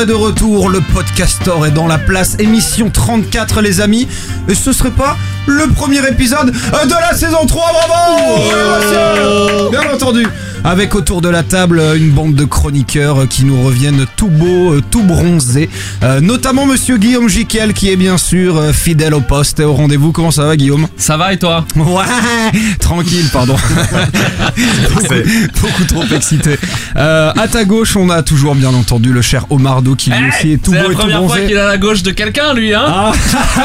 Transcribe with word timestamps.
Est 0.00 0.06
de 0.06 0.12
retour, 0.12 0.68
le 0.68 0.80
podcastor 0.80 1.66
est 1.66 1.72
dans 1.72 1.88
la 1.88 1.98
place, 1.98 2.36
émission 2.38 2.88
34 2.88 3.60
les 3.62 3.80
amis, 3.80 4.06
et 4.48 4.54
ce 4.54 4.72
serait 4.72 4.92
pas 4.92 5.16
le 5.46 5.66
premier 5.74 6.06
épisode 6.08 6.52
de 6.52 6.90
la 7.10 7.14
saison 7.16 7.44
3, 7.46 7.72
bravo! 7.72 9.70
Bien 9.70 9.92
entendu. 9.92 10.24
Avec 10.64 10.94
autour 10.96 11.20
de 11.20 11.28
la 11.28 11.44
table 11.44 11.78
euh, 11.78 11.96
une 11.96 12.10
bande 12.10 12.34
de 12.34 12.44
chroniqueurs 12.44 13.20
euh, 13.22 13.26
qui 13.26 13.44
nous 13.44 13.62
reviennent 13.62 14.06
tout 14.16 14.26
beaux, 14.26 14.72
euh, 14.74 14.82
tout 14.90 15.02
bronzés, 15.04 15.70
Euh, 16.02 16.20
notamment 16.20 16.66
monsieur 16.66 16.96
Guillaume 16.96 17.28
Jiquel 17.28 17.72
qui 17.72 17.90
est 17.90 17.96
bien 17.96 18.18
sûr 18.18 18.60
fidèle 18.74 19.14
au 19.14 19.20
poste 19.20 19.60
et 19.60 19.64
au 19.64 19.72
rendez-vous. 19.74 20.10
Comment 20.10 20.32
ça 20.32 20.44
va 20.46 20.56
Guillaume? 20.56 20.88
Ça 20.96 21.16
va 21.16 21.32
et 21.32 21.38
toi? 21.38 21.64
Ouais, 21.76 22.04
tranquille, 22.80 23.26
pardon. 23.32 23.56
beaucoup, 24.94 25.14
beaucoup 25.60 25.84
trop 25.84 26.04
excité. 26.14 26.56
Euh, 26.96 27.32
à 27.36 27.48
ta 27.48 27.64
gauche, 27.64 27.96
on 27.96 28.10
a 28.10 28.22
toujours 28.22 28.54
bien 28.54 28.72
entendu 28.74 29.12
le 29.12 29.22
cher 29.22 29.46
Omardo 29.50 29.94
qui 29.94 30.10
lui 30.10 30.28
aussi 30.28 30.52
est 30.52 30.56
tout 30.62 30.72
C'est 30.72 30.78
beau 30.82 30.86
la 30.88 30.92
et 30.92 30.94
tout 30.94 31.00
première 31.00 31.18
fois 31.18 31.26
bronzé. 31.28 31.46
qu'il 31.46 31.56
est 31.56 31.60
à 31.60 31.66
la 31.66 31.78
gauche 31.78 32.02
de 32.02 32.10
quelqu'un, 32.10 32.54
lui, 32.54 32.74
hein 32.74 32.84
Ah, 32.86 33.12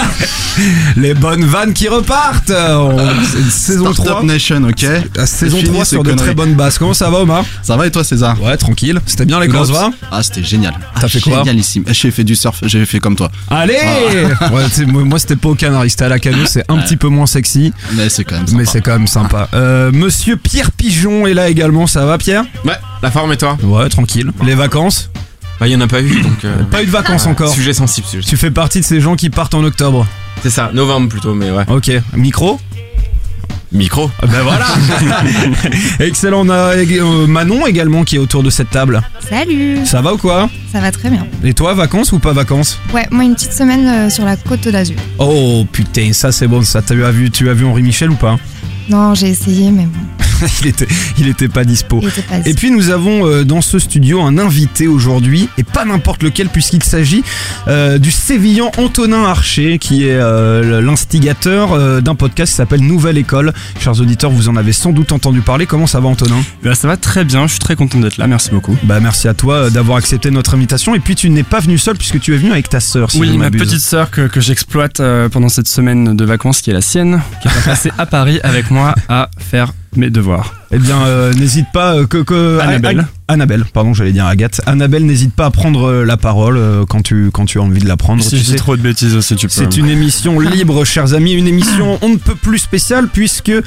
les 0.97 1.13
bonnes 1.13 1.45
vannes 1.45 1.73
qui 1.73 1.87
repartent. 1.87 2.51
On- 2.51 2.97
c'est- 3.31 3.49
Saison 3.73 3.91
3. 3.93 4.05
Startup 4.05 4.23
Nation, 4.27 4.63
ok 4.69 4.79
Saison 4.79 5.05
C'est 5.25 5.49
fini, 5.49 5.63
3 5.63 5.85
ces 5.85 5.89
sur 5.95 6.03
de 6.03 6.09
conneries. 6.09 6.25
très 6.25 6.33
bonnes 6.35 6.53
bases. 6.55 6.77
Comment 6.77 6.93
ça 6.93 7.09
va 7.09 7.19
Omar? 7.19 7.43
Ça 7.61 7.75
va 7.77 7.87
et 7.87 7.91
toi 7.91 8.03
César? 8.03 8.41
Ouais, 8.41 8.55
tranquille. 8.57 8.99
C'était 9.05 9.25
bien 9.25 9.39
les 9.39 9.47
Gloves. 9.47 9.71
va 9.71 9.89
Ah 10.11 10.21
c'était 10.23 10.43
génial. 10.43 10.73
T'as 10.95 11.01
Ah, 11.05 11.07
fait 11.07 11.19
quoi? 11.21 11.39
Génialissime. 11.39 11.83
J'ai 11.87 12.11
fait 12.11 12.23
du 12.23 12.35
surf, 12.35 12.59
j'ai 12.63 12.85
fait 12.85 12.99
comme 12.99 13.15
toi. 13.15 13.31
Allez 13.49 13.73
ouais, 13.73 14.63
sais, 14.71 14.85
Moi, 14.85 15.19
c'était 15.19 15.35
pas 15.35 15.49
au 15.49 15.55
Canary, 15.55 15.89
c'était 15.89 16.05
à 16.05 16.09
la 16.09 16.19
canoë. 16.19 16.45
C'est 16.47 16.63
un 16.69 16.77
petit 16.77 16.97
peu 16.97 17.07
moins 17.07 17.25
sexy, 17.25 17.73
Mais 17.93 18.09
c'est 18.09 18.23
quand 18.23 18.35
même 18.35 18.45
mais. 18.53 18.65
C'est 18.73 18.81
quand 18.81 18.93
même 18.93 19.05
sympa. 19.05 19.49
Euh, 19.53 19.91
Monsieur 19.91 20.35
Pierre 20.35 20.71
Pigeon 20.71 21.27
est 21.27 21.35
là 21.35 21.47
également. 21.47 21.85
Ça 21.85 22.07
va 22.07 22.17
Pierre? 22.17 22.43
Ouais, 22.65 22.73
la 23.03 23.11
forme 23.11 23.31
et 23.31 23.37
toi? 23.37 23.55
Ouais, 23.61 23.87
tranquille. 23.87 24.31
Les 24.43 24.55
vacances? 24.55 25.11
Bah, 25.59 25.67
y 25.67 25.75
en 25.75 25.81
a 25.81 25.87
pas 25.87 26.01
eu 26.01 26.21
donc. 26.21 26.43
euh, 26.43 26.63
Pas 26.71 26.81
eu 26.81 26.87
de 26.87 26.91
vacances 26.91 27.27
encore. 27.27 27.53
Sujet 27.53 27.73
sensible, 27.73 28.07
sujet 28.07 28.27
Tu 28.27 28.35
fais 28.35 28.49
partie 28.49 28.79
de 28.79 28.85
ces 28.85 28.99
gens 28.99 29.15
qui 29.15 29.29
partent 29.29 29.53
en 29.53 29.63
octobre. 29.63 30.07
C'est 30.41 30.49
ça, 30.49 30.71
novembre 30.73 31.07
plutôt, 31.07 31.35
mais 31.35 31.51
ouais. 31.51 31.65
Ok. 31.67 31.91
Micro? 32.15 32.59
Micro. 33.71 34.09
Ah 34.21 34.25
Ben 34.25 34.41
voilà 34.41 34.65
Excellent. 35.99 36.41
On 36.47 36.49
a 36.49 36.75
euh, 36.75 37.27
Manon 37.27 37.67
également 37.67 38.03
qui 38.03 38.15
est 38.15 38.19
autour 38.19 38.41
de 38.41 38.49
cette 38.49 38.71
table. 38.71 39.01
Salut 39.29 39.85
Ça 39.85 40.01
va 40.01 40.15
ou 40.15 40.17
quoi? 40.17 40.49
Ça 40.71 40.79
va 40.79 40.91
très 40.91 41.11
bien. 41.11 41.27
Et 41.43 41.53
toi, 41.53 41.75
vacances 41.75 42.11
ou 42.11 42.17
pas 42.17 42.33
vacances? 42.33 42.79
Ouais, 42.91 43.05
moi 43.11 43.23
une 43.23 43.35
petite 43.35 43.53
semaine 43.53 43.87
euh, 43.87 44.09
sur 44.09 44.25
la 44.25 44.35
côte 44.35 44.67
d'Azur. 44.67 44.95
Oh 45.19 45.63
putain, 45.71 46.11
ça 46.13 46.31
c'est 46.31 46.47
bon, 46.47 46.63
ça. 46.63 46.81
Tu 46.81 47.03
as 47.05 47.11
vu, 47.11 47.29
tu 47.29 47.49
as 47.49 47.53
vu 47.53 47.65
Henri 47.65 47.83
Michel 47.83 48.09
ou 48.09 48.15
pas? 48.15 48.37
Non, 48.89 49.13
j'ai 49.13 49.29
essayé, 49.29 49.71
mais 49.71 49.85
bon, 49.85 49.99
il, 50.61 50.67
était, 50.67 50.87
il 51.17 51.27
était 51.27 51.47
pas 51.47 51.63
dispo. 51.63 51.99
il 52.01 52.09
était 52.09 52.21
pas 52.21 52.37
Et 52.45 52.53
puis 52.53 52.71
nous 52.71 52.89
avons 52.89 53.27
euh, 53.27 53.43
dans 53.43 53.61
ce 53.61 53.79
studio 53.79 54.21
un 54.21 54.37
invité 54.37 54.87
aujourd'hui, 54.87 55.49
et 55.57 55.63
pas 55.63 55.85
n'importe 55.85 56.23
lequel 56.23 56.49
puisqu'il 56.49 56.83
s'agit 56.83 57.23
euh, 57.67 57.97
du 57.97 58.11
sévillan 58.11 58.71
Antonin 58.77 59.23
Archer, 59.23 59.79
qui 59.79 60.07
est 60.07 60.15
euh, 60.19 60.81
l'instigateur 60.81 61.73
euh, 61.73 62.01
d'un 62.01 62.15
podcast 62.15 62.51
qui 62.51 62.57
s'appelle 62.57 62.81
Nouvelle 62.81 63.17
École. 63.17 63.53
Chers 63.79 63.99
auditeurs, 63.99 64.31
vous 64.31 64.49
en 64.49 64.55
avez 64.55 64.73
sans 64.73 64.91
doute 64.91 65.11
entendu 65.11 65.41
parler. 65.41 65.65
Comment 65.65 65.87
ça 65.87 65.99
va 65.99 66.09
Antonin? 66.09 66.41
Bah, 66.63 66.75
ça 66.75 66.87
va 66.87 66.97
très 66.97 67.23
bien, 67.23 67.47
je 67.47 67.51
suis 67.51 67.59
très 67.59 67.75
content 67.75 67.99
d'être 67.99 68.17
là, 68.17 68.27
merci 68.27 68.49
beaucoup. 68.51 68.77
Bah 68.83 68.99
merci 68.99 69.27
à 69.27 69.33
toi 69.33 69.55
euh, 69.55 69.69
d'avoir 69.69 69.97
accepté 69.97 70.31
notre 70.31 70.53
invitation. 70.53 70.95
Et 70.95 70.99
puis 70.99 71.15
tu 71.15 71.29
n'es 71.29 71.43
pas 71.43 71.59
venu 71.59 71.77
seul 71.77 71.97
puisque 71.97 72.19
tu 72.19 72.33
es 72.33 72.37
venu 72.37 72.51
avec 72.51 72.69
ta 72.69 72.79
sœur. 72.79 73.11
Si 73.11 73.19
oui, 73.19 73.37
ma 73.37 73.51
petite 73.51 73.79
sœur 73.79 74.11
que, 74.11 74.27
que 74.27 74.41
j'exploite 74.41 74.99
euh, 74.99 75.29
pendant 75.29 75.49
cette 75.49 75.67
semaine 75.67 76.15
de 76.15 76.25
vacances 76.25 76.61
qui 76.61 76.69
est 76.69 76.73
la 76.73 76.81
sienne, 76.81 77.21
qui 77.41 77.47
est 77.47 77.65
passée 77.65 77.91
à 77.97 78.05
Paris 78.05 78.39
avec 78.43 78.71
moi 78.71 78.95
à 79.09 79.29
faire 79.37 79.73
mes 79.97 80.09
devoirs. 80.09 80.55
Eh 80.71 80.79
bien, 80.79 81.03
euh, 81.05 81.33
n'hésite 81.33 81.67
pas 81.73 81.95
euh, 81.95 82.07
que, 82.07 82.23
que 82.23 82.59
Annabelle. 82.59 83.05
Annabelle, 83.27 83.63
pardon, 83.73 83.93
j'allais 83.93 84.11
dire 84.11 84.25
Agathe. 84.25 84.59
Annabelle, 84.65 85.05
n'hésite 85.05 85.33
pas 85.33 85.45
à 85.45 85.51
prendre 85.51 85.87
euh, 85.87 86.03
la 86.05 86.17
parole 86.17 86.57
euh, 86.57 86.83
quand 86.87 87.01
tu 87.01 87.29
quand 87.31 87.45
tu 87.45 87.57
as 87.59 87.61
envie 87.61 87.79
de 87.79 87.87
la 87.87 87.95
prendre. 87.95 88.21
si 88.23 88.29
tu 88.31 88.37
je 88.37 88.43
sais. 88.43 88.51
dis 88.53 88.57
trop 88.57 88.75
de 88.75 88.81
bêtises 88.81 89.15
aussi, 89.15 89.35
tu 89.35 89.47
peux. 89.47 89.53
C'est 89.53 89.77
une 89.77 89.87
émission 89.89 90.39
libre, 90.39 90.83
chers 90.83 91.13
amis, 91.13 91.33
une 91.33 91.47
émission 91.47 91.99
on 92.01 92.09
ne 92.09 92.17
peut 92.17 92.35
plus 92.35 92.57
spéciale 92.57 93.07
puisque, 93.07 93.49
euh, 93.49 93.61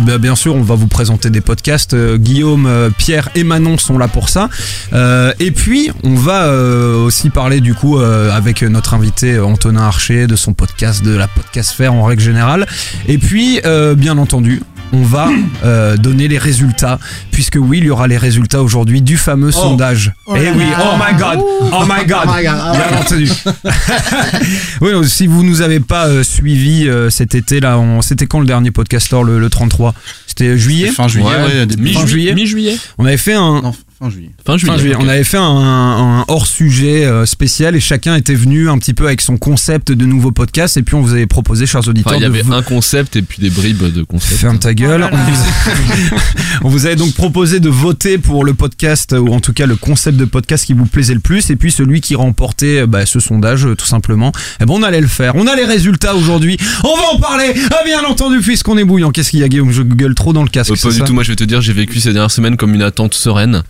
bah, 0.00 0.18
bien 0.18 0.36
sûr, 0.36 0.54
on 0.54 0.62
va 0.62 0.74
vous 0.74 0.86
présenter 0.86 1.30
des 1.30 1.40
podcasts. 1.40 1.94
Euh, 1.94 2.18
Guillaume, 2.18 2.66
euh, 2.66 2.90
Pierre 2.96 3.30
et 3.34 3.42
Manon 3.44 3.78
sont 3.78 3.98
là 3.98 4.06
pour 4.08 4.28
ça. 4.28 4.48
Euh, 4.92 5.32
et 5.40 5.50
puis, 5.50 5.90
on 6.04 6.14
va 6.14 6.44
euh, 6.44 7.02
aussi 7.04 7.30
parler 7.30 7.60
du 7.60 7.74
coup 7.74 7.98
euh, 7.98 8.30
avec 8.32 8.62
notre 8.62 8.94
invité 8.94 9.40
Antonin 9.40 9.82
Archer 9.82 10.26
de 10.26 10.36
son 10.36 10.52
podcast, 10.52 11.02
de 11.04 11.16
la 11.16 11.26
podcast 11.26 11.72
faire 11.72 11.94
en 11.94 12.04
règle 12.04 12.22
générale. 12.22 12.66
Et 13.08 13.18
puis, 13.18 13.60
euh, 13.64 13.94
bien 13.94 14.18
entendu. 14.18 14.62
On 14.92 15.02
va 15.02 15.28
euh, 15.64 15.96
donner 15.96 16.26
les 16.26 16.38
résultats, 16.38 16.98
puisque 17.30 17.56
oui, 17.60 17.78
il 17.78 17.84
y 17.84 17.90
aura 17.90 18.08
les 18.08 18.16
résultats 18.18 18.60
aujourd'hui 18.62 19.02
du 19.02 19.16
fameux 19.16 19.52
sondage. 19.52 20.12
Oh 20.26 20.34
Eh 20.36 20.50
oui, 20.50 20.64
là. 20.70 20.84
oh 20.92 20.96
my 20.98 21.16
god, 21.18 21.38
oh 21.72 21.84
my 21.88 22.04
god, 22.06 22.26
bien 22.42 22.98
entendu. 23.00 23.30
Oui, 24.80 24.92
donc, 24.92 25.04
si 25.06 25.26
vous 25.26 25.42
nous 25.44 25.60
avez 25.62 25.80
pas 25.80 26.06
euh, 26.06 26.22
suivi 26.22 26.88
euh, 26.88 27.10
cet 27.10 27.34
été 27.34 27.60
là, 27.60 27.78
on- 27.78 28.02
c'était 28.02 28.26
quand 28.26 28.40
le 28.40 28.46
dernier 28.46 28.70
podcaster, 28.70 29.22
le, 29.24 29.38
le 29.38 29.50
33 29.50 29.94
C'était 30.26 30.56
juillet? 30.58 30.88
Fin 30.90 31.06
juillet, 31.08 31.26
ouais, 31.26 31.92
Fin 31.92 32.06
juillet. 32.06 32.34
Mi-juillet. 32.34 32.76
On 32.98 33.04
avait 33.04 33.16
fait 33.16 33.34
un, 33.34 33.60
Non, 33.62 33.74
fin 34.00 34.08
juillet. 34.10 34.30
Fin 34.44 34.56
juillet. 34.56 34.72
Fin 34.72 34.78
juillet. 34.78 34.94
ok. 34.94 35.02
On 35.04 35.08
avait 35.08 35.24
fait 35.24 35.36
un, 35.36 35.42
un 35.42 36.24
hors 36.28 36.46
sujet 36.46 37.04
euh, 37.04 37.26
spécial 37.26 37.76
et 37.76 37.80
chacun 37.80 38.16
était 38.16 38.34
venu 38.34 38.70
un 38.70 38.78
petit 38.78 38.94
peu 38.94 39.06
avec 39.06 39.20
son 39.20 39.36
concept 39.36 39.92
de 39.92 40.06
nouveau 40.06 40.32
podcast 40.32 40.76
et 40.78 40.82
puis 40.82 40.94
on 40.94 41.02
vous 41.02 41.12
avait 41.12 41.26
proposé, 41.26 41.66
chers 41.66 41.86
auditeurs, 41.86 42.12
Enfin, 42.12 42.18
il 42.18 42.22
y 42.22 42.26
avait 42.40 42.50
un 42.50 42.62
concept 42.62 43.16
et 43.16 43.22
puis 43.22 43.40
des 43.42 43.50
bribes 43.50 43.92
de 43.92 44.02
concept. 44.02 44.40
Ferme 44.40 44.58
ta 44.58 44.72
gueule. 44.72 44.90
Oh 44.94 44.98
là 44.98 45.10
là. 45.10 45.18
on, 45.28 45.30
vous... 45.30 46.16
on 46.62 46.68
vous 46.70 46.86
avait 46.86 46.96
donc 46.96 47.12
proposé 47.14 47.60
de 47.60 47.68
voter 47.68 48.16
pour 48.18 48.44
le 48.44 48.54
podcast, 48.54 49.12
ou 49.12 49.28
en 49.34 49.40
tout 49.40 49.52
cas 49.52 49.66
le 49.66 49.76
concept 49.76 50.16
de 50.16 50.24
podcast 50.24 50.64
qui 50.64 50.72
vous 50.72 50.86
plaisait 50.86 51.14
le 51.14 51.20
plus, 51.20 51.50
et 51.50 51.56
puis 51.56 51.70
celui 51.70 52.00
qui 52.00 52.14
remportait 52.14 52.80
euh, 52.80 52.86
bah, 52.86 53.04
ce 53.04 53.20
sondage, 53.20 53.66
euh, 53.66 53.76
tout 53.76 53.86
simplement. 53.86 54.32
Et 54.60 54.64
ben 54.64 54.74
on 54.74 54.82
allait 54.82 55.00
le 55.00 55.06
faire. 55.08 55.34
On 55.36 55.46
a 55.46 55.54
les 55.54 55.64
résultats 55.66 56.14
aujourd'hui. 56.14 56.56
On 56.84 56.96
va 56.96 57.02
en 57.14 57.18
parler, 57.18 57.52
ah, 57.70 57.82
bien 57.84 58.02
entendu, 58.04 58.40
puisqu'on 58.40 58.78
est 58.78 58.84
bouillant. 58.84 59.10
Qu'est-ce 59.10 59.30
qu'il 59.30 59.40
y 59.40 59.44
a, 59.44 59.48
Guillaume? 59.48 59.72
Je 59.72 59.82
gueule 59.82 60.14
trop 60.14 60.32
dans 60.32 60.42
le 60.42 60.48
casque. 60.48 60.70
Euh, 60.70 60.76
pas 60.82 60.88
du 60.90 60.98
ça 60.98 61.04
tout, 61.04 61.12
moi 61.12 61.22
je 61.22 61.28
vais 61.28 61.36
te 61.36 61.44
dire, 61.44 61.60
j'ai 61.60 61.72
vécu 61.72 62.00
ces 62.00 62.12
dernières 62.12 62.30
semaines 62.30 62.56
comme 62.56 62.74
une 62.74 62.82
attente 62.82 63.14
sereine. 63.14 63.62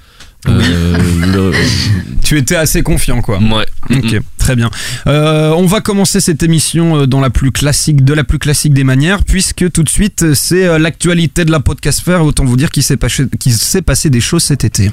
Euh, 0.48 0.96
le- 1.32 1.52
Tu 2.24 2.38
étais 2.38 2.54
assez 2.56 2.82
confiant, 2.82 3.22
quoi. 3.22 3.38
Ouais. 3.40 3.66
Ok, 3.90 4.20
très 4.38 4.54
bien. 4.54 4.70
Euh, 5.08 5.50
on 5.56 5.66
va 5.66 5.80
commencer 5.80 6.20
cette 6.20 6.42
émission 6.44 7.00
euh, 7.00 7.06
dans 7.06 7.20
la 7.20 7.30
plus 7.30 7.50
classique, 7.50 8.04
de 8.04 8.14
la 8.14 8.22
plus 8.24 8.38
classique 8.38 8.72
des 8.72 8.84
manières, 8.84 9.24
puisque 9.24 9.70
tout 9.72 9.82
de 9.82 9.88
suite 9.88 10.34
c'est 10.34 10.78
l'actualité 10.78 11.44
de 11.44 11.50
la 11.50 11.60
podcast 11.60 12.00
faire. 12.04 12.24
Autant 12.24 12.44
vous 12.44 12.56
dire 12.56 12.70
qu'il 12.70 12.82
s'est 12.84 12.96
passé, 12.96 13.24
qu'il 13.40 13.52
s'est 13.52 13.82
passé 13.82 14.10
des 14.10 14.20
choses 14.20 14.44
cet 14.44 14.64
été. 14.64 14.92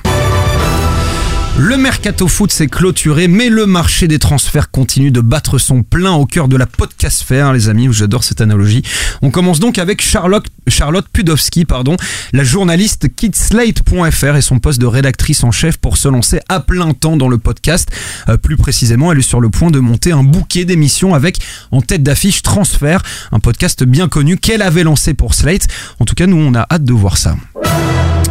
Le 1.59 1.75
mercato 1.75 2.27
foot 2.27 2.51
s'est 2.51 2.67
clôturé, 2.67 3.27
mais 3.27 3.49
le 3.49 3.65
marché 3.65 4.07
des 4.07 4.19
transferts 4.19 4.69
continue 4.69 5.09
de 5.09 5.21
battre 5.21 5.57
son 5.57 5.81
plein 5.81 6.11
au 6.11 6.27
cœur 6.27 6.47
de 6.47 6.55
la 6.55 6.67
podcast 6.67 7.23
faire, 7.23 7.51
les 7.51 7.67
amis. 7.67 7.87
J'adore 7.91 8.23
cette 8.23 8.41
analogie. 8.41 8.83
On 9.23 9.31
commence 9.31 9.59
donc 9.59 9.79
avec 9.79 10.03
Charlotte, 10.03 10.45
Charlotte 10.67 11.07
Pudowski, 11.11 11.65
pardon, 11.65 11.97
la 12.31 12.43
journaliste 12.43 13.07
kidslate.fr 13.15 14.35
et 14.35 14.41
son 14.41 14.59
poste 14.59 14.79
de 14.79 14.85
rédactrice 14.85 15.43
en 15.43 15.49
chef 15.49 15.77
pour 15.77 15.97
se 15.97 16.07
lancer 16.07 16.41
à 16.47 16.59
plein 16.59 16.93
temps 16.93 17.17
dans 17.17 17.27
le 17.27 17.39
podcast. 17.39 17.89
Euh, 18.29 18.37
plus 18.37 18.55
précisément, 18.55 19.11
elle 19.11 19.17
est 19.17 19.23
sur 19.23 19.41
le 19.41 19.49
point 19.49 19.71
de 19.71 19.79
monter 19.79 20.11
un 20.11 20.23
bouquet 20.23 20.63
d'émissions 20.63 21.15
avec 21.15 21.39
en 21.71 21.81
tête 21.81 22.03
d'affiche 22.03 22.43
Transfert, 22.43 23.01
un 23.31 23.39
podcast 23.39 23.83
bien 23.83 24.07
connu 24.07 24.37
qu'elle 24.37 24.61
avait 24.61 24.83
lancé 24.83 25.15
pour 25.15 25.33
Slate. 25.33 25.67
En 25.99 26.05
tout 26.05 26.13
cas, 26.13 26.27
nous, 26.27 26.37
on 26.37 26.53
a 26.53 26.67
hâte 26.69 26.85
de 26.85 26.93
voir 26.93 27.17
ça. 27.17 27.35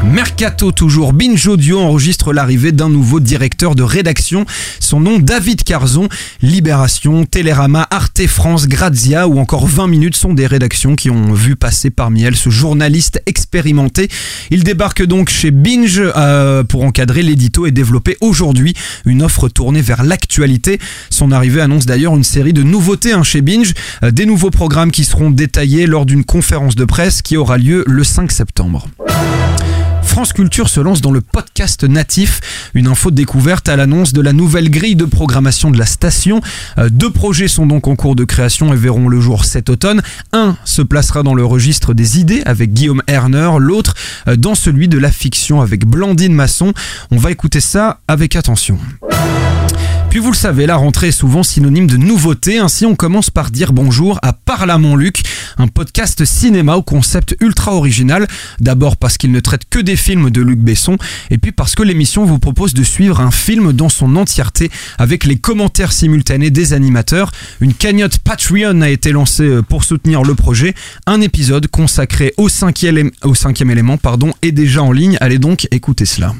Mercato 0.04 0.72
toujours, 0.72 1.12
Binge 1.12 1.46
Audio 1.48 1.80
enregistre 1.80 2.32
l'arrivée 2.32 2.70
d'un 2.70 2.88
nouveau 2.88 3.15
directeur 3.24 3.74
de 3.74 3.82
rédaction. 3.82 4.44
Son 4.80 5.00
nom 5.00 5.18
David 5.18 5.62
Carzon. 5.64 6.08
Libération, 6.42 7.24
Télérama, 7.24 7.86
Arte 7.90 8.26
France, 8.26 8.68
Grazia 8.68 9.28
ou 9.28 9.38
encore 9.38 9.66
20 9.66 9.86
minutes 9.86 10.16
sont 10.16 10.34
des 10.34 10.46
rédactions 10.46 10.96
qui 10.96 11.10
ont 11.10 11.32
vu 11.32 11.56
passer 11.56 11.90
parmi 11.90 12.22
elles 12.22 12.36
ce 12.36 12.50
journaliste 12.50 13.20
expérimenté. 13.26 14.08
Il 14.50 14.64
débarque 14.64 15.04
donc 15.04 15.28
chez 15.30 15.50
Binge 15.50 16.00
euh, 16.00 16.64
pour 16.64 16.84
encadrer 16.84 17.22
l'édito 17.22 17.66
et 17.66 17.70
développer 17.70 18.16
aujourd'hui 18.20 18.74
une 19.04 19.22
offre 19.22 19.48
tournée 19.48 19.82
vers 19.82 20.02
l'actualité. 20.02 20.78
Son 21.10 21.32
arrivée 21.32 21.60
annonce 21.60 21.86
d'ailleurs 21.86 22.14
une 22.14 22.24
série 22.24 22.52
de 22.52 22.62
nouveautés 22.62 23.12
hein, 23.12 23.22
chez 23.22 23.42
Binge, 23.42 23.74
euh, 24.02 24.10
des 24.10 24.26
nouveaux 24.26 24.50
programmes 24.50 24.90
qui 24.90 25.04
seront 25.04 25.30
détaillés 25.30 25.86
lors 25.86 26.06
d'une 26.06 26.24
conférence 26.24 26.76
de 26.76 26.84
presse 26.84 27.22
qui 27.22 27.36
aura 27.36 27.58
lieu 27.58 27.84
le 27.86 28.04
5 28.04 28.30
septembre. 28.32 28.86
France 30.16 30.32
Culture 30.32 30.70
se 30.70 30.80
lance 30.80 31.02
dans 31.02 31.10
le 31.10 31.20
podcast 31.20 31.84
natif, 31.84 32.40
une 32.72 32.86
info 32.86 33.10
découverte 33.10 33.68
à 33.68 33.76
l'annonce 33.76 34.14
de 34.14 34.22
la 34.22 34.32
nouvelle 34.32 34.70
grille 34.70 34.96
de 34.96 35.04
programmation 35.04 35.70
de 35.70 35.78
la 35.78 35.84
station. 35.84 36.40
Euh, 36.78 36.88
deux 36.88 37.10
projets 37.10 37.48
sont 37.48 37.66
donc 37.66 37.86
en 37.86 37.96
cours 37.96 38.16
de 38.16 38.24
création 38.24 38.72
et 38.72 38.76
verront 38.76 39.10
le 39.10 39.20
jour 39.20 39.44
cet 39.44 39.68
automne. 39.68 40.00
Un 40.32 40.56
se 40.64 40.80
placera 40.80 41.22
dans 41.22 41.34
le 41.34 41.44
registre 41.44 41.92
des 41.92 42.18
idées 42.18 42.40
avec 42.46 42.72
Guillaume 42.72 43.02
Erner, 43.08 43.50
l'autre 43.58 43.92
euh, 44.26 44.36
dans 44.36 44.54
celui 44.54 44.88
de 44.88 44.96
la 44.96 45.12
fiction 45.12 45.60
avec 45.60 45.84
Blandine 45.84 46.32
Masson. 46.32 46.72
On 47.10 47.18
va 47.18 47.30
écouter 47.30 47.60
ça 47.60 48.00
avec 48.08 48.36
attention. 48.36 48.78
Puis 50.10 50.20
vous 50.20 50.30
le 50.30 50.36
savez, 50.36 50.64
la 50.64 50.76
rentrée 50.76 51.08
est 51.08 51.12
souvent 51.12 51.42
synonyme 51.42 51.86
de 51.86 51.98
nouveauté, 51.98 52.58
ainsi 52.58 52.86
on 52.86 52.94
commence 52.94 53.28
par 53.28 53.50
dire 53.50 53.74
bonjour 53.74 54.18
à 54.22 54.32
Parle 54.32 54.70
à 54.70 54.78
mon 54.78 54.96
Luc, 54.96 55.22
un 55.58 55.66
podcast 55.68 56.24
cinéma 56.24 56.76
au 56.76 56.82
concept 56.82 57.36
ultra 57.40 57.74
original, 57.74 58.26
d'abord 58.58 58.96
parce 58.96 59.18
qu'il 59.18 59.30
ne 59.30 59.40
traite 59.40 59.62
que 59.68 59.78
des 59.78 59.96
films 59.96 60.30
de 60.30 60.40
Luc 60.40 60.58
Besson, 60.58 60.96
et 61.30 61.36
puis 61.36 61.52
parce 61.52 61.74
que 61.74 61.82
l'émission 61.82 62.24
vous 62.24 62.38
propose 62.38 62.72
de 62.72 62.82
suivre 62.82 63.20
un 63.20 63.30
film 63.30 63.74
dans 63.74 63.90
son 63.90 64.16
entièreté 64.16 64.70
avec 64.96 65.24
les 65.24 65.36
commentaires 65.36 65.92
simultanés 65.92 66.50
des 66.50 66.72
animateurs. 66.72 67.30
Une 67.60 67.74
cagnotte 67.74 68.18
Patreon 68.20 68.80
a 68.80 68.88
été 68.88 69.12
lancée 69.12 69.42
euh, 69.42 69.62
pour 69.62 69.84
soutenir 69.84 70.22
le 70.22 70.34
projet, 70.34 70.74
un 71.06 71.20
épisode 71.20 71.66
consacré 71.66 72.32
au 72.38 72.48
cinquième, 72.48 73.10
au 73.22 73.34
cinquième 73.34 73.70
élément 73.70 73.98
pardon, 73.98 74.32
est 74.40 74.52
déjà 74.52 74.82
en 74.82 74.92
ligne, 74.92 75.18
allez 75.20 75.38
donc 75.38 75.68
écouter 75.70 76.06
cela. 76.06 76.32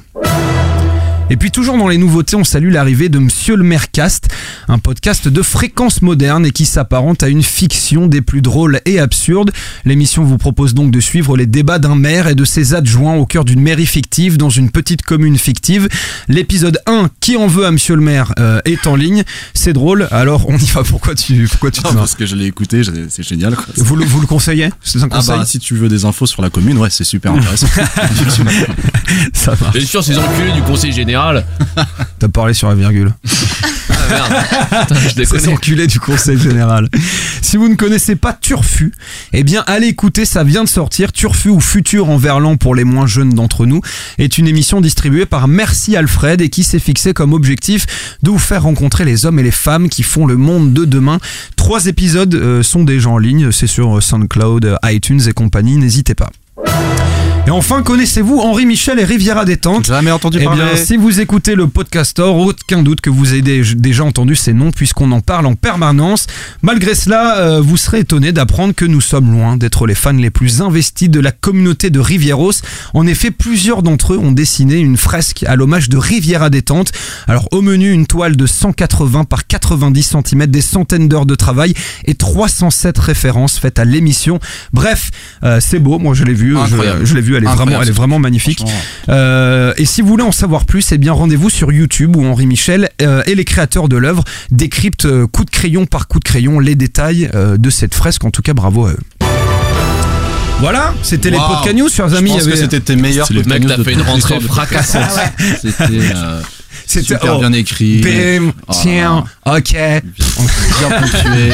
Et 1.28 1.37
puis 1.37 1.50
toujours 1.50 1.76
dans 1.76 1.88
les 1.88 1.99
nouveautés, 1.99 2.37
on 2.37 2.44
salue 2.44 2.70
l'arrivée 2.70 3.08
de 3.08 3.19
Monsieur 3.19 3.56
le 3.56 3.64
Mercast, 3.64 4.28
un 4.69 4.78
podcast 4.78 5.26
de 5.26 5.43
fréquence 5.43 6.00
moderne 6.00 6.46
et 6.46 6.52
qui 6.52 6.64
s'apparente 6.67 7.25
à 7.25 7.28
une 7.28 7.43
fiction 7.43 8.06
des 8.06 8.23
plus 8.23 8.43
drôles 8.43 8.81
et 8.84 9.00
absurdes. 9.00 9.50
L'émission 9.84 10.23
vous 10.23 10.38
propose 10.38 10.73
donc 10.73 10.93
de 10.93 11.00
suivre 11.00 11.37
les 11.37 11.46
débats 11.46 11.81
d'un 11.81 11.96
maire 11.96 12.28
et 12.28 12.37
de 12.37 12.44
ses 12.44 12.75
adjoints 12.75 13.17
au 13.17 13.26
cœur 13.26 13.44
d'une 13.44 13.61
mairie 13.61 13.87
fictive 13.87 14.37
dans 14.38 14.50
une 14.50 14.70
petite 14.70 15.02
commune 15.02 15.37
fictive. 15.37 15.88
L'épisode 16.28 16.78
1, 16.87 17.11
qui 17.19 17.37
en 17.37 17.49
veut 17.49 17.67
à 17.67 17.72
Monsieur 17.72 17.96
le 17.96 18.02
maire, 18.02 18.32
euh, 18.38 18.61
est 18.64 18.87
en 18.87 18.94
ligne. 18.94 19.25
C'est 19.52 19.72
drôle, 19.72 20.06
alors 20.12 20.49
on 20.49 20.56
y 20.56 20.67
va. 20.67 20.84
Pourquoi 20.84 21.17
tu, 21.17 21.49
pourquoi 21.50 21.72
tu 21.72 21.81
te 21.82 21.88
marres 21.88 21.96
parce 21.96 22.14
que 22.14 22.25
je 22.25 22.37
l'ai 22.37 22.46
écouté, 22.46 22.82
c'est 23.08 23.25
génial. 23.26 23.56
Quoi. 23.56 23.64
vous, 23.79 23.96
le- 23.96 24.05
vous 24.05 24.20
le 24.20 24.29
conseillez? 24.29 24.70
C'est 24.81 25.02
un 25.02 25.08
Ah 25.11 25.17
conseil? 25.17 25.38
bah 25.38 25.44
si 25.44 25.58
tu 25.58 25.75
veux 25.75 25.88
des 25.88 26.05
infos 26.05 26.26
sur 26.26 26.40
la 26.40 26.50
commune, 26.50 26.79
ouais, 26.79 26.90
c'est 26.90 27.02
super 27.02 27.32
intéressant. 27.32 27.67
Ça 29.32 29.55
marche. 29.61 29.76
Bien 29.76 29.87
sûr, 29.87 30.05
ces 30.05 30.17
enculés 30.19 30.52
du 30.52 30.62
conseil 30.62 30.93
général. 30.93 31.16
T'as 32.19 32.29
parlé 32.29 32.55
sur 32.55 32.69
la 32.69 32.75
virgule. 32.75 33.13
Ah 33.89 34.29
merde. 34.29 34.87
Putain, 34.89 35.61
je 35.63 35.87
du 35.87 36.01
conseil 36.01 36.39
général. 36.39 36.89
Si 37.43 37.57
vous 37.57 37.69
ne 37.69 37.75
connaissez 37.75 38.17
pas 38.17 38.33
Turfu, 38.33 38.93
eh 39.33 39.43
bien 39.43 39.65
allez 39.67 39.89
écouter, 39.89 40.25
ça 40.25 40.45
vient 40.45 40.65
de 40.65 40.69
sortir. 40.69 41.13
Turfu 41.13 41.49
ou 41.49 41.61
Futur 41.61 42.09
en 42.09 42.17
verlan 42.17 42.57
pour 42.57 42.75
les 42.75 42.85
moins 42.85 43.07
jeunes 43.07 43.31
d'entre 43.31 43.67
nous 43.67 43.81
est 44.19 44.39
une 44.39 44.47
émission 44.47 44.81
distribuée 44.81 45.27
par 45.27 45.49
Merci 45.49 45.97
Alfred 45.97 46.41
et 46.41 46.51
qui 46.51 46.63
s'est 46.63 46.79
fixé 46.79 47.15
comme 47.15 47.33
objectif 47.33 47.87
de 48.23 48.31
vous 48.31 48.39
faire 48.39 48.63
rencontrer 48.63 49.05
les 49.05 49.27
hommes 49.27 49.39
et 49.39 49.43
les 49.43 49.51
femmes 49.51 49.89
qui 49.89 50.03
font 50.03 50.27
le 50.27 50.37
monde 50.37 50.73
de 50.73 50.85
demain. 50.85 51.19
Trois 51.57 51.87
épisodes 51.87 52.35
euh, 52.35 52.63
sont 52.63 52.85
déjà 52.85 53.11
en 53.11 53.19
ligne, 53.19 53.51
c'est 53.51 53.67
sur 53.67 54.03
SoundCloud, 54.03 54.65
euh, 54.65 54.77
iTunes 54.85 55.23
et 55.27 55.33
compagnie, 55.33 55.77
n'hésitez 55.77 56.15
pas. 56.15 56.31
Et 57.48 57.50
enfin, 57.52 57.84
connaissez-vous 57.84 58.40
Henri 58.40 58.66
Michel 58.66 58.98
et 58.98 59.04
Riviera 59.04 59.44
Détente? 59.44 59.87
Jamais 59.87 60.10
entendu 60.10 60.38
eh 60.40 60.44
parler. 60.44 60.64
bien, 60.64 60.75
si 60.76 60.96
vous 60.96 61.20
écoutez 61.20 61.54
le 61.54 61.69
podcastor, 61.69 62.37
aucun 62.37 62.82
doute 62.82 63.00
que 63.00 63.08
vous 63.08 63.31
avez 63.31 63.40
dé- 63.43 63.62
déjà 63.76 64.02
entendu 64.02 64.34
ces 64.34 64.52
noms 64.52 64.72
puisqu'on 64.72 65.12
en 65.12 65.20
parle 65.20 65.46
en 65.46 65.54
permanence. 65.54 66.26
Malgré 66.62 66.96
cela, 66.96 67.38
euh, 67.38 67.60
vous 67.60 67.76
serez 67.76 68.00
étonné 68.00 68.32
d'apprendre 68.32 68.75
que 68.75 68.84
nous 68.84 69.00
sommes 69.00 69.31
loin 69.31 69.56
d'être 69.56 69.87
les 69.87 69.94
fans 69.94 70.10
les 70.12 70.31
plus 70.31 70.60
investis 70.60 71.08
de 71.08 71.20
la 71.20 71.31
communauté 71.31 71.88
de 71.90 72.00
Rivieros. 72.00 72.50
En 72.94 73.06
effet, 73.06 73.31
plusieurs 73.31 73.84
d'entre 73.84 74.14
eux 74.14 74.19
ont 74.19 74.32
dessiné 74.32 74.78
une 74.81 74.96
fresque 74.96 75.44
à 75.46 75.54
l'hommage 75.54 75.88
de 75.88 75.98
Riviera 75.98 76.50
Détente. 76.50 76.90
Alors, 77.28 77.46
au 77.52 77.62
menu, 77.62 77.93
une 77.93 78.08
toile 78.08 78.34
de 78.34 78.46
180 78.46 79.22
par 79.22 79.46
90 79.46 80.02
cm, 80.25 80.46
des 80.46 80.60
centaines 80.62 81.06
d'heures 81.08 81.26
de 81.26 81.37
travail 81.37 81.75
et 82.06 82.14
307 82.14 82.98
références 82.98 83.56
faites 83.60 83.78
à 83.78 83.84
l'émission. 83.84 84.40
Bref, 84.72 85.12
euh, 85.44 85.60
c'est 85.60 85.78
beau, 85.78 86.00
moi 86.00 86.12
je 86.14 86.25
l'ai 86.25 86.34
vu, 86.34 86.54
je, 86.54 86.58
Incroyable. 86.58 87.06
je 87.06 87.14
l'ai 87.14 87.20
vu, 87.20 87.36
elle 87.37 87.44
est 87.44 87.47
Incroyable, 87.47 87.71
vraiment, 87.71 87.83
elle 87.83 87.88
est 87.88 87.93
ce 87.93 87.97
vraiment 87.97 88.19
magnifique. 88.19 88.65
Euh, 89.09 89.73
et 89.77 89.85
si 89.85 90.03
vous 90.03 90.09
voulez 90.09 90.23
en 90.25 90.33
savoir 90.33 90.65
plus, 90.65 90.93
eh 90.93 90.99
bien 90.99 91.12
rendez-vous 91.12 91.50
sur 91.50 91.73
YouTube 91.73 92.17
où 92.17 92.25
Henri 92.27 92.47
Michel 92.47 92.88
euh, 93.03 93.23
et 93.27 93.35
les 93.35 93.44
créateurs 93.44 93.88
de 93.88 93.97
l'œuvre 93.97 94.25
décryptent 94.50 95.06
euh, 95.06 95.27
coup 95.27 95.44
de 95.44 95.50
crayon 95.50 95.87
par 95.87 96.09
coup 96.09 96.19
de 96.19 96.25
crayon 96.25 96.59
les 96.61 96.75
détails 96.75 97.31
euh, 97.35 97.56
de 97.56 97.71
cette 97.71 97.94
fresque. 97.94 98.25
En 98.25 98.31
tout 98.31 98.43
cas, 98.43 98.55
bravo 98.55 98.87
à 98.87 98.91
eux. 98.93 98.99
Voilà, 100.61 100.94
c'était 101.03 101.31
les 101.31 101.37
Wow. 101.37 101.49
podcasts 101.49 101.77
news, 101.77 101.88
chers 101.91 102.09
Je 102.09 102.17
amis. 102.17 102.31
pense 102.31 102.44
il 102.44 102.49
y 102.49 102.50
que 102.53 102.56
c'était 102.56 102.81
tes 102.81 102.97
meilleurs 102.97 103.27
C'est 103.27 103.35
le 103.35 103.43
mec, 103.43 103.67
t'as 103.67 103.77
de 103.77 103.82
fait 103.85 103.93
une 103.93 104.00
rentrée 104.00 104.39
de- 104.39 104.44
fracassante. 104.44 105.03
C'était 105.61 105.85
euh, 106.15 106.41
C'était 106.87 107.05
super 107.05 107.37
oh, 107.37 107.41
bien 107.41 107.53
écrit. 107.53 107.99
bim, 108.00 108.53
Oh 108.67 108.73
là 108.73 108.75
tiens, 108.81 109.25
ok. 109.44 109.73
Bien 109.75 111.00
ponctué. 111.00 111.53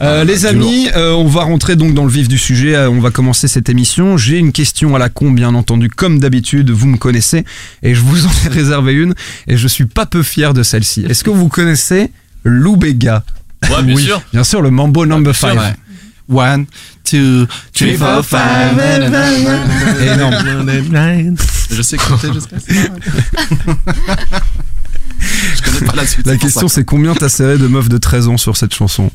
Euh, 0.00 0.22
les 0.24 0.46
amis, 0.46 0.88
euh, 0.94 1.12
on 1.12 1.26
va 1.26 1.42
rentrer 1.42 1.74
donc 1.74 1.92
dans 1.94 2.04
le 2.04 2.10
vif 2.10 2.28
du 2.28 2.38
sujet. 2.38 2.76
euh, 2.76 2.88
on 2.88 3.00
va 3.00 3.10
commencer 3.10 3.48
cette 3.48 3.68
émission. 3.68 4.16
J'ai 4.16 4.38
une 4.38 4.52
question 4.52 4.94
à 4.94 4.98
la 4.98 5.08
con, 5.08 5.32
bien 5.32 5.54
entendu, 5.54 5.88
comme 5.88 6.20
d'habitude. 6.20 6.70
Vous 6.70 6.86
me 6.86 6.96
connaissez 6.98 7.44
et 7.82 7.94
je 7.94 8.00
vous 8.00 8.26
en 8.26 8.30
ai 8.46 8.48
réservé 8.48 8.92
une 8.92 9.14
et 9.48 9.56
je 9.56 9.66
suis 9.66 9.86
pas 9.86 10.06
peu 10.06 10.22
fier 10.22 10.54
de 10.54 10.62
celle-ci. 10.62 11.04
Est-ce 11.08 11.24
que 11.24 11.30
vous 11.30 11.48
connaissez 11.48 12.12
Lou 12.44 12.76
Bega 12.76 13.24
Ouais, 13.70 13.82
bien 13.82 13.96
Oui, 13.96 14.04
sûr. 14.04 14.22
Bien 14.32 14.44
sûr, 14.44 14.62
le 14.62 14.70
Mambo 14.70 15.04
Number 15.04 15.34
sûr, 15.34 15.48
5. 15.48 15.58
Ouais. 15.58 15.74
One, 16.30 16.66
two, 17.04 17.46
three, 17.72 17.96
four, 17.96 18.22
five. 18.22 18.78
Énorme. 20.00 21.46
Je 21.70 21.82
sais 21.82 21.96
compter 21.96 22.32
jusqu'à 22.32 22.60
ça. 22.68 22.72
Je 25.20 25.62
connais 25.62 25.86
pas 25.86 25.96
la 25.96 26.06
suite. 26.06 26.38
Question 26.38 26.68
c'est 26.68 26.84
combien 26.84 27.14
t'as 27.14 27.28
serré 27.28 27.58
de 27.58 27.66
meufs 27.66 27.88
de 27.88 27.98
13 27.98 28.28
ans 28.28 28.36
sur 28.36 28.56
cette 28.56 28.74
chanson 28.74 29.10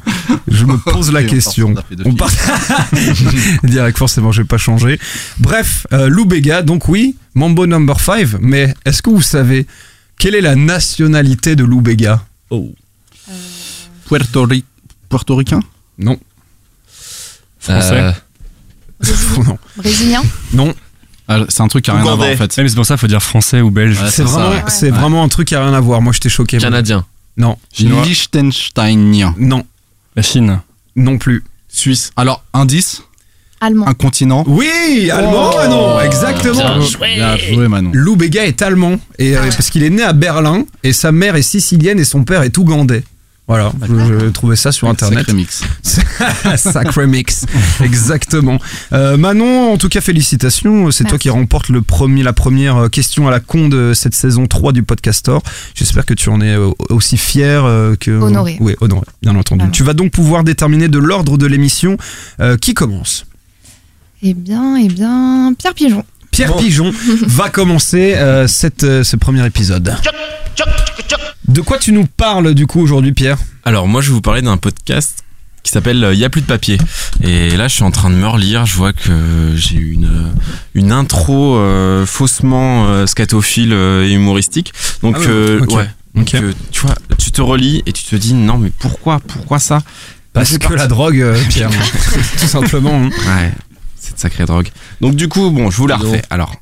Je 0.47 0.65
me 0.65 0.77
pose 0.91 1.11
la 1.11 1.23
question. 1.23 1.73
On 2.05 2.13
part 2.15 2.31
direct 3.63 3.97
forcément, 3.97 4.31
je 4.31 4.41
vais 4.41 4.47
pas 4.47 4.57
changer. 4.57 4.99
Bref, 5.39 5.85
euh, 5.93 6.07
Lou 6.09 6.25
Bega, 6.25 6.61
donc 6.61 6.87
oui, 6.89 7.15
Mambo 7.35 7.65
Number 7.67 7.99
5, 7.99 8.39
mais 8.41 8.73
est-ce 8.85 9.01
que 9.01 9.09
vous 9.09 9.21
savez 9.21 9.65
quelle 10.19 10.35
est 10.35 10.41
la 10.41 10.55
nationalité 10.55 11.55
de 11.55 11.63
Lou 11.63 11.81
Bega 11.81 12.23
Puerto, 14.07 14.45
Ri- 14.45 14.65
Puerto 15.09 15.35
Ricain 15.35 15.59
Non, 15.97 16.19
Français. 17.59 17.99
Euh, 18.01 18.11
non, 19.45 19.57
Brésilien? 19.77 20.21
Non. 20.53 20.73
Ah, 21.27 21.39
C'est 21.49 21.61
un 21.61 21.67
truc 21.67 21.85
qui 21.85 21.91
a 21.91 21.93
rien 21.93 22.01
à 22.01 22.15
voir 22.15 22.29
en 22.29 22.35
fait. 22.35 22.55
Ouais, 22.57 22.63
mais 22.63 22.69
c'est 22.69 22.75
pour 22.75 22.85
ça 22.85 22.95
qu'il 22.95 22.99
faut 23.01 23.07
dire 23.07 23.23
français 23.23 23.61
ou 23.61 23.71
belge. 23.71 23.99
Ouais, 24.01 24.09
C'est 24.09 24.23
vraiment, 24.23 24.53
c'est 24.67 24.91
un 24.91 25.27
truc 25.29 25.47
qui 25.47 25.55
a 25.55 25.63
rien 25.63 25.73
à 25.73 25.79
voir. 25.79 26.01
Moi, 26.01 26.11
je 26.13 26.19
t'ai 26.19 26.29
choqué. 26.29 26.57
Canadien. 26.57 27.05
Non, 27.37 27.57
Chinois. 27.71 28.03
Liechtensteinien. 28.05 29.33
non, 29.37 29.63
La 30.15 30.21
Chine. 30.21 30.59
non 30.95 31.17
plus. 31.17 31.43
Suisse. 31.67 32.11
Alors, 32.15 32.43
indice, 32.53 33.01
Allemand. 33.59 33.87
un 33.87 33.93
continent. 33.93 34.43
Oui, 34.45 35.09
allemand, 35.11 35.51
Oh. 35.53 35.57
Manon, 35.57 35.99
exactement. 36.01 36.77
Bien 36.77 36.81
joué. 36.81 37.15
Bien 37.15 37.37
joué, 37.37 37.67
Manon. 37.67 37.89
Lou 37.93 38.15
Bega 38.15 38.45
est 38.45 38.61
allemand 38.61 38.97
et 39.17 39.35
euh, 39.35 39.41
Ah 39.43 39.47
parce 39.55 39.69
qu'il 39.71 39.81
est 39.83 39.89
né 39.89 40.03
à 40.03 40.13
Berlin 40.13 40.65
et 40.83 40.93
sa 40.93 41.11
mère 41.11 41.35
est 41.35 41.41
sicilienne 41.41 41.99
et 41.99 42.03
son 42.05 42.23
père 42.23 42.43
est 42.43 42.55
ougandais. 42.57 43.03
Voilà, 43.45 43.73
je, 43.85 43.93
je 43.93 44.25
trouvais 44.27 44.55
ça 44.55 44.71
sur 44.71 44.87
internet. 44.87 45.19
Sacré 45.19 45.33
mix. 45.33 45.63
Sacré 46.55 47.07
mix, 47.07 47.45
exactement. 47.83 48.57
Euh, 48.93 49.17
Manon, 49.17 49.73
en 49.73 49.77
tout 49.77 49.89
cas, 49.89 49.99
félicitations. 49.99 50.91
C'est 50.91 51.03
toi 51.03 51.17
qui 51.17 51.29
remporte 51.29 51.67
le 51.67 51.81
premier, 51.81 52.23
la 52.23 52.31
première 52.31 52.77
euh, 52.77 52.87
question 52.87 53.27
à 53.27 53.31
la 53.31 53.41
con 53.41 53.67
de 53.67 53.91
cette 53.93 54.15
saison 54.15 54.47
3 54.47 54.71
du 54.71 54.83
Podcastor. 54.83 55.43
J'espère 55.75 56.05
que 56.05 56.13
tu 56.13 56.29
en 56.29 56.39
es 56.39 56.55
euh, 56.55 56.69
aussi 56.89 57.17
fier 57.17 57.63
que. 57.99 58.11
Honoré. 58.11 58.57
Oui, 58.61 58.75
honoré, 58.79 59.05
bien 59.21 59.35
entendu. 59.35 59.65
Tu 59.71 59.83
vas 59.83 59.93
donc 59.93 60.11
pouvoir 60.11 60.43
déterminer 60.45 60.87
de 60.87 60.99
l'ordre 60.99 61.37
de 61.37 61.45
l'émission 61.45 61.97
euh, 62.39 62.57
qui 62.57 62.73
commence. 62.73 63.25
Eh 64.21 64.33
bien, 64.33 64.77
eh 64.77 64.87
bien, 64.87 65.53
Pierre 65.57 65.73
Pigeon. 65.73 66.03
Pierre 66.31 66.55
Pigeon 66.55 66.91
va 67.27 67.49
commencer 67.49 68.15
euh, 68.15 68.47
cette, 68.47 68.83
euh, 68.83 69.03
ce 69.03 69.15
premier 69.17 69.45
épisode. 69.45 69.93
De 71.47 71.61
quoi 71.61 71.77
tu 71.77 71.91
nous 71.91 72.05
parles 72.05 72.53
du 72.53 72.67
coup 72.67 72.79
aujourd'hui, 72.81 73.11
Pierre 73.11 73.37
Alors 73.65 73.87
moi 73.87 74.01
je 74.01 74.07
vais 74.09 74.13
vous 74.13 74.21
parler 74.21 74.41
d'un 74.41 74.57
podcast 74.57 75.23
qui 75.61 75.71
s'appelle 75.71 76.03
euh, 76.03 76.13
Y 76.13 76.25
a 76.25 76.29
plus 76.29 76.41
de 76.41 76.45
papier. 76.45 76.77
Et 77.21 77.55
là 77.55 77.67
je 77.67 77.75
suis 77.75 77.83
en 77.83 77.91
train 77.91 78.09
de 78.09 78.15
me 78.15 78.27
relire, 78.27 78.65
je 78.65 78.75
vois 78.75 78.93
que 78.93 79.51
j'ai 79.55 79.75
eu 79.75 79.91
une, 79.93 80.31
une 80.73 80.91
intro 80.91 81.55
euh, 81.57 82.05
faussement 82.05 82.87
euh, 82.87 83.05
scatophile 83.05 83.73
euh, 83.73 84.05
et 84.07 84.11
humoristique. 84.13 84.73
Donc 85.01 85.15
Ah 85.17 85.21
ouais, 85.21 85.27
euh, 85.29 85.61
ok. 85.61 85.75
ouais. 85.75 85.89
Donc 86.15 86.27
Ok. 86.33 86.35
euh, 86.35 86.53
tu 86.71 86.81
vois, 86.81 86.95
tu 87.17 87.31
te 87.31 87.41
relis 87.41 87.81
et 87.85 87.91
tu 87.93 88.03
te 88.03 88.15
dis 88.15 88.33
non 88.33 88.57
mais 88.57 88.71
pourquoi 88.79 89.19
Pourquoi 89.19 89.59
ça 89.59 89.81
Parce 90.33 90.49
C'est 90.49 90.57
que 90.59 90.63
parti. 90.63 90.77
la 90.77 90.87
drogue, 90.87 91.19
euh, 91.21 91.37
Pierre, 91.49 91.69
tout 92.39 92.47
simplement. 92.47 92.95
hein. 93.05 93.09
Ouais, 93.09 93.51
c'est 93.99 94.15
de 94.15 94.19
sacrée 94.19 94.45
drogue. 94.45 94.69
Donc 95.01 95.15
du 95.15 95.27
coup, 95.27 95.49
bon, 95.49 95.71
je 95.71 95.77
vous 95.77 95.87
la 95.87 95.97
refais. 95.97 96.21
Alors, 96.29 96.55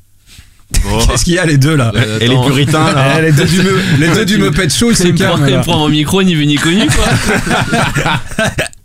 Qu'est-ce 1.08 1.24
qu'il 1.24 1.34
y 1.34 1.38
a 1.38 1.46
les 1.46 1.58
deux 1.58 1.76
là 1.76 1.92
Euh, 1.94 2.18
et 2.20 2.28
les 2.28 2.36
puritains 2.36 2.92
là 2.92 3.18
Eh, 3.18 3.22
les 3.22 3.32
deux 3.32 3.44
du 3.44 3.58
me, 3.62 3.98
les 4.00 4.08
deux 4.08 4.24
du 4.24 4.38
Muppet 4.38 4.68
Show, 4.68 4.90
ils 4.90 4.96
se 4.96 5.04
Il 5.06 5.12
me 5.12 5.18
prend, 5.18 5.26
calment. 5.36 5.46
il 5.46 5.50
me 5.52 5.56
là. 5.58 5.62
prend 5.62 5.78
mon 5.78 5.88
micro, 5.88 6.22
ni 6.22 6.34
vu 6.34 6.46
ni 6.46 6.56
connu, 6.56 6.86
quoi. 6.86 7.04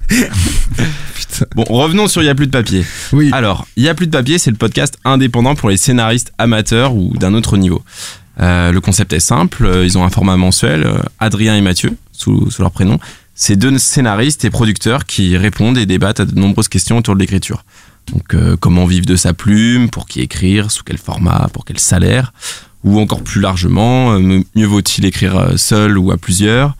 Bon, 1.55 1.63
revenons 1.69 2.07
sur 2.07 2.23
Y 2.23 2.29
a 2.29 2.35
plus 2.35 2.47
de 2.47 2.51
papier. 2.51 2.83
Oui. 3.11 3.29
Alors, 3.33 3.67
Y 3.77 3.89
a 3.89 3.93
plus 3.93 4.07
de 4.07 4.11
papier, 4.11 4.37
c'est 4.39 4.49
le 4.49 4.57
podcast 4.57 4.97
indépendant 5.05 5.53
pour 5.55 5.69
les 5.69 5.77
scénaristes 5.77 6.31
amateurs 6.37 6.93
ou 6.95 7.13
d'un 7.15 7.33
autre 7.33 7.57
niveau. 7.57 7.83
Euh, 8.39 8.71
le 8.71 8.81
concept 8.81 9.13
est 9.13 9.19
simple, 9.19 9.65
euh, 9.65 9.85
ils 9.85 9.97
ont 9.97 10.03
un 10.03 10.09
format 10.09 10.37
mensuel, 10.37 10.87
Adrien 11.19 11.55
et 11.55 11.61
Mathieu, 11.61 11.95
sous, 12.11 12.49
sous 12.49 12.61
leur 12.61 12.71
prénom. 12.71 12.99
C'est 13.35 13.55
deux 13.55 13.77
scénaristes 13.77 14.45
et 14.45 14.49
producteurs 14.49 15.05
qui 15.05 15.37
répondent 15.37 15.77
et 15.77 15.85
débattent 15.85 16.21
à 16.21 16.25
de 16.25 16.33
nombreuses 16.39 16.69
questions 16.69 16.97
autour 16.97 17.13
de 17.15 17.19
l'écriture. 17.19 17.63
Donc, 18.13 18.33
euh, 18.33 18.55
comment 18.57 18.85
vivre 18.85 19.05
de 19.05 19.15
sa 19.15 19.33
plume, 19.33 19.89
pour 19.89 20.05
qui 20.07 20.21
écrire, 20.21 20.71
sous 20.71 20.83
quel 20.83 20.97
format, 20.97 21.49
pour 21.53 21.65
quel 21.65 21.79
salaire. 21.79 22.33
ou 22.83 22.99
encore 22.99 23.21
plus 23.23 23.41
largement, 23.41 24.13
euh, 24.13 24.41
mieux 24.55 24.65
vaut-il 24.65 25.03
écrire 25.05 25.35
euh, 25.37 25.57
seul 25.57 25.97
ou 25.97 26.11
à 26.11 26.17
plusieurs 26.17 26.75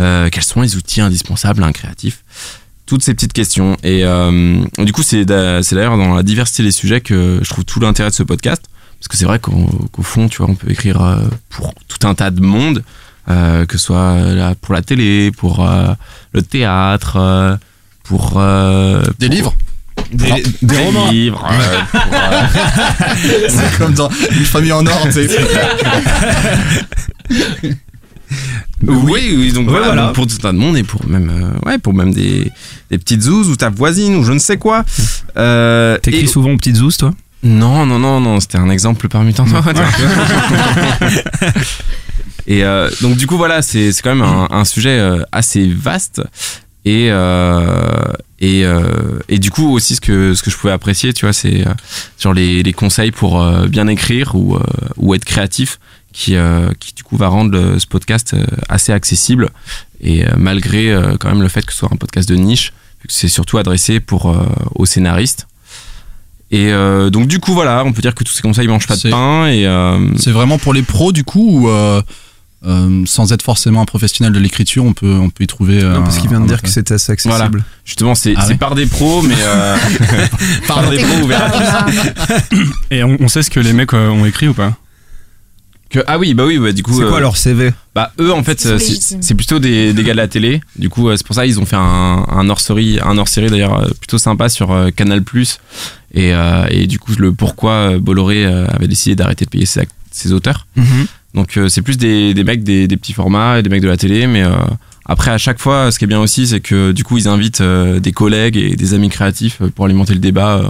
Euh, 0.00 0.28
Quels 0.30 0.44
sont 0.44 0.60
les 0.60 0.76
outils 0.76 1.00
indispensables 1.00 1.62
à 1.64 1.66
un 1.66 1.72
créatif? 1.72 2.22
Toutes 2.86 3.02
ces 3.02 3.12
petites 3.14 3.32
questions. 3.32 3.76
Et 3.82 4.04
euh, 4.04 4.60
du 4.78 4.92
coup, 4.92 5.02
c'est 5.02 5.24
d'a- 5.24 5.62
c'est 5.64 5.74
d'ailleurs 5.74 5.96
dans 5.96 6.14
la 6.14 6.22
diversité 6.22 6.62
des 6.62 6.70
sujets 6.70 7.00
que 7.00 7.40
je 7.42 7.48
trouve 7.48 7.64
tout 7.64 7.80
l'intérêt 7.80 8.10
de 8.10 8.14
ce 8.14 8.22
podcast. 8.22 8.62
Parce 9.00 9.08
que 9.08 9.16
c'est 9.16 9.24
vrai 9.24 9.38
qu'au 9.40 10.02
fond, 10.02 10.28
tu 10.28 10.38
vois, 10.38 10.48
on 10.50 10.54
peut 10.54 10.70
écrire 10.70 11.18
pour 11.50 11.74
tout 11.88 12.06
un 12.06 12.14
tas 12.14 12.30
de 12.30 12.40
monde, 12.40 12.84
euh, 13.28 13.66
que 13.66 13.76
ce 13.78 13.84
soit 13.86 14.16
pour 14.60 14.74
la 14.74 14.82
télé, 14.82 15.30
pour 15.32 15.68
le 16.32 16.42
théâtre, 16.42 17.58
pour... 18.04 18.34
euh, 18.36 19.02
Des 19.18 19.26
pour- 19.26 19.34
livres 19.34 19.54
Des, 20.12 20.30
des 20.32 20.42
des 20.62 20.76
romans. 20.78 21.10
livres, 21.10 21.46
euh, 21.50 21.98
euh, 21.98 22.46
C'est 23.48 23.78
comme 23.78 23.92
dans 23.94 24.08
une 24.30 24.44
famille 24.44 24.72
en 24.72 24.86
or, 24.86 25.02
tu 25.04 25.12
sais. 25.12 25.28
Oui, 28.86 29.34
oui, 29.36 29.52
donc 29.52 29.66
Ouais, 29.66 29.72
voilà, 29.72 29.86
voilà. 29.86 30.02
donc 30.06 30.14
pour 30.14 30.26
tout 30.26 30.34
un 30.34 30.38
tas 30.38 30.52
de 30.52 30.58
monde 30.58 30.76
et 30.76 30.82
pour 30.84 31.04
même, 31.06 31.30
euh, 31.30 31.68
ouais, 31.68 31.78
pour 31.78 31.94
même 31.94 32.14
des, 32.14 32.50
des 32.90 32.98
petites 32.98 33.22
zouzes 33.22 33.48
ou 33.48 33.56
ta 33.56 33.70
voisine 33.70 34.16
ou 34.16 34.24
je 34.24 34.32
ne 34.32 34.38
sais 34.38 34.56
quoi. 34.56 34.84
Euh, 35.36 35.98
T'écris 35.98 36.20
et- 36.24 36.26
souvent 36.26 36.50
aux 36.52 36.56
petites 36.56 36.76
zouzes, 36.76 36.96
toi? 36.96 37.12
Non, 37.42 37.86
non, 37.86 37.98
non, 37.98 38.20
non, 38.20 38.40
c'était 38.40 38.58
un 38.58 38.68
exemple 38.70 39.08
parmi 39.08 39.32
tant 39.32 39.44
d'autres. 39.44 39.72
et 42.48 42.64
euh, 42.64 42.90
donc 43.00 43.16
du 43.16 43.26
coup 43.28 43.36
voilà, 43.36 43.62
c'est 43.62 43.92
c'est 43.92 44.02
quand 44.02 44.14
même 44.14 44.22
un, 44.26 44.48
un 44.50 44.64
sujet 44.64 45.00
assez 45.32 45.68
vaste 45.68 46.22
et 46.96 47.08
euh, 47.10 48.12
et 48.40 48.64
euh, 48.64 49.18
et 49.28 49.38
du 49.38 49.50
coup 49.50 49.68
aussi 49.76 49.94
ce 49.96 50.00
que 50.00 50.34
ce 50.34 50.42
que 50.42 50.50
je 50.50 50.56
pouvais 50.56 50.72
apprécier, 50.72 51.12
tu 51.12 51.24
vois, 51.26 51.32
c'est 51.32 51.66
euh, 51.66 51.72
genre 52.22 52.32
les, 52.34 52.62
les 52.62 52.72
conseils 52.72 53.10
pour 53.10 53.32
bien 53.68 53.86
écrire 53.88 54.34
ou 54.34 54.56
ou 54.96 55.14
être 55.14 55.24
créatif 55.24 55.78
qui 56.12 56.36
euh, 56.36 56.70
qui 56.80 56.94
du 56.94 57.02
coup 57.02 57.16
va 57.16 57.28
rendre 57.28 57.50
le- 57.52 57.78
ce 57.78 57.86
podcast 57.86 58.32
euh, 58.34 58.44
assez 58.68 58.92
accessible 58.92 59.50
et 60.00 60.24
euh, 60.24 60.30
malgré 60.36 60.82
quand 61.20 61.28
même 61.32 61.42
le 61.42 61.48
fait 61.48 61.64
que 61.66 61.72
ce 61.72 61.78
soit 61.80 61.90
un 61.92 61.96
podcast 61.96 62.28
de 62.28 62.36
niche, 62.36 62.72
c'est 63.08 63.28
surtout 63.28 63.58
adressé 63.58 64.00
pour 64.00 64.22
aux 64.74 64.86
scénaristes. 64.86 65.46
Et 66.50 66.70
donc 67.10 67.26
du 67.28 67.40
coup 67.40 67.52
voilà, 67.52 67.84
on 67.84 67.92
peut 67.92 68.00
dire 68.00 68.14
que 68.14 68.24
tous 68.24 68.32
ces 68.32 68.40
conseils 68.42 68.68
mangent 68.68 68.86
pas 68.86 68.96
de 68.96 69.10
pain 69.10 69.46
et 69.48 69.64
C'est 70.16 70.30
vraiment 70.32 70.56
pour 70.58 70.72
les 70.72 70.82
pros, 70.82 71.12
du 71.12 71.22
coup, 71.24 71.66
ou 71.66 71.68
euh, 72.66 73.02
sans 73.06 73.32
être 73.32 73.42
forcément 73.42 73.80
un 73.82 73.84
professionnel 73.84 74.32
de 74.32 74.38
l'écriture, 74.38 74.84
on 74.84 74.92
peut, 74.92 75.12
on 75.14 75.30
peut 75.30 75.44
y 75.44 75.46
trouver. 75.46 75.82
Non, 75.82 75.88
euh, 75.88 76.00
parce 76.00 76.18
qu'il 76.18 76.28
vient 76.28 76.40
de 76.40 76.46
dire 76.48 76.60
que 76.62 76.68
c'était 76.68 76.94
assez 76.94 77.12
accessible. 77.12 77.62
justement 77.84 78.14
c'est 78.14 78.34
Ah 78.36 78.46
ouais. 78.48 78.54
par 78.56 78.74
des 78.74 78.86
pros 78.86 79.22
mais 79.22 79.34
euh, 79.40 79.76
par 80.66 80.88
des 80.90 80.98
pros 80.98 81.22
ouverts. 81.24 81.44
À 81.44 81.86
tous. 82.50 82.56
Et 82.90 83.04
on, 83.04 83.16
on 83.20 83.28
sait 83.28 83.42
ce 83.42 83.50
que 83.50 83.60
les 83.60 83.72
mecs 83.72 83.94
euh, 83.94 84.08
ont 84.10 84.26
écrit 84.26 84.48
ou 84.48 84.54
pas? 84.54 84.74
Que- 85.90 86.04
ah 86.06 86.18
oui 86.18 86.34
bah 86.34 86.44
oui 86.46 86.58
bah 86.58 86.72
du 86.72 86.82
coup 86.82 86.92
C'est 86.92 87.08
quoi 87.08 87.16
euh, 87.16 87.20
leur 87.20 87.38
CV 87.38 87.72
bah 87.94 88.12
eux 88.20 88.30
en 88.32 88.42
fait 88.44 88.60
C'est 88.60 89.34
plutôt 89.34 89.58
des, 89.58 89.94
des 89.94 90.04
gars 90.04 90.12
de 90.12 90.18
la 90.18 90.28
télé. 90.28 90.60
Du 90.76 90.90
coup 90.90 91.08
euh, 91.08 91.16
c'est 91.16 91.26
pour 91.26 91.34
ça 91.34 91.46
ils 91.46 91.58
ont 91.60 91.64
fait 91.64 91.76
un, 91.76 92.26
un 92.28 92.48
hors 92.50 92.60
série 92.60 92.98
un 93.02 93.16
hors 93.16 93.28
série 93.28 93.48
d'ailleurs 93.48 93.88
plutôt 93.98 94.18
sympa 94.18 94.50
sur 94.50 94.70
euh, 94.70 94.90
Canal 94.90 95.22
et 96.12 96.32
euh, 96.34 96.66
et 96.70 96.86
du 96.86 96.98
coup 96.98 97.12
le 97.18 97.32
pourquoi 97.32 97.72
euh, 97.72 97.98
Bolloré 97.98 98.44
euh, 98.44 98.66
avait 98.68 98.88
décidé 98.88 99.16
d'arrêter 99.16 99.44
de 99.44 99.50
payer 99.50 99.66
ses, 99.66 100.32
auteurs 100.32 100.66
Donc 101.34 101.56
euh, 101.56 101.68
c'est 101.68 101.82
plus 101.82 101.96
des, 101.98 102.34
des 102.34 102.44
mecs 102.44 102.62
des, 102.64 102.88
des 102.88 102.96
petits 102.96 103.12
formats 103.12 103.58
et 103.58 103.62
des 103.62 103.68
mecs 103.70 103.82
de 103.82 103.88
la 103.88 103.96
télé, 103.96 104.26
mais 104.26 104.42
euh, 104.42 104.50
après 105.06 105.30
à 105.30 105.38
chaque 105.38 105.58
fois, 105.58 105.90
ce 105.92 105.98
qui 105.98 106.04
est 106.04 106.08
bien 106.08 106.20
aussi, 106.20 106.46
c'est 106.46 106.60
que 106.60 106.92
du 106.92 107.04
coup 107.04 107.18
ils 107.18 107.28
invitent 107.28 107.60
euh, 107.60 108.00
des 108.00 108.12
collègues 108.12 108.56
et 108.56 108.76
des 108.76 108.94
amis 108.94 109.08
créatifs 109.10 109.60
pour 109.74 109.84
alimenter 109.84 110.14
le 110.14 110.20
débat 110.20 110.58
euh, 110.58 110.68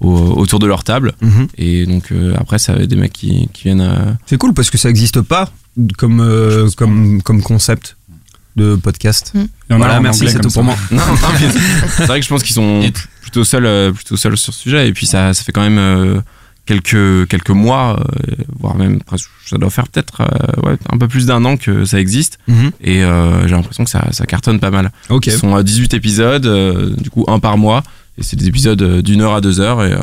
au- 0.00 0.32
autour 0.40 0.58
de 0.58 0.66
leur 0.66 0.82
table. 0.84 1.12
Mhm. 1.20 1.46
Et 1.56 1.86
donc 1.86 2.10
euh, 2.12 2.34
après, 2.38 2.58
ça 2.58 2.72
va 2.74 2.80
être 2.82 2.88
des 2.90 2.96
mecs 2.96 3.12
qui, 3.12 3.48
qui 3.52 3.64
viennent. 3.64 3.80
euh, 3.80 4.12
C'est 4.26 4.38
cool 4.38 4.54
parce 4.54 4.70
que 4.70 4.78
ça 4.78 4.88
n'existe 4.88 5.20
pas 5.20 5.50
comme, 5.96 6.20
euh, 6.20 6.68
comme, 6.76 7.22
comme 7.22 7.40
concept 7.42 7.96
de 8.56 8.74
podcast. 8.76 9.32
A 9.70 9.76
Voilà, 9.78 10.00
merci, 10.00 10.22
anglais 10.22 10.32
c'est 10.32 10.40
tout 10.40 10.50
pour 10.50 10.64
moi. 10.64 10.76
C'est 11.96 12.06
vrai 12.06 12.18
que 12.20 12.24
je 12.24 12.28
pense 12.28 12.42
qu'ils 12.42 12.54
sont 12.54 12.82
plutôt 13.22 13.44
seuls, 13.44 13.92
plutôt 13.94 14.16
seuls 14.18 14.36
sur 14.36 14.52
ce 14.52 14.60
sujet. 14.60 14.88
Et 14.88 14.92
puis 14.92 15.06
ça, 15.06 15.32
ça 15.32 15.42
fait 15.42 15.52
quand 15.52 15.62
même 15.62 15.78
euh, 15.78 16.20
quelques 16.66 17.28
quelques 17.28 17.50
mois, 17.50 17.98
euh, 18.00 18.34
voire 18.58 18.76
même 18.76 19.00
presque, 19.02 19.28
ça 19.46 19.58
doit 19.58 19.70
faire 19.70 19.88
peut-être 19.88 20.20
euh, 20.22 20.62
ouais, 20.62 20.76
un 20.90 20.98
peu 20.98 21.08
plus 21.08 21.26
d'un 21.26 21.44
an 21.44 21.56
que 21.56 21.84
ça 21.84 21.98
existe. 22.00 22.38
Mhm. 22.48 22.70
Et 22.80 23.02
euh, 23.04 23.46
j'ai 23.48 23.54
l'impression 23.54 23.84
que 23.84 23.90
ça, 23.90 24.06
ça 24.12 24.26
cartonne 24.26 24.60
pas 24.60 24.70
mal. 24.70 24.92
Ok. 25.08 25.26
Ils 25.26 25.32
sont 25.32 25.54
à 25.54 25.62
18 25.62 25.94
épisodes, 25.94 26.96
du 26.96 27.10
coup 27.10 27.24
un 27.28 27.38
par 27.38 27.58
mois. 27.58 27.82
Et 28.18 28.22
c'est 28.22 28.36
des 28.36 28.46
épisodes 28.46 29.00
d'une 29.00 29.22
heure 29.22 29.34
à 29.34 29.40
deux 29.40 29.58
heures. 29.60 29.82
Et, 29.84 29.96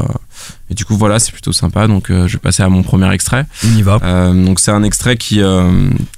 et 0.72 0.74
du 0.74 0.84
coup 0.84 0.98
voilà, 0.98 1.20
c'est 1.20 1.32
plutôt 1.32 1.54
sympa. 1.54 1.88
Donc 1.88 2.08
je 2.10 2.26
vais 2.26 2.40
passer 2.40 2.64
à 2.64 2.70
mon 2.70 2.82
premier 2.82 3.12
extrait. 3.14 3.46
On 3.64 3.78
y 3.78 3.84
va. 3.84 4.00
Donc 4.34 4.60
c'est 4.60 4.72
un 4.72 4.82
extrait 4.84 5.16
qui, 5.16 5.42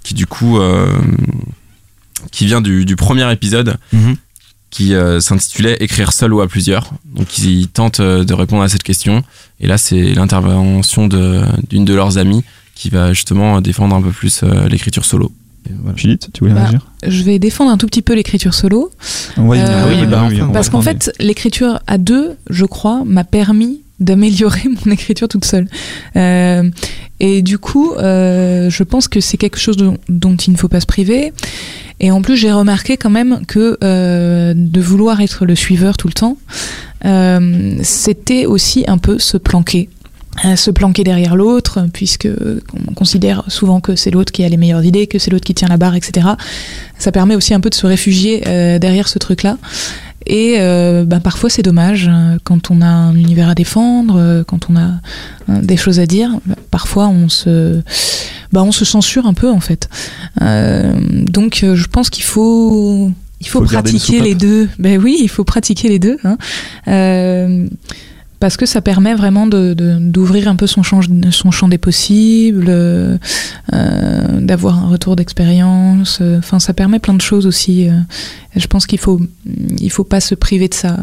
qui 0.01 0.13
du 0.13 0.25
coup, 0.25 0.57
qui 2.31 2.45
vient 2.45 2.62
du, 2.62 2.86
du 2.86 2.95
premier 2.95 3.29
épisode 3.31 3.77
Mhm. 3.91 4.15
Qui 4.71 4.95
euh, 4.95 5.19
s'intitulait 5.19 5.77
Écrire 5.81 6.11
seul 6.13 6.33
ou 6.33 6.41
à 6.41 6.47
plusieurs. 6.47 6.91
Donc 7.05 7.37
ils 7.37 7.67
tentent 7.67 7.99
euh, 7.99 8.23
de 8.23 8.33
répondre 8.33 8.63
à 8.63 8.69
cette 8.69 8.83
question. 8.83 9.23
Et 9.59 9.67
là 9.67 9.77
c'est 9.77 10.13
l'intervention 10.15 11.07
d'une 11.07 11.85
de, 11.85 11.93
leurs 11.93 12.17
amies 12.17 12.43
qui 12.73 12.89
va 12.89 13.13
justement 13.13 13.61
défendre 13.61 13.95
un 13.95 14.01
peu 14.01 14.09
plus 14.09 14.41
euh, 14.41 14.67
l'écriture 14.67 15.05
solo. 15.05 15.31
Voilà. 15.83 15.97
Juliette, 15.97 16.29
tu 16.33 16.39
voulais 16.39 16.53
Bah, 16.53 16.61
réagir? 16.61 16.87
Je 17.05 17.23
vais 17.23 17.37
défendre 17.37 17.71
un 17.71 17.77
tout 17.77 17.85
petit 17.85 18.01
peu 18.01 18.13
l'écriture 18.13 18.53
solo. 18.53 18.91
Euh, 19.37 19.41
venir. 19.41 19.87
oui, 19.87 20.05
bah, 20.07 20.27
va 20.29 20.53
Parce 20.53 20.69
qu'en 20.69 20.81
fait, 20.81 21.11
l'écriture 21.19 21.79
à 21.87 21.97
deux, 21.97 22.35
je 22.49 22.65
crois, 22.65 23.03
m'a 23.05 23.23
permis 23.23 23.81
d'améliorer 24.01 24.63
mon 24.86 24.91
écriture 24.91 25.29
toute 25.29 25.46
seule. 25.46 25.67
Euh, 26.17 26.70
et 27.22 27.41
du 27.41 27.60
coup, 27.60 27.93
euh, 27.93 28.70
je 28.70 28.84
pense 28.84 29.08
que 29.08 29.22
c'est 29.22 29.38
quelque 29.38 29.60
chose 29.60 29.77
dont, 30.10 30.36
il 30.36 30.51
ne 30.51 30.58
faut 30.58 30.67
pas 30.67 30.81
se 30.81 30.88
priver. 30.88 31.31
Et 32.00 32.12
en 32.12 32.22
plus, 32.22 32.36
j'ai 32.36 32.51
remarqué 32.51 32.98
quand 32.98 33.12
même 33.12 33.46
que 33.48 33.77
euh, 33.84 34.53
de 34.58 34.81
vouloir 34.81 35.22
être 35.22 35.46
le 35.46 35.55
suiveur 35.55 35.98
tout 35.98 36.08
le 36.08 36.13
temps, 36.13 36.38
c'était 37.84 38.46
aussi 38.46 38.84
un 38.88 38.98
peu 38.98 39.20
se 39.20 39.38
planquer. 39.38 39.88
Se 40.55 40.72
planquer 40.72 41.03
derrière 41.03 41.36
l'autre, 41.36 41.86
puisque 41.91 42.27
on 42.88 42.93
considère 42.93 43.43
souvent 43.50 43.81
que 43.81 43.98
c'est 43.98 44.12
l'autre 44.12 44.31
qui 44.31 44.46
a 44.46 44.50
les 44.50 44.55
meilleures 44.55 44.86
idées, 44.86 45.05
que 45.05 45.20
c'est 45.20 45.29
l'autre 45.29 45.46
qui 45.46 45.53
tient 45.53 45.67
la 45.67 45.75
barre, 45.75 45.96
etc. 45.96 46.25
Ça 46.98 47.12
permet 47.12 47.36
aussi 47.36 47.53
un 47.53 47.60
peu 47.60 47.70
de 47.70 47.75
se 47.75 47.86
réfugier 47.86 48.39
derrière 48.79 49.10
ce 49.10 49.20
truc-là. 49.20 49.58
Et 50.25 50.57
euh, 50.59 51.03
bah, 51.05 51.19
parfois 51.19 51.49
c'est 51.49 51.63
dommage 51.63 52.09
euh, 52.09 52.37
quand 52.43 52.71
on 52.71 52.81
a 52.81 52.87
un 52.87 53.15
univers 53.15 53.49
à 53.49 53.55
défendre, 53.55 54.15
euh, 54.17 54.43
quand 54.43 54.69
on 54.69 54.75
a 54.75 54.91
euh, 55.49 55.61
des 55.61 55.77
choses 55.77 55.99
à 55.99 56.05
dire. 56.05 56.31
bah, 56.45 56.55
parfois 56.69 57.07
on 57.07 57.29
se, 57.29 57.81
bah, 58.51 58.63
on 58.63 58.71
se 58.71 58.85
censure 58.85 59.25
un 59.25 59.33
peu 59.33 59.49
en 59.49 59.59
fait. 59.59 59.89
Euh, 60.41 60.93
donc 61.25 61.65
je 61.73 61.87
pense 61.87 62.09
qu'il 62.09 62.23
faut, 62.23 63.11
il 63.39 63.47
faut, 63.47 63.61
pratiquer 63.61 64.21
les 64.21 64.35
deux. 64.35 64.69
Ben 64.79 65.01
oui, 65.01 65.17
il 65.21 65.29
faut 65.29 65.43
pratiquer 65.43 65.89
les 65.89 65.99
deux. 65.99 66.17
Hein. 66.23 66.37
Euh, 66.87 67.67
parce 68.41 68.57
que 68.57 68.65
ça 68.65 68.81
permet 68.81 69.13
vraiment 69.15 69.48
de- 69.48 69.74
de- 69.74 69.98
d'ouvrir 70.00 70.50
un 70.50 70.57
peu 70.57 70.67
son 70.67 70.83
champ, 70.83 71.00
son 71.31 71.51
champ 71.51 71.69
des 71.69 71.77
possibles, 71.77 72.65
euh, 72.69 73.17
d'avoir 73.71 74.79
un 74.79 74.88
retour 74.88 75.15
d'expérience. 75.15 76.19
euh, 76.21 76.39
Enfin, 76.39 76.60
ça 76.60 76.74
permet 76.74 77.00
plein 77.00 77.13
de 77.13 77.21
choses 77.21 77.45
aussi. 77.48 77.88
euh, 77.88 77.93
je 78.55 78.67
pense 78.67 78.86
qu'il 78.88 79.00
faut, 79.00 79.21
il 79.79 79.89
faut 79.91 80.03
pas 80.03 80.19
se 80.19 80.36
priver 80.36 80.67
de 80.67 80.74
ça. 80.74 80.98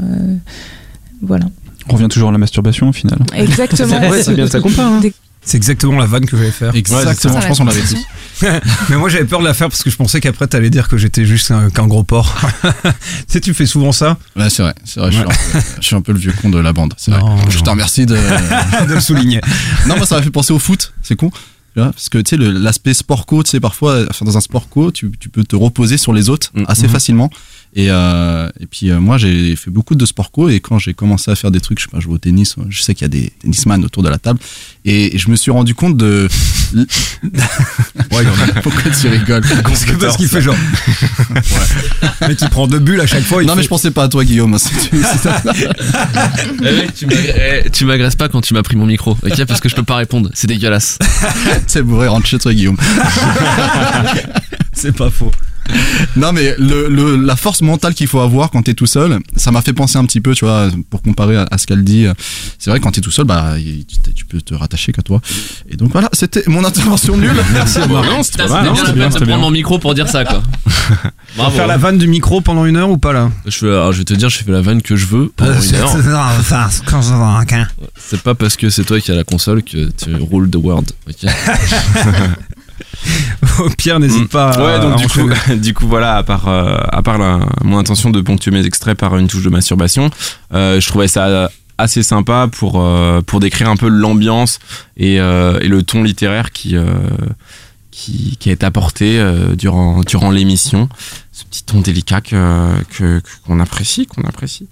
voilà. 1.23 1.47
On 1.89 1.95
revient 1.95 2.09
toujours 2.09 2.29
à 2.29 2.33
la 2.33 2.39
masturbation 2.39 2.91
au 2.91 2.93
final. 2.93 3.19
Exactement. 3.35 3.99
Ouais, 4.11 4.23
c'est 4.23 4.35
bien 4.35 4.47
ça 4.47 4.61
qu'on 4.61 4.71
parle, 4.71 4.95
hein. 5.07 5.11
C'est 5.49 5.57
exactement 5.57 5.99
la 5.99 6.05
vanne 6.07 6.27
que 6.27 6.37
je 6.37 6.43
vais 6.43 6.51
faire. 6.51 6.75
Exactement, 6.75 7.41
je 7.41 7.47
pense 7.49 7.59
qu'on 7.59 7.65
l'avait 7.65 7.81
tous. 7.81 7.97
Mais 8.91 8.97
moi 8.97 9.09
j'avais 9.09 9.25
peur 9.25 9.41
de 9.41 9.45
la 9.47 9.55
faire 9.55 9.69
parce 9.69 9.83
que 9.83 9.89
je 9.91 9.97
pensais 9.97 10.21
qu'après 10.21 10.47
t'allais 10.47 10.69
dire 10.71 10.89
que 10.89 10.97
j'étais 10.99 11.25
juste 11.25 11.51
un- 11.51 11.71
qu'un 11.71 11.87
gros 11.87 12.05
porc. 12.05 12.37
tu 12.63 12.91
sais, 13.29 13.41
tu 13.41 13.55
fais 13.55 13.65
souvent 13.67 13.91
ça? 13.93 14.19
Ouais, 14.37 14.51
c'est 14.51 14.63
vrai, 14.63 14.75
c'est 14.85 15.01
vrai, 15.01 15.11
je 15.11 15.17
suis, 15.17 15.25
un 15.25 15.29
peu, 15.29 15.59
je 15.81 15.87
suis 15.87 15.97
un 15.97 16.01
peu 16.03 16.13
le 16.13 16.19
vieux 16.19 16.33
con 16.41 16.51
de 16.51 16.59
la 16.59 16.73
bande. 16.73 16.93
c'est 16.99 17.11
vrai. 17.11 17.21
Non, 17.21 17.49
Je 17.49 17.59
te 17.61 17.71
remercie 17.71 18.05
de. 18.07 18.15
de 18.89 18.95
le 18.95 19.01
souligner. 19.01 19.41
non, 19.87 19.97
moi 19.97 20.05
ça 20.07 20.17
m'a 20.17 20.23
fait 20.23 20.31
penser 20.31 20.53
au 20.53 20.59
foot, 20.59 20.93
c'est 21.03 21.17
con. 21.17 21.31
Parce 21.75 22.09
que 22.09 22.19
tu 22.19 22.37
sais, 22.37 22.43
l'aspect 22.43 22.93
sport 22.93 23.25
co, 23.25 23.43
tu 23.45 23.51
sais, 23.53 23.61
parfois, 23.61 24.01
enfin, 24.11 24.25
dans 24.25 24.37
un 24.37 24.41
sport 24.41 24.69
co, 24.69 24.91
tu, 24.91 25.13
tu 25.21 25.29
peux 25.29 25.45
te 25.45 25.55
reposer 25.55 25.97
sur 25.97 26.13
les 26.13 26.29
autres 26.29 26.51
Mhm. 26.55 26.65
assez 26.67 26.89
facilement. 26.89 27.31
Et, 27.75 27.89
euh, 27.91 28.49
et 28.61 28.67
puis, 28.67 28.91
euh, 28.91 28.99
moi, 28.99 29.19
j'ai 29.19 29.55
fait 29.55 29.71
beaucoup 29.71 29.95
de 29.95 30.05
sport 30.07 30.31
co, 30.31 30.49
et 30.49 30.59
quand 30.61 30.79
j'ai 30.79 30.95
commencé 30.95 31.31
à 31.31 31.37
faire 31.37 31.51
des 31.51 31.61
trucs, 31.61 31.79
je 31.79 31.85
sais 31.85 31.91
pas, 31.91 32.01
jouer 32.01 32.15
au 32.15 32.19
tennis, 32.19 32.57
je 32.71 32.83
sais 32.83 32.95
qu'il 32.95 33.03
y 33.03 33.05
a 33.05 33.09
des 33.09 33.31
tennisman 33.41 33.85
autour 33.85 34.03
de 34.03 34.09
la 34.09 34.19
table, 34.19 34.41
et 34.85 35.17
je 35.17 35.31
me 35.31 35.37
suis 35.37 35.51
rendu 35.51 35.75
compte 35.75 35.97
de. 35.97 36.29
Ouais, 38.13 38.23
il 38.23 38.25
y 38.25 38.29
en 38.29 38.57
a. 38.59 38.61
Pourquoi 38.63 38.91
tu 38.91 39.09
rigoles? 39.09 39.43
Parce 39.63 39.85
que- 39.85 39.93
parce 39.93 40.17
qu'il 40.17 40.29
fait 40.29 40.41
genre. 40.41 40.55
Mais 42.29 42.35
tu 42.37 42.49
prends 42.49 42.67
deux 42.67 42.79
bulles 42.79 43.01
à 43.01 43.07
chaque 43.07 43.23
fois. 43.25 43.43
Non, 43.45 43.55
mais 43.57 43.63
je 43.63 43.69
pensais 43.69 43.91
pas 43.91 44.05
à 44.05 44.09
toi, 44.09 44.25
Guillaume. 44.25 44.57
Eh 46.65 46.87
eh, 47.65 47.71
tu 47.71 47.85
m'agresses 47.85 48.17
pas 48.17 48.29
quand 48.29 48.41
tu 48.41 48.55
m'as 48.55 48.63
pris 48.63 48.77
mon 48.77 48.87
micro, 48.87 49.13
ok? 49.23 49.45
Parce 49.47 49.61
que 49.61 49.69
je 49.69 49.75
peux 49.77 49.83
pas 49.83 49.97
répondre, 49.97 50.31
c'est 50.35 50.47
dégueulasse. 50.47 50.99
C'est 51.67 51.83
bourré, 51.83 52.09
rentre 52.09 52.27
chez 52.27 52.39
toi, 52.39 52.53
Guillaume. 52.53 52.77
C'est 54.73 54.93
pas 54.97 55.11
faux. 55.11 55.31
non 56.17 56.33
mais 56.33 56.55
le, 56.59 56.89
le- 56.89 57.17
la 57.17 57.37
force 57.37 57.61
mentale 57.63 57.95
qu'il 57.95 58.07
faut 58.07 58.21
avoir 58.21 58.51
quand 58.51 58.63
t'es 58.63 58.75
tout 58.75 58.87
seul, 58.87 59.19
ça 59.37 59.51
m'a 59.51 59.63
fait 59.63 59.73
penser 59.73 59.99
un 59.99 60.05
petit 60.05 60.21
peu, 60.21 60.35
tu 60.35 60.45
vois, 60.45 60.69
pour 60.91 61.03
comparer 61.03 61.37
à, 61.37 61.47
à 61.51 61.59
ce 61.59 61.67
qu'elle 61.67 61.85
dit. 61.85 62.07
C'est 62.59 62.71
vrai 62.71 62.79
que 62.79 62.85
quand 62.85 62.93
t'es 62.93 63.01
tout 63.01 63.11
seul, 63.11 63.25
bah 63.27 63.55
tu, 63.59 64.13
tu 64.15 64.25
peux 64.25 64.41
te 64.41 64.55
rattacher 64.55 64.93
qu'à 64.93 65.03
toi. 65.03 65.21
Et 65.69 65.77
donc 65.77 65.93
voilà, 65.93 66.09
c'était 66.13 66.43
mon 66.47 66.65
intervention 66.65 67.17
nulle. 67.17 67.33
Merci 67.53 67.79
à 67.79 67.87
Bon, 67.87 67.99
moi. 67.99 68.07
non, 68.07 68.23
c'était 68.23 68.45
bien 68.45 68.55
hein, 68.57 68.63
peine 68.65 68.95
bien, 68.95 69.07
de 69.09 69.11
prendre 69.11 69.27
bien. 69.27 69.39
mon 69.39 69.51
micro 69.51 69.79
pour 69.79 69.95
dire 69.95 70.09
ça, 70.09 70.25
quoi. 70.25 70.43
Bravo. 71.37 71.57
Faire 71.57 71.67
la 71.67 71.77
vanne 71.77 71.99
du 71.99 72.09
micro 72.09 72.41
pendant 72.41 72.65
une 72.65 72.77
heure 72.77 72.91
ou 72.91 72.99
pas 72.99 73.13
là 73.13 73.31
Je, 73.45 73.51
fais, 73.51 73.67
alors, 73.67 73.93
je 73.93 73.99
vais 73.99 74.05
te 74.05 74.15
dire, 74.15 74.29
je 74.29 74.39
fais 74.39 74.51
la 74.51 74.61
vanne 74.63 74.83
que 74.83 74.97
je 74.97 75.07
veux 75.07 75.33
pendant 75.37 75.53
une 75.53 75.75
heure. 75.75 75.89
C'est 77.97 78.23
pas 78.23 78.35
parce 78.35 78.57
que 78.57 78.71
c'est 78.71 78.85
toi 78.85 79.01
qui 79.01 79.11
as 79.11 79.15
la 79.15 79.25
console 79.25 79.63
que 79.63 79.91
tu 79.91 80.15
roules 80.17 80.51
the 80.51 80.57
world. 80.57 80.91
ok 81.09 81.31
Au 83.61 83.69
pire, 83.71 83.99
n'hésite 84.01 84.25
Mm. 84.25 84.29
pas. 84.29 84.51
à- 84.51 84.63
Ouais, 84.65 84.81
donc 84.81 84.95
à 84.95 84.97
du 84.97 85.09
coup, 85.09 85.29
du 85.57 85.75
coup, 85.75 85.87
voilà, 85.89 86.17
à 86.17 86.23
part, 86.23 86.49
euh, 86.49 86.77
à 86.91 87.03
part 87.03 87.19
la- 87.19 87.41
mon 87.63 87.79
intention 87.79 88.11
de 88.11 88.21
ponctuer 88.21 88.51
mes 88.51 88.65
extraits 88.65 88.97
par 88.99 89.17
une 89.17 89.29
touche 89.29 89.43
de 89.45 89.51
masturbation, 89.51 90.11
euh, 90.55 90.81
je 90.81 90.87
trouvais 90.89 91.09
ça 91.09 91.51
assez 91.79 92.03
sympa 92.03 92.49
pour, 92.51 92.81
euh, 92.81 93.21
pour 93.23 93.39
décrire 93.41 93.69
un 93.69 93.77
peu 93.77 93.89
l'ambiance 93.89 94.59
et, 94.97 95.15
et 95.15 95.69
le 95.69 95.83
ton 95.83 96.03
littéraire 96.03 96.51
qui, 96.51 96.75
qui, 97.91 98.37
qui 98.39 98.51
est 98.51 98.65
apporté 98.65 99.23
durant, 99.57 100.01
durant 100.01 100.31
l'émission. 100.31 100.89
Ce 101.33 101.45
petit 101.45 101.63
ton 101.65 101.81
délicat 101.81 102.21
que, 102.21 103.21
apprécie, 103.61 104.07
qu'on 104.07 104.23
apprécie. 104.25 104.67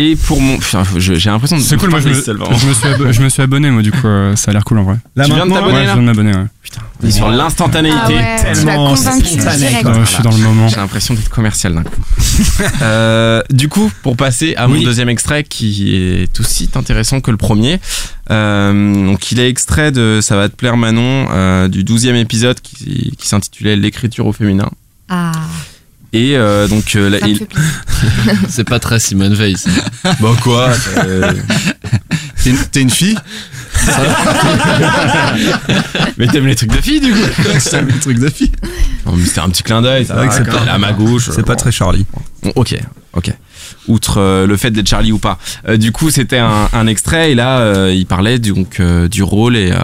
Et 0.00 0.14
pour 0.14 0.40
mon. 0.40 0.58
Putain, 0.58 0.84
je- 0.96 1.14
J'ai 1.14 1.28
l'impression 1.28 1.56
de. 1.56 1.62
C'est 1.62 1.76
cool, 1.76 1.90
moi 1.90 1.98
je 1.98 2.08
me, 2.08 2.14
seul, 2.14 2.36
vraiment. 2.36 2.56
je 2.56 2.66
me 2.68 2.72
suis 2.72 2.86
abo- 2.86 3.10
je 3.12 3.20
me 3.20 3.28
suis 3.28 3.42
abonné, 3.42 3.68
moi 3.70 3.82
du 3.82 3.90
coup, 3.90 4.06
euh, 4.06 4.36
ça 4.36 4.52
a 4.52 4.54
l'air 4.54 4.62
cool 4.64 4.78
en 4.78 4.84
vrai. 4.84 4.96
Là, 5.16 5.24
tu 5.24 5.32
viens 5.32 5.44
de 5.44 5.50
maintenant, 5.50 5.54
t'abonner, 5.56 5.74
Ouais, 5.74 5.82
je 5.82 5.86
là 5.88 5.92
viens 5.94 6.02
de 6.02 6.06
m'abonner, 6.06 6.32
ouais. 6.36 6.46
Putain, 6.62 6.80
on 7.02 7.06
est 7.06 7.10
sur 7.10 7.28
l'instantanéité. 7.30 7.96
Ah 8.00 8.08
ouais, 8.08 8.36
tu 8.38 8.44
l'as 8.46 8.52
tellement 8.54 8.94
convaincu 8.94 9.26
spontané, 9.26 9.58
direct. 9.58 9.82
quoi. 9.82 9.92
Ouais, 9.92 10.00
je 10.02 10.10
suis 10.10 10.22
dans 10.22 10.30
le 10.30 10.36
moment. 10.38 10.68
J'ai 10.68 10.76
l'impression 10.76 11.14
d'être 11.14 11.30
commercial 11.30 11.74
d'un 11.74 11.82
coup. 11.82 12.00
Euh, 12.82 13.42
du 13.50 13.68
coup, 13.68 13.90
pour 14.02 14.16
passer 14.16 14.54
à 14.56 14.68
mon 14.68 14.74
Oui. 14.74 14.84
deuxième 14.84 15.08
extrait 15.08 15.42
qui 15.44 15.96
est 15.96 16.38
aussi 16.40 16.68
intéressant 16.74 17.20
que 17.20 17.30
le 17.32 17.36
premier. 17.36 17.80
Euh, 18.30 19.06
donc, 19.06 19.32
il 19.32 19.40
est 19.40 19.48
extrait 19.48 19.90
de 19.90 20.20
Ça 20.22 20.36
va 20.36 20.48
te 20.48 20.54
plaire 20.54 20.76
Manon 20.76 21.26
euh, 21.30 21.66
du 21.68 21.82
12e 21.84 22.14
épisode 22.14 22.60
qui, 22.60 23.12
qui 23.18 23.26
s'intitulait 23.28 23.74
L'écriture 23.76 24.26
au 24.26 24.32
féminin. 24.32 24.70
Ah, 25.08 25.32
Et 26.12 26.36
euh, 26.36 26.66
donc, 26.68 26.96
euh, 26.96 27.10
là, 27.10 27.18
il-. 27.26 27.46
C'est 28.48 28.64
pas 28.68 28.78
très 28.80 28.98
Simone 28.98 29.34
Veil. 29.34 29.56
ça. 29.56 29.70
Bah 30.20 30.30
quoi 30.42 30.70
euh, 30.98 31.32
T'es 32.42 32.50
une, 32.50 32.58
t'es 32.72 32.80
une 32.82 32.90
fille 32.90 33.16
Mais 36.16 36.26
t'aimes 36.28 36.46
les 36.46 36.54
trucs 36.56 36.70
de 36.74 36.80
filles 36.80 37.00
du 37.00 37.12
coup 37.12 37.18
C'est 37.58 37.76
un 37.76 37.86
truc 38.00 38.18
de 38.18 38.28
fille. 38.28 38.50
Non, 39.06 39.12
mais 39.16 39.24
C'était 39.24 39.40
un 39.40 39.48
petit 39.50 39.62
clin 39.62 39.82
d'œil. 39.82 40.04
C'est 40.06 40.12
vrai 40.12 40.28
que 40.28 40.34
c'est 40.34 40.44
pas- 40.48 40.62
à 40.70 40.78
ma 40.78 40.92
gauche. 40.92 41.28
C'est 41.32 41.44
pas 41.46 41.56
très 41.56 41.70
Charlie. 41.72 42.04
Bon, 42.42 42.52
ok, 42.56 42.76
ok. 43.14 43.32
Outre 43.86 44.18
euh, 44.18 44.46
le 44.46 44.56
fait 44.56 44.70
d'être 44.70 44.88
Charlie 44.88 45.12
ou 45.12 45.18
pas. 45.18 45.38
Euh, 45.68 45.76
du 45.76 45.92
coup, 45.92 46.10
c'était 46.10 46.38
un, 46.38 46.68
un 46.72 46.86
extrait 46.86 47.32
et 47.32 47.34
là, 47.34 47.58
euh, 47.60 47.92
il 47.94 48.06
parlait 48.06 48.38
du- 48.38 48.52
donc 48.52 48.80
euh, 48.80 49.08
du 49.08 49.22
rôle 49.22 49.56
et, 49.56 49.70
euh, 49.72 49.76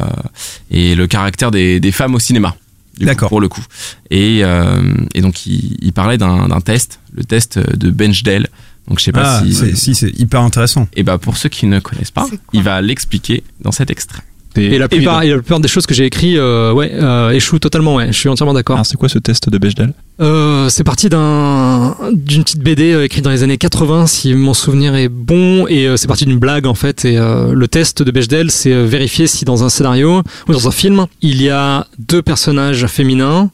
et 0.71 0.95
le 0.95 1.07
caractère 1.07 1.51
des, 1.51 1.81
des 1.81 1.93
femmes 1.93 2.15
au 2.15 2.19
cinéma. 2.21 2.55
Du 2.95 3.01
coup, 3.01 3.05
D'accord. 3.07 3.29
Pour 3.29 3.41
le 3.41 3.49
coup. 3.49 3.65
Et, 4.11 4.41
euh, 4.45 4.95
et 5.15 5.21
donc, 5.21 5.47
il, 5.47 5.77
il 5.83 5.93
parlait 5.93 6.19
d'un 6.19 6.49
d'un 6.49 6.61
test, 6.61 7.01
le 7.15 7.25
test 7.25 7.59
de 7.59 7.91
Benchdale. 7.91 8.49
Donc, 8.89 8.99
je 8.99 9.05
sais 9.05 9.13
pas 9.13 9.39
Ah, 9.39 9.43
si. 9.45 9.55
c'est- 9.55 9.75
si, 9.77 9.95
c'est 9.95 10.11
hyper 10.19 10.41
intéressant. 10.43 10.87
Et 10.95 11.03
bah, 11.03 11.17
pour 11.19 11.37
ceux 11.37 11.49
qui 11.49 11.67
ne 11.67 11.81
connaissent 11.81 12.11
pas, 12.11 12.27
il 12.53 12.63
va 12.63 12.81
l'expliquer 12.83 13.43
dans 13.61 13.73
cet 13.73 13.91
extrait. 13.91 14.23
Et 14.57 14.79
la 14.79 14.89
plupart, 14.89 15.23
et 15.23 15.31
la 15.31 15.37
plupart 15.37 15.61
des 15.61 15.69
choses 15.69 15.85
que 15.87 15.95
j'ai 15.95 16.05
écrites 16.05 16.37
euh, 16.37 16.73
ouais, 16.73 16.91
euh, 16.95 17.31
échouent 17.31 17.59
totalement, 17.59 17.97
ouais, 17.97 18.09
je 18.09 18.13
suis 18.19 18.29
entièrement 18.29 18.55
d'accord. 18.55 18.77
Alors, 18.77 18.87
c'est 18.87 18.97
quoi 18.97 19.09
ce 19.09 19.19
test 19.19 19.49
de 19.49 19.59
Bechdel? 19.59 19.93
Euh, 20.21 20.69
c'est 20.69 20.85
parti 20.85 21.09
d'un 21.09 21.97
d'une 22.13 22.45
petite 22.45 22.61
BD 22.61 22.93
euh, 22.93 23.05
écrite 23.05 23.25
dans 23.25 23.31
les 23.31 23.43
années 23.43 23.59
80, 23.59 24.07
si 24.07 24.33
mon 24.35 24.55
souvenir 24.55 24.95
est 24.95 25.09
bon, 25.09 25.67
et 25.67 25.89
c'est 25.97 26.07
parti 26.07 26.25
d'une 26.25 26.39
blague 26.39 26.67
en 26.67 26.75
fait. 26.75 27.05
Et 27.05 27.17
le 27.19 27.67
test 27.69 28.03
de 28.03 28.11
Bechdel, 28.11 28.51
c'est 28.51 28.85
vérifier 28.85 29.27
si 29.27 29.45
dans 29.45 29.65
un 29.65 29.69
scénario 29.69 30.23
ou 30.49 30.53
dans 30.53 30.69
un 30.69 30.73
film, 30.73 31.07
il 31.21 31.43
y 31.43 31.51
a 31.51 31.87
deux 31.99 32.23
personnages 32.23 32.87
féminins 32.87 33.51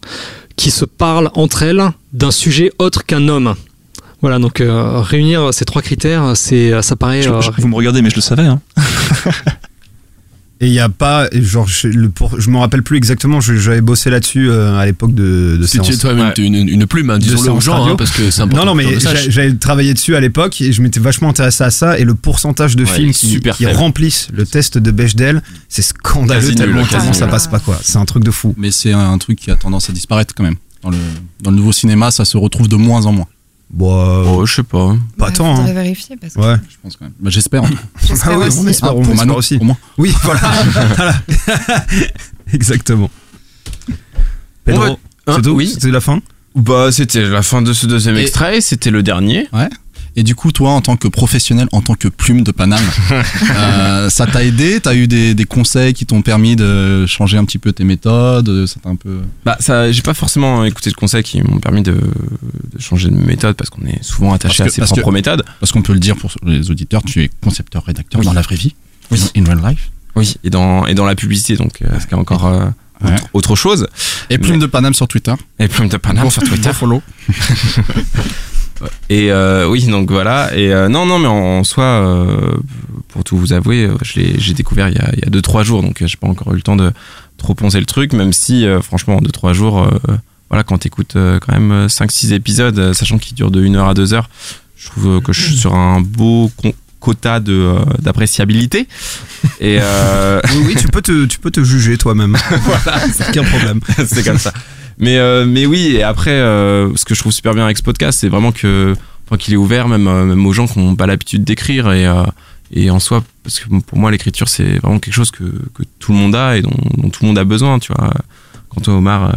qui 0.57 0.71
se 0.71 0.85
parlent 0.85 1.31
entre 1.35 1.63
elles 1.63 1.83
d'un 2.13 2.31
sujet 2.31 2.73
autre 2.79 3.07
qu'un 3.07 3.29
homme. 3.29 3.55
Voilà, 4.21 4.39
donc 4.39 4.63
réunir 4.63 5.55
ces 5.55 5.65
trois 5.65 5.81
critères, 5.81 6.33
c'est 6.37 6.83
ça 6.83 6.95
paraît. 6.95 7.23
Je- 7.23 7.31
je- 7.41 7.51
Vous 7.63 7.69
me 7.69 7.75
regardez, 7.77 8.03
mais 8.03 8.11
je 8.11 8.17
le 8.17 8.21
savais. 8.21 8.43
Hein. 8.45 8.61
Et 10.63 10.67
il 10.67 10.75
y 10.75 10.79
a 10.81 10.91
pas, 10.91 11.27
genre, 11.33 11.67
je, 11.67 11.89
le, 11.89 12.11
pour, 12.11 12.39
je 12.39 12.51
me 12.51 12.59
rappelle 12.59 12.83
plus 12.83 12.99
exactement, 12.99 13.41
je- 13.41 13.55
j'avais 13.57 13.81
bossé 13.81 14.11
là-dessus 14.11 14.51
euh, 14.51 14.77
à 14.77 14.85
l'époque 14.85 15.15
de, 15.15 15.57
de 15.59 15.67
Si 15.67 15.79
tu 15.79 15.81
es 15.81 15.85
séance. 15.85 15.99
toi-même 16.01 16.27
Ouais. 16.37 16.45
une, 16.45 16.55
une 16.69 16.87
plume, 16.87 17.09
hein, 17.09 17.19
disons-le 17.19 17.51
aux 17.53 17.61
gens, 17.63 17.87
hein, 17.89 17.97
parce 17.97 18.11
que 18.11 18.31
c'est 18.31 18.43
important. 18.43 18.67
Non, 18.67 18.73
non, 18.73 18.75
mais 18.75 18.85
j'avais 19.31 19.55
travaillé 19.55 19.95
dessus 19.95 20.17
à 20.17 20.21
l'époque 20.21 20.61
et 20.61 20.73
je 20.75 20.83
m'étais 20.83 21.01
vachement 21.01 21.31
intéressé 21.31 21.65
à 21.65 21.71
ça. 21.71 21.99
Et 21.99 22.05
le 22.05 22.15
pourcentage 22.15 22.77
de 22.77 22.85
Ouais, 22.85 22.91
films 22.95 23.13
qui, 23.13 23.27
super 23.31 23.57
qui 23.57 23.65
faible. 23.65 23.79
remplissent 23.79 24.29
le 24.35 24.45
test 24.45 24.77
de 24.77 24.91
Bechdel, 24.91 25.43
c'est 25.71 25.81
scandaleux 25.81 26.41
Quasi 26.41 26.49
nul, 26.51 26.57
tellement, 26.59 26.85
tellement 26.85 27.13
ça 27.15 27.27
passe 27.27 27.47
pas 27.47 27.59
quoi. 27.59 27.79
C'est 27.83 27.97
un 27.97 28.05
truc 28.05 28.23
de 28.23 28.31
fou. 28.31 28.55
Mais 28.59 28.71
c'est 28.71 28.93
un 28.93 29.17
truc 29.17 29.39
qui 29.39 29.51
a 29.51 29.57
tendance 29.57 29.89
à 29.89 29.95
disparaître 29.95 30.35
quand 30.35 30.45
même. 30.45 30.57
Dans 30.83 30.91
le, 30.91 30.99
dans 31.43 31.51
le 31.51 31.57
nouveau 31.57 31.73
cinéma, 31.73 32.11
ça 32.11 32.27
se 32.27 32.37
retrouve 32.37 32.69
de 32.69 32.77
moins 32.77 33.07
en 33.07 33.13
moins. 33.13 33.27
Bon, 33.73 33.95
euh, 33.95 34.25
Oh, 34.27 34.47
je 34.47 34.55
sais 34.57 34.63
pas. 34.65 34.97
pas 35.17 35.27
Ouais, 35.27 35.33
tant. 35.33 35.55
hein. 35.57 35.73
vérifier 35.73 36.17
parce 36.17 36.35
que 36.35 36.41
Ouais. 36.41 36.57
Je 36.69 36.77
pense 36.83 36.97
quand 36.97 37.05
même. 37.05 37.15
Bah, 37.21 37.31
J'espère. 37.31 37.63
j'espère 38.05 38.33
Ah 38.33 38.39
oui, 38.39 38.47
aussi. 38.49 38.59
on 38.61 38.67
espère, 38.67 38.91
Ah, 38.91 38.95
on 38.97 39.03
pour 39.03 39.15
Manon, 39.15 39.37
aussi. 39.37 39.57
pour 39.59 39.67
moi. 39.67 39.77
Oui, 39.97 40.13
voilà. 40.25 40.41
Voilà. 40.97 41.15
Exactement. 42.53 43.11
Pedro, 44.65 44.99
c'est 45.27 45.33
Hein, 45.33 45.41
tout 45.43 45.51
oui. 45.51 45.69
C'était 45.69 45.91
la 45.91 46.01
fin 46.01 46.21
Bah, 46.57 46.91
c'était 46.91 47.23
la 47.29 47.43
fin 47.43 47.63
de 47.63 47.73
ce 47.73 47.87
deuxième 47.87 48.17
Et- 48.17 48.23
extrait. 48.23 48.61
C'était 48.61 48.91
le 48.91 49.03
dernier. 49.03 49.49
Et 50.17 50.23
du 50.23 50.35
coup, 50.35 50.51
toi, 50.53 50.71
en 50.71 50.81
tant 50.81 50.97
que 50.97 51.07
professionnel, 51.09 51.69
en 51.73 51.81
tant 51.83 51.95
que 51.95 52.09
plume 52.09 52.43
de 52.43 52.51
Paname, 52.53 52.83
euh, 53.57 54.11
ça 54.11 54.27
t'a 54.27 54.45
aidé? 54.45 54.81
T'as 54.81 54.95
eu 54.95 55.07
des, 55.07 55.35
des 55.35 55.45
conseils 55.45 55.95
qui 55.95 56.05
t'ont 56.07 56.21
permis 56.23 56.57
de 56.57 57.07
changer 57.07 57.39
un 57.39 57.45
petit 57.45 57.59
peu 57.59 57.73
tes 57.73 57.85
méthodes? 57.85 58.67
Ça 58.67 58.81
un 58.85 58.97
peu. 58.97 59.21
Bah, 59.45 59.57
ça, 59.61 59.91
j'ai 59.93 60.03
pas 60.03 60.15
forcément 60.15 60.65
écouté 60.65 60.91
de 60.91 60.97
conseils 60.97 61.23
qui 61.23 61.41
m'ont 61.43 61.59
permis 61.61 61.83
de, 61.83 61.93
de 61.93 62.81
changer 62.81 63.09
de 63.09 63.15
méthode 63.15 63.55
parce 63.57 63.71
qu'on 63.71 63.87
est 63.87 64.03
souvent 64.03 64.33
attaché 64.35 64.63
à 64.65 64.69
ses 64.69 64.83
propres 64.83 65.03
que- 65.03 65.11
méthodes. 65.11 65.45
Parce 65.61 65.71
qu'on 65.73 65.83
peut 65.83 65.93
le 65.95 66.01
dire 66.01 66.17
pour 66.17 66.31
les 66.45 66.71
auditeurs, 66.71 67.03
tu 67.03 67.23
es 67.23 67.31
concepteur-rédacteur 67.43 68.19
Oui. 68.21 68.27
dans 68.27 68.33
la 68.33 68.43
vraie 68.43 68.57
vie. 68.57 68.75
Oui. 69.11 69.21
In 69.37 69.45
real 69.45 69.61
life. 69.71 69.91
Oui, 70.17 70.35
et 70.43 70.51
dans, 70.51 70.87
et 70.87 70.95
dans 70.95 71.07
la 71.07 71.15
publicité, 71.15 71.57
donc, 71.57 71.83
euh, 71.83 72.01
ce 72.01 72.07
qui 72.07 72.15
est 72.15 72.19
encore 72.19 72.47
euh, 72.47 72.67
Ouais. 73.03 73.15
autre, 73.15 73.25
autre 73.33 73.57
chose. 73.57 73.87
Et 74.29 74.37
plume 74.37 74.59
de 74.59 74.67
Paname 74.67 74.93
sur 74.93 75.09
Twitter. 75.09 75.33
Et 75.59 75.69
Plume 75.69 75.89
de 75.89 75.97
Paname 75.97 76.29
sur 76.31 76.43
Twitter. 76.43 76.71
follow. 76.75 77.01
et 79.09 79.31
euh, 79.33 79.69
oui, 79.69 79.85
donc 79.87 80.11
voilà. 80.11 80.57
Et 80.57 80.73
euh, 80.73 80.89
non, 80.89 81.07
non, 81.07 81.19
mais 81.19 81.27
en, 81.29 81.59
en 81.59 81.65
soi, 81.65 81.85
euh, 81.85 82.53
pour 83.09 83.25
tout 83.25 83.37
vous 83.37 83.53
avouer, 83.53 83.85
euh, 83.85 83.95
j'ai 84.03 84.55
découvert 84.55 84.89
il 84.89 84.95
y 84.95 84.99
a 84.99 85.31
2-3 85.31 85.65
jours, 85.65 85.83
donc 85.83 86.03
euh, 86.03 86.07
j'ai 86.07 86.17
pas 86.17 86.29
encore 86.29 86.53
eu 86.53 86.57
le 86.57 86.63
temps 86.63 86.77
de 86.77 86.93
trop 87.37 87.55
poncer 87.55 87.81
le 87.81 87.87
truc, 87.87 88.13
même 88.13 88.33
si, 88.33 88.67
euh, 88.67 88.81
franchement, 88.81 89.17
en 89.17 89.21
2-3 89.21 89.53
jours, 89.53 89.89
voilà, 90.49 90.63
quand 90.65 90.79
t'écoutes 90.79 91.15
quand 91.15 91.53
même 91.53 91.87
5-6 91.87 92.33
épisodes, 92.33 92.93
sachant 92.93 93.19
qu'ils 93.19 93.35
durent 93.35 93.51
de 93.51 93.65
1 93.65 93.75
heure 93.75 93.89
à 93.89 93.95
2 93.95 94.15
heures, 94.15 94.29
je 94.77 94.89
trouve 94.89 95.21
que 95.21 95.33
je 95.33 95.41
suis 95.41 95.57
sur 95.57 95.75
un 95.75 96.01
beau 96.01 96.51
quota 96.99 97.41
de, 97.41 97.75
d'appréciabilité. 98.01 98.89
Et 99.61 99.79
Oui, 99.79 100.63
oui, 100.67 100.75
tu 100.79 100.89
peux 100.89 101.03
te, 101.03 101.27
tu 101.27 101.39
peux 101.39 101.51
te 101.51 101.63
juger 101.63 101.97
toi-même. 101.99 102.37
voilà, 102.63 103.01
c'est 103.13 103.29
aucun 103.29 103.45
problème. 103.45 103.81
c'est 104.07 104.25
comme 104.25 104.39
ça. 104.39 104.53
Mais, 105.01 105.19
euh, 105.19 105.45
mais 105.47 105.67
oui, 105.67 105.97
et 105.97 106.03
après, 106.03 106.31
euh, 106.31 106.95
ce 106.97 107.05
que 107.05 107.15
je 107.15 107.21
trouve 107.21 107.33
super 107.33 107.55
bien 107.55 107.65
avec 107.65 107.79
ce 107.79 107.83
podcast, 107.83 108.19
c'est 108.21 108.29
vraiment 108.29 108.53
que 108.53 108.95
enfin, 109.27 109.37
qu'il 109.39 109.55
est 109.55 109.57
ouvert 109.57 109.89
même, 109.89 110.07
euh, 110.07 110.25
même 110.25 110.47
aux 110.47 110.53
gens 110.53 110.67
qui 110.67 110.79
n'ont 110.79 110.95
pas 110.97 111.07
l'habitude 111.07 111.43
d'écrire. 111.45 111.91
Et, 111.93 112.07
euh, 112.07 112.23
et 112.73 112.91
en 112.91 113.01
soi, 113.01 113.25
parce 113.43 113.59
que 113.61 113.69
pour 113.81 113.99
moi, 113.99 114.11
l'écriture, 114.11 114.49
c'est 114.49 114.79
vraiment 114.79 114.99
quelque 114.99 115.15
chose 115.15 115.31
que, 115.31 115.45
que 115.75 115.83
tout 115.99 116.13
le 116.13 116.19
monde 116.19 116.35
a 116.37 116.57
et 116.57 116.63
dont, 116.63 116.71
dont 116.97 117.09
tout 117.09 117.23
le 117.23 117.29
monde 117.29 117.39
a 117.39 117.45
besoin. 117.45 117.79
Tu 117.79 117.93
vois. 117.93 118.13
Quand 118.73 118.83
toi, 118.83 118.95
Omar, 118.95 119.25
euh, 119.31 119.33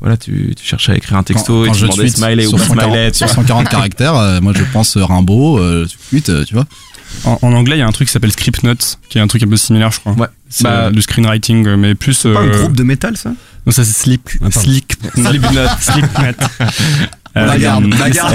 voilà, 0.00 0.16
tu, 0.16 0.54
tu 0.56 0.64
cherches 0.64 0.88
à 0.88 0.96
écrire 0.96 1.18
un 1.18 1.22
texto 1.22 1.66
et 1.66 1.70
tu 1.70 1.74
je 1.74 1.82
demandais 1.82 2.02
tweet 2.04 2.16
smiley 2.16 2.46
ou 2.46 2.50
sur 2.50 2.58
pas 2.58 2.64
140, 2.64 2.90
smiley. 2.92 3.10
tu 3.10 3.18
sur 3.18 3.26
vois. 3.26 3.34
140 3.42 3.68
caractères, 3.68 4.14
euh, 4.16 4.40
moi 4.40 4.52
je 4.56 4.62
pense 4.72 4.96
Rimbaud, 4.96 5.58
euh, 5.58 5.86
tu 5.86 5.98
tweets, 6.08 6.28
euh, 6.30 6.44
tu 6.44 6.54
vois. 6.54 6.64
En, 7.24 7.38
en 7.42 7.52
anglais, 7.52 7.76
il 7.76 7.80
y 7.80 7.82
a 7.82 7.86
un 7.86 7.92
truc 7.92 8.08
qui 8.08 8.12
s'appelle 8.12 8.32
Script 8.32 8.62
Notes, 8.62 8.98
qui 9.10 9.18
est 9.18 9.20
un 9.20 9.26
truc 9.26 9.42
un 9.42 9.48
peu 9.48 9.56
similaire, 9.58 9.90
je 9.90 10.00
crois. 10.00 10.12
Ouais. 10.12 10.28
C'est 10.48 10.64
Bah- 10.64 10.90
du 10.90 11.02
screenwriting, 11.02 11.68
mais 11.76 11.94
plus. 11.94 12.14
C'est 12.14 12.32
pas 12.32 12.40
un 12.40 12.46
groupe 12.48 12.74
de 12.76 12.82
métal 12.84 13.16
ça? 13.18 13.32
Non, 13.66 13.72
ça 13.72 13.84
c'est 13.84 13.92
Sleep. 13.92 14.28
Ah. 14.42 14.50
Sleep. 14.50 14.92
Slipknot. 15.14 15.68
Slipknot. 15.80 16.46
On 17.36 17.44
la 17.46 17.52
Euh, 17.54 17.58
garde, 17.58 17.84
on 17.84 17.88
la 17.96 18.10
garde. 18.10 18.34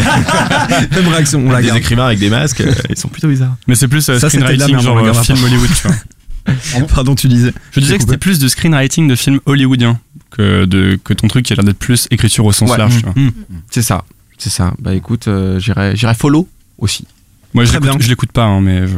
Même 0.96 1.08
réaction, 1.10 1.44
on 1.46 1.52
la 1.52 1.62
Des 1.62 1.68
garde. 1.68 1.80
écrivains 1.80 2.06
avec 2.06 2.20
des 2.20 2.30
masques, 2.30 2.62
euh, 2.62 2.74
ils 2.90 2.98
sont 2.98 3.10
plutôt 3.10 3.28
bizarres. 3.28 3.56
Mais 3.68 3.76
c'est 3.76 3.88
plus 3.88 4.08
euh, 4.10 4.20
Ça, 4.20 4.28
la 4.28 4.30
screenwriting, 4.30 4.68
merde, 4.76 4.80
on 4.82 4.86
genre 4.86 5.02
la 5.02 5.10
euh, 5.12 5.14
film. 5.24 5.44
Hollywood, 5.44 5.70
tu 5.76 5.88
vois. 5.88 6.88
Pardon, 6.94 7.16
tu 7.16 7.28
disais. 7.28 7.52
Je 7.72 7.80
disais 7.82 7.96
que 7.98 8.04
c'était 8.04 8.18
plus 8.18 8.40
de 8.40 8.48
screenwriting 8.48 9.08
de 9.08 9.16
films 9.16 9.40
hollywoodiens 9.46 10.00
que, 10.32 10.66
de, 10.66 10.98
que 11.04 11.14
ton 11.14 11.28
truc 11.28 11.46
qui 11.46 11.54
a 11.54 11.56
l'air 11.56 11.66
d'être 11.66 11.80
plus 11.80 12.08
écriture 12.12 12.46
au 12.46 12.52
sens 12.54 12.70
Ouais. 12.70 12.78
large, 12.78 12.98
tu 12.98 13.04
vois. 13.04 13.14
Mmh. 13.16 13.32
C'est 13.72 13.82
ça. 13.82 14.06
C'est 14.38 14.50
ça. 14.52 14.74
Bah 14.80 14.94
écoute, 14.94 15.28
euh, 15.28 15.60
j'irai 15.60 15.96
j'irai 15.96 16.14
follow 16.14 16.48
aussi. 16.78 17.06
Moi, 17.54 17.64
je 17.66 17.72
Très 17.78 18.00
je 18.02 18.10
l'écoute 18.10 18.32
pas, 18.34 18.44
hein, 18.44 18.60
mais 18.62 18.86
je- 18.86 18.94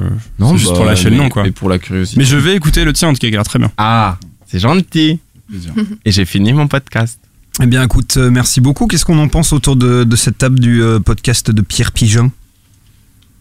c'est 0.45 0.57
juste 0.57 0.71
bah, 0.71 0.75
pour 0.77 0.85
lâcher 0.85 1.05
le 1.05 1.11
mais- 1.11 1.17
nom, 1.17 1.29
quoi. 1.29 1.43
Mais 1.43 1.51
pour 1.51 1.69
la 1.69 1.77
curiosité. 1.77 2.17
Mais 2.19 2.25
je 2.25 2.37
vais 2.37 2.55
écouter 2.55 2.83
le 2.85 2.91
tien, 2.93 3.07
en 3.07 3.13
tout 3.13 3.19
cas, 3.19 3.27
qui 3.27 3.33
a 3.33 3.37
l'air 3.37 3.43
très 3.43 3.59
bien. 3.59 3.71
Ah, 3.77 4.17
c'est 4.47 4.57
gentil. 4.59 5.19
Plaisir. 5.47 5.73
Et 6.05 6.11
j'ai 6.11 6.25
fini 6.25 6.53
mon 6.53 6.67
podcast. 6.67 7.19
Eh 7.61 7.65
bien, 7.65 7.83
écoute, 7.83 8.17
euh, 8.17 8.29
merci 8.29 8.61
beaucoup. 8.61 8.85
Qu'est-ce 8.87 9.05
qu'on 9.05 9.17
en 9.17 9.29
pense 9.29 9.51
autour 9.53 9.75
de, 9.75 10.03
de 10.03 10.15
cette 10.15 10.37
table 10.37 10.59
du 10.59 10.81
euh, 10.81 10.99
podcast 10.99 11.49
de 11.49 11.61
Pierre 11.61 11.91
Pigeon? 11.91 12.31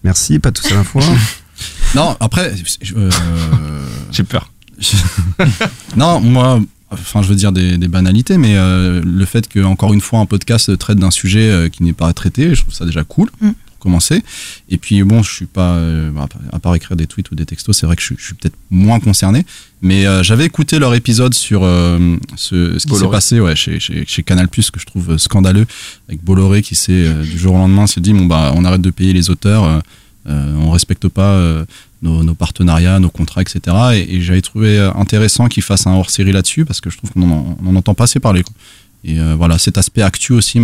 Merci, 0.05 0.39
pas 0.39 0.53
tous 0.53 0.71
à 0.73 0.75
la 0.75 0.85
fois. 0.85 1.03
Non, 1.95 2.17
après, 2.21 2.53
euh, 2.95 3.11
J'ai 4.13 4.25
peur. 4.25 4.53
non, 5.97 6.21
moi, 6.21 6.61
enfin, 6.91 7.23
je 7.23 7.29
veux 7.29 7.35
dire 7.35 7.53
des, 7.53 7.79
des 7.79 7.89
banalités, 7.89 8.37
mais 8.39 8.57
euh, 8.57 9.01
le 9.03 9.25
fait 9.25 9.49
que 9.49 9.65
encore 9.65 9.95
une 9.95 10.01
fois 10.01 10.19
un 10.21 10.27
podcast 10.27 10.77
traite 10.77 10.99
d'un 10.99 11.11
sujet 11.11 11.49
euh, 11.51 11.69
qui 11.69 11.83
n'est 11.83 11.93
pas 11.93 12.13
traité, 12.13 12.55
je 12.55 12.63
trouve 12.63 12.75
ça 12.75 12.85
déjà 12.85 13.05
cool. 13.05 13.31
Mm. 13.41 13.51
Commencer. 13.79 14.23
Et 14.69 14.79
puis 14.79 15.03
bon, 15.05 15.23
je 15.23 15.31
suis 15.33 15.47
pas, 15.47 15.75
euh, 15.75 16.11
à 16.19 16.27
part- 16.27 16.41
à 16.53 16.59
part 16.59 16.75
écrire 16.75 16.97
des 16.97 17.07
tweets 17.07 17.31
ou 17.31 17.35
des 17.35 17.47
textos, 17.47 17.77
c'est 17.79 17.87
vrai 17.87 17.95
que 17.97 18.03
je, 18.03 18.07
suis- 18.07 18.17
je 18.19 18.25
suis 18.25 18.35
peut-être 18.35 18.57
moins 18.71 18.99
concerné. 19.01 19.45
Mais 19.83 20.07
euh, 20.07 20.23
j'avais 20.23 20.45
écouté 20.47 20.79
leur 20.79 20.95
épisode 20.95 21.35
sur 21.35 21.61
euh, 21.63 22.17
ce, 22.37 22.79
ce 22.79 22.87
qui 22.87 22.95
s'est 22.95 23.05
passé 23.13 23.41
ouais, 23.41 23.55
chez, 23.55 23.79
chez, 23.79 24.05
chez 24.07 24.23
Canal 24.23 24.49
que 24.49 24.61
je 24.81 24.87
trouve 24.87 25.19
scandaleux, 25.19 25.67
avec 26.09 26.25
Bolloré 26.25 26.63
qui 26.63 26.75
s'est 26.75 27.13
du 27.23 27.39
jour 27.39 27.55
au 27.55 27.59
lendemain 27.59 27.87
s'est 27.87 28.01
dit 28.01 28.13
bon 28.13 28.27
bah 28.27 28.53
on 28.57 28.65
arrête 28.65 28.81
de 28.83 28.91
payer 28.91 29.13
les 29.13 29.29
auteurs, 29.31 29.83
on 30.27 30.71
respecte 30.71 31.07
pas 31.09 31.39
nos, 32.03 32.23
nos 32.25 32.35
partenariats, 32.35 32.99
nos 32.99 33.11
contrats, 33.11 33.43
etc. 33.43 33.61
Et, 33.95 34.17
et 34.17 34.21
j'avais 34.23 34.43
trouvé 34.43 34.79
intéressant 34.97 35.47
qu'ils 35.49 35.63
fassent 35.63 35.87
un 35.87 35.93
hors-série 35.93 36.33
là-dessus 36.33 36.65
parce 36.65 36.81
que 36.81 36.91
je 36.91 36.97
trouve 36.97 37.11
qu'on 37.13 37.31
en, 37.31 37.59
en 37.65 37.77
entend 37.77 37.95
pas 37.95 38.05
assez 38.05 38.19
parler. 38.21 38.43
quoi. 38.43 38.53
Et 39.05 39.19
voilà, 39.37 39.59
cet 39.59 39.79
aspect 39.79 40.03
actu 40.03 40.33
aussi, 40.33 40.59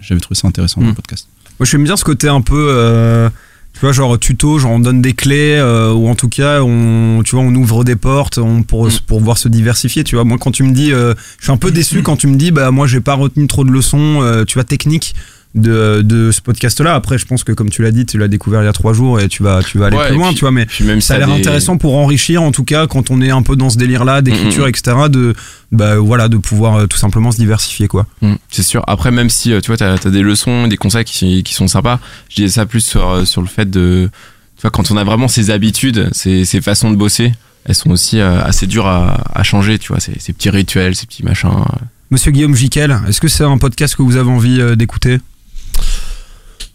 j'avais 0.00 0.20
trouvé 0.20 0.34
ça 0.38 0.48
intéressant 0.48 0.80
dans 0.80 0.86
le 0.86 0.94
podcast. 0.94 1.26
Moi, 1.58 1.66
j'aime 1.66 1.84
bien 1.84 1.96
ce 1.96 2.04
côté 2.04 2.28
un 2.28 2.40
peu, 2.42 2.68
euh, 2.70 3.30
tu 3.72 3.80
vois, 3.80 3.92
genre 3.92 4.18
tuto, 4.18 4.58
genre 4.58 4.72
on 4.72 4.78
donne 4.78 5.00
des 5.00 5.14
clés, 5.14 5.56
euh, 5.56 5.92
ou 5.92 6.08
en 6.08 6.14
tout 6.14 6.28
cas, 6.28 6.62
on, 6.62 7.22
tu 7.24 7.34
vois, 7.36 7.44
on 7.44 7.54
ouvre 7.54 7.84
des 7.84 7.96
portes 7.96 8.38
on, 8.38 8.62
pour, 8.62 8.88
pour 9.06 9.18
pouvoir 9.18 9.38
se 9.38 9.48
diversifier, 9.48 10.04
tu 10.04 10.16
vois. 10.16 10.24
Moi, 10.24 10.38
quand 10.38 10.50
tu 10.50 10.62
me 10.62 10.72
dis, 10.72 10.92
euh, 10.92 11.14
je 11.38 11.44
suis 11.44 11.52
un 11.52 11.56
peu 11.56 11.70
déçu 11.70 12.02
quand 12.04 12.16
tu 12.16 12.26
me 12.26 12.36
dis, 12.36 12.50
bah, 12.50 12.70
moi, 12.70 12.86
j'ai 12.86 13.00
pas 13.00 13.14
retenu 13.14 13.46
trop 13.46 13.64
de 13.64 13.70
leçons, 13.70 14.20
euh, 14.22 14.44
tu 14.44 14.54
vois, 14.54 14.64
techniques 14.64 15.14
de, 15.56 16.02
de 16.02 16.30
ce 16.30 16.40
podcast-là. 16.42 16.94
Après, 16.94 17.18
je 17.18 17.26
pense 17.26 17.42
que, 17.42 17.50
comme 17.52 17.70
tu 17.70 17.82
l'as 17.82 17.90
dit, 17.90 18.06
tu 18.06 18.18
l'as 18.18 18.28
découvert 18.28 18.62
il 18.62 18.66
y 18.66 18.68
a 18.68 18.72
trois 18.72 18.92
jours 18.92 19.18
et 19.20 19.28
tu 19.28 19.42
vas, 19.42 19.62
tu 19.62 19.78
vas 19.78 19.86
aller 19.86 19.96
Ouais, 19.96 20.08
plus 20.08 20.16
loin, 20.16 20.26
puis- 20.28 20.36
tu 20.36 20.40
vois, 20.42 20.52
mais 20.52 20.66
même 20.82 21.00
ça 21.00 21.14
a 21.14 21.18
l'air 21.18 21.28
des- 21.28 21.34
intéressant 21.40 21.78
pour 21.78 21.96
enrichir, 21.96 22.42
en 22.42 22.52
tout 22.52 22.62
cas, 22.64 22.86
quand 22.86 23.10
on 23.10 23.20
est 23.22 23.30
un 23.30 23.42
peu 23.42 23.56
dans 23.56 23.70
ce 23.70 23.78
délire-là, 23.78 24.22
d'écriture, 24.22 24.64
Mm, 24.64 24.66
mm. 24.66 24.68
etc., 24.68 24.96
de, 25.08 25.34
bah, 25.72 25.96
voilà, 25.96 26.28
de 26.28 26.36
pouvoir 26.36 26.76
euh, 26.76 26.86
tout 26.86 26.98
simplement 26.98 27.32
se 27.32 27.38
diversifier, 27.38 27.88
quoi. 27.88 28.06
Mm, 28.22 28.34
c'est 28.50 28.62
sûr. 28.62 28.84
Après, 28.86 29.10
même 29.10 29.30
si 29.30 29.52
euh, 29.52 29.60
tu 29.60 29.68
vois, 29.68 29.76
t'as 29.78 29.94
as 29.94 30.10
des 30.10 30.22
leçons, 30.22 30.68
des 30.68 30.76
conseils 30.76 31.04
qui, 31.04 31.42
qui 31.42 31.54
sont 31.54 31.66
sympas, 31.68 31.98
je 32.28 32.36
disais 32.36 32.48
ça 32.48 32.66
plus 32.66 32.80
sur, 32.84 33.08
euh, 33.08 33.24
sur 33.24 33.40
le 33.40 33.48
fait 33.48 33.68
de, 33.70 34.10
tu 34.56 34.62
vois, 34.62 34.70
quand 34.70 34.90
on 34.90 34.96
a 34.96 35.04
vraiment 35.04 35.26
ses 35.28 35.50
habitudes, 35.50 36.08
ses, 36.12 36.44
ses 36.44 36.60
façons 36.60 36.90
de 36.90 36.96
bosser, 36.96 37.32
elles 37.64 37.74
sont 37.74 37.90
aussi 37.90 38.20
assez 38.20 38.66
dures 38.66 38.86
à, 38.86 39.22
à 39.34 39.42
changer, 39.42 39.78
tu 39.78 39.88
vois, 39.88 40.00
ces, 40.00 40.12
ces 40.20 40.32
petits 40.32 40.50
rituels, 40.50 40.94
ces 40.94 41.06
petits 41.06 41.24
machins. 41.24 41.50
Monsieur 42.12 42.30
Guillaume 42.30 42.54
Jiquel, 42.54 42.96
est-ce 43.08 43.20
que 43.20 43.26
c'est 43.26 43.42
un 43.42 43.58
podcast 43.58 43.96
que 43.96 44.02
vous 44.02 44.16
avez 44.16 44.30
envie 44.30 44.60
d'écouter? 44.76 45.18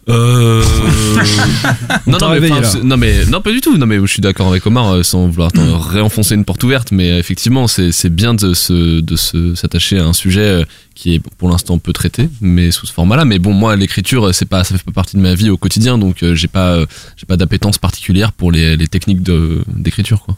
Euh... 0.08 0.64
non, 2.08 2.18
non, 2.18 2.28
mais, 2.28 2.34
réveillé, 2.34 2.54
enfin, 2.54 2.80
non, 2.82 2.96
mais 2.96 3.24
non, 3.26 3.40
pas 3.40 3.52
du 3.52 3.60
tout. 3.60 3.76
Non, 3.76 3.86
mais 3.86 4.00
je 4.00 4.06
suis 4.06 4.20
d'accord 4.20 4.48
avec 4.48 4.66
Omar 4.66 4.90
euh, 4.90 5.02
sans 5.02 5.28
vouloir 5.28 5.52
t'en 5.52 5.78
réenfoncer 5.78 6.34
une 6.34 6.44
porte 6.44 6.62
ouverte. 6.64 6.90
Mais 6.90 7.12
euh, 7.12 7.18
effectivement, 7.18 7.68
c'est 7.68 8.08
bien 8.08 8.34
de 8.34 8.54
se 8.54 9.00
de 9.00 9.16
se 9.16 9.54
s'attacher 9.54 9.98
à 9.98 10.04
un 10.04 10.12
sujet 10.12 10.40
euh, 10.40 10.64
qui 10.94 11.14
est 11.14 11.20
pour 11.38 11.48
l'instant 11.50 11.78
peu 11.78 11.92
traité, 11.92 12.28
mais 12.40 12.72
sous 12.72 12.86
ce 12.86 12.92
format-là. 12.92 13.24
Mais 13.24 13.38
bon, 13.38 13.52
moi, 13.52 13.76
l'écriture, 13.76 14.34
c'est 14.34 14.46
pas 14.46 14.64
ça 14.64 14.76
fait 14.76 14.84
pas 14.84 14.92
partie 14.92 15.16
de 15.16 15.22
ma 15.22 15.34
vie 15.34 15.50
au 15.50 15.56
quotidien, 15.56 15.98
donc 15.98 16.24
j'ai 16.34 16.48
pas 16.48 16.78
j'ai 17.16 17.26
pas 17.26 17.36
d'appétence 17.36 17.78
particulière 17.78 18.32
pour 18.32 18.50
les, 18.50 18.76
les 18.76 18.88
techniques 18.88 19.22
d'écriture, 19.68 20.22
quoi. 20.22 20.36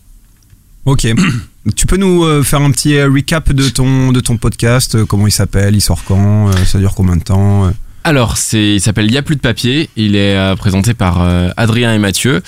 Ok. 0.85 1.07
tu 1.77 1.87
peux 1.87 1.96
nous 1.96 2.42
faire 2.42 2.61
un 2.61 2.70
petit 2.70 3.03
recap 3.03 3.50
de 3.50 3.70
ton, 3.70 4.12
de 4.12 4.20
ton 4.20 4.37
podcast 4.37 5.03
Comment 5.07 5.27
il 5.27 5.33
s'appelle 5.33 5.74
Il 5.74 5.81
sort 5.81 6.05
quand 6.05 6.50
Ça 6.66 6.79
dure 6.79 6.94
combien 6.94 7.16
de 7.16 7.22
temps 7.22 7.72
Alors, 8.07 8.37
il 8.53 8.83
s'appelle 8.83 9.11
Y 9.11 9.17
a 9.17 9.23
plus 9.23 9.35
de 9.35 9.40
papier. 9.40 9.88
Il 9.97 10.14
est 10.14 10.37
euh, 10.37 10.55
présenté 10.57 10.93
par 10.93 11.23
euh, 11.23 11.49
Adrien 11.57 11.95
et 11.95 11.99
Mathieu. 11.99 12.43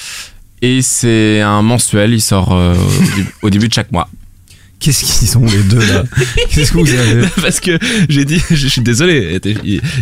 Et 0.60 0.82
c'est 0.82 1.40
un 1.40 1.62
mensuel, 1.62 2.12
il 2.12 2.20
sort 2.20 2.52
euh, 2.52 2.74
au 3.42 3.48
début 3.48 3.68
de 3.68 3.72
chaque 3.72 3.90
mois. 3.90 4.08
Qu'est-ce 4.78 5.04
qu'ils 5.18 5.26
sont 5.28 5.44
les 5.44 5.62
deux 5.62 5.78
là 5.78 6.04
Qu'est-ce 6.50 6.72
que 6.72 6.78
vous 6.78 6.92
avez 6.92 7.26
Parce 7.40 7.60
que 7.60 7.78
j'ai 8.10 8.24
dit, 8.26 8.40
je 8.50 8.68
suis 8.68 8.82
désolé, 8.82 9.40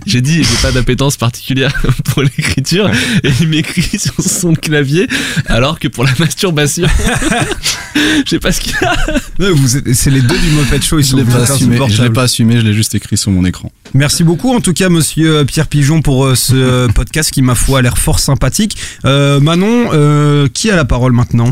j'ai 0.06 0.20
dit 0.20 0.42
j'ai 0.42 0.56
pas 0.62 0.72
d'appétence 0.72 1.16
particulière 1.16 1.72
pour 2.06 2.22
l'écriture 2.22 2.90
et 3.22 3.30
il 3.40 3.48
m'écrit 3.48 3.98
sur 3.98 4.14
son 4.20 4.52
clavier 4.54 5.06
alors 5.46 5.78
que 5.78 5.86
pour 5.88 6.04
la 6.04 6.10
masturbation, 6.18 6.86
je 8.24 8.30
sais 8.30 8.38
pas 8.40 8.50
ce 8.52 8.60
qu'il 8.60 8.74
a. 8.82 8.96
Ouais, 9.38 9.50
vous 9.52 9.76
êtes- 9.76 9.94
C'est 9.94 10.10
les 10.10 10.20
deux 10.20 10.36
du 10.38 10.50
Muppet 10.50 10.80
Show, 10.82 10.98
ils 10.98 11.04
Je 11.04 11.10
sont 11.10 11.16
l'ai 11.18 11.24
pas 11.24 11.42
assumé, 11.52 11.78
je 11.88 12.02
l'ai 12.02 12.10
pas 12.10 12.22
assumé, 12.24 12.56
je 12.56 12.62
l'ai 12.66 12.74
juste 12.74 12.94
écrit 12.94 13.16
sur 13.16 13.30
mon 13.30 13.44
écran. 13.44 13.70
Merci 13.94 14.24
beaucoup 14.24 14.52
en 14.54 14.60
tout 14.60 14.72
cas 14.72 14.88
monsieur 14.88 15.36
euh, 15.36 15.44
Pierre 15.44 15.68
Pigeon 15.68 16.02
pour 16.02 16.24
euh, 16.26 16.34
ce 16.34 16.54
euh, 16.54 16.88
podcast 16.88 17.30
qui 17.30 17.42
ma 17.42 17.54
foi 17.54 17.78
a 17.78 17.82
l'air 17.82 17.96
fort 17.96 18.18
sympathique. 18.18 18.76
Euh, 19.04 19.38
Manon, 19.40 19.90
euh, 19.92 20.48
qui 20.52 20.68
a 20.70 20.76
la 20.76 20.84
parole 20.84 21.12
maintenant? 21.12 21.50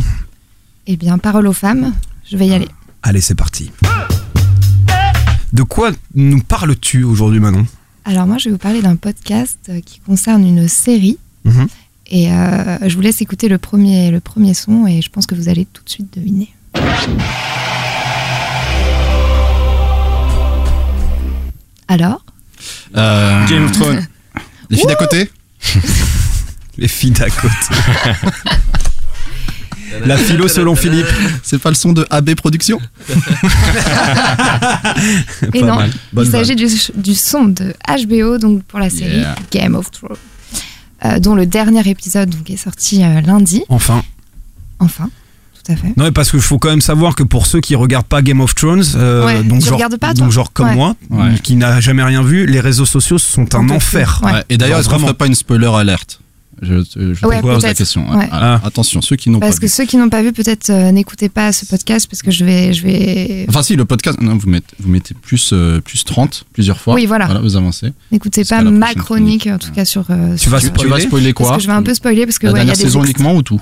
Eh 0.88 0.96
bien, 0.96 1.18
parole 1.18 1.46
aux 1.46 1.52
femmes, 1.52 1.92
je 2.30 2.36
vais 2.36 2.48
y 2.48 2.52
aller. 2.54 2.68
Allez 3.02 3.20
c'est 3.20 3.34
parti. 3.34 3.70
De 5.52 5.62
quoi 5.62 5.90
nous 6.14 6.40
parles-tu 6.40 7.04
aujourd'hui 7.04 7.40
Manon? 7.40 7.66
Alors 8.04 8.26
moi, 8.26 8.38
je 8.38 8.46
vais 8.46 8.52
vous 8.52 8.58
parler 8.58 8.80
d'un 8.82 8.96
podcast 8.96 9.58
euh, 9.68 9.80
qui 9.80 10.00
concerne 10.00 10.46
une 10.46 10.66
série. 10.68 11.18
Mhm. 11.44 11.66
Et 12.08 12.32
euh, 12.32 12.88
je 12.88 12.94
vous 12.94 13.00
laisse 13.00 13.20
écouter 13.22 13.48
le 13.48 13.58
premier, 13.58 14.10
le 14.10 14.20
premier 14.20 14.54
son 14.54 14.86
et 14.86 15.00
je 15.02 15.08
pense 15.10 15.26
que 15.26 15.34
vous 15.34 15.48
allez 15.48 15.66
tout 15.66 15.82
de 15.84 15.90
suite 15.90 16.12
deviner. 16.16 16.52
Alors? 21.88 22.24
Euh, 22.96 23.46
Game 23.48 23.64
of 23.64 23.72
Thrones. 23.72 24.06
les 24.70 24.76
filles 24.76 24.86
d'à 24.86 24.94
côté? 24.94 25.30
Les 26.78 26.88
filles 26.88 27.10
d'à 27.10 27.28
côté. 27.28 27.50
la 30.06 30.16
philo 30.16 30.48
selon 30.56 30.74
Philippe. 30.76 31.06
C'est 31.42 31.58
pas 31.60 31.70
le 31.70 31.74
son 31.74 31.92
de 31.92 32.06
AB 32.10 32.34
Productions 32.34 32.80
Et 35.54 35.62
non, 35.62 35.78
il 36.18 36.26
s'agit 36.26 36.56
du, 36.56 36.66
du 36.94 37.14
son 37.14 37.44
de 37.44 37.74
HBO 38.06 38.38
donc 38.38 38.62
pour 38.64 38.78
la 38.78 38.90
série 38.90 39.12
Yeah. 39.12 39.34
Game 39.50 39.74
of 39.74 39.90
Thrones, 39.90 40.16
euh, 41.04 41.18
dont 41.18 41.34
le 41.34 41.44
dernier 41.46 41.86
épisode 41.88 42.30
donc, 42.30 42.48
est 42.50 42.56
sorti 42.56 43.02
euh, 43.04 43.20
lundi. 43.20 43.62
Enfin. 43.68 44.02
Enfin, 44.78 45.10
tout 45.54 45.72
à 45.72 45.76
fait. 45.76 45.88
Non, 45.96 46.04
mais 46.04 46.12
parce 46.12 46.30
qu'il 46.30 46.40
faut 46.40 46.58
quand 46.58 46.70
même 46.70 46.80
savoir 46.80 47.14
que 47.14 47.22
pour 47.22 47.46
ceux 47.46 47.60
qui 47.60 47.74
regardent 47.76 48.06
pas 48.06 48.22
Game 48.22 48.40
of 48.40 48.54
Thrones, 48.54 48.82
euh, 48.96 49.26
Ouais, 49.26 49.42
donc, 49.44 49.60
genre, 49.62 49.78
pas, 50.00 50.14
donc 50.14 50.32
genre 50.32 50.52
comme 50.52 50.68
Ouais. 50.68 50.74
moi, 50.74 50.94
Ouais. 51.10 51.34
qui 51.42 51.56
n'a 51.56 51.80
jamais 51.80 52.02
rien 52.02 52.22
vu, 52.22 52.46
les 52.46 52.60
réseaux 52.60 52.86
sociaux 52.86 53.18
sont 53.18 53.54
un 53.54 53.68
enfer. 53.68 54.18
plus. 54.20 54.26
Ouais. 54.26 54.32
Ouais, 54.38 54.44
Et 54.48 54.56
d'ailleurs, 54.56 54.78
est-ce 54.80 54.88
qu'on 54.88 54.94
vraiment. 54.94 55.08
ferait 55.08 55.18
pas 55.18 55.26
une 55.26 55.34
spoiler 55.34 55.66
alerte? 55.74 56.20
Je, 56.60 56.74
te- 56.82 57.14
je 57.14 57.26
Ouais, 57.26 57.40
pose 57.40 57.62
la 57.62 57.74
question. 57.74 58.08
Ouais. 58.16 58.28
Alors, 58.30 58.64
Attention, 58.64 59.00
ceux 59.00 59.16
qui 59.16 59.30
n'ont 59.30 59.40
pas 59.40 59.46
Parce 59.46 59.58
que 59.58 59.66
vu. 59.66 59.70
ceux 59.72 59.84
qui 59.84 59.96
n'ont 59.96 60.08
pas 60.10 60.22
vu, 60.22 60.32
peut-être 60.32 60.70
euh, 60.70 60.92
n'écoutez 60.92 61.28
pas 61.28 61.50
ce 61.52 61.64
podcast 61.66 62.06
parce 62.08 62.22
que 62.22 62.30
je 62.30 62.44
vais, 62.44 62.72
je 62.72 62.82
vais, 62.82 63.46
Enfin, 63.48 63.62
si, 63.62 63.74
le 63.74 63.84
podcast, 63.84 64.20
non, 64.20 64.36
vous 64.36 64.48
mettez, 64.48 64.74
vous 64.78 64.88
mettez 64.90 65.14
plus, 65.14 65.50
euh, 65.52 65.80
plus 65.80 66.04
30 66.04 66.44
plusieurs 66.52 66.78
fois. 66.78 66.94
Oui, 66.94 67.06
voilà. 67.06 67.26
vous 67.40 67.56
avancez. 67.56 67.92
n'écoutez 68.12 68.44
pas 68.44 68.62
ma 68.62 68.94
chronique, 68.94 69.46
en 69.48 69.58
tout 69.58 69.72
cas 69.72 69.84
sur. 69.84 70.04
euh, 70.10 70.32
Tu 70.34 70.38
sur- 70.42 70.50
vas 70.52 70.60
Tu, 70.60 70.66
spoiler 70.66 70.82
tu 70.84 70.88
vas 70.90 71.00
spoiler 71.00 71.32
Parce 71.32 71.48
quoi 71.48 71.56
que 71.56 71.62
je 71.62 71.66
vais 71.68 71.72
un 71.72 71.82
peu 71.82 71.94
spoiler 71.94 72.26
parce 72.26 72.38
que 72.38 72.46
La 72.46 72.52
ouais, 72.52 72.58
il 72.60 72.60
y 72.60 72.62
a 72.62 72.64
dernière 72.66 72.76
des 72.76 72.82
saison 72.82 73.02
uniquement 73.04 73.34
ou 73.34 73.42
tout 73.42 73.60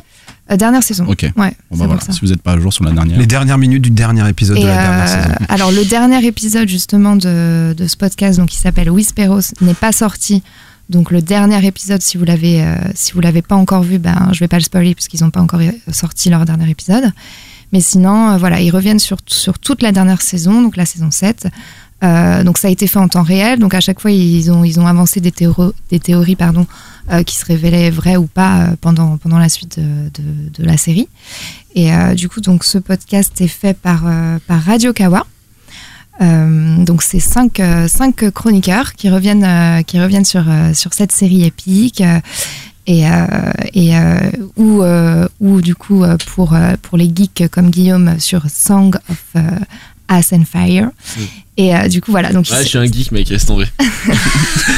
Euh, 0.50 0.56
dernière 0.56 0.82
saison. 0.82 1.06
Ok. 1.08 1.22
Ouais, 1.22 1.32
Bon, 1.70 1.78
bah 1.78 1.86
voilà. 1.86 2.00
ça. 2.00 2.12
Si 2.12 2.20
vous 2.20 2.26
n'êtes 2.26 2.42
pas 2.42 2.52
à 2.54 2.58
jour 2.58 2.72
sur 2.72 2.84
la 2.84 2.90
dernière. 2.90 3.18
Les 3.18 3.26
dernières 3.26 3.56
minutes 3.58 3.82
du 3.82 3.90
dernier 3.90 4.28
épisode 4.28 4.58
Et 4.58 4.62
de 4.62 4.66
la 4.66 4.74
dernière 4.74 5.02
euh, 5.04 5.22
saison. 5.22 5.34
alors 5.48 5.70
le 5.70 5.84
dernier 5.84 6.26
épisode 6.26 6.68
justement 6.68 7.14
de, 7.16 7.72
de 7.72 7.86
ce 7.86 7.96
podcast, 7.96 8.38
donc 8.38 8.48
qui 8.48 8.56
s'appelle 8.58 8.90
Whisperos, 8.90 9.54
n'est 9.60 9.74
pas 9.74 9.92
sorti. 9.92 10.42
Donc 10.90 11.10
le 11.12 11.22
dernier 11.22 11.64
épisode, 11.64 12.02
si 12.02 12.18
vous 12.18 12.24
l'avez, 12.24 12.62
euh, 12.62 12.74
si 12.94 13.12
vous 13.12 13.20
l'avez 13.20 13.42
pas 13.42 13.54
encore 13.54 13.82
vu, 13.84 13.98
ben 13.98 14.28
je 14.32 14.40
vais 14.40 14.48
pas 14.48 14.58
le 14.58 14.64
spoiler 14.64 14.94
puisqu'ils 14.94 15.22
n'ont 15.22 15.30
pas 15.30 15.40
encore 15.40 15.60
euh, 15.60 15.70
sorti 15.92 16.28
leur 16.30 16.44
dernier 16.44 16.68
épisode. 16.68 17.12
Mais 17.72 17.80
sinon, 17.80 18.30
euh, 18.32 18.36
voilà, 18.36 18.60
ils 18.60 18.70
reviennent 18.72 18.98
sur, 18.98 19.18
sur 19.26 19.58
toute 19.60 19.82
la 19.82 19.92
dernière 19.92 20.20
saison, 20.20 20.60
donc 20.60 20.76
la 20.76 20.84
saison 20.86 21.10
7. 21.12 21.46
Euh, 22.02 22.42
donc 22.44 22.58
ça 22.58 22.66
a 22.68 22.70
été 22.72 22.86
fait 22.88 22.98
en 22.98 23.06
temps 23.08 23.22
réel. 23.22 23.60
Donc 23.60 23.72
à 23.74 23.80
chaque 23.80 24.00
fois, 24.00 24.10
ils 24.10 24.50
ont, 24.50 24.64
ils 24.64 24.80
ont 24.80 24.86
avancé 24.88 25.20
des, 25.20 25.30
théoro- 25.30 25.74
des 25.90 26.00
théories 26.00 26.34
pardon, 26.36 26.66
qui 27.26 27.36
se 27.36 27.44
révélaient 27.44 27.90
vraies 27.90 28.16
ou 28.16 28.26
pas 28.26 28.70
pendant, 28.80 29.16
pendant 29.18 29.38
la 29.38 29.48
suite 29.48 29.78
de, 29.78 30.08
de- 30.10 30.50
de 30.58 30.64
la 30.64 30.76
série. 30.76 31.08
Et 31.76 31.90
du 32.16 32.28
coup, 32.28 32.40
donc 32.40 32.64
ce 32.64 32.78
podcast 32.78 33.40
est 33.40 33.48
fait 33.48 33.74
par, 33.74 34.02
par 34.46 34.60
Radio 34.62 34.92
Kawa. 34.92 35.24
Euh, 36.22 36.84
donc 36.84 37.02
c'est 37.02 37.20
cinq, 37.20 37.60
euh, 37.60 37.88
cinq 37.88 38.30
chroniqueurs 38.30 38.92
qui 38.94 39.08
reviennent, 39.08 39.44
euh, 39.44 39.82
qui 39.82 39.98
reviennent 40.00 40.24
sur, 40.24 40.44
euh, 40.48 40.74
sur 40.74 40.92
cette 40.92 41.12
série 41.12 41.44
épique. 41.44 42.00
euh, 42.02 42.18
et, 42.86 43.06
euh, 43.06 43.12
et 43.74 43.96
euh, 43.96 44.18
ou, 44.56 44.82
euh, 44.82 45.28
ou 45.38 45.60
du 45.60 45.74
coup 45.74 46.02
pour, 46.34 46.56
pour 46.82 46.98
les 46.98 47.10
geeks 47.14 47.44
comme 47.50 47.70
Guillaume 47.70 48.16
sur 48.18 48.42
Song 48.52 48.96
of 49.08 49.42
Ice 50.10 50.32
and 50.32 50.42
Fire. 50.50 50.88
Et 51.56 51.76
euh, 51.76 51.86
du 51.88 52.00
coup 52.00 52.10
voilà 52.10 52.32
donc, 52.32 52.46
Ouais, 52.50 52.62
je 52.64 52.68
suis 52.68 52.78
un 52.78 52.86
geek, 52.86 53.12
mec, 53.12 53.28
laisse 53.28 53.44
tomber. 53.46 53.66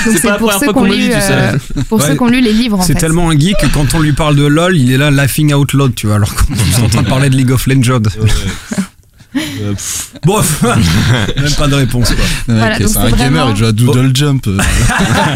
c'est 0.05 0.21
pas 0.23 0.37
pour 0.37 0.53
ceux 0.53 0.59
fois 0.59 0.73
qui 0.75 0.79
ont 0.79 0.83
qu'on 0.83 0.91
euh, 0.91 1.57
pour 1.89 2.01
Ouais. 2.01 2.07
ceux 2.09 2.15
qui 2.17 2.23
ont 2.23 2.29
lu 2.29 2.43
les 2.43 2.53
livres 2.53 2.81
en 2.81 2.83
C'est 2.83 2.95
tellement 2.97 3.31
un 3.31 3.39
geek 3.39 3.57
que 3.57 3.67
quand 3.69 3.95
on 3.95 4.01
lui 4.01 4.13
parle 4.13 4.37
de 4.37 4.45
LOL, 4.45 4.77
il 4.77 4.93
est 4.93 4.99
là 4.99 5.11
laughing 5.11 5.55
out 5.55 5.73
loud, 5.73 5.95
tu 5.95 6.09
vois, 6.09 6.17
alors 6.17 6.35
qu'on 6.35 6.55
est 6.55 6.85
en 6.85 6.89
train 6.89 7.03
de 7.03 7.09
parler 7.09 7.31
de 7.31 7.37
League 7.37 7.51
of 7.53 7.67
Legends. 7.67 8.03
Euh, 9.35 9.73
pff, 9.73 10.13
Bof 10.25 10.63
Même 11.37 11.53
pas 11.57 11.67
de 11.69 11.75
réponse 11.75 12.09
quoi. 12.11 12.25
Voilà, 12.49 12.77
c'est 12.89 12.97
un 12.99 13.11
gamer, 13.13 13.51
il 13.51 13.57
joue 13.57 13.65
à 13.65 13.73
Doodle 13.73 14.15
Jump. 14.15 14.47
euh. 14.47 14.59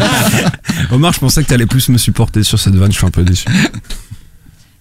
Omar, 0.91 1.13
je 1.13 1.19
pensais 1.19 1.43
que 1.43 1.47
t'allais 1.49 1.65
plus 1.65 1.89
me 1.89 1.97
supporter 1.97 2.43
sur 2.43 2.59
cette 2.59 2.75
vanne, 2.75 2.91
je 2.91 2.97
suis 2.97 3.07
un 3.07 3.11
peu 3.11 3.23
déçu. 3.23 3.45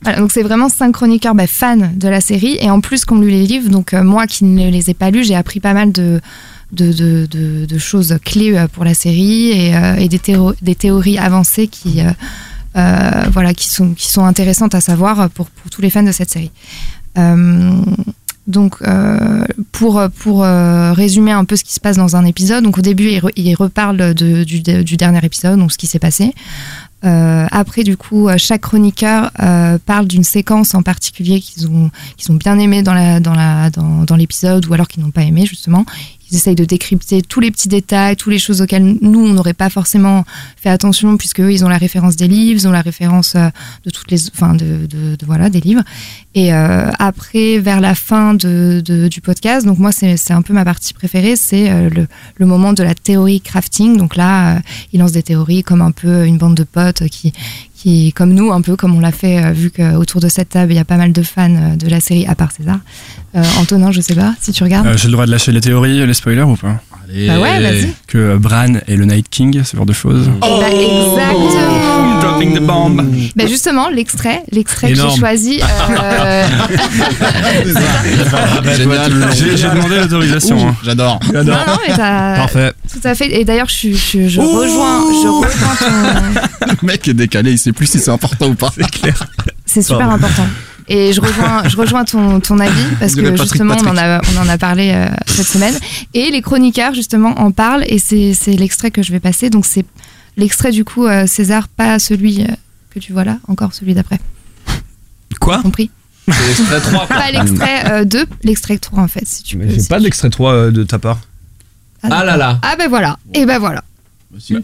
Voilà, 0.03 0.19
donc 0.21 0.31
c'est 0.33 0.43
vraiment 0.43 0.69
cinq 0.69 0.93
chroniqueurs 0.93 1.35
bah, 1.35 1.47
fans 1.47 1.91
de 1.95 2.09
la 2.09 2.21
série 2.21 2.59
et 2.61 2.71
en 2.71 2.81
plus 2.81 3.05
qu'on 3.05 3.19
lu 3.21 3.31
les 3.31 3.47
livres. 3.47 3.71
Donc 3.71 3.95
euh, 3.95 4.05
moi 4.05 4.27
qui 4.27 4.45
ne 4.45 4.71
les 4.71 4.91
ai 4.91 4.95
pas 4.95 5.11
lus, 5.11 5.25
j'ai 5.25 5.35
appris 5.35 5.59
pas 5.61 5.73
mal 5.73 5.91
de, 5.93 6.21
de, 6.73 6.93
de, 6.93 7.27
de- 7.31 7.65
de 7.65 7.79
choses 7.79 8.17
clés 8.25 8.55
euh, 8.57 8.69
pour 8.69 8.85
la 8.85 8.93
série 8.95 9.49
et, 9.51 9.75
euh, 9.75 9.95
et 9.97 10.09
des, 10.09 10.19
théo- 10.19 10.55
des 10.61 10.75
théories 10.75 11.19
avancées 11.19 11.67
qui, 11.69 12.03
euh, 12.03 12.11
euh, 12.77 13.11
voilà, 13.33 13.55
qui, 13.55 13.69
sont, 13.69 13.95
qui 13.95 14.09
sont 14.13 14.25
intéressantes 14.27 14.75
à 14.75 14.81
savoir 14.83 15.31
pour, 15.31 15.47
pour 15.49 15.71
tous 15.71 15.81
les 15.81 15.89
fans 15.91 16.03
de 16.03 16.13
cette 16.13 16.31
série. 16.31 16.51
Donc, 18.47 18.77
euh, 18.83 19.45
pour, 19.73 19.99
euh, 20.45 20.93
résumer 20.93 21.33
un 21.33 21.45
peu 21.45 21.57
ce 21.57 21.65
qui 21.65 21.73
se 21.73 21.81
passe 21.81 21.97
dans 21.97 22.15
un 22.15 22.25
épisode, 22.25 22.63
donc 22.63 22.79
au 22.79 22.81
début, 22.81 23.09
il, 23.11 23.19
re- 23.21 23.33
il 23.37 23.55
reparle 23.55 24.15
de- 24.15 24.45
du, 24.45 24.97
dernier 24.97 25.21
épisode, 25.25 25.59
donc 25.59 25.73
ce 25.73 25.79
qui 25.79 25.87
s'est 25.89 25.99
passé. 25.99 26.33
Euh, 27.05 27.47
après, 27.51 27.83
du 27.83 27.97
coup, 27.97 28.29
chaque 28.37 28.63
chroniqueur 28.63 29.31
parle 29.85 30.07
d'une 30.07 30.25
séquence 30.25 30.75
en 30.75 30.83
particulier 30.83 31.41
qu'ils 31.41 31.69
ont, 31.69 31.91
qu'ils 32.17 32.33
ont 32.33 32.37
bien 32.37 32.59
aimé 32.59 32.83
dans, 32.83 32.95
la, 32.95 33.21
dans, 33.21 33.35
la, 33.35 33.71
dans, 33.71 34.05
dans 34.05 34.17
l'épisode 34.17 34.67
ou 34.67 34.75
alors 34.75 34.89
qu'ils 34.89 35.03
n'ont 35.03 35.11
pas 35.11 35.23
aimé, 35.23 35.45
justement. 35.47 35.85
Ils 36.31 36.37
essayent 36.37 36.55
de 36.57 36.65
décrypter 36.65 37.23
tous 37.23 37.41
les 37.41 37.51
petits 37.51 37.69
détails, 37.69 38.17
toutes 38.17 38.33
les 38.33 38.39
choses 38.39 38.63
auxquelles 38.63 38.97
nous, 39.01 39.25
on 39.25 39.33
n'aurait 39.33 39.55
pas 39.55 39.71
forcément 39.71 40.25
fait 40.57 40.69
attention, 40.69 41.17
puisque 41.17 41.39
ils 41.39 41.65
ont 41.65 41.69
la 41.69 41.79
référence 41.79 42.17
des 42.17 42.29
livres, 42.29 42.61
ils 42.61 42.69
ont 42.69 42.73
la 42.73 42.81
référence 42.81 43.35
euh, 43.37 43.49
de 43.85 43.91
toutes 43.91 44.11
les, 44.11 44.29
enfin, 44.31 44.55
de, 44.55 44.89
voilà, 45.25 45.51
des 45.51 45.61
livres. 45.61 45.83
Et 46.35 46.53
euh, 46.53 46.91
après, 46.99 47.59
vers 47.59 47.81
la 47.81 47.95
fin 47.95 48.35
de, 48.35 48.83
du 49.09 49.21
podcast, 49.21 49.67
donc 49.67 49.79
moi, 49.79 49.93
c'est, 49.93 50.31
un 50.31 50.43
peu 50.43 50.53
ma 50.53 50.65
partie 50.65 50.95
préférée, 50.95 51.37
c'est 51.37 51.71
euh, 51.71 51.89
le, 51.91 52.07
le 52.37 52.47
moment 52.47 52.73
de 52.73 52.83
la 52.83 52.95
théorie 52.95 53.41
crafting. 53.41 53.97
Donc 53.97 54.17
là, 54.17 54.61
ils 54.93 55.01
lancent 55.01 55.13
des 55.13 55.23
théories 55.23 55.63
comme 55.63 55.83
un 55.83 55.93
peu 55.93 56.27
une 56.27 56.39
bande 56.39 56.57
de 56.57 56.65
potes 56.65 57.07
qui, 57.09 57.33
qui 57.77 58.13
comme 58.13 58.33
nous, 58.33 58.53
un 58.53 58.63
peu 58.63 58.75
comme 58.75 58.97
on 58.97 59.01
l'a 59.01 59.13
fait, 59.13 59.45
euh, 59.45 59.53
vu 59.53 59.71
qu'autour 59.71 60.21
de 60.21 60.29
cette 60.29 60.49
table, 60.49 60.73
il 60.73 60.77
y 60.77 60.81
a 60.81 60.85
pas 60.85 60.97
mal 60.97 61.13
de 61.13 61.23
fans 61.23 61.55
euh, 61.55 61.77
de 61.77 61.89
la 61.89 62.01
série, 62.01 62.27
à 62.27 62.35
part 62.35 62.51
César. 62.51 62.79
Euh, 63.35 63.43
Antonin, 63.61 63.93
je 63.93 64.01
sais 64.01 64.15
pas 64.15 64.35
si 64.41 64.53
tu 64.53 64.65
regardes. 64.65 64.97
J'ai 64.97 65.09
le 65.09 65.13
droit 65.13 65.27
de 65.27 65.31
lâcher 65.31 65.53
les 65.53 65.61
théories, 65.61 66.05
les 66.07 66.15
spoilers 66.15 66.43
ou 66.43 66.57
pas? 66.57 66.81
Allez. 67.09 67.27
Bah 67.29 67.39
ouais, 67.41 67.61
vas-y. 67.61 67.89
Que 68.09 68.37
Bran 68.37 68.75
est 68.87 68.97
le 68.97 69.05
Night 69.05 69.27
King, 69.31 69.63
ce 69.65 69.77
genre 69.77 69.87
de 69.87 69.93
choses. 69.93 70.29
Eh 70.39 70.41
ben, 70.41 70.67
exactement. 70.73 72.21
Dropping 72.21 72.55
the 72.57 72.61
bomb. 72.63 72.97
Ben 73.37 73.49
justement, 73.49 73.89
l'extrait, 73.89 74.43
l'extrait 74.53 74.89
que 74.93 74.95
j'ai 74.97 75.17
choisi. 75.17 75.61
euh. 75.91 76.47
J'ai 79.35 79.57
j'ai 79.57 79.69
demandé 79.69 79.97
l'autorisation. 80.01 80.69
hein. 80.69 80.75
J'adore. 80.85 81.21
non, 81.33 81.45
non, 81.45 81.55
mais 81.87 81.95
t'as 81.95 82.37
Parfait. 82.37 82.73
tout 82.93 83.01
à 83.07 83.15
fait. 83.15 83.41
Et 83.41 83.45
d'ailleurs, 83.45 83.69
je, 83.69 83.91
je, 83.93 84.29
je 84.29 84.41
rejoins, 84.41 85.03
je 85.23 85.29
rejoins 85.29 85.77
ton. 85.79 86.71
Le 86.83 86.87
mec 86.87 87.07
est 87.09 87.15
décalé, 87.15 87.53
il 87.53 87.59
sait 87.59 87.73
plus 87.73 87.87
si 87.87 87.99
c'est 87.99 88.11
important 88.11 88.49
ou 88.49 88.55
pas. 88.55 88.71
C'est 88.77 88.91
clair. 88.91 89.27
C'est 89.65 89.83
super 89.83 90.11
important. 90.11 90.47
Et 90.89 91.13
je 91.13 91.21
rejoins, 91.21 91.67
je 91.69 91.77
rejoins 91.77 92.05
ton, 92.05 92.39
ton 92.41 92.59
avis 92.61 92.73
parce 93.01 93.15
que 93.15 93.21
Patrick 93.21 93.43
justement 93.43 93.75
on 93.83 93.89
en 93.89 93.97
a, 93.97 94.21
on 94.35 94.43
en 94.43 94.49
a 94.49 94.57
parlé 94.59 94.93
euh, 94.95 95.09
cette 95.27 95.47
semaine. 95.49 95.75
Et 96.15 96.31
les 96.31 96.43
chroniqueurs 96.43 96.95
justement 96.95 97.31
en 97.41 97.51
parlent 97.51 97.85
et 97.89 97.99
c'est 97.99 98.35
c'est 98.35 98.53
l'extrait 98.57 98.91
que 98.91 99.03
je 99.03 99.11
vais 99.13 99.21
passer. 99.21 99.51
Donc 99.51 99.67
c'est 99.67 99.85
l'extrait 100.37 100.71
du 100.71 100.85
coup 100.85 101.07
euh, 101.07 101.27
César, 101.27 101.67
pas 101.69 101.99
celui 101.99 102.43
euh, 102.43 102.47
que 102.91 103.01
tu 103.01 103.13
vois 103.13 103.25
là, 103.25 103.39
encore 103.49 103.75
celui 103.75 103.95
d'après. 103.95 104.21
Quoi 105.41 105.61
Compris 105.63 105.91
C'est 106.29 106.47
l'extrait 106.47 106.81
3. 106.81 107.07
Pas 107.09 107.31
l'extrait 107.31 107.91
euh, 107.91 108.05
2, 108.05 108.27
l'extrait 108.45 108.79
3 108.79 109.03
en 109.03 109.09
fait. 109.09 109.27
Si 109.27 109.43
tu 109.43 109.57
peux. 109.59 109.69
J'ai 109.69 109.81
si 109.81 109.89
pas 109.89 110.01
d'extrait 110.01 110.31
3 110.31 110.53
euh, 110.53 110.71
de 110.71 110.83
ta 110.83 110.99
part. 110.99 111.19
Ah 112.03 112.25
là 112.25 112.37
là. 112.37 112.59
Ah 112.63 112.75
ben 112.79 112.89
voilà. 112.89 113.19
Et 113.35 113.45
ben 113.47 113.59
voilà. 113.59 113.83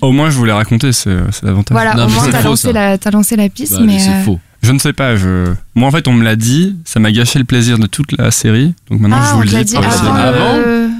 Au 0.01 0.13
moins, 0.13 0.29
je 0.31 0.37
voulais 0.37 0.53
raconter, 0.53 0.93
c'est 0.93 1.17
c'est 1.31 1.45
l'avantage. 1.45 1.75
Voilà. 1.75 1.95
Non, 1.95 2.07
au 2.07 2.09
moins 2.09 2.29
t'as 2.31 2.43
lancé 2.43 2.73
la, 2.73 2.99
t'as 2.99 3.11
lancé 3.11 3.37
la 3.37 3.49
piste, 3.49 3.73
Bah, 3.73 3.81
mais. 3.85 3.99
c'est 3.99 4.11
euh, 4.11 4.23
faux. 4.25 4.41
Je 4.62 4.70
ne 4.72 4.79
sais 4.79 4.92
pas. 4.92 5.16
Je... 5.16 5.53
Moi, 5.75 5.88
en 5.88 5.90
fait, 5.90 6.07
on 6.09 6.12
me 6.12 6.22
l'a 6.25 6.37
dit, 6.37 6.77
ça 6.85 7.01
m'a 7.01 7.11
gâché 7.11 7.38
le 7.38 7.44
plaisir 7.44 7.79
de 7.79 7.87
toute 7.87 8.12
la 8.12 8.31
série. 8.31 8.75
Donc 8.90 9.01
maintenant, 9.01 9.18
Ah, 9.20 9.27
je 9.29 9.33
on 9.33 9.37
vous 9.38 9.42
le 9.42 9.48
dis. 9.48 9.64
dit 9.64 9.77
avant. 9.77 10.14
Avant 10.14 10.59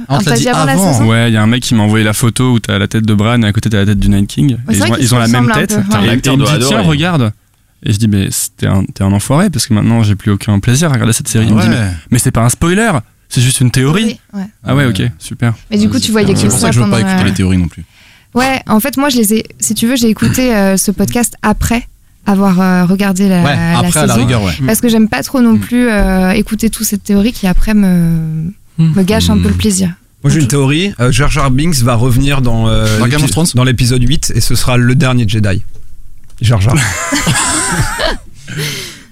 on 0.09 0.17
on 0.17 0.19
dit 0.35 0.49
avant. 0.49 1.07
Ouais, 1.07 1.31
il 1.31 1.35
y 1.35 1.37
a 1.37 1.43
un 1.43 1.47
mec 1.47 1.63
qui 1.63 1.75
m'a 1.75 1.83
envoyé 1.85 2.05
la 2.05 2.13
photo 2.13 2.53
où 2.53 2.59
t'as 2.59 2.79
la 2.79 2.89
tête 2.89 3.07
de 3.07 3.15
Bran 3.15 3.41
et 3.43 3.47
à 3.47 3.53
côté 3.53 3.71
t'as 3.71 3.79
la 3.79 3.87
tête 3.87 3.99
du 4.01 4.09
Night 4.09 4.27
King. 4.29 4.57
Et 4.69 4.75
ils 4.75 4.83
ont, 4.83 4.97
ils 4.99 5.15
ont 5.15 5.19
la 5.19 5.29
même 5.29 5.51
tête. 5.53 5.71
peu, 5.71 5.97
ouais. 5.97 6.05
Et 6.05 6.07
L'acteur 6.09 6.35
il 6.35 6.41
me 6.41 6.59
dit 6.59 6.67
tiens 6.67 6.83
regarde. 6.83 7.33
Et 7.85 7.93
je 7.93 7.99
dis 7.99 8.09
mais 8.09 8.29
t'es 8.57 8.67
un, 8.67 8.85
t'es 8.85 9.05
un 9.05 9.13
enfoiré 9.13 9.49
parce 9.49 9.67
que 9.67 9.75
maintenant 9.75 10.03
j'ai 10.03 10.15
plus 10.17 10.31
aucun 10.33 10.59
plaisir 10.61 10.91
à 10.91 10.93
regarder 10.93 11.13
cette 11.13 11.29
série. 11.29 11.47
Il 11.47 11.55
me 11.55 11.63
dit, 11.63 11.69
mais, 11.69 11.89
mais 12.11 12.19
c'est 12.19 12.31
pas 12.31 12.43
un 12.43 12.49
spoiler, 12.49 12.91
c'est 13.29 13.41
juste 13.41 13.61
une 13.61 13.71
théorie. 13.71 14.19
Oui, 14.35 14.41
ouais. 14.41 14.47
Ah 14.65 14.75
ouais 14.75 14.85
ok 14.87 15.03
super. 15.19 15.55
Mais 15.71 15.79
du 15.79 15.89
coup, 15.89 15.99
tu 15.99 16.11
voyais 16.13 16.33
que 16.33 16.39
C'est 16.39 16.49
pour 16.49 16.59
ça 16.59 16.69
que 16.71 16.75
je 16.75 16.81
veux 16.81 16.91
pas 16.91 17.01
écouter 17.01 17.25
les 17.25 17.33
théories 17.33 17.59
non 17.59 17.69
plus. 17.69 17.85
Ouais, 18.35 18.61
en 18.67 18.81
fait, 18.81 18.97
moi, 18.97 19.11
je 19.11 19.19
les 19.19 19.35
ai. 19.35 19.45
Si 19.61 19.75
tu 19.75 19.87
veux, 19.87 19.95
j'ai 19.97 20.09
écouté 20.09 20.55
euh, 20.55 20.77
ce 20.79 20.91
podcast 20.91 21.35
après 21.43 21.87
avoir 22.27 22.61
euh, 22.61 22.85
regardé 22.85 23.29
la, 23.29 23.43
Ouais, 23.43 23.55
la 23.57 23.79
après 23.81 24.01
à 24.01 24.07
la 24.07 24.15
saison. 24.15 24.25
rigueur, 24.27 24.43
ouais. 24.43 24.53
Parce 24.67 24.81
que 24.81 24.89
j'aime 24.89 25.09
pas 25.09 25.23
trop 25.23 25.41
non 25.41 25.59
plus 25.59 25.89
euh, 25.89 26.31
écouter 26.33 26.71
toute 26.71 26.87
cette 26.87 27.03
théorie 27.05 27.33
qui 27.33 27.47
après 27.47 27.75
me, 27.75 28.53
me 28.79 29.03
gâche 29.03 29.29
un 29.31 29.39
peu 29.39 29.49
le 29.49 29.55
plaisir. 29.55 29.93
Moi 30.25 30.33
j'ai 30.33 30.41
une 30.41 30.47
théorie, 30.49 30.95
euh, 31.01 31.11
Jar 31.11 31.31
Jar 31.31 31.51
Binks 31.51 31.79
va 31.83 31.95
revenir 31.97 32.43
dans, 32.43 32.69
euh, 32.69 32.99
Dans 33.01 33.07
Game 33.07 33.21
l'épi- 33.21 33.25
of 33.25 33.31
Thrones 33.33 33.47
dans 33.57 33.65
l'épisode 33.65 34.03
8 34.03 34.33
et 34.37 34.41
ce 34.41 34.55
sera 34.55 34.77
le 34.77 34.95
dernier 34.95 35.27
Jedi. 35.29 35.65
Jar 36.41 36.61
Jar. 36.61 36.77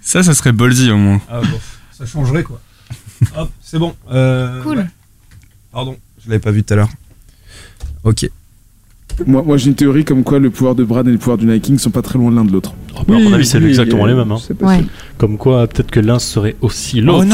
Ça 0.03 0.23
ça 0.23 0.35
serait 0.35 0.53
ballsy 0.53 0.91
au 0.91 0.97
moins. 0.97 1.21
Ah, 1.31 1.41
bon, 1.41 1.59
ça 1.97 2.05
changerait 2.07 2.43
quoi. 2.43 2.61
Hop, 3.37 3.51
c'est 3.63 3.79
bon. 3.79 3.95
Euh, 4.11 4.63
Cool. 4.63 4.79
ouais. 4.79 4.87
Pardon, 5.73 5.97
je 6.25 6.29
l'avais 6.29 6.41
pas 6.41 6.51
vu 6.51 6.63
tout 6.65 6.73
à 6.75 6.77
l'heure. 6.77 6.89
Ok. 8.03 8.29
Moi, 9.27 9.43
moi 9.47 9.57
j'ai 9.57 9.69
une 9.69 9.75
théorie 9.75 10.05
comme 10.05 10.23
quoi 10.25 10.39
le 10.39 10.51
pouvoir 10.51 10.75
de 10.75 10.85
Brad 10.85 11.07
et 11.09 11.11
le 11.13 11.19
pouvoir 11.19 11.39
du 11.39 11.47
Night 11.47 11.63
King 11.63 11.79
sont 11.79 11.91
pas 11.91 12.03
très 12.03 12.19
loin 12.19 12.31
l'un 12.31 12.45
de 12.45 12.53
l'autre. 12.53 12.75
à 12.97 13.03
mon 13.13 13.33
avis, 13.33 13.45
c'est 13.47 13.63
exactement 13.63 14.07
les 14.07 14.15
mêmes. 14.15 14.33
hein. 14.33 14.81
Comme 15.19 15.37
quoi, 15.37 15.67
peut-être 15.67 15.91
que 15.91 16.01
l'un 16.01 16.19
serait 16.19 16.57
aussi 16.63 17.01
l'autre. 17.03 17.27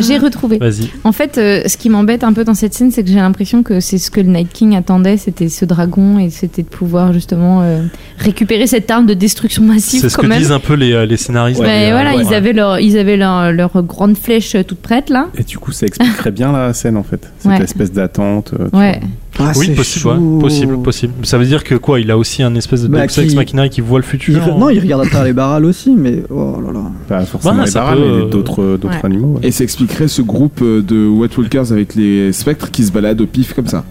J'ai 0.00 0.16
retrouvé. 0.18 0.56
Vas-y. 0.58 0.88
En 1.04 1.12
fait, 1.12 1.36
euh, 1.38 1.62
ce 1.66 1.76
qui 1.76 1.90
m'embête 1.90 2.24
un 2.24 2.32
peu 2.32 2.44
dans 2.44 2.54
cette 2.54 2.72
scène, 2.72 2.90
c'est 2.90 3.02
que 3.04 3.10
j'ai 3.10 3.16
l'impression 3.16 3.62
que 3.62 3.80
c'est 3.80 3.98
ce 3.98 4.10
que 4.10 4.20
le 4.20 4.28
Night 4.28 4.48
King 4.52 4.74
attendait, 4.76 5.16
c'était 5.18 5.48
ce 5.50 5.64
dragon 5.66 6.18
et 6.18 6.30
c'était 6.30 6.62
de 6.62 6.68
pouvoir 6.68 7.12
justement 7.12 7.60
euh, 7.62 7.82
récupérer 8.18 8.66
cette 8.66 8.90
arme 8.90 9.04
de 9.06 9.14
destruction 9.14 9.62
massive 9.62 10.00
C'est 10.00 10.08
ce 10.08 10.16
quand 10.16 10.22
que 10.22 10.28
même. 10.28 10.38
disent 10.38 10.52
un 10.52 10.60
peu 10.60 10.74
les, 10.74 10.92
euh, 10.92 11.04
les 11.06 11.16
scénaristes. 11.18 11.60
Mais 11.60 11.88
Euh, 11.88 11.92
voilà, 11.92 12.16
ouais. 12.16 12.24
ils 12.26 12.34
avaient 12.34 12.52
leur, 12.54 12.80
ils 12.80 12.96
avaient 12.96 13.16
leur, 13.18 13.52
leur 13.52 13.82
grande 13.82 14.16
flèche 14.16 14.56
toute 14.66 14.78
prête 14.78 15.10
là. 15.10 15.28
Et 15.36 15.42
du 15.44 15.58
coup, 15.58 15.72
ça 15.72 15.86
expliquerait 15.86 16.30
bien 16.30 16.52
la 16.52 16.72
scène 16.72 16.96
en 16.96 17.02
fait. 17.02 17.30
Cette 17.38 17.50
Ouais. 17.50 17.60
espèce 17.62 17.92
d'attente. 17.92 18.52
euh, 18.58 18.68
Ouais. 18.76 19.00
Ah, 19.42 19.52
oui, 19.56 19.70
possible, 19.70 20.08
ouais, 20.08 20.40
possible, 20.40 20.82
possible. 20.82 21.12
Ça 21.24 21.38
veut 21.38 21.46
dire 21.46 21.64
que 21.64 21.74
quoi 21.74 21.98
Il 22.00 22.10
a 22.10 22.18
aussi 22.18 22.42
un 22.42 22.54
espèce 22.54 22.82
de 22.82 22.88
Bah, 22.88 23.06
Deus 23.06 23.20
Ex 23.22 23.34
Machina 23.34 23.68
qui 23.68 23.80
voit 23.80 23.98
le 23.98 24.04
Il 24.04 24.08
futur 24.08 24.38
re- 24.40 24.58
Non, 24.58 24.68
il 24.70 24.78
regarde 24.80 25.02
à 25.02 25.06
travers 25.06 25.24
les 25.24 25.32
barrales 25.32 25.64
aussi, 25.64 25.94
mais 25.96 26.22
oh 26.30 26.56
là 26.64 26.72
là. 26.72 26.80
Pas 27.08 27.24
forcément 27.24 27.54
Bah, 27.54 27.64
les 27.64 27.70
ça 27.70 27.80
barras, 27.80 27.94
peut, 27.96 28.00
mais 28.00 28.06
euh, 28.24 28.28
d'autres 28.28 28.62
d'autres 28.80 28.88
Ouais. 28.94 29.00
animaux. 29.04 29.38
ouais. 29.40 29.48
Et 29.48 29.50
ça 29.50 29.64
expliquerait 29.64 30.08
ce 30.08 30.22
groupe 30.22 30.60
euh, 30.62 30.82
de 30.82 31.06
White 31.06 31.36
Walkers 31.38 31.72
avec 31.72 31.94
les 31.94 32.32
spectres 32.32 32.70
qui 32.70 32.84
se 32.84 32.92
baladent 32.92 33.20
au 33.22 33.26
pif 33.26 33.54
comme 33.54 33.66
ça. 33.68 33.84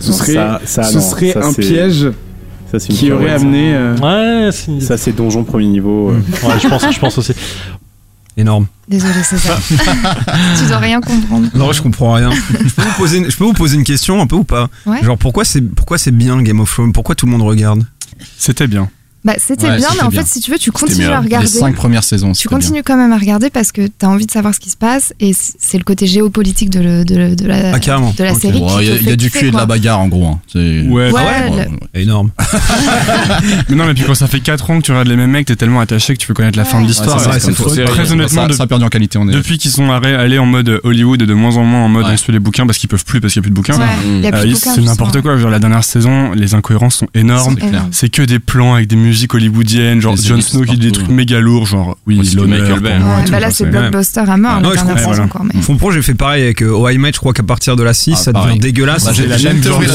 Ce 0.00 0.10
Non, 0.10 0.16
serait, 0.16 0.32
ça- 0.34 0.60
ça, 0.64 0.82
ce 0.84 0.94
non, 0.96 1.00
serait 1.02 1.32
ça, 1.32 1.46
un 1.46 1.52
piège 1.52 2.08
Ça, 2.70 2.78
c'est 2.78 2.88
une 2.90 2.94
qui 2.98 3.12
aurait 3.12 3.30
amené. 3.30 3.74
euh, 3.74 3.96
Ouais, 3.96 4.50
c'est- 4.52 4.80
Ça, 4.80 4.96
c'est 4.96 5.12
donjon 5.16 5.44
premier 5.44 5.66
niveau. 5.66 6.10
euh. 6.10 6.14
ouais, 6.48 6.54
je 6.62 6.68
pense, 6.68 6.84
je 6.92 6.98
pense 7.00 7.18
aussi. 7.18 7.32
Énorme. 8.40 8.66
Désolé, 8.88 9.22
César. 9.22 9.60
tu 10.58 10.66
dois 10.66 10.78
rien 10.78 11.00
comprendre. 11.02 11.48
Non, 11.54 11.72
je 11.72 11.82
comprends 11.82 12.14
rien. 12.14 12.30
je, 12.50 12.74
peux 12.74 12.82
vous 12.82 12.96
poser 12.96 13.18
une, 13.18 13.30
je 13.30 13.36
peux 13.36 13.44
vous 13.44 13.52
poser 13.52 13.76
une 13.76 13.84
question 13.84 14.18
un 14.22 14.26
peu 14.26 14.36
ou 14.36 14.44
pas? 14.44 14.68
Ouais. 14.86 15.02
Genre 15.04 15.18
pourquoi 15.18 15.44
c'est 15.44 15.60
pourquoi 15.60 15.98
c'est 15.98 16.10
bien 16.10 16.40
Game 16.42 16.58
of 16.60 16.72
Thrones? 16.72 16.92
Pourquoi 16.94 17.14
tout 17.14 17.26
le 17.26 17.32
monde 17.32 17.42
regarde? 17.42 17.84
C'était 18.38 18.66
bien. 18.66 18.88
Bah, 19.22 19.34
c'était 19.38 19.66
Ouais, 19.68 19.76
bien, 19.76 19.88
mais 19.96 20.02
en 20.02 20.08
bien. 20.08 20.22
fait, 20.22 20.26
si 20.28 20.40
tu 20.40 20.50
veux, 20.50 20.56
tu 20.58 20.72
continues 20.72 21.06
mieux. 21.06 21.12
à 21.12 21.20
regarder. 21.20 21.46
Les 21.46 21.52
cinq 21.52 21.74
premières 21.74 22.04
saisons, 22.04 22.32
Tu 22.32 22.48
bien. 22.48 22.56
continues 22.56 22.82
quand 22.82 22.96
même 22.96 23.12
à 23.12 23.18
regarder 23.18 23.50
parce 23.50 23.70
que 23.70 23.82
tu 23.86 23.92
as 24.06 24.08
envie 24.08 24.24
de 24.24 24.30
savoir 24.30 24.54
ce 24.54 24.60
qui 24.60 24.70
se 24.70 24.78
passe 24.78 25.12
et 25.20 25.32
c'est 25.34 25.76
le 25.76 25.84
côté 25.84 26.06
géopolitique 26.06 26.70
de, 26.70 26.80
le- 26.80 27.04
de, 27.04 27.16
le- 27.16 27.36
de 27.36 27.46
la, 27.46 27.56
Ah, 27.74 27.78
de 27.78 28.24
la 28.24 28.32
Ok. 28.32 28.40
série. 28.40 28.62
Il 28.80 28.86
y 29.04 29.08
a, 29.10 29.12
y 29.12 29.16
du 29.18 29.30
cul 29.30 29.48
et 29.48 29.50
de 29.50 29.56
la 29.56 29.66
bagarre 29.66 30.00
en 30.00 30.08
gros. 30.08 30.26
hein. 30.26 30.40
C'est- 30.50 30.82
Ouais, 30.88 31.10
Ouais, 31.10 31.12
ouais, 31.12 31.68
le- 31.92 32.00
Énorme. 32.00 32.30
Mais 33.68 33.74
non, 33.76 33.84
mais 33.86 33.94
puis 33.94 34.04
quand 34.04 34.14
ça 34.14 34.26
fait 34.26 34.40
4 34.40 34.70
ans 34.70 34.78
que 34.80 34.84
tu 34.84 34.90
regardes 34.92 35.08
les 35.08 35.16
mêmes 35.16 35.30
mecs, 35.30 35.46
t'es 35.46 35.56
tellement 35.56 35.80
attaché 35.80 36.14
que 36.14 36.18
tu 36.18 36.26
veux 36.28 36.34
connaître 36.34 36.56
la 36.58 36.64
fin 36.64 36.80
de 36.80 36.86
l'histoire. 36.86 37.20
c'est. 37.20 37.84
Très 37.84 38.12
honnêtement, 38.12 38.48
ça, 38.52 38.62
a 38.62 38.66
perdu 38.66 38.84
en 38.84 38.88
qualité. 38.88 39.18
On 39.18 39.28
est 39.28 39.32
depuis 39.32 39.58
qu'ils 39.58 39.70
sont 39.70 39.90
allés 39.90 40.38
en 40.38 40.46
mode 40.46 40.80
Hollywood 40.84 41.20
et 41.22 41.26
de 41.26 41.34
moins 41.34 41.56
en 41.56 41.64
moins 41.64 41.84
en 41.84 41.88
mode 41.88 42.06
on 42.08 42.16
suit 42.16 42.32
les 42.32 42.38
bouquins 42.38 42.66
parce 42.66 42.78
qu'ils 42.78 42.88
peuvent 42.88 43.04
plus 43.04 43.20
parce 43.20 43.32
qu'il 43.34 43.40
y 43.40 43.42
a 43.42 43.44
plus 43.44 43.50
de 43.50 43.54
bouquins. 43.54 43.78
Euh, 43.80 44.54
c'est 44.56 44.80
n'importe 44.80 45.20
quoi. 45.20 45.36
La 45.36 45.58
dernière 45.58 45.84
saison, 45.84 46.32
les 46.32 46.54
incohérences 46.54 46.96
sont 46.96 47.08
énormes. 47.14 47.56
C'est 47.92 48.08
que 48.08 48.22
des 48.22 48.38
plans 48.38 48.74
avec 48.74 48.86
des 48.88 48.96
musique 49.10 49.34
hollywoodienne, 49.34 50.00
genre 50.00 50.16
Jon 50.16 50.40
Snow 50.40 50.62
qui 50.64 50.76
dit 50.78 50.86
des 50.86 50.92
trucs 50.92 51.08
méga 51.08 51.40
lourds, 51.40 51.66
genre 51.66 51.96
oui, 52.06 52.16
Michael 52.18 52.80
Bay. 52.80 52.98
moi, 52.98 53.16
bah 53.30 53.40
là, 53.40 53.50
c'est 53.50 53.66
blockbuster 53.66 54.20
à 54.20 54.36
mort, 54.36 54.52
Ah, 54.56 54.60
la 54.62 54.68
ouais, 54.68 54.74
je 54.76 54.84
dernière 54.84 54.94
comprends, 54.96 54.96
saison 54.96 55.08
voilà. 55.10 55.22
encore. 55.24 55.44
Mais... 55.52 55.60
Fond 55.62 55.76
pro, 55.76 55.90
j'ai 55.92 56.02
fait 56.02 56.14
pareil 56.14 56.44
avec 56.44 56.62
euh, 56.62 56.70
Oh 56.74 56.88
I 56.88 56.98
Met, 56.98 57.12
je 57.12 57.18
crois 57.18 57.32
qu'à 57.32 57.42
partir 57.42 57.76
de 57.76 57.82
la 57.82 57.92
6, 57.92 58.12
Ah, 58.12 58.16
ça 58.16 58.32
devient 58.32 58.58
dégueulasse. 58.58 59.04
Bah, 59.04 59.12
j'ai 59.14 59.26
la 59.26 59.36
même 59.38 59.62
genre 59.62 59.78
théorie 59.80 59.86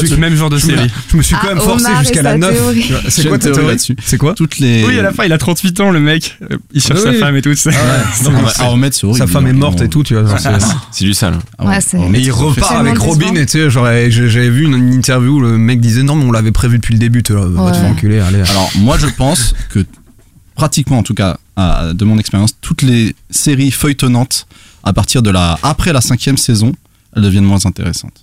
de- 0.52 0.58
série. 0.58 0.90
Je 1.10 1.16
me 1.16 1.22
suis 1.22 1.34
quand 1.34 1.40
Ah, 1.50 1.54
même 1.54 1.60
forcé 1.62 1.90
jusqu'à 2.00 2.22
la 2.22 2.32
sa 2.32 2.38
9. 2.38 2.52
théorie. 2.54 2.92
C'est 3.08 3.28
quoi 3.28 3.38
ta 3.38 3.50
théorie 3.50 3.66
là-dessus. 3.68 3.96
C'est 4.04 4.18
quoi 4.18 4.34
Toutes 4.34 4.58
les. 4.58 4.84
Oui, 4.86 4.98
à 4.98 5.02
la 5.02 5.12
fin, 5.12 5.24
il 5.24 5.32
a 5.32 5.38
38 5.38 5.80
ans, 5.80 5.90
le 5.90 6.00
mec. 6.00 6.38
Il 6.72 6.80
cherche 6.80 7.00
sa 7.00 7.12
femme 7.12 7.36
et 7.36 7.42
tout. 7.42 7.50
Non, 8.24 8.30
mais 8.32 8.64
Ahmed, 8.64 8.92
c'est 8.92 9.04
horrible. 9.04 9.18
Sa 9.18 9.26
femme 9.26 9.46
est 9.46 9.52
morte 9.52 9.80
et 9.80 9.88
tout, 9.88 10.02
tu 10.02 10.14
vois. 10.14 10.36
c'est- 10.92 11.04
du 11.04 11.14
sale. 11.14 11.38
Et 12.14 12.20
il 12.20 12.30
repart 12.32 12.72
avec 12.76 12.98
Robin 12.98 13.34
et 13.34 13.46
tu 13.46 13.58
sais, 13.58 13.70
j'avais 13.70 14.50
vu 14.50 14.64
une, 14.64 14.92
interview 14.96 15.36
où 15.36 15.40
le 15.40 15.58
mec 15.58 15.80
disait 15.80 16.02
non, 16.02 16.14
mais 16.16 16.24
on 16.24 16.32
l'avait 16.32 16.52
prévu 16.52 16.78
depuis 16.78 16.94
le 16.94 16.98
début, 17.00 17.22
tu 17.22 17.32
vois, 17.32 17.46
va 17.46 17.70
te 17.72 17.76
faire 17.76 17.86
enculer, 17.90 18.20
allez. 18.20 18.40
Alors, 18.50 18.70
moi, 18.78 18.96
je 18.98 19.05
pense 19.10 19.54
que 19.70 19.84
pratiquement, 20.54 20.98
en 20.98 21.02
tout 21.02 21.14
cas, 21.14 21.38
à- 21.56 21.92
de 21.92 22.04
mon 22.04 22.18
expérience, 22.18 22.52
toutes 22.60 22.82
les 22.82 23.14
séries 23.30 23.70
feuilletonnantes, 23.70 24.46
à 24.84 24.92
partir 24.92 25.22
de 25.22 25.30
la, 25.30 25.58
après 25.62 25.92
la 25.92 26.00
cinquième 26.00 26.36
saison, 26.36 26.72
elles 27.14 27.22
deviennent 27.22 27.44
moins 27.44 27.64
intéressantes. 27.66 28.22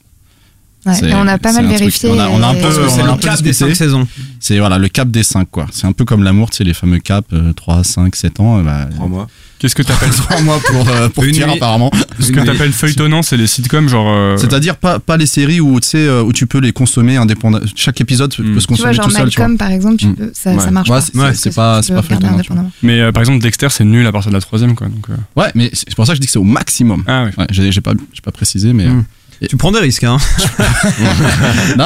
Ouais, 0.86 1.10
et 1.12 1.14
on 1.16 1.26
a 1.28 1.38
pas 1.38 1.54
mal 1.54 1.66
vérifié. 1.68 2.10
on 2.10 2.20
a- 2.20 2.28
on 2.28 2.44
a 2.44 2.48
un 2.48 2.56
peu- 2.56 2.90
c'est 2.90 3.04
le 3.04 3.12
peu 3.14 3.18
cap 3.20 3.42
des. 3.42 3.54
5 3.54 3.74
saisons. 3.74 4.06
C'est 4.42 4.60
voilà, 4.60 4.78
le 4.78 4.90
cap 4.90 5.10
des 5.10 5.24
5, 5.24 5.50
quoi. 5.50 5.66
C'est 5.72 5.88
un 5.88 5.94
peu 5.94 6.04
comme 6.04 6.24
l'amour, 6.24 6.50
tu 6.50 6.58
sais, 6.58 6.64
les 6.66 6.74
fameux 6.74 7.00
caps, 7.00 7.26
euh, 7.32 7.54
3, 7.54 7.84
5, 7.86 8.16
7 8.16 8.40
ans. 8.42 8.60
euh, 8.60 8.64
Bah, 8.64 8.88
Trois 8.94 9.08
mois. 9.08 9.28
Qu'est-ce 9.64 9.76
que 9.76 9.82
t'appelles 9.82 10.10
3 10.10 10.42
mois 10.42 10.60
pour, 10.60 10.90
euh, 10.90 11.08
pour 11.08 11.24
Une 11.24 11.32
Pierre, 11.32 11.48
nuit. 11.48 11.54
apparemment. 11.56 11.90
Ce 12.20 12.34
que 12.34 12.42
t'appelles 12.42 12.74
feuilletonnant, 12.74 13.22
c'est 13.22 13.38
les 13.38 13.48
sitcoms, 13.48 13.88
genre. 13.88 14.08
euh, 14.10 14.36
C'est-à-dire 14.36 14.76
pas, 14.76 15.00
pas 15.00 15.16
les 15.16 15.26
séries 15.26 15.62
où, 15.62 15.80
tu 15.80 15.88
sais, 15.88 16.00
euh, 16.00 16.22
où 16.22 16.34
tu 16.34 16.48
peux 16.48 16.58
les 16.60 16.74
consommer 16.74 17.16
indépendamment. 17.16 17.64
Chaque 17.74 18.02
épisode 18.02 18.34
Hmm. 18.38 18.56
peut 18.56 18.60
se 18.60 18.68
Tu 18.68 18.74
vois, 18.74 18.78
consommer 18.90 18.94
genre 18.94 19.06
tout 19.06 19.12
seul, 19.12 19.30
tu 19.30 19.38
vois. 19.38 19.48
Malcolm, 19.48 19.58
par 19.58 19.72
exemple, 19.72 19.96
tu 19.96 20.08
Mm. 20.08 20.16
peux, 20.16 20.32
ça, 20.34 20.52
Ouais. 20.52 20.60
ça 20.60 20.70
marche 20.72 20.90
Ouais, 20.90 20.98
pas. 20.98 21.34
c'est- 21.34 21.56
pas- 21.56 21.82
pas 21.82 22.02
feuilletonnant. 22.02 22.72
Mais 22.82 23.00
euh, 23.00 23.14
par 23.14 23.22
exemple, 23.24 23.40
Dexter, 23.42 23.68
c'est 23.70 23.86
nul 23.86 24.06
à 24.06 24.12
partir 24.12 24.32
de 24.32 24.36
la 24.36 24.42
troisième, 24.42 24.76
quoi. 24.76 24.88
Donc, 24.88 25.06
euh, 25.10 25.14
Ouais, 25.42 25.48
mais 25.56 25.70
c'est 25.72 25.96
pour 25.96 26.06
ça 26.06 26.12
que 26.12 26.18
je 26.18 26.22
dis 26.22 26.28
que 26.28 26.34
c'est 26.34 26.40
au 26.40 26.44
maximum. 26.44 27.06
Ah 27.08 27.24
oui. 27.28 27.32
Ouais, 27.38 27.48
j'ai 27.52 27.80
pas, 27.80 27.94
j'ai 28.12 28.22
pas 28.22 28.32
précisé, 28.32 28.74
mais. 28.74 28.88
Mm. 28.90 29.06
Tu 29.50 29.56
prends 29.58 29.72
des 29.72 29.80
risques, 29.80 30.04
hein. 30.04 30.18
non, 31.78 31.86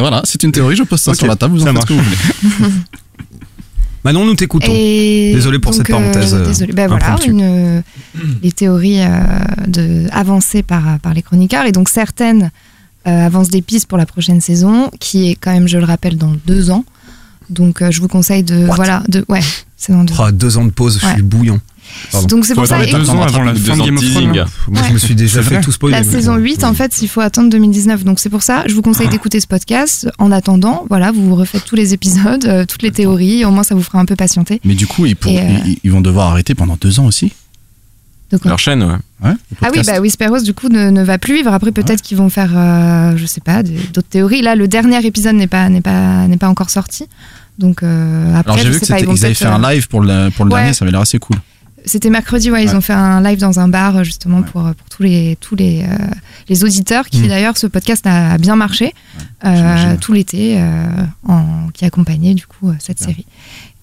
voilà, 0.00 0.22
c'est 0.24 0.42
une 0.42 0.52
théorie, 0.52 0.76
je 0.76 0.82
pose 0.82 1.00
ça 1.00 1.12
sur 1.14 1.26
la 1.26 1.36
table, 1.36 1.54
vous 1.58 1.62
en 1.66 1.72
faites 1.74 1.82
ce 1.82 1.86
que 1.86 1.92
vous 1.92 2.00
voulez. 2.02 2.72
Manon, 4.04 4.24
nous 4.24 4.34
t'écoutons. 4.34 4.72
Désolé 4.72 5.58
pour 5.58 5.72
donc, 5.72 5.78
cette 5.78 5.88
parenthèse, 5.88 6.34
euh, 6.34 6.44
désolé. 6.44 6.72
Ben 6.72 6.88
voilà, 6.88 7.16
une, 7.26 7.40
euh, 7.42 7.80
les 8.42 8.50
théories 8.50 9.00
euh, 9.00 9.08
de, 9.66 10.06
avancées 10.10 10.62
par, 10.62 10.98
par 10.98 11.14
les 11.14 11.22
chroniqueurs. 11.22 11.66
Et 11.66 11.72
donc 11.72 11.88
certaines 11.88 12.50
euh, 13.06 13.26
avancent 13.26 13.50
des 13.50 13.62
pistes 13.62 13.86
pour 13.86 13.98
la 13.98 14.06
prochaine 14.06 14.40
saison, 14.40 14.90
qui 14.98 15.30
est 15.30 15.36
quand 15.36 15.52
même, 15.52 15.68
je 15.68 15.78
le 15.78 15.84
rappelle, 15.84 16.16
dans 16.16 16.34
deux 16.46 16.70
ans. 16.70 16.84
Donc 17.48 17.80
euh, 17.80 17.90
je 17.90 18.00
vous 18.00 18.08
conseille 18.08 18.42
de... 18.42 18.64
voilà, 18.64 19.02
de, 19.08 19.24
ouais, 19.28 19.40
c'est 19.76 19.92
dans 19.92 20.04
deux 20.04 20.14
ans. 20.14 20.24
Oh, 20.28 20.32
deux 20.32 20.58
ans 20.58 20.64
de 20.64 20.70
pause, 20.70 20.98
je 21.00 21.06
suis 21.06 21.22
bouillon. 21.22 21.60
Pardon. 22.10 22.26
Donc 22.28 22.44
c'est 22.46 22.54
pour 22.54 22.66
ça... 22.66 22.82
et- 22.84 22.90
deux 22.90 23.10
ans 23.10 23.22
avant 23.22 23.42
la 23.42 23.54
fin 23.54 23.76
de 23.76 23.82
Game 23.84 23.96
of. 23.96 24.04
Thrones. 24.10 24.26
Moi, 24.32 24.46
Ouais. 24.68 24.88
je 24.88 24.92
me 24.92 24.98
suis 24.98 25.14
déjà 25.14 25.42
fait 25.42 25.60
tout 25.60 25.72
spoiler. 25.72 25.96
La 25.96 26.04
saison 26.04 26.36
8, 26.36 26.64
en 26.64 26.74
fait, 26.74 27.00
il 27.02 27.08
faut 27.08 27.20
attendre 27.20 27.50
2019. 27.50 28.04
Donc 28.04 28.20
c'est 28.20 28.30
pour 28.30 28.42
ça, 28.42 28.64
je 28.66 28.74
vous 28.74 28.82
conseille 28.82 29.08
d'écouter 29.08 29.40
ce 29.40 29.46
podcast. 29.46 30.08
En 30.18 30.30
attendant, 30.32 30.84
voilà, 30.88 31.12
vous 31.12 31.34
refaites 31.34 31.64
tous 31.64 31.76
les 31.76 31.94
épisodes, 31.94 32.44
euh, 32.46 32.64
toutes 32.66 32.82
les 32.82 32.90
théories. 32.92 33.44
Au 33.44 33.50
moins, 33.50 33.62
ça 33.64 33.74
vous 33.74 33.82
fera 33.82 33.98
un 33.98 34.04
peu 34.04 34.16
patienter. 34.16 34.60
Mais 34.64 34.74
du 34.74 34.86
coup, 34.86 35.06
ils, 35.06 35.16
pour- 35.16 35.32
euh, 35.32 35.58
ils, 35.66 35.78
ils 35.84 35.90
vont 35.92 36.00
devoir 36.00 36.30
arrêter 36.30 36.54
pendant 36.54 36.76
deux 36.80 37.00
ans 37.00 37.06
aussi. 37.06 37.32
Leur 38.46 38.58
chaîne, 38.58 38.82
ouais. 38.82 38.94
Ouais, 39.22 39.34
Ah 39.60 39.68
oui, 39.74 39.82
bah 39.86 40.00
Whisperos 40.00 40.40
du 40.40 40.54
coup 40.54 40.68
ne, 40.70 40.88
ne 40.88 41.02
va 41.02 41.18
plus 41.18 41.34
vivre. 41.34 41.52
Après 41.52 41.70
peut-être 41.70 42.00
qu'ils 42.00 42.16
vont 42.16 42.30
faire, 42.30 42.50
euh, 42.56 43.14
je 43.14 43.26
sais 43.26 43.42
pas, 43.42 43.62
d'autres 43.62 44.08
théories. 44.08 44.40
Là, 44.40 44.54
le 44.56 44.66
dernier 44.68 45.04
épisode 45.04 45.34
n'est 45.36 45.46
pas 45.46 45.68
n'est 45.68 45.82
pas 45.82 46.26
n'est 46.26 46.38
pas 46.38 46.48
encore 46.48 46.70
sorti. 46.70 47.04
Donc 47.58 47.82
euh, 47.82 48.34
après, 48.34 48.52
Alors 48.52 48.56
j'ai 48.56 48.68
je 48.68 48.72
vu 48.72 48.80
que 48.80 48.86
pas, 48.86 49.00
ils 49.00 49.24
avaient 49.26 49.34
fait 49.34 49.44
un 49.44 49.62
euh, 49.62 49.74
live 49.74 49.86
pour 49.86 50.00
le, 50.00 50.30
pour 50.30 50.46
le 50.46 50.50
Ouais. 50.50 50.60
dernier, 50.60 50.72
ça 50.72 50.86
avait 50.86 50.92
l'air 50.92 51.02
assez 51.02 51.18
cool. 51.18 51.36
C'était 51.84 52.10
mercredi, 52.10 52.50
ouais, 52.50 52.64
ils 52.64 52.74
ont 52.76 52.80
fait 52.80 52.92
un 52.92 53.22
live 53.22 53.38
dans 53.38 53.58
un 53.60 53.68
bar 53.68 53.96
euh, 53.96 54.04
justement 54.04 54.42
pour 54.42 54.62
pour 54.62 54.88
tous 54.90 55.02
les 55.02 55.36
tous 55.40 55.56
les 55.56 55.82
euh, 55.82 55.96
les 56.48 56.64
auditeurs 56.64 57.08
qui 57.08 57.20
Mm. 57.20 57.28
d'ailleurs 57.28 57.56
ce 57.56 57.66
podcast 57.66 58.06
a 58.06 58.38
bien 58.38 58.56
marché 58.56 58.94
euh, 59.44 59.96
tout 60.00 60.12
l'été 60.12 60.56
euh, 60.58 60.86
en 61.28 61.68
qui 61.72 61.84
accompagnait 61.84 62.34
du 62.34 62.46
coup 62.46 62.68
euh, 62.68 62.74
cette 62.78 62.98
série. 62.98 63.26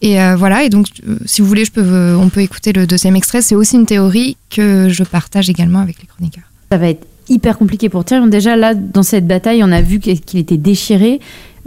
Et 0.02 0.22
euh, 0.22 0.36
voilà, 0.38 0.64
et 0.64 0.70
donc 0.70 0.88
euh, 1.08 1.18
si 1.26 1.42
vous 1.42 1.48
voulez, 1.48 1.66
je 1.66 1.72
peux 1.72 1.84
euh, 1.84 2.16
on 2.18 2.30
peut 2.30 2.42
écouter 2.42 2.72
le 2.72 2.88
deuxième 2.88 3.16
extrait. 3.18 3.42
C'est 3.42 3.56
aussi 3.56 3.76
une 3.76 3.86
théorie 3.86 4.38
que 4.50 4.88
je 4.90 5.04
partage 5.04 5.50
également 5.50 5.80
avec 5.80 6.00
les 6.02 6.08
chroniqueurs. 6.08 6.46
Ça 6.72 6.78
va 6.78 6.90
être 6.90 7.06
hyper 7.28 7.58
compliqué 7.58 7.90
pour 7.90 8.06
Tyrion. 8.06 8.28
Déjà, 8.28 8.56
là, 8.56 8.74
dans 8.74 9.04
cette 9.04 9.28
bataille, 9.28 9.62
on 9.64 9.72
a 9.72 9.82
vu 9.82 10.00
qu'il 10.00 10.40
était 10.40 10.58
déchiré. 10.58 11.20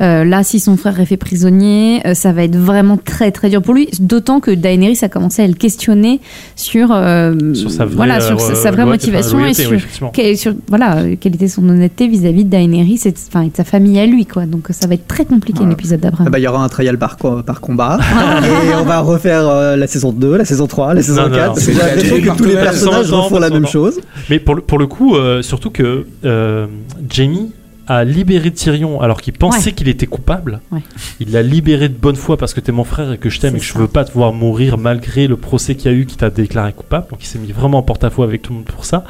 Euh, 0.03 0.25
là, 0.25 0.43
si 0.43 0.59
son 0.59 0.77
frère 0.77 0.99
est 1.01 1.07
fait 1.07 1.17
prisonnier, 1.17 2.01
euh, 2.07 2.15
ça 2.15 2.33
va 2.33 2.43
être 2.45 2.57
vraiment 2.57 2.97
très 2.97 3.31
très 3.31 3.51
dur 3.51 3.62
pour 3.62 3.75
lui. 3.75 3.88
D'autant 4.01 4.41
que 4.41 4.51
Daenerys 4.51 4.99
a 5.03 5.09
commencé 5.09 5.43
à 5.43 5.47
le 5.47 5.53
questionner 5.55 6.21
sur, 6.57 6.88
euh, 6.91 7.55
Sur 7.55 7.71
sa 7.71 7.85
vraie, 7.85 7.95
voilà, 7.95 8.21
sur 8.21 8.41
sa, 8.41 8.53
euh, 8.53 8.55
sa 8.57 8.71
vraie 8.73 8.85
motivation 8.85 9.45
et 9.47 9.55
sur, 9.55 9.71
oui, 9.71 10.57
voilà, 10.69 10.97
quelle 11.21 11.35
était 11.37 11.49
son 11.49 11.69
honnêteté 11.69 12.09
vis-à-vis 12.09 12.45
de 12.45 12.51
Daenerys 12.51 13.01
et 13.05 13.12
de, 13.12 13.17
enfin, 13.29 13.43
et 13.43 13.51
de 13.51 13.57
sa 13.57 13.65
famille 13.65 13.99
à 14.01 14.07
lui. 14.07 14.27
Quoi. 14.27 14.47
Donc 14.47 14.67
ça 14.71 14.87
va 14.88 14.95
être 14.95 15.07
très 15.07 15.25
compliqué 15.25 15.59
Voilà. 15.61 15.71
l'épisode 15.71 16.01
Ah 16.03 16.11
d'après. 16.11 16.25
bah, 16.31 16.38
Il 16.38 16.43
y 16.43 16.49
aura 16.49 16.65
un 16.65 16.69
trial 16.69 16.99
par, 16.99 17.17
par 17.17 17.61
combat. 17.61 17.99
et 18.43 18.75
on 18.75 18.85
va 18.85 19.01
refaire 19.01 19.49
euh, 19.49 19.77
la 19.77 19.87
saison 19.87 20.12
2, 20.12 20.37
la 20.37 20.45
saison 20.45 20.67
3, 20.67 20.95
la 20.95 21.03
saison 21.03 21.23
Non, 21.23 21.29
non, 21.29 21.35
4. 21.37 21.47
non. 21.49 21.55
parce 21.55 21.67
que 21.67 21.73
j'ai 21.73 21.79
l'impression 21.79 22.17
que 22.33 22.38
tous 22.38 22.45
les 22.45 22.55
personnages 22.55 23.12
refont 23.12 23.38
la 23.38 23.51
même 23.51 23.67
chose. 23.67 24.01
Mais 24.31 24.38
pour 24.41 24.55
le, 24.57 24.62
pour 24.62 24.79
le 24.79 24.87
coup, 24.87 25.15
surtout 25.43 25.71
que 25.71 26.07
Jamie 27.09 27.53
a 27.97 28.05
libéré 28.05 28.51
Tyrion 28.51 29.01
alors 29.01 29.21
qu'il 29.21 29.33
pensait 29.35 29.67
Ouais. 29.67 29.73
qu'il 29.73 29.89
était 29.89 30.07
coupable. 30.07 30.61
Ouais. 30.71 30.81
Il 31.21 31.33
l'a 31.33 31.43
libéré 31.43 31.89
de 31.89 31.95
bonne 31.97 32.17
foi 32.17 32.37
parce 32.37 32.55
que 32.55 32.61
t'es 32.61 32.73
mon 32.73 32.85
frère 32.85 33.13
et 33.13 33.19
que 33.19 33.29
je 33.31 33.41
t'aime 33.41 33.57
et 33.57 33.59
que 33.59 33.65
je 33.65 33.77
veux 33.79 33.89
pas 33.89 34.05
te 34.05 34.13
voir 34.13 34.33
mourir 34.33 34.79
malgré 34.79 35.27
le 35.27 35.37
procès 35.37 35.75
qu'il 35.75 35.91
y 35.91 35.95
a 35.95 35.97
eu 35.97 36.07
qui 36.07 36.17
t'a 36.17 36.31
déclaré 36.31 36.73
coupable. 36.73 37.07
Donc 37.11 37.23
il 37.23 37.27
s'est 37.27 37.39
mis 37.39 37.53
vraiment 37.53 37.79
en 37.79 37.83
porte-à-faux 37.83 38.23
avec 38.23 38.43
tout 38.43 38.53
le 38.53 38.59
monde 38.59 38.67
pour 38.69 38.85
ça. 38.85 39.05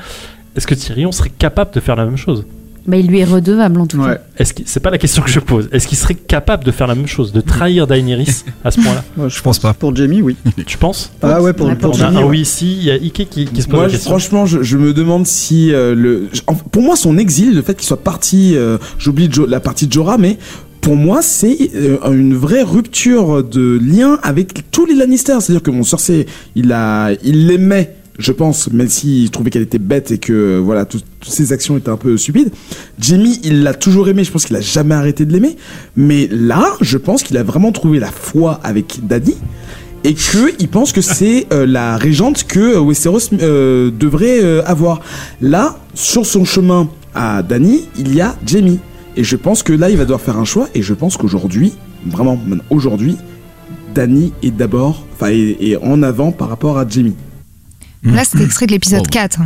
Est-ce 0.57 0.67
que 0.67 0.75
Tyrion 0.75 1.13
serait 1.13 1.31
capable 1.31 1.73
de 1.75 1.81
faire 1.81 1.97
la 1.97 2.05
même 2.05 2.17
chose? 2.19 2.45
Bah, 2.87 2.97
il 2.97 3.07
lui 3.07 3.21
est 3.21 3.25
redevable 3.25 3.81
en 3.81 3.87
tout 3.87 3.99
Ouais. 3.99 4.15
cas. 4.15 4.21
Est-ce 4.39 4.53
qu'il- 4.55 4.67
c'est 4.67 4.81
pas 4.81 4.91
la 4.91 4.99
question 4.99 5.23
que 5.23 5.31
je 5.31 5.39
pose. 5.39 5.69
Est-ce 5.73 5.87
qu'il 5.87 5.97
serait 5.97 6.15
capable 6.17 6.65
de 6.65 6.73
faire 6.73 6.87
la 6.89 6.95
même 6.97 7.07
chose, 7.07 7.33
de 7.33 7.41
trahir 7.41 7.87
Daenerys 7.87 8.43
à 8.65 8.71
ce 8.73 8.81
point-là? 8.81 9.05
Moi, 9.17 9.29
Je 9.29 9.41
pense 9.41 9.59
pas. 9.61 9.73
Pour 9.73 9.95
Jamie, 9.95 10.21
oui. 10.21 10.37
Tu 10.67 10.79
penses? 10.79 11.13
Ah 11.23 11.41
ouais, 11.41 11.53
pour, 11.53 11.69
Ouais, 11.69 11.77
Jamie. 11.95 12.17
ouais. 12.19 12.25
oui 12.25 12.41
ici, 12.41 12.77
il 12.79 12.85
y 12.85 12.91
a 12.91 12.95
Ike 12.95 13.29
qui, 13.31 13.45
qui 13.47 13.63
se 13.63 13.67
pose 13.69 13.75
Moi, 13.75 13.83
la 13.85 13.89
je- 13.89 13.95
question. 13.95 14.11
franchement, 14.11 14.47
je, 14.47 14.63
je 14.63 14.77
me 14.77 14.93
demande 14.93 15.27
si 15.27 15.73
euh, 15.73 15.95
le. 15.95 16.29
Pour 16.73 16.83
moi, 16.83 16.97
son 16.97 17.19
exil, 17.19 17.55
le 17.55 17.63
fait 17.63 17.75
qu'il 17.75 17.87
soit 17.87 18.03
parti, 18.03 18.53
euh, 18.57 18.79
j'oublie 18.99 19.29
Jo- 19.31 19.47
la 19.47 19.61
partie 19.61 19.87
de 19.87 19.93
Jorah, 19.93 20.19
mais 20.19 20.39
pour 20.81 20.97
moi, 20.97 21.23
c'est 21.23 21.71
euh, 21.77 21.99
une 22.13 22.35
vraie 22.35 22.63
rupture 22.65 23.45
de 23.45 23.79
lien 23.81 24.19
avec 24.25 24.71
tous 24.73 24.87
les 24.87 24.95
Lannister. 24.95 25.35
C'est-à-dire 25.41 25.63
que 25.63 25.71
mon 25.71 25.85
Cersei, 25.85 26.27
il 26.57 26.73
a, 26.73 27.13
il 27.23 27.47
l'aimait. 27.47 27.95
Je 28.23 28.31
pense, 28.31 28.71
même 28.71 28.89
s'il 28.89 29.31
trouvait 29.33 29.51
qu'elle 29.51 29.63
était 29.63 29.81
bête 29.81 30.13
et 30.13 30.19
que 30.19 30.57
voilà, 30.59 30.85
tout- 30.85 31.01
toutes 31.19 31.33
ses 31.33 31.53
actions 31.53 31.77
étaient 31.77 31.89
un 31.89 31.97
peu 31.97 32.17
stupides. 32.17 32.53
Jamie, 33.01 33.41
il 33.43 33.65
l'a 33.65 33.75
toujours 33.75 34.09
aimé. 34.09 34.23
Je 34.23 34.31
pense 34.31 34.45
qu'il 34.47 34.55
a 34.55 34.61
jamais 34.61 34.95
arrêté 34.95 35.25
de 35.25 35.33
l'aimer. 35.33 35.57
Mais 35.97 36.29
là, 36.31 36.65
je 36.81 36.99
pense 36.99 37.25
qu'il 37.25 37.37
a 37.37 37.43
vraiment 37.43 37.73
trouvé 37.73 37.99
la 37.99 38.13
foi 38.13 38.61
avec 38.63 39.01
Daddy 39.05 39.35
et 40.05 40.15
que 40.15 40.53
il 40.61 40.69
pense 40.69 40.93
que 40.93 41.01
c'est 41.01 41.47
euh, 41.53 41.67
la 41.67 41.97
régente 41.97 42.45
que 42.45 42.79
Westeros 42.79 43.19
euh, 43.33 43.91
devrait 43.91 44.39
euh, 44.41 44.63
avoir. 44.67 45.01
Là, 45.41 45.81
sur 45.95 46.25
son 46.25 46.45
chemin 46.45 46.89
à 47.17 47.43
Dany, 47.43 47.89
il 47.99 48.15
y 48.15 48.21
a 48.21 48.37
Jamie. 48.47 48.79
Et 49.17 49.25
je 49.25 49.35
pense 49.35 49.65
que 49.65 49.73
là, 49.73 49.91
il 49.91 49.97
va 49.97 50.05
devoir 50.05 50.21
faire 50.21 50.39
un 50.39 50.45
choix. 50.45 50.69
Et 50.77 50.83
je 50.83 50.95
pense 50.95 51.17
qu'aujourd'hui, 51.17 51.73
vraiment 52.07 52.39
aujourd'hui, 52.71 53.17
Dany 53.97 54.33
est 54.45 54.53
d'abord, 54.53 55.05
enfin, 55.15 55.31
est 55.33 55.77
en 55.83 56.05
avant 56.05 56.31
par 56.31 56.49
rapport 56.49 56.79
à 56.79 56.87
Jamie. 56.89 57.15
Là, 58.05 58.25
c'était 58.25 58.45
extrait 58.45 58.67
de 58.67 58.73
l'épisode 58.73 59.03
Oh. 59.07 59.11
4. 59.11 59.39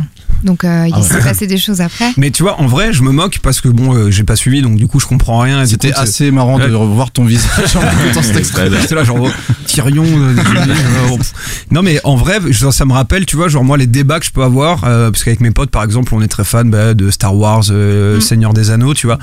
Donc 0.43 0.63
euh, 0.63 0.85
il 0.87 0.93
Ah 0.95 0.99
ouais. 0.99 1.03
s'est 1.07 1.19
passé 1.19 1.47
des 1.47 1.57
choses 1.57 1.81
après. 1.81 2.11
Mais 2.17 2.31
tu 2.31 2.43
vois, 2.43 2.59
en 2.61 2.67
vrai, 2.67 2.93
je 2.93 3.01
me 3.03 3.11
moque 3.11 3.39
parce 3.41 3.61
que 3.61 3.69
bon, 3.69 3.93
euh, 3.95 4.11
j'ai 4.11 4.23
pas 4.23 4.35
suivi, 4.35 4.61
donc 4.61 4.75
du 4.77 4.87
coup, 4.87 4.99
je 4.99 5.05
comprends 5.07 5.39
rien. 5.39 5.65
C'était 5.65 5.93
assez 5.93 6.31
marrant 6.31 6.59
de 6.59 6.65
Ouais. 6.65 6.73
revoir 6.73 7.11
ton 7.11 7.25
visage 7.25 7.75
en 7.75 7.81
écoutant 7.81 8.21
cet 8.21 8.35
extrait. 8.37 8.69
Là, 8.69 9.03
genre, 9.03 9.17
oh, 9.21 9.29
Tyrion. 9.65 10.03
euh, 10.05 10.35
euh, 10.37 11.17
non, 11.71 11.81
mais 11.81 11.99
en 12.03 12.15
vrai, 12.15 12.39
ça 12.71 12.85
me 12.85 12.93
rappelle, 12.93 13.25
tu 13.25 13.35
vois, 13.35 13.47
genre 13.47 13.63
moi, 13.63 13.77
les 13.77 13.87
débats 13.87 14.19
que 14.19 14.25
je 14.25 14.31
peux 14.31 14.43
avoir, 14.43 14.83
euh, 14.85 15.11
parce 15.11 15.23
qu'avec 15.23 15.41
mes 15.41 15.51
potes, 15.51 15.69
par 15.71 15.83
exemple, 15.83 16.13
on 16.15 16.21
est 16.21 16.27
très 16.27 16.43
fan 16.43 16.69
bah, 16.69 16.93
de 16.93 17.09
Star 17.11 17.35
Wars, 17.35 17.63
euh, 17.71 18.17
Mm. 18.17 18.21
Seigneur 18.21 18.53
des 18.53 18.71
Anneaux, 18.71 18.93
tu 18.93 19.07
vois. 19.07 19.17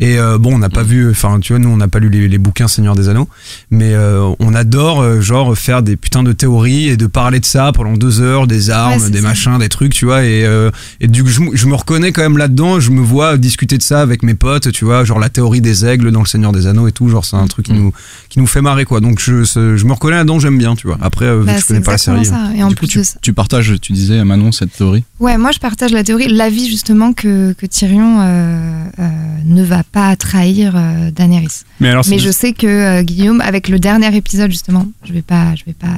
Et 0.00 0.18
euh, 0.18 0.38
bon, 0.38 0.54
on 0.54 0.58
n'a 0.58 0.68
pas 0.68 0.82
vu, 0.82 1.10
enfin, 1.10 1.38
tu 1.40 1.52
vois, 1.52 1.58
nous, 1.60 1.68
on 1.68 1.76
n'a 1.76 1.88
pas 1.88 1.98
lu 1.98 2.08
les, 2.08 2.28
les 2.28 2.38
bouquins 2.38 2.68
Seigneur 2.68 2.94
des 2.94 3.08
Anneaux, 3.08 3.28
mais 3.70 3.94
euh, 3.94 4.28
on 4.38 4.54
adore, 4.54 5.00
euh, 5.02 5.20
genre, 5.20 5.56
faire 5.56 5.82
des 5.82 5.96
putains 5.96 6.22
de 6.22 6.32
théories 6.32 6.88
et 6.88 6.96
de 6.96 7.06
parler 7.06 7.40
de 7.40 7.44
ça 7.46 7.72
pendant 7.72 7.94
deux 7.94 8.20
heures, 8.20 8.46
des 8.46 8.70
armes, 8.70 9.02
Ouais, 9.02 9.10
des 9.10 9.20
ça. 9.20 9.28
machins, 9.28 9.58
des 9.58 9.68
trucs, 9.68 9.92
tu 9.94 10.04
vois. 10.04 10.24
Et, 10.24 10.42
euh, 10.58 10.70
et 11.00 11.06
du 11.08 11.22
coup, 11.24 11.30
je, 11.30 11.40
me- 11.40 11.56
je 11.56 11.66
me 11.66 11.74
reconnais 11.74 12.12
quand 12.12 12.22
même 12.22 12.38
là-dedans, 12.38 12.80
je 12.80 12.90
me 12.90 13.00
vois 13.00 13.36
discuter 13.38 13.78
de 13.78 13.82
ça 13.82 14.00
avec 14.00 14.22
mes 14.22 14.34
potes, 14.34 14.72
tu 14.72 14.84
vois, 14.84 15.04
genre 15.04 15.18
la 15.18 15.28
théorie 15.28 15.60
des 15.60 15.86
aigles 15.86 16.10
dans 16.12 16.20
le 16.20 16.26
Seigneur 16.26 16.52
des 16.52 16.66
Anneaux 16.66 16.88
et 16.88 16.92
tout, 16.92 17.08
genre, 17.08 17.24
c'est 17.24 17.36
un 17.36 17.46
truc 17.46 17.66
qui, 17.66 17.72
nous, 17.72 17.92
qui 18.28 18.38
nous 18.38 18.46
fait 18.46 18.60
marrer, 18.60 18.84
quoi. 18.84 19.00
Donc, 19.00 19.20
je, 19.20 19.44
je 19.44 19.84
me 19.84 19.92
reconnais 19.92 20.16
là-dedans, 20.16 20.38
j'aime 20.38 20.58
bien, 20.58 20.74
tu 20.74 20.86
vois. 20.86 20.98
Après, 21.00 21.24
euh, 21.26 21.44
Bah, 21.44 21.56
je 21.58 21.64
connais 21.64 21.80
pas 21.80 21.92
la 21.92 21.98
série. 21.98 22.24
ça. 22.26 22.50
Et 22.56 22.62
en 22.62 22.68
Du 22.68 22.74
coup, 22.74 22.80
plus 22.80 22.88
tu, 22.88 23.04
ça- 23.04 23.18
tu 23.22 23.32
partages, 23.32 23.74
tu 23.80 23.92
disais, 23.92 24.24
Manon, 24.24 24.52
cette 24.52 24.72
théorie? 24.76 25.04
Ouais, 25.20 25.36
moi 25.38 25.50
je 25.52 25.58
partage 25.58 25.90
la 25.92 26.04
théorie, 26.04 26.28
l'avis 26.28 26.68
justement 26.68 27.12
que, 27.12 27.52
que 27.52 27.66
Tyrion 27.66 28.20
euh, 28.20 28.84
euh, 29.00 29.08
ne 29.44 29.62
va 29.64 29.82
pas 29.82 30.14
trahir 30.16 30.74
euh, 30.76 31.10
Daenerys. 31.10 31.62
Mais 31.80 31.88
alors, 31.90 32.04
Mais 32.08 32.18
je 32.18 32.30
sais 32.30 32.52
que 32.52 32.66
euh, 32.66 33.02
Guillaume, 33.02 33.40
avec 33.40 33.68
le 33.68 33.78
dernier 33.80 34.14
épisode 34.16 34.50
justement, 34.50 34.86
je 35.04 35.12
vais 35.12 35.22
pas, 35.22 35.54
je 35.56 35.64
vais 35.64 35.72
pas. 35.72 35.88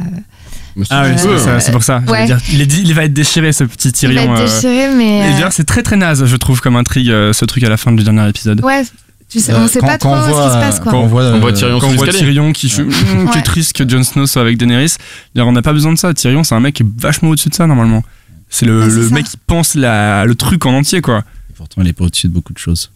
Ah 0.91 1.05
oui, 1.07 1.13
c'est 1.17 1.27
Euh, 1.29 1.39
ça, 1.39 1.61
c'est 1.61 1.73
pour 1.73 1.83
ça. 1.83 2.01
j'allais 2.07 2.21
ouais. 2.21 2.27
dire. 2.27 2.39
Il, 2.53 2.61
est 2.61 2.73
il 2.73 2.95
va 2.95 3.05
être 3.05 3.13
déchiré, 3.13 3.53
ce 3.53 3.65
petit 3.65 3.89
il 3.89 3.93
Tyrion. 3.93 4.33
va 4.35 4.41
être 4.43 4.49
euh, 4.51 4.55
déchiré, 4.55 4.95
mais. 4.95 5.19
Et 5.19 5.23
euh, 5.23 5.33
d'ailleurs, 5.33 5.53
c'est 5.53 5.65
très 5.65 5.83
très 5.83 5.97
naze, 5.97 6.25
je 6.25 6.37
trouve, 6.37 6.61
comme 6.61 6.77
intrigue, 6.77 7.11
euh, 7.11 7.33
ce 7.33 7.45
truc 7.45 7.63
à 7.65 7.69
la 7.69 7.77
fin 7.77 7.93
du 7.93 8.03
dernier 8.05 8.29
épisode. 8.29 8.63
ouais, 8.65 8.83
tu 9.29 9.41
sais, 9.41 9.53
Euh, 9.53 9.59
on 9.61 9.69
sait 9.69 9.79
quand- 9.81 9.87
pas 9.87 9.99
quand 9.99 10.11
trop 10.11 10.17
on 10.17 10.25
ce 10.27 10.31
voit, 10.31 10.45
qui 10.49 10.55
se 10.55 10.59
passe 10.59 10.81
quoi. 10.81 10.93
Quand 10.93 11.01
on 11.03 11.07
voit, 11.07 11.25
On 11.25 11.39
voit 11.41 11.51
euh, 11.51 11.53
Tyrion 11.55 11.79
Quand 11.81 11.87
sous 11.89 11.93
on 11.93 11.97
voit 11.97 12.07
l'escalier. 12.07 12.33
Tyrion 12.33 12.53
qui 12.53 12.69
fait 12.69 12.83
Ouais. 12.83 12.91
qui 13.33 13.39
est 13.39 13.43
triste 13.43 13.73
que 13.75 13.89
Jon 13.89 14.03
Snow 14.03 14.27
soit 14.27 14.43
avec 14.43 14.59
Daenerys, 14.59 14.95
on 15.37 15.53
n'a 15.53 15.63
pas 15.63 15.73
besoin 15.73 15.93
de 15.93 15.99
ça. 15.99 16.13
Tyrion, 16.15 16.43
c'est 16.45 16.55
un 16.55 16.61
mec 16.61 16.75
qui 16.75 16.83
est 16.83 16.87
vachement 16.99 17.31
au-dessus 17.31 17.49
de 17.49 17.55
ça 17.55 17.67
normalement. 17.67 18.03
C'est 18.49 18.67
le, 18.67 18.81
Ouais, 18.87 19.11
mec 19.13 19.27
qui 19.27 19.37
pense 19.47 19.75
la, 19.77 20.25
le 20.25 20.35
truc 20.35 20.67
en 20.67 20.73
entier 20.75 21.01
quoi. 21.01 21.23
Pourtant, 21.57 21.83
il 21.83 21.89
est 21.89 21.93
pas 21.93 22.05
au-dessus 22.05 22.27
de 22.29 22.33
beaucoup 22.33 22.53
de 22.53 22.59
choses. 22.59 22.91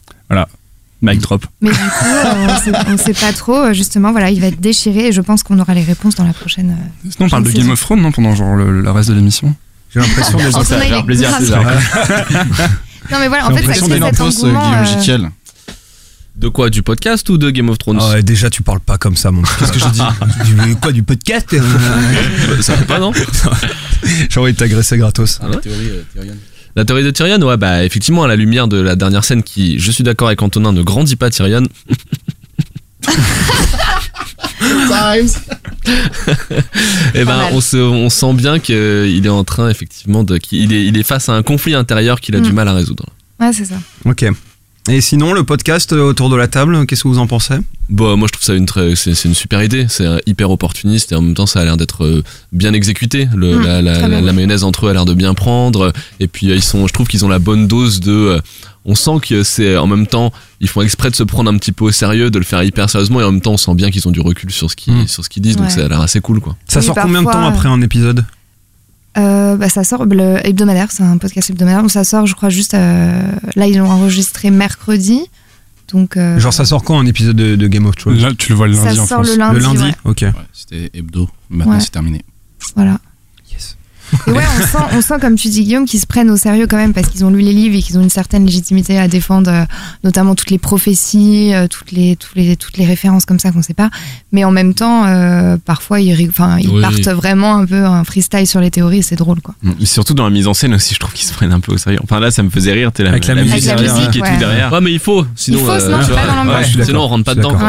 Mic 1.05 1.21
drop. 1.21 1.47
Mais 1.61 1.71
du 1.71 1.77
coup, 1.77 1.81
euh, 2.05 2.47
on, 2.49 2.59
sait, 2.61 2.73
on 2.89 2.97
sait 2.97 3.13
pas 3.15 3.33
trop. 3.33 3.57
euh, 3.57 3.73
Justement, 3.73 4.11
voilà, 4.13 4.31
il 4.31 4.41
va 4.41 4.47
être 4.49 4.61
déchiré 4.61 5.09
et 5.09 5.13
je 5.13 5.21
pense 5.21 5.43
qu'on 5.43 5.59
aura 5.59 5.75
les 5.75 5.83
réponses 5.85 6.15
dans 6.15 6.25
la 6.25 6.33
prochaine. 6.33 6.71
euh, 6.71 7.11
Sinon, 7.11 7.27
on 7.27 7.29
parle 7.31 7.45
de 7.45 7.51
Game 7.53 7.71
of 7.71 7.81
Thrones 7.81 8.01
non 8.01 8.11
pendant 8.13 8.35
genre 8.35 8.57
le, 8.57 8.81
le 8.83 8.91
reste 8.91 9.09
de 9.11 9.15
l'émission. 9.15 9.55
J'ai 9.93 10.01
l'impression 10.01 10.39
En 10.39 10.65
Ça 10.65 10.81
faire 10.81 11.05
plaisir. 11.05 11.31
César. 11.39 11.63
Non, 13.13 13.19
mais 13.21 13.29
voilà, 13.29 13.47
en 13.51 13.55
fait, 13.55 13.67
ça 13.67 13.75
crée 13.87 14.01
cet 14.01 14.21
engouement. 14.21 14.83
Guillaume 14.99 15.25
euh. 15.27 15.29
De 16.37 16.49
quoi 16.49 16.71
Du 16.71 16.83
podcast 16.83 17.29
ou 17.29 17.37
de 17.37 17.51
Game 17.51 17.69
of 17.69 17.77
Thrones 17.79 17.99
Ah 18.01 18.11
ouais, 18.15 18.23
déjà, 18.23 18.49
tu 18.49 18.63
parles 18.63 18.81
pas 18.81 18.97
comme 18.97 19.15
ça, 19.15 19.31
mon. 19.31 19.43
Qu'est-ce 19.43 19.73
que 19.73 19.79
j'ai 19.79 19.91
dit 19.91 20.01
Du- 20.67 20.77
Quoi, 20.77 20.91
du 20.93 21.03
podcast 21.03 21.55
Ça 22.63 22.77
fait 22.77 22.87
pas, 22.87 22.99
non 22.99 23.13
J'ai 24.31 24.41
envie 24.41 24.53
de 24.53 24.57
t'agresser 24.57 24.97
gratos. 24.97 25.39
Ah 25.43 25.49
ouais? 25.49 25.57
La 26.77 26.85
théorie 26.85 27.05
de 27.05 27.11
Tyrion, 27.11 27.39
ouais, 27.41 27.57
bah 27.57 27.85
effectivement, 27.85 28.25
à 28.25 28.29
la 28.29 28.37
lumière 28.37 28.67
de 28.69 28.79
la 28.79 28.97
dernière 28.97 29.25
scène 29.25 29.43
qui, 29.45 29.79
je 29.79 29.91
suis 29.93 30.03
d'accord 30.05 30.27
avec 30.29 30.43
Antonin, 30.43 30.73
ne 30.73 30.83
grandit 30.83 31.17
pas 31.17 31.31
Tyrion. 31.31 31.63
Et 37.15 37.25
ben, 37.25 37.27
Pas 37.27 37.37
mal. 37.37 37.53
on, 37.53 37.61
se, 37.61 37.77
on 37.77 38.09
sent 38.11 38.33
bien 38.35 38.59
qu'il 38.59 39.25
est 39.25 39.29
en 39.29 39.45
train, 39.45 39.69
effectivement, 39.69 40.25
de, 40.25 40.39
qu'il 40.39 40.73
est, 40.73 40.85
il 40.87 40.97
est 40.99 41.03
face 41.03 41.29
à 41.29 41.33
un 41.35 41.43
conflit 41.43 41.75
intérieur 41.75 42.21
qu'il 42.21 42.35
a 42.37 42.41
du 42.41 42.51
Mm. 42.53 42.55
mal 42.55 42.69
à 42.69 42.73
résoudre. 42.75 43.07
Ouais, 43.41 43.53
c'est 43.53 43.65
ça. 43.67 43.77
Ok. 44.05 44.25
Et 44.89 45.01
sinon, 45.01 45.33
le 45.33 45.45
podcast 45.45 45.93
euh, 45.95 46.03
autour 46.03 46.29
de 46.29 46.37
la 46.37 46.47
table, 46.47 46.85
qu'est-ce 46.85 47.05
que 47.05 47.09
vous 47.09 47.19
en 47.19 47.27
pensez? 47.27 47.55
Bon, 47.89 48.17
moi 48.19 48.29
je 48.29 48.33
trouve 48.33 48.45
ça 48.45 48.55
une 48.55 48.67
très, 48.67 48.95
c'est, 48.97 49.15
c'est 49.15 49.29
une 49.29 49.35
super 49.35 49.63
idée. 49.63 49.87
C'est 49.89 50.07
hyper 50.27 50.51
opportuniste 50.51 51.11
et 51.13 51.15
en 51.15 51.23
même 51.23 51.33
temps 51.35 51.47
ça 51.47 51.61
a 51.61 51.65
l'air 51.65 51.77
d'être 51.79 52.05
euh, 52.05 52.23
bien 52.53 52.75
exécuté. 52.75 53.27
Le, 53.35 53.57
Mm, 53.59 53.63
la, 53.63 53.83
la, 53.83 53.93
très 53.95 54.03
la, 54.03 54.09
bien. 54.09 54.21
la 54.21 54.33
mayonnaise 54.35 54.63
entre 54.63 54.87
eux 54.87 54.91
a 54.91 54.93
l'air 54.93 55.07
de 55.07 55.15
bien 55.15 55.33
prendre. 55.33 55.91
Et 56.21 56.29
puis 56.29 56.51
euh, 56.51 56.55
ils 56.57 56.63
sont, 56.63 56.87
je 56.87 56.93
trouve 56.93 57.07
qu'ils 57.09 57.25
ont 57.25 57.29
la 57.29 57.39
bonne 57.39 57.67
dose 57.67 58.01
de. 58.01 58.39
on 58.85 58.95
sent 58.95 59.21
que 59.27 59.43
c'est 59.43 59.75
en 59.79 59.87
même 59.87 60.07
temps, 60.07 60.33
ils 60.61 60.69
font 60.69 60.83
exprès 60.83 61.11
de 61.11 61.17
se 61.17 61.23
prendre 61.23 61.51
un 61.51 61.57
petit 61.57 61.73
peu 61.73 61.85
au 61.87 61.91
sérieux, 61.93 62.31
de 62.31 62.39
le 62.39 62.45
faire 62.45 62.63
hyper 62.63 62.91
sérieusement 62.91 63.21
et 63.21 63.25
en 63.25 63.33
même 63.33 63.41
temps 63.41 63.53
on 63.53 63.57
sent 63.59 63.75
bien 63.75 63.91
qu'ils 63.91 64.07
ont 64.07 64.13
du 64.13 64.21
recul 64.21 64.51
sur 64.51 64.71
ce 64.71 64.77
qu'ils, 64.77 64.93
Mm. 64.95 65.09
sur 65.09 65.25
ce 65.25 65.31
qu'ils 65.31 65.43
disent. 65.43 65.57
Donc 65.57 65.71
ça 65.71 65.85
a 65.85 65.89
l'air 65.89 66.01
assez 66.03 66.21
cool 66.21 66.41
quoi. 66.41 66.57
Ça 66.69 66.81
Oui, 66.81 66.87
sort 66.87 66.95
combien 67.01 67.23
de 67.23 67.31
temps 67.31 67.47
après 67.47 67.69
un 67.71 67.81
épisode? 67.81 68.25
Euh, 69.17 69.57
bah, 69.57 69.69
ça 69.69 69.85
sort 69.85 70.05
le 70.07 70.45
hebdomadaire, 70.47 70.91
c'est 70.91 71.03
un 71.05 71.19
podcast 71.19 71.51
hebdomadaire. 71.51 71.83
Donc 71.83 71.91
ça 71.91 72.05
sort, 72.05 72.27
je 72.27 72.35
crois, 72.35 72.49
juste. 72.51 72.75
euh, 72.75 73.23
là, 73.57 73.67
ils 73.67 73.79
l'ont 73.79 73.91
enregistré 73.91 74.51
mercredi. 74.51 75.21
Donc. 75.93 76.17
euh, 76.17 76.39
Genre, 76.41 76.53
ça 76.53 76.65
sort 76.65 76.83
quand 76.83 76.99
un 76.99 77.07
épisode 77.07 77.37
de, 77.37 77.55
de 77.57 77.67
Game 77.69 77.87
of 77.87 77.95
Thrones? 77.97 78.19
Là, 78.19 78.31
tu 78.37 78.49
le 78.51 78.57
vois 78.57 78.67
le 78.69 78.75
ça 78.75 78.87
lundi 78.87 79.01
en 79.01 79.07
sort 79.07 79.19
France. 79.25 79.29
le 79.31 79.37
lundi. 79.37 79.55
Le 79.57 79.63
lundi 79.63 79.83
ouais. 79.83 79.95
Ok. 80.05 80.19
Ouais, 80.23 80.33
C'était 80.53 80.91
hebdo. 80.95 81.29
Maintenant, 81.51 81.75
Ouais. 81.75 81.81
c'est 81.81 81.91
terminé. 81.91 82.23
Voilà. 82.75 82.99
Et 84.27 84.31
ouais, 84.31 84.43
on 84.59 84.63
sent, 84.63 84.85
on 84.93 85.01
sent, 85.01 85.15
comme 85.21 85.35
tu 85.37 85.49
dis, 85.49 85.63
Guillaume, 85.65 85.87
qu'ils 85.87 86.01
se 86.01 86.07
prennent 86.07 86.31
au 86.31 86.37
sérieux 86.37 86.67
quand 86.69 86.77
même 86.77 86.93
parce 86.93 87.09
qu'ils 87.09 87.25
ont 87.25 87.31
lu 87.31 87.41
les 87.41 87.53
livres 87.53 87.77
et 87.77 87.83
qu'ils 87.83 87.99
ont 87.99 88.03
une 88.03 88.11
certaine 88.11 88.45
légitimité 88.47 88.99
à 88.99 89.09
défendre, 89.09 89.51
euh, 89.51 89.65
notamment 90.05 90.35
toutes 90.35 90.51
les 90.51 90.59
prophéties, 90.59 91.53
euh, 91.55 91.67
toutes, 91.69 91.93
les, 91.93 92.17
toutes, 92.17 92.35
les, 92.37 92.57
toutes 92.57 92.77
les 92.77 92.87
références 92.87 93.25
comme 93.25 93.39
ça 93.39 93.51
qu'on 93.53 93.63
sait 93.63 93.75
pas. 93.75 93.91
Mais 94.33 94.45
en 94.45 94.51
même 94.51 94.75
temps, 94.75 95.05
euh, 95.07 95.57
parfois, 95.65 96.01
ils, 96.01 96.15
Oui. 96.15 96.81
partent 96.81 97.09
vraiment 97.09 97.57
un 97.57 97.67
peu 97.67 97.85
un 97.85 98.05
freestyle 98.05 98.47
sur 98.47 98.61
les 98.61 98.71
théories 98.71 98.99
et 98.99 99.03
c'est 99.03 99.17
drôle, 99.17 99.41
quoi. 99.41 99.55
Mais 99.63 99.75
surtout 99.85 100.15
dans 100.15 100.25
la 100.25 100.31
mise 100.31 100.47
en 100.47 100.55
scène 100.55 100.75
aussi, 100.75 100.95
je 100.95 101.01
trouve 101.01 101.13
qu'ils 101.13 101.27
se 101.27 101.33
prennent 101.33 101.53
un 101.53 101.61
peu 101.61 101.73
au 101.73 101.79
sérieux. 101.79 101.99
Enfin 102.03 102.21
là, 102.21 102.31
ça 102.31 102.43
me 102.43 102.51
faisait 102.51 102.73
rire, 102.73 102.93
t'es 102.93 103.03
la, 103.03 103.11
Avec 103.11 103.27
la 103.27 103.35
musique 103.35 103.55
musique, 103.55 103.67
derrière, 103.69 103.97
et 103.97 104.21
ouais. 104.21 104.33
tout 104.33 104.39
derrière. 104.39 104.73
Ouais, 104.73 104.81
mais 104.81 104.93
il 104.93 104.99
faut. 104.99 105.25
Sinon, 105.35 105.59
Il 105.59 105.65
faut, 105.65 105.79
sinon, 105.81 105.99
tu 105.99 106.05
c'est 106.05 106.13
vois, 106.13 106.21
pas 106.23 106.45
dans 106.45 106.51
ouais, 106.53 106.85
sinon 106.85 107.01
on 107.01 107.09
rentre 107.09 107.25
pas 107.25 107.35
dedans. 107.35 107.57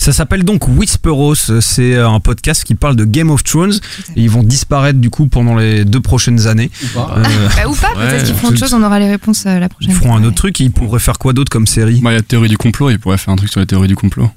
Ça 0.00 0.14
s'appelle 0.14 0.44
donc 0.44 0.66
Whisperos. 0.66 1.34
C'est 1.60 1.94
un 1.98 2.20
podcast 2.20 2.64
qui 2.64 2.74
parle 2.74 2.96
de 2.96 3.04
Game 3.04 3.30
of 3.30 3.44
Thrones. 3.44 3.74
Et 4.16 4.22
ils 4.22 4.30
vont 4.30 4.42
disparaître 4.42 4.98
du 4.98 5.10
coup 5.10 5.26
pendant 5.26 5.56
les 5.56 5.84
deux 5.84 6.00
prochaines 6.00 6.46
années. 6.46 6.70
Euh, 6.96 7.22
Bah, 7.56 7.68
ou 7.68 7.74
pas, 7.74 7.88
peut-être 7.94 8.12
Ouais, 8.20 8.22
qu'ils 8.24 8.34
feront 8.34 8.48
autre 8.48 8.58
chose, 8.58 8.72
on 8.72 8.82
aura 8.82 8.98
les 8.98 9.10
réponses 9.10 9.44
euh, 9.46 9.58
la 9.58 9.68
prochaine 9.68 9.90
ils 9.90 9.94
feront 9.94 10.08
fois. 10.08 10.16
un 10.18 10.24
autre 10.24 10.36
truc. 10.36 10.58
Et 10.62 10.64
ils 10.64 10.70
pourraient 10.72 10.98
faire 11.00 11.18
quoi 11.18 11.34
d'autre 11.34 11.50
comme 11.50 11.66
série? 11.66 12.00
Bah, 12.00 12.12
il 12.12 12.14
y 12.14 12.18
a 12.18 12.22
théorie 12.22 12.48
du 12.48 12.56
complot, 12.56 12.88
il 12.90 12.98
pourrait 12.98 13.18
faire 13.18 13.34
un 13.34 13.36
truc 13.36 13.50
sur 13.50 13.60
la 13.60 13.66
théorie 13.66 13.88
du 13.88 13.94
complot. 13.96 14.30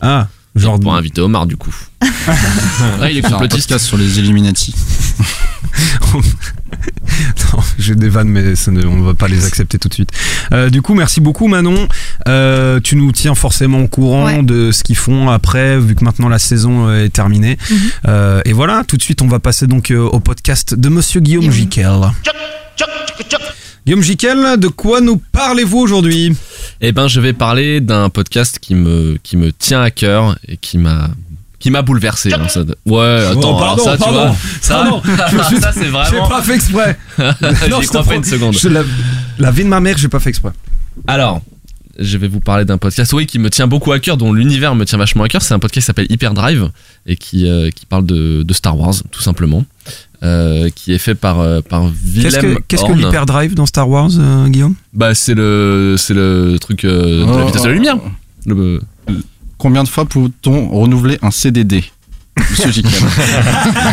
Ah, 0.00 0.28
genre. 0.54 0.78
Pour 0.80 0.94
inviter 0.94 1.20
Omar 1.20 1.46
du 1.46 1.56
coup. 1.56 1.74
ah, 3.00 3.10
il 3.10 3.18
est 3.18 3.22
complotiste. 3.22 3.76
sur 3.78 3.96
les 3.96 4.18
Illuminati. 4.18 4.74
Non, 7.54 7.60
j'ai 7.78 7.94
des 7.94 8.08
vannes, 8.08 8.28
mais 8.28 8.56
ça 8.56 8.70
ne- 8.70 8.84
on 8.86 9.02
va 9.02 9.12
pas 9.14 9.28
les 9.28 9.44
accepter 9.44 9.78
tout 9.78 9.88
de 9.88 9.94
suite. 9.94 10.10
Euh, 10.52 10.70
du 10.70 10.80
coup, 10.82 10.94
merci 10.94 11.20
beaucoup 11.20 11.46
Manon. 11.46 11.86
Euh, 12.28 12.80
tu 12.80 12.96
nous 12.96 13.12
tiens 13.12 13.34
forcément 13.34 13.80
au 13.80 13.88
courant 13.88 14.24
Ouais. 14.26 14.42
de 14.42 14.72
ce 14.72 14.82
qu'ils 14.82 14.96
font 14.96 15.28
après, 15.28 15.78
vu 15.78 15.94
que 15.94 16.02
maintenant 16.04 16.28
la 16.30 16.38
saison 16.38 16.88
euh, 16.88 17.04
est 17.04 17.10
terminée. 17.10 17.58
Mhm. 17.70 17.78
Euh, 18.08 18.40
et 18.46 18.52
voilà, 18.52 18.82
tout 18.86 18.96
de 18.96 19.02
suite, 19.02 19.20
on 19.22 19.28
va 19.28 19.38
passer 19.38 19.66
donc 19.66 19.92
au 19.94 20.20
podcast 20.20 20.74
de 20.74 20.88
Monsieur 20.88 21.20
Guillaume 21.20 21.42
Guillaume. 21.42 21.56
Jiquel. 21.56 21.90
Guillaume 23.84 24.02
Jiquel, 24.02 24.58
de 24.58 24.68
quoi 24.68 25.00
nous 25.00 25.16
parlez-vous 25.32 25.78
aujourd'hui? 25.78 26.32
Eh 26.80 26.92
ben, 26.92 27.08
je 27.08 27.20
vais 27.20 27.32
parler 27.32 27.80
d'un 27.80 28.10
podcast 28.10 28.58
qui 28.60 28.74
me, 28.76 29.18
qui 29.22 29.36
me 29.36 29.52
tient 29.52 29.82
à 29.82 29.90
cœur 29.90 30.36
et 30.46 30.56
qui 30.56 30.78
m'a, 30.78 31.10
qui 31.58 31.70
m'a 31.72 31.82
bouleversé. 31.82 32.32
hein, 32.32 32.46
ça- 32.48 32.60
Ouais, 32.86 33.26
attends, 33.28 33.56
Oh, 33.56 33.58
pardon, 33.58 33.84
ça, 33.84 33.92
tu 33.96 34.02
pardon, 34.04 34.26
vois, 34.26 34.36
ça, 34.60 34.74
pardon, 34.74 35.02
je 35.50 35.60
ça 35.60 35.72
c'est 35.72 35.84
J'ai 35.84 35.90
vraiment. 35.90 36.28
pas 36.28 36.42
fait 36.42 36.54
exprès. 36.54 36.96
Non, 37.18 37.80
je 37.80 37.88
crois 37.88 38.04
pas 38.04 38.14
une 38.14 38.24
seconde. 38.24 38.56
Je- 38.56 38.68
la, 38.68 38.82
la 39.38 39.50
vie 39.50 39.64
de 39.64 39.68
ma 39.68 39.80
mère, 39.80 39.98
j'ai 39.98 40.08
pas 40.08 40.20
fait 40.20 40.30
exprès. 40.30 40.52
Alors, 41.08 41.40
je 41.98 42.16
vais 42.18 42.28
vous 42.28 42.40
parler 42.40 42.64
d'un 42.64 42.78
podcast, 42.78 43.12
oui, 43.14 43.26
qui 43.26 43.40
me 43.40 43.50
tient 43.50 43.66
beaucoup 43.66 43.90
à 43.90 43.98
cœur, 43.98 44.16
dont 44.16 44.32
l'univers 44.32 44.76
me 44.76 44.84
tient 44.84 44.98
vachement 44.98 45.24
à 45.24 45.28
cœur. 45.28 45.42
C'est 45.42 45.54
un 45.54 45.58
podcast 45.58 45.82
qui 45.84 45.86
s'appelle 45.86 46.06
Hyperdrive 46.08 46.70
et 47.06 47.16
qui, 47.16 47.48
euh, 47.48 47.70
qui 47.70 47.84
parle 47.86 48.06
de, 48.06 48.44
de 48.44 48.54
Star 48.54 48.78
Wars, 48.78 48.94
tout 49.10 49.22
simplement. 49.22 49.64
Euh, 50.24 50.68
qui 50.74 50.92
est 50.92 50.98
fait 50.98 51.16
par, 51.16 51.40
euh, 51.40 51.60
par 51.68 51.82
Qu'est-ce 52.14 52.38
que, 52.38 52.82
Horn. 52.84 52.96
l'hyperdrive 52.96 53.54
dans 53.54 53.66
Star 53.66 53.88
Wars, 53.88 54.08
euh, 54.16 54.46
Guillaume? 54.46 54.74
Bah, 54.92 55.16
c'est 55.16 55.34
le, 55.34 55.96
c'est 55.98 56.14
le 56.14 56.58
truc 56.60 56.84
euh, 56.84 57.26
de 57.26 57.30
la 57.38 57.42
Oh. 57.42 57.46
vitesse 57.46 57.62
de 57.62 57.68
la 57.68 57.74
lumière. 57.74 57.96
Le- 58.46 58.80
Combien 59.58 59.82
de 59.82 59.88
fois 59.88 60.04
peut-on 60.04 60.68
renouveler 60.68 61.18
un 61.22 61.30
CDD 61.32 61.84
Monsieur 62.38 62.82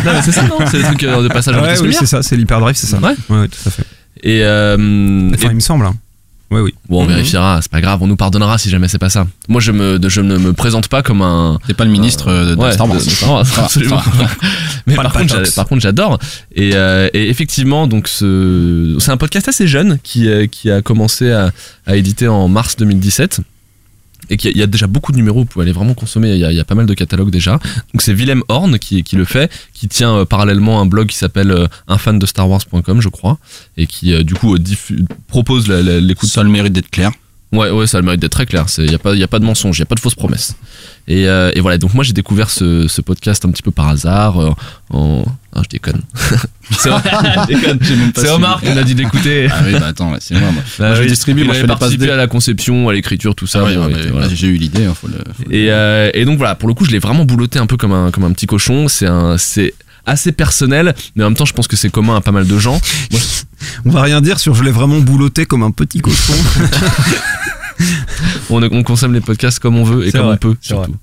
mais 0.04 0.22
c'est 0.22 0.32
ça, 0.32 0.42
non? 0.44 0.56
C'est 0.70 0.78
le 0.78 0.84
truc 0.84 1.02
euh, 1.04 1.22
de 1.22 1.28
passage 1.28 1.54
à 1.54 1.58
la 1.58 1.62
Ouais, 1.64 1.68
vitesse 1.70 1.82
de 1.82 1.86
oui, 1.88 1.94
la 1.94 1.98
c'est 2.00 2.06
ça, 2.06 2.22
c'est 2.22 2.36
l'hyperdrive, 2.36 2.76
c'est 2.76 2.86
ça. 2.86 2.98
Ouais. 2.98 3.14
ouais, 3.28 3.48
tout 3.48 3.58
à 3.66 3.70
fait. 3.70 3.84
Et, 4.22 4.42
euh, 4.42 5.30
Enfin, 5.34 5.48
et- 5.48 5.50
il 5.50 5.54
me 5.56 5.60
semble. 5.60 5.84
hein. 5.86 5.94
Oui, 6.52 6.60
oui. 6.60 6.74
bon, 6.88 7.00
on 7.00 7.02
Mhm. 7.04 7.10
vérifiera, 7.10 7.60
c'est 7.62 7.70
pas 7.70 7.80
grave, 7.80 8.02
on 8.02 8.08
nous 8.08 8.16
pardonnera 8.16 8.58
si 8.58 8.70
jamais 8.70 8.88
c'est 8.88 8.98
pas 8.98 9.08
ça. 9.08 9.24
Moi, 9.48 9.60
je, 9.60 9.70
me, 9.70 10.00
je 10.08 10.20
ne 10.20 10.36
me 10.36 10.52
présente 10.52 10.88
pas 10.88 11.00
comme 11.02 11.22
un, 11.22 11.58
T'es 11.66 11.74
pas 11.74 11.84
le 11.84 11.90
ministre 11.92 12.26
euh, 12.28 12.56
de 12.56 12.60
Ouais, 12.60 12.72
Star 12.72 12.88
Wars. 12.88 12.98
de- 12.98 13.04
de 13.04 13.08
Star 13.10 13.30
Wars, 13.32 13.46
absolument. 13.58 14.02
Mais 14.86 14.96
par 14.96 15.12
contre, 15.12 15.54
par 15.54 15.66
j'adore. 15.78 16.18
Et, 16.54 16.72
euh, 16.74 17.08
et 17.14 17.28
effectivement, 17.30 17.86
donc 17.86 18.08
ce, 18.08 18.96
c'est 18.98 19.12
un 19.12 19.16
podcast 19.16 19.48
assez 19.48 19.68
jeune 19.68 19.98
qui, 20.02 20.28
euh, 20.28 20.46
qui 20.46 20.70
a 20.70 20.82
commencé 20.82 21.30
à, 21.30 21.52
à 21.86 21.94
éditer 21.96 22.26
en 22.26 22.48
mars 22.48 22.76
2017. 22.76 23.40
Et 24.30 24.36
qui- 24.36 24.48
il 24.50 24.56
y 24.56 24.62
a 24.62 24.66
déjà 24.66 24.86
beaucoup 24.86 25.12
de 25.12 25.16
numéros, 25.16 25.40
vous 25.40 25.44
pouvez 25.44 25.64
aller 25.64 25.72
vraiment 25.72 25.94
consommer, 25.94 26.30
il 26.32 26.38
y 26.38 26.60
a, 26.60 26.64
pas 26.64 26.74
mal 26.76 26.86
de 26.86 26.94
catalogues 26.94 27.30
déjà. 27.30 27.52
Donc 27.92 28.00
c'est 28.00 28.12
Willem 28.14 28.42
Horn 28.48 28.78
qui, 28.78 29.04
le 29.12 29.24
fait, 29.24 29.50
qui 29.74 29.88
tient 29.88 30.14
euh, 30.18 30.24
parallèlement 30.24 30.80
un 30.80 30.86
blog 30.86 31.08
qui 31.08 31.16
s'appelle 31.16 31.50
euh, 31.50 31.66
unfandestarwars.com 31.88 33.00
je 33.00 33.08
crois, 33.08 33.38
et 33.76 33.86
qui 33.86 34.14
euh, 34.14 34.22
du 34.22 34.34
coup 34.34 34.54
euh, 34.54 34.58
propose 35.28 35.68
l'écoute 35.68 36.28
Ça 36.28 36.40
a 36.40 36.44
le 36.44 36.50
mérite 36.50 36.72
d'être 36.72 36.90
clair. 36.90 37.10
Ouais, 37.52 37.68
ouais, 37.70 37.86
ça 37.88 37.98
a 37.98 38.00
le 38.00 38.04
mérite 38.04 38.20
d'être 38.20 38.30
très 38.32 38.46
clair. 38.46 38.66
Il 38.78 38.84
n'y 38.84 38.94
a, 38.94 38.98
pas- 38.98 39.14
y 39.14 39.22
a 39.24 39.28
pas 39.28 39.40
de 39.40 39.44
mensonge, 39.44 39.76
il 39.78 39.80
n'y 39.80 39.84
a 39.84 39.86
pas 39.86 39.96
de 39.96 40.00
fausses 40.00 40.14
promesses. 40.14 40.54
Et, 41.08 41.26
euh, 41.28 41.50
et 41.54 41.60
voilà, 41.60 41.78
donc 41.78 41.94
moi 41.94 42.04
j'ai 42.04 42.12
découvert 42.12 42.48
ce, 42.50 42.86
ce 42.86 43.00
podcast 43.00 43.44
un 43.44 43.50
petit 43.50 43.62
peu 43.62 43.72
par 43.72 43.88
hasard. 43.88 44.40
euh, 44.40 44.50
en... 44.90 45.24
Ah, 45.52 45.62
je 45.64 45.68
déconne. 45.68 46.00
c'est. 46.70 48.28
Omar 48.30 48.60
qui 48.60 48.72
m'a 48.72 48.82
dit 48.82 48.94
d'écouter. 48.94 49.48
Ah 49.50 49.62
oui, 49.66 49.72
bah 49.72 49.86
attends, 49.88 50.12
c'est 50.20 50.34
moi. 50.38 50.50
moi. 50.52 50.62
Bah 50.78 50.86
Moi, 50.88 50.94
je 50.96 51.02
oui, 51.02 51.08
distribue, 51.08 51.44
moi, 51.44 51.54
je 51.54 51.60
fais 51.60 51.66
participé 51.66 52.10
à 52.10 52.16
la 52.16 52.26
conception, 52.26 52.88
à 52.88 52.92
l'écriture, 52.92 53.34
tout 53.34 53.46
ça. 53.46 53.60
Ah 53.62 53.66
oui, 53.68 53.76
bon, 53.76 53.86
ouais, 53.86 54.06
voilà. 54.12 54.28
J'ai 54.32 54.46
eu 54.48 54.56
l'idée, 54.56 54.84
hein, 54.84 54.94
Et, 55.50 55.70
euh, 55.70 56.10
et 56.14 56.24
donc 56.24 56.38
voilà, 56.38 56.54
pour 56.54 56.68
le 56.68 56.74
coup, 56.74 56.84
je 56.84 56.90
l'ai 56.92 56.98
vraiment 56.98 57.24
bouloté 57.24 57.58
un 57.58 57.66
peu 57.66 57.76
comme 57.76 57.92
un, 57.92 58.10
comme 58.10 58.24
un 58.24 58.32
petit 58.32 58.46
cochon. 58.46 58.88
C'est 58.88 59.06
un, 59.06 59.38
c'est 59.38 59.74
assez 60.06 60.32
personnel, 60.32 60.94
mais 61.16 61.24
en 61.24 61.30
même 61.30 61.36
temps, 61.36 61.44
je 61.44 61.52
pense 61.52 61.68
que 61.68 61.76
c'est 61.76 61.90
commun 61.90 62.16
à 62.16 62.20
pas 62.20 62.32
mal 62.32 62.46
de 62.46 62.58
gens. 62.58 62.80
Moi, 63.10 63.20
On 63.84 63.90
va 63.90 64.02
rien 64.02 64.20
dire 64.20 64.38
sur 64.38 64.54
je 64.54 64.64
l'ai 64.64 64.70
vraiment 64.70 65.00
boulotté 65.00 65.46
comme 65.46 65.62
un 65.62 65.70
petit 65.70 66.00
cochon. 66.00 66.34
on, 68.50 68.62
on 68.62 68.82
consomme 68.82 69.14
les 69.14 69.20
podcasts 69.20 69.58
comme 69.58 69.76
on 69.76 69.84
veut 69.84 70.06
et 70.06 70.12
comme 70.12 70.26
vrai, 70.26 70.34
on 70.34 70.36
peut 70.36 70.48
vrai. 70.48 70.58
surtout. 70.60 70.96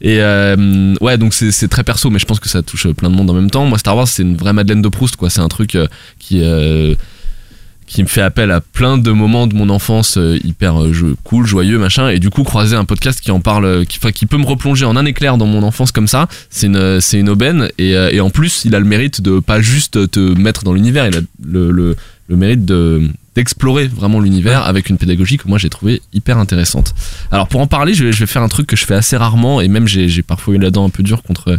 Et 0.00 0.20
euh, 0.20 0.94
ouais, 1.00 1.18
donc 1.18 1.34
c'est 1.34 1.50
c'est 1.50 1.68
très 1.68 1.84
perso, 1.84 2.10
mais 2.10 2.18
je 2.18 2.26
pense 2.26 2.40
que 2.40 2.48
ça 2.48 2.62
touche 2.62 2.88
plein 2.88 3.10
de 3.10 3.14
monde 3.14 3.30
en 3.30 3.34
même 3.34 3.50
temps. 3.50 3.64
Moi, 3.66 3.78
Star 3.78 3.96
Wars, 3.96 4.08
c'est 4.08 4.22
une 4.22 4.36
vraie 4.36 4.52
Madeleine 4.52 4.82
de 4.82 4.88
Proust, 4.88 5.16
quoi. 5.16 5.30
C'est 5.30 5.40
un 5.40 5.48
truc 5.48 5.74
euh, 5.76 5.86
qui 6.18 6.40
euh, 6.42 6.94
qui 7.86 8.02
me 8.02 8.08
fait 8.08 8.22
appel 8.22 8.50
à 8.50 8.60
plein 8.60 8.98
de 8.98 9.10
moments 9.10 9.46
de 9.46 9.54
mon 9.54 9.68
enfance 9.68 10.16
euh, 10.16 10.38
hyper 10.42 10.82
euh, 10.82 11.16
cool, 11.22 11.46
joyeux, 11.46 11.78
machin. 11.78 12.08
Et 12.08 12.18
du 12.18 12.30
coup, 12.30 12.42
croiser 12.42 12.76
un 12.76 12.84
podcast 12.84 13.20
qui 13.20 13.30
en 13.30 13.40
parle, 13.40 13.64
euh, 13.64 13.84
qui, 13.84 13.98
qui 14.12 14.26
peut 14.26 14.38
me 14.38 14.46
replonger 14.46 14.84
en 14.84 14.96
un 14.96 15.04
éclair 15.04 15.36
dans 15.36 15.46
mon 15.46 15.62
enfance 15.62 15.92
comme 15.92 16.08
ça, 16.08 16.28
c'est 16.50 16.66
une, 16.66 17.00
c'est 17.00 17.18
une 17.18 17.28
aubaine. 17.28 17.68
Et, 17.78 17.92
et 17.92 18.20
en 18.20 18.30
plus, 18.30 18.64
il 18.64 18.74
a 18.74 18.78
le 18.80 18.84
mérite 18.84 19.20
de 19.20 19.38
pas 19.38 19.60
juste 19.60 20.10
te 20.10 20.20
mettre 20.38 20.64
dans 20.64 20.72
l'univers, 20.72 21.06
il 21.06 21.16
a 21.16 21.20
le, 21.44 21.70
le, 21.70 21.96
le 22.28 22.36
mérite 22.36 22.64
de 22.64 23.02
d'explorer 23.34 23.88
vraiment 23.88 24.20
l'univers 24.20 24.64
avec 24.64 24.88
une 24.88 24.96
pédagogie 24.96 25.38
que 25.38 25.48
moi 25.48 25.58
j'ai 25.58 25.68
trouvé 25.68 26.00
hyper 26.12 26.38
intéressante. 26.38 26.94
Alors 27.32 27.48
pour 27.48 27.60
en 27.60 27.66
parler, 27.66 27.92
je 27.92 28.04
vais, 28.04 28.12
je 28.12 28.20
vais 28.20 28.26
faire 28.26 28.42
un 28.42 28.48
truc 28.48 28.68
que 28.68 28.76
je 28.76 28.84
fais 28.84 28.94
assez 28.94 29.16
rarement 29.16 29.60
et 29.60 29.66
même 29.66 29.88
j'ai 29.88 30.22
parfois 30.22 30.54
eu 30.54 30.58
la 30.58 30.70
dent 30.70 30.84
un 30.84 30.90
peu 30.90 31.02
dure 31.02 31.24
contre 31.24 31.58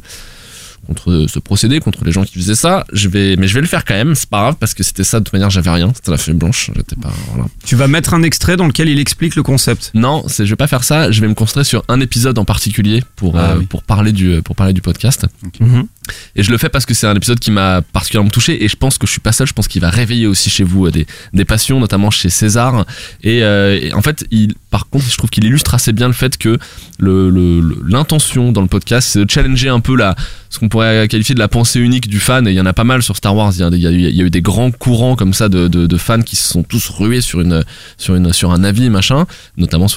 contre 0.85 1.25
ce 1.27 1.39
procédé, 1.39 1.79
contre 1.79 2.03
les 2.05 2.11
gens 2.11 2.23
qui 2.23 2.33
faisaient 2.39 2.55
ça. 2.55 2.85
Je 2.93 3.07
vais, 3.09 3.35
mais 3.35 3.47
je 3.47 3.53
vais 3.53 3.61
le 3.61 3.67
faire 3.67 3.85
quand 3.85 3.93
même. 3.95 4.15
C'est 4.15 4.29
pas 4.29 4.39
grave 4.41 4.55
parce 4.59 4.73
que 4.73 4.83
c'était 4.83 5.03
ça. 5.03 5.19
De 5.19 5.23
toute 5.25 5.33
manière, 5.33 5.49
j'avais 5.49 5.69
rien. 5.69 5.91
C'était 5.95 6.11
la 6.11 6.17
feuille 6.17 6.35
blanche. 6.35 6.71
J'étais 6.75 6.95
pas. 6.95 7.11
Voilà. 7.31 7.45
Tu 7.65 7.75
vas 7.75 7.87
mettre 7.87 8.13
un 8.13 8.23
extrait 8.23 8.57
dans 8.57 8.67
lequel 8.67 8.89
il 8.89 8.99
explique 8.99 9.35
le 9.35 9.43
concept. 9.43 9.91
Non, 9.93 10.23
je 10.27 10.43
vais 10.43 10.55
pas 10.55 10.67
faire 10.67 10.83
ça. 10.83 11.11
Je 11.11 11.21
vais 11.21 11.27
me 11.27 11.33
concentrer 11.33 11.63
sur 11.63 11.83
un 11.87 11.99
épisode 11.99 12.37
en 12.37 12.45
particulier 12.45 13.03
pour 13.15 13.37
Ah 13.37 13.51
euh, 13.51 13.57
oui. 13.59 13.65
pour 13.65 13.83
parler 13.83 14.11
du 14.11 14.41
pour 14.43 14.55
parler 14.55 14.73
du 14.73 14.81
podcast. 14.81 15.25
Mhm. 15.59 15.87
Et 16.35 16.43
je 16.43 16.51
le 16.51 16.57
fais 16.57 16.69
parce 16.69 16.85
que 16.85 16.93
c'est 16.93 17.07
un 17.07 17.15
épisode 17.15 17.39
qui 17.39 17.49
m'a 17.51 17.81
particulièrement 17.81 18.29
touché 18.29 18.63
et 18.63 18.67
je 18.67 18.75
pense 18.75 18.97
que 18.97 19.07
je 19.07 19.11
suis 19.11 19.21
pas 19.21 19.31
seul. 19.31 19.47
Je 19.47 19.53
pense 19.53 19.67
qu'il 19.67 19.81
va 19.81 19.89
réveiller 19.89 20.27
aussi 20.27 20.49
chez 20.49 20.63
vous 20.63 20.85
euh, 20.85 20.91
des, 20.91 21.07
des 21.33 21.45
passions, 21.45 21.79
notamment 21.79 22.11
chez 22.11 22.29
César. 22.29 22.85
Et, 23.23 23.43
euh, 23.43 23.79
et 23.81 23.93
en 23.93 24.01
fait, 24.01 24.25
il, 24.31 24.53
par 24.75 24.89
contre, 24.89 25.05
je 25.09 25.17
trouve 25.17 25.29
qu'il 25.29 25.45
illustre 25.45 25.73
assez 25.73 25.93
bien 25.93 26.07
le 26.07 26.13
fait 26.13 26.37
que 26.37 26.59
l'intention 26.99 28.51
dans 28.51 28.59
le 28.59 28.67
podcast, 28.67 29.07
c'est 29.09 29.23
de 29.23 29.31
challenger 29.31 29.69
un 29.69 29.79
peu 29.79 29.95
la, 29.95 30.17
ce 30.49 30.59
qu'on 30.59 30.67
pourrait 30.67 31.07
qualifier 31.07 31.33
de 31.33 31.39
la 31.39 31.47
pensée 31.47 31.79
unique 31.79 32.09
du 32.09 32.19
fan. 32.19 32.45
Et 32.45 32.51
il 32.51 32.55
y 32.55 32.59
en 32.59 32.65
a 32.65 32.73
pas 32.73 32.83
mal 32.83 33.01
sur 33.01 33.15
Star 33.15 33.33
Wars. 33.33 33.53
Il 33.55 33.61
y 33.79 33.87
a, 33.87 33.91
eu- 33.91 34.29
des 34.29 34.41
grands 34.41 34.71
courants 34.71 35.15
comme 35.15 35.33
ça 35.33 35.47
de, 35.47 35.97
fans 35.97 36.21
qui 36.21 36.35
se 36.35 36.49
sont 36.49 36.63
tous 36.63 36.89
rués 36.89 37.21
sur 37.21 37.39
une, 37.39 37.63
sur 37.97 38.15
une, 38.15 38.33
sur 38.33 38.51
un 38.51 38.65
avis 38.65 38.89
machin, 38.89 39.25
notamment 39.55 39.87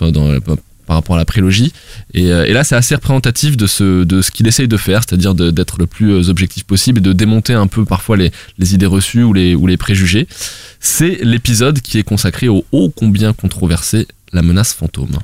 par 0.87 0.97
rapport 0.97 1.16
à 1.16 1.18
la 1.18 1.24
prélogie. 1.24 1.72
Et, 2.14 2.33
euh, 2.33 2.47
et 2.47 2.53
là, 2.53 2.62
c'est 2.64 2.74
assez 2.76 2.95
représentatif 2.95 3.57
de 3.57 3.66
ce, 3.66 4.05
de 4.05 4.22
ce 4.22 4.31
qu'il 4.31 4.47
essaye 4.47 4.68
de 4.68 4.76
faire, 4.76 5.03
c'est-à-dire 5.07 5.35
d'être 5.35 5.79
le 5.79 5.87
plus 5.87 6.12
euh, 6.12 6.31
objectif 6.31 6.64
possible 6.64 6.99
et 6.99 7.03
de 7.03 7.12
démonter 7.12 7.53
un 7.53 7.66
peu 7.66 7.85
parfois 7.85 8.16
les, 8.16 8.33
les 8.59 8.74
idées 8.74 8.87
reçues 8.87 9.22
ou 9.22 9.33
les, 9.35 9.55
ou 9.55 9.66
les 9.66 9.76
préjugés. 9.76 10.26
C'est 10.81 11.18
l'épisode 11.22 11.81
qui 11.81 11.99
est 11.99 12.05
consacré 12.05 12.49
au 12.49 12.64
ô 12.72 12.89
combien 12.89 13.35
controversé 13.35 14.07
La 14.33 14.43
menace 14.43 14.74
fantôme. 14.74 15.16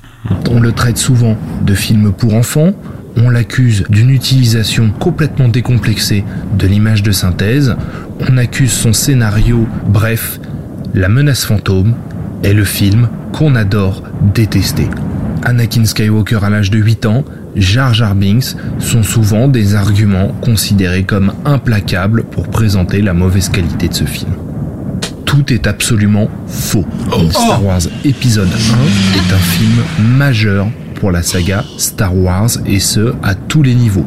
On 0.51 0.61
le 0.61 0.73
traite 0.73 0.97
souvent 0.97 1.37
de 1.63 1.75
film 1.75 2.13
pour 2.13 2.35
enfants, 2.35 2.73
on 3.17 3.29
l'accuse 3.29 3.85
d'une 3.91 4.11
utilisation 4.11 4.91
complètement 4.91 5.49
décomplexée 5.49 6.25
de 6.59 6.67
l'image 6.67 7.03
de 7.03 7.13
synthèse, 7.13 7.77
on 8.21 8.39
accuse 8.39 8.73
son 8.73 8.93
scénario, 8.93 9.67
bref, 9.87 10.41
La 10.95 11.09
menace 11.09 11.45
fantôme 11.45 11.95
est 12.45 12.55
le 12.55 12.65
film 12.65 13.09
qu'on 13.33 13.57
adore 13.57 14.03
détester. 14.33 14.89
Anakin 15.43 15.85
Skywalker 15.85 16.39
à 16.43 16.51
l'âge 16.51 16.71
de 16.71 16.79
8 16.79 17.07
ans, 17.07 17.25
Jar 17.57 17.93
Jar 17.93 18.15
Binks 18.15 18.57
sont 18.79 19.03
souvent 19.03 19.49
des 19.49 19.75
arguments 19.75 20.29
considérés 20.41 21.05
comme 21.05 21.33
implacables 21.45 22.25
pour 22.25 22.49
présenter 22.49 23.03
la 23.03 23.13
mauvaise 23.13 23.49
qualité 23.49 23.89
de 23.89 23.95
ce 23.95 24.05
film. 24.05 24.31
Tout 25.35 25.53
est 25.53 25.67
absolument 25.67 26.31
faux. 26.47 26.85
Star 27.31 27.65
Wars 27.65 27.81
épisode 28.05 28.47
1 28.47 28.53
est 28.53 29.33
un 29.33 29.39
film 29.39 29.83
majeur 30.17 30.69
pour 30.95 31.11
la 31.11 31.25
saga 31.25 31.65
Star 31.77 32.17
Wars 32.17 32.51
et 32.67 32.79
ce 32.79 33.15
à 33.21 33.35
tous 33.35 33.65
les 33.65 33.75
niveaux. 33.75 34.07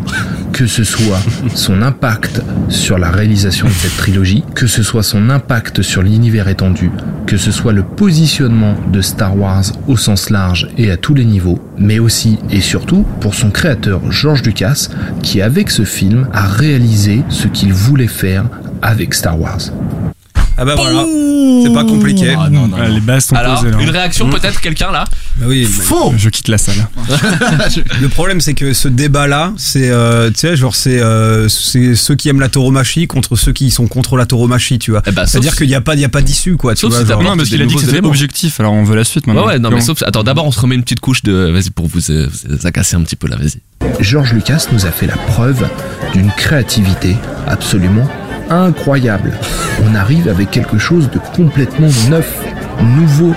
Que 0.53 0.67
ce 0.67 0.85
soit 0.85 1.19
son 1.53 1.81
impact 1.81 2.41
sur 2.69 2.97
la 2.97 3.11
réalisation 3.11 3.67
de 3.67 3.73
cette 3.73 3.97
trilogie, 3.97 4.45
que 4.55 4.67
ce 4.67 4.83
soit 4.83 5.03
son 5.03 5.29
impact 5.29 5.81
sur 5.81 6.01
l'univers 6.01 6.47
étendu, 6.47 6.91
que 7.25 7.35
ce 7.35 7.51
soit 7.51 7.73
le 7.73 7.83
positionnement 7.83 8.75
de 8.93 9.01
Star 9.01 9.37
Wars 9.37 9.65
au 9.89 9.97
sens 9.97 10.29
large 10.29 10.69
et 10.77 10.91
à 10.91 10.95
tous 10.95 11.13
les 11.13 11.25
niveaux, 11.25 11.59
mais 11.77 11.99
aussi 11.99 12.39
et 12.51 12.61
surtout 12.61 13.05
pour 13.19 13.35
son 13.35 13.51
créateur 13.51 13.99
George 14.09 14.43
Lucas 14.43 14.87
qui 15.23 15.41
avec 15.41 15.71
ce 15.71 15.83
film 15.83 16.29
a 16.31 16.47
réalisé 16.47 17.21
ce 17.27 17.49
qu'il 17.49 17.73
voulait 17.73 18.07
faire 18.07 18.45
avec 18.81 19.13
Star 19.13 19.37
Wars. 19.37 19.73
Ah 20.59 20.65
bah 20.65 20.73
voilà, 20.75 21.05
c'est 21.63 21.73
pas 21.73 21.83
compliqué. 21.83 22.35
Ah, 22.37 22.49
les 22.89 22.99
bases 22.99 23.25
sont 23.25 23.35
Alors, 23.35 23.59
posées 23.61 23.71
là. 23.71 23.77
une 23.81 23.89
réaction 23.89 24.29
peut-être, 24.29 24.59
quelqu'un 24.59 24.91
là 24.91 25.03
Bah 25.37 25.45
oui, 25.47 25.65
Faux 25.65 26.13
Je 26.17 26.29
quitte 26.29 26.47
la 26.47 26.57
salle. 26.57 26.87
Le 28.01 28.09
problème, 28.09 28.41
c'est 28.41 28.53
que 28.53 28.73
ce 28.73 28.87
débat-là, 28.87 29.53
c'est, 29.57 29.89
euh, 29.89 30.29
tu 30.31 30.39
sais, 30.39 30.55
genre, 30.55 30.75
c'est, 30.75 30.99
euh, 30.99 31.47
c'est 31.47 31.93
ceux 31.95 32.15
qui 32.15 32.29
aiment 32.29 32.39
la 32.39 32.49
tauromachie 32.49 33.07
contre 33.07 33.35
ceux 33.35 33.53
qui 33.53 33.69
sont 33.71 33.87
contre 33.87 34.17
la 34.17 34.25
tauromachie, 34.25 34.79
tu 34.79 34.91
vois. 34.91 35.03
Eh 35.05 35.11
bah, 35.11 35.23
sauf 35.23 35.31
C'est-à-dire 35.33 35.51
si- 35.51 35.57
qu'il 35.59 35.67
n'y 35.67 35.75
a 35.75 35.81
pas, 35.81 35.93
il 35.93 35.99
y 36.01 36.05
a 36.05 36.09
pas 36.09 36.21
d'issue, 36.21 36.57
quoi. 36.57 36.73
Tu 36.73 36.81
Sauf 36.81 36.89
vois, 36.91 36.99
si 37.01 37.05
genre. 37.07 37.19
t'apportes 37.19 37.29
Non, 37.29 37.37
parce 37.37 37.49
des 37.49 37.55
qu'il 37.55 37.61
a 37.61 37.65
dit 37.65 37.69
que 37.69 37.73
nouveaux 37.73 37.85
c'était 37.85 37.97
éléments. 37.97 38.09
objectif, 38.09 38.59
alors 38.59 38.73
on 38.73 38.83
veut 38.83 38.95
la 38.95 39.03
suite 39.03 39.27
maintenant. 39.27 39.43
Ouais, 39.45 39.53
ouais, 39.53 39.59
non, 39.59 39.69
mais 39.69 39.81
sauf. 39.81 40.01
Attends, 40.03 40.23
d'abord, 40.23 40.45
on 40.45 40.51
se 40.51 40.59
remet 40.59 40.75
une 40.75 40.83
petite 40.83 40.99
couche 41.01 41.21
de. 41.23 41.51
Vas-y, 41.51 41.69
pour 41.69 41.87
vous, 41.87 42.09
euh, 42.11 42.27
vous 42.49 42.65
agacer 42.67 42.95
un 42.95 43.01
petit 43.01 43.15
peu 43.15 43.27
là, 43.27 43.35
vas-y. 43.37 43.61
George 43.99 44.33
Lucas 44.33 44.65
nous 44.71 44.85
a 44.85 44.91
fait 44.91 45.05
la 45.07 45.15
preuve 45.17 45.67
d'une 46.13 46.31
créativité 46.31 47.15
absolument 47.47 48.07
incroyable. 48.49 49.33
On 49.85 49.95
arrive 49.95 50.27
avec 50.27 50.51
quelque 50.51 50.77
chose 50.77 51.09
de 51.11 51.19
complètement 51.35 51.89
neuf, 52.09 52.33
nouveau, 52.81 53.33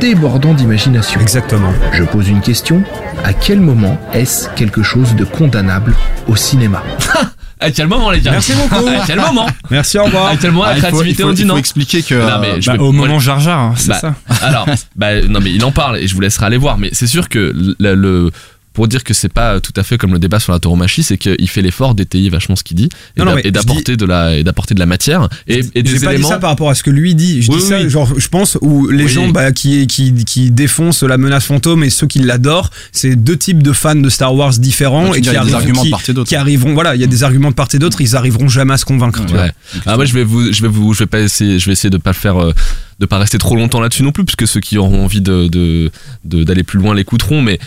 débordant 0.00 0.54
d'imagination. 0.54 1.20
Exactement. 1.20 1.72
Je 1.92 2.04
pose 2.04 2.28
une 2.28 2.40
question. 2.40 2.82
À 3.24 3.32
quel 3.32 3.60
moment 3.60 3.98
est-ce 4.12 4.48
quelque 4.50 4.82
chose 4.82 5.14
de 5.16 5.24
condamnable 5.24 5.94
au 6.28 6.36
cinéma? 6.36 6.82
À 7.60 7.70
quel 7.70 7.86
moment, 7.86 8.10
les 8.10 8.20
gars? 8.20 8.32
Merci 8.32 8.52
beaucoup. 8.52 8.86
À 8.88 9.04
quel 9.06 9.18
moment? 9.20 9.46
Merci, 9.70 9.98
au 9.98 10.04
revoir. 10.04 10.26
À 10.26 10.36
quel 10.36 10.50
moment 10.50 10.64
Ah, 10.66 10.74
la 10.74 10.74
faut- 10.74 10.80
créativité 10.88 11.22
il 11.22 11.24
faut- 11.24 11.30
on 11.30 11.32
dit 11.32 11.42
il 11.42 11.46
faut 11.48 11.52
non? 11.54 11.56
expliquer 11.56 12.02
que. 12.02 12.14
Non, 12.14 12.38
mais 12.40 12.60
je 12.60 12.70
Bah, 12.70 12.76
au 12.78 12.92
moment 12.92 13.18
Jar 13.20 13.40
Jar, 13.40 13.58
hein, 13.58 13.74
c'est 13.76 13.88
Bah, 13.88 13.98
ça. 14.00 14.14
Alors, 14.42 14.66
bah, 14.96 15.22
non, 15.22 15.40
mais 15.40 15.50
il 15.52 15.64
en 15.64 15.70
parle 15.70 15.96
et 15.98 16.06
je 16.06 16.14
vous 16.14 16.20
laisserai 16.20 16.44
aller 16.46 16.58
voir. 16.58 16.76
Mais 16.76 16.90
c'est 16.92 17.06
sûr 17.06 17.28
que 17.30 17.54
le, 17.78 17.94
le- 17.94 18.30
pour 18.74 18.86
dire 18.88 19.02
que 19.04 19.14
c'est 19.14 19.32
pas 19.32 19.60
tout 19.60 19.72
à 19.76 19.82
fait 19.82 19.96
comme 19.96 20.12
le 20.12 20.18
débat 20.18 20.38
sur 20.40 20.52
la 20.52 20.58
tauromachie, 20.58 21.02
c'est 21.02 21.16
qu'il 21.16 21.48
fait 21.48 21.62
l'effort 21.62 21.94
d'étayer 21.94 22.28
vachement 22.28 22.56
ce 22.56 22.62
qu'il 22.64 22.76
dit 22.76 22.90
et 23.16 23.50
d'apporter 23.50 23.96
de 23.96 24.04
la 24.04 24.36
et 24.36 24.44
d'apporter 24.44 24.74
de 24.74 24.80
la 24.80 24.86
matière 24.86 25.28
et, 25.48 25.60
et 25.74 25.82
des 25.82 25.92
pas 26.00 26.08
dit 26.08 26.14
éléments. 26.16 26.28
ça 26.28 26.38
par 26.38 26.50
rapport 26.50 26.68
à 26.68 26.74
ce 26.74 26.82
que 26.82 26.90
lui 26.90 27.14
dit. 27.14 27.40
Je 27.40 27.50
Oui, 27.52 27.58
dis 27.58 27.64
ça, 27.66 27.80
oui. 27.80 27.88
genre, 27.88 28.12
je 28.18 28.28
pense, 28.28 28.58
où 28.60 28.88
les 28.88 29.08
gens 29.08 29.28
bah, 29.28 29.52
qui, 29.52 29.86
qui, 29.86 30.12
qui 30.24 30.50
défoncent 30.50 31.02
la 31.04 31.16
menace 31.16 31.44
fantôme 31.46 31.84
et 31.84 31.90
ceux 31.90 32.06
qui 32.06 32.18
l'adorent, 32.18 32.70
c'est 32.92 33.16
deux 33.16 33.36
types 33.36 33.62
de 33.62 33.72
fans 33.72 33.94
de 33.94 34.08
Star 34.10 34.34
Wars 34.34 34.50
différents 34.58 35.12
tu 35.12 35.18
et 35.18 35.20
qui 35.22 35.28
il 35.28 35.32
y 35.32 35.36
a 35.36 35.44
des 35.44 35.54
arrivent, 35.54 35.54
arguments 35.54 35.84
de 35.84 35.90
part 35.90 36.02
et 36.08 36.12
d'autre. 36.12 36.28
qui 36.28 36.36
arriveront. 36.36 36.74
Voilà, 36.74 36.94
il 36.96 37.00
y 37.00 37.04
a 37.04 37.06
des 37.06 37.22
arguments 37.22 37.50
de 37.50 37.54
part 37.54 37.68
et 37.72 37.78
d'autre, 37.78 38.00
ils 38.00 38.16
arriveront 38.16 38.48
jamais 38.48 38.74
à 38.74 38.76
se 38.76 38.84
convaincre. 38.84 39.24
tu 39.24 39.32
vois. 39.34 39.42
Ouais. 39.44 39.52
Ah, 39.86 39.94
moi, 39.96 40.04
je 40.04 40.12
vais 40.14 40.24
vous, 40.24 40.52
je 40.52 40.60
vais 40.62 40.68
vous, 40.68 40.92
je 40.94 40.98
vais 41.00 41.06
pas 41.06 41.20
essayer, 41.20 41.58
je 41.60 41.66
vais 41.66 41.72
essayer 41.72 41.90
de 41.90 41.96
pas 41.96 42.10
le 42.10 42.16
faire, 42.16 42.42
euh, 42.42 42.52
de 42.98 43.06
pas 43.06 43.18
rester 43.18 43.38
trop 43.38 43.54
longtemps 43.54 43.80
là-dessus 43.80 44.02
non 44.02 44.10
plus, 44.12 44.24
puisque 44.24 44.48
ceux 44.48 44.60
qui 44.60 44.78
auront 44.78 45.04
envie 45.04 45.20
de, 45.20 45.46
de, 45.48 45.90
de- 46.24 46.42
d'aller 46.44 46.62
plus 46.64 46.78
loin 46.80 46.94
l'écouteront, 46.94 47.40
mais 47.42 47.58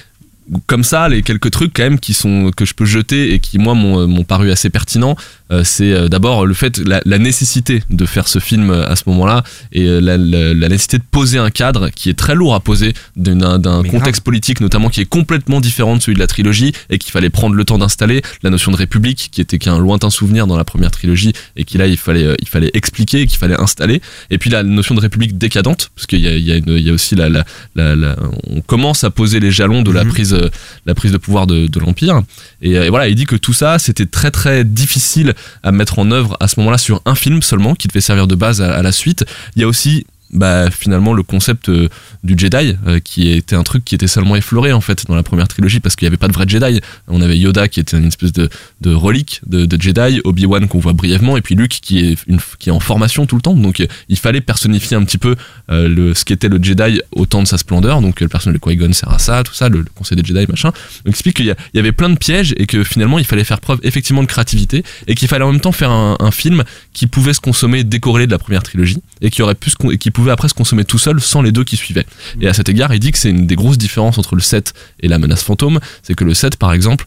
comme 0.65 0.83
ça, 0.83 1.09
les 1.09 1.23
quelques 1.23 1.51
trucs 1.51 1.73
quand 1.73 1.83
même 1.83 1.99
qui 1.99 2.13
sont 2.13 2.51
que 2.55 2.65
je 2.65 2.73
peux 2.73 2.85
jeter 2.85 3.33
et 3.33 3.39
qui 3.39 3.57
moi 3.57 3.73
m'ont, 3.73 4.07
euh, 4.07 4.23
paru 4.23 4.51
assez 4.51 4.69
pertinents, 4.69 5.15
c'est 5.63 5.93
euh, 5.93 6.09
d'abord 6.09 6.45
le 6.45 6.53
fait 6.53 6.77
la, 6.79 7.01
la 7.05 7.17
nécessité 7.17 7.81
de 7.89 8.05
faire 8.05 8.27
ce 8.27 8.39
film 8.39 8.69
euh, 8.69 8.85
à 8.87 8.95
ce 8.95 9.03
moment-là 9.07 9.43
et 9.71 9.87
euh, 9.87 9.99
la, 10.01 10.17
la- 10.17 10.53
la 10.53 10.67
nécessité 10.69 10.97
de 10.97 11.03
poser 11.09 11.37
un 11.37 11.49
cadre 11.49 11.89
qui 11.89 12.09
est 12.09 12.13
très 12.17 12.35
lourd 12.35 12.53
à 12.53 12.59
poser 12.59 12.93
d'un, 13.15 13.59
contexte 13.83 14.21
politique 14.21 14.59
notamment 14.59 14.89
qui 14.89 15.01
est 15.01 15.05
complètement 15.05 15.61
différent 15.61 15.95
de 15.95 16.01
celui 16.01 16.15
de 16.15 16.19
la 16.19 16.27
trilogie 16.27 16.73
et 16.89 16.97
qu'il 16.97 17.11
fallait 17.11 17.29
prendre 17.29 17.55
le 17.55 17.63
temps 17.63 17.77
d'installer. 17.77 18.21
La 18.43 18.49
notion 18.49 18.71
de 18.71 18.77
république 18.77 19.29
qui 19.31 19.39
était 19.41 19.57
qu'un 19.57 19.79
lointain 19.79 20.09
souvenir 20.09 20.47
dans 20.47 20.57
la 20.57 20.65
première 20.65 20.91
trilogie 20.91 21.31
et 21.55 21.63
qui 21.63 21.77
là 21.77 21.87
il 21.87 21.97
fallait 21.97 22.23
euh, 22.25 22.35
il 22.41 22.47
fallait 22.47 22.71
expliquer 22.73 23.25
qu'il 23.25 23.37
fallait 23.37 23.59
installer. 23.59 24.01
Et 24.29 24.37
puis 24.37 24.49
la 24.49 24.63
notion 24.63 24.95
de 24.95 24.99
république 24.99 25.37
décadente 25.37 25.91
parce 25.95 26.07
qu'il 26.07 26.19
y 26.19 26.27
a, 26.27 26.35
il 26.35 26.43
y, 26.43 26.51
a 26.51 26.55
une- 26.57 26.65
il 26.69 26.83
y 26.85 26.89
a 26.89 26.93
aussi 26.93 27.15
la, 27.15 27.29
la, 27.29 27.45
la, 27.75 27.95
la- 27.95 28.15
on 28.49 28.61
commence 28.61 29.03
à 29.03 29.09
poser 29.11 29.39
les 29.39 29.51
jalons 29.51 29.81
de 29.81 29.91
la 29.91 30.03
Mhm. 30.03 30.09
prise 30.11 30.33
euh, 30.33 30.49
la 30.85 30.93
prise 30.95 31.11
de 31.11 31.17
pouvoir 31.17 31.47
de, 31.47 31.67
de 31.67 31.79
l'empire. 31.79 32.21
Et, 32.61 32.77
euh, 32.77 32.85
et 32.85 32.89
voilà 32.89 33.07
il 33.07 33.15
dit 33.15 33.25
que 33.25 33.35
tout 33.37 33.53
ça 33.53 33.79
c'était 33.79 34.05
très 34.05 34.31
très 34.31 34.63
difficile 34.65 35.33
à 35.63 35.71
mettre 35.71 35.99
en 35.99 36.11
œuvre 36.11 36.37
à 36.39 36.47
ce 36.47 36.59
moment-là 36.59 36.77
sur 36.77 37.01
un 37.05 37.15
film 37.15 37.41
seulement 37.41 37.75
qui 37.75 37.87
devait 37.87 38.01
servir 38.01 38.27
de 38.27 38.35
base 38.35 38.61
à, 38.61 38.81
la 38.81 38.91
suite. 38.91 39.25
Il 39.55 39.61
y 39.61 39.65
a 39.65 39.67
aussi 39.67 40.05
bah, 40.31 40.69
finalement 40.71 41.13
le 41.13 41.23
concept 41.23 41.69
euh, 41.69 41.87
du 42.23 42.35
Jedi 42.37 42.75
euh, 42.85 42.99
qui 42.99 43.31
était 43.31 43.55
un 43.55 43.63
truc 43.63 43.85
qui 43.85 43.95
était 43.95 44.07
seulement 44.07 44.35
effleuré 44.35 44.73
en 44.73 44.81
fait 44.81 45.05
dans 45.07 45.15
la 45.15 45.23
première 45.23 45.47
trilogie 45.47 45.79
parce 45.79 45.95
qu'il 45.95 46.05
n'y 46.05 46.07
avait 46.07 46.17
pas 46.17 46.27
de 46.27 46.33
vrai 46.33 46.45
Jedi. 46.47 46.81
On 47.07 47.21
avait 47.21 47.37
Yoda 47.37 47.67
qui 47.67 47.79
était 47.79 47.97
une 47.97 48.07
espèce 48.07 48.33
de, 48.33 48.49
relique 48.85 49.41
de, 49.45 49.67
Jedi 49.79 50.21
Obi-Wan 50.23 50.67
qu'on 50.67 50.79
voit 50.79 50.93
brièvement 50.93 51.37
et 51.37 51.41
puis 51.41 51.55
Luke 51.55 51.79
qui 51.81 51.99
est, 51.99 52.17
qui 52.59 52.69
est 52.69 52.71
en 52.71 52.79
formation 52.79 53.25
tout 53.25 53.35
le 53.35 53.41
temps. 53.41 53.53
Donc 53.53 53.79
euh, 53.79 53.87
il 54.09 54.17
fallait 54.17 54.41
personnifier 54.41 54.97
un 54.97 55.03
petit 55.05 55.17
peu 55.17 55.35
le, 55.69 56.13
ce 56.13 56.25
qu'était 56.25 56.49
le 56.49 56.61
Jedi 56.61 57.01
au 57.11 57.25
temps 57.25 57.41
de 57.41 57.47
sa 57.47 57.57
splendeur. 57.57 58.01
Donc 58.01 58.19
le 58.19 58.27
personnage 58.27 58.59
de 58.59 58.65
Qui-Gon 58.65 58.93
sert 58.93 59.11
à 59.11 59.19
ça 59.19 59.43
tout 59.43 59.53
ça 59.53 59.69
le, 59.69 59.85
conseil 59.95 60.17
des 60.17 60.25
Jedi 60.25 60.45
machin. 60.49 60.69
Donc 60.69 61.05
il 61.05 61.09
explique 61.09 61.37
qu'il 61.37 61.55
y 61.73 61.79
avait 61.79 61.91
plein 61.91 62.09
de 62.09 62.17
pièges 62.17 62.53
et 62.57 62.65
que 62.65 62.83
finalement 62.83 63.19
il 63.19 63.25
fallait 63.25 63.43
faire 63.43 63.59
preuve 63.59 63.79
effectivement 63.83 64.23
de 64.23 64.27
créativité 64.27 64.83
et 65.07 65.15
qu'il 65.15 65.27
fallait 65.27 65.45
en 65.45 65.51
même 65.51 65.61
temps 65.61 65.71
faire 65.71 65.91
un, 65.91 66.17
un 66.19 66.31
film 66.31 66.63
qui 66.93 67.07
pouvait 67.07 67.33
se 67.33 67.41
consommer 67.41 67.83
décorrélé 67.83 68.27
de 68.27 68.31
la 68.31 68.39
première 68.39 68.63
trilogie 68.63 69.01
et 69.21 69.29
qui 69.29 69.41
aurait 69.41 69.55
pu 69.55 69.69
se 69.69 69.75
con- 69.75 69.91
et 69.91 69.97
qui 69.97 70.11
pouvait 70.11 70.31
après 70.31 70.49
se 70.49 70.53
consommer 70.53 70.85
tout 70.85 70.97
seul 70.99 71.19
sans 71.21 71.41
les 71.41 71.51
deux 71.51 71.63
qui 71.63 71.77
suivaient. 71.77 72.05
Et 72.41 72.47
à 72.47 72.53
cet 72.53 72.69
égard, 72.69 72.93
il 72.93 72.99
dit 72.99 73.11
que 73.11 73.17
c'est 73.17 73.29
une 73.29 73.47
des 73.47 73.55
grosses 73.55 73.77
différences 73.77 74.17
entre 74.17 74.35
le 74.35 74.41
7 74.41 74.73
et 75.01 75.07
la 75.07 75.17
menace 75.19 75.43
fantôme, 75.43 75.79
c'est 76.03 76.15
que 76.15 76.23
le 76.23 76.33
7 76.33 76.55
par 76.57 76.73
exemple 76.73 77.05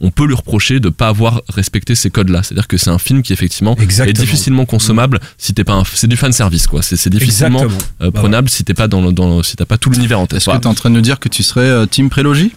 on 0.00 0.12
peut 0.12 0.26
lui 0.26 0.34
reprocher 0.36 0.78
de 0.78 0.90
pas 0.90 1.08
avoir 1.08 1.42
respecté 1.48 1.96
ces 1.96 2.08
codes-là. 2.08 2.44
C'est-à-dire 2.44 2.68
que 2.68 2.76
c'est 2.76 2.88
un 2.90 2.98
film 3.00 3.20
qui 3.20 3.32
effectivement 3.32 3.74
Exactement. 3.80 4.08
est 4.10 4.12
difficilement 4.24 4.64
consommable 4.64 5.18
si 5.38 5.54
t'es 5.54 5.64
pas 5.64 5.72
un, 5.72 5.82
c'est 5.92 6.06
du 6.06 6.16
fan 6.16 6.32
service 6.32 6.68
quoi. 6.68 6.82
C'est, 6.82 7.08
difficilement 7.08 7.64
euh, 7.64 7.68
Bah 8.12 8.20
prenable 8.20 8.48
si 8.48 8.62
t'es 8.62 8.74
pas 8.74 8.86
dans, 8.86 9.00
le- 9.02 9.10
dans 9.12 9.42
si 9.42 9.56
t'as 9.56 9.64
pas 9.64 9.76
tout 9.76 9.90
l'univers 9.90 10.20
en 10.20 10.28
tête. 10.28 10.36
Est-ce 10.36 10.50
que 10.50 10.56
t'es 10.56 10.66
en 10.68 10.74
train 10.74 10.90
de 10.90 10.94
nous 10.94 11.00
dire 11.00 11.18
que 11.18 11.28
tu 11.28 11.42
serais 11.42 11.62
euh, 11.62 11.86
team 11.86 12.10
prélogie? 12.10 12.52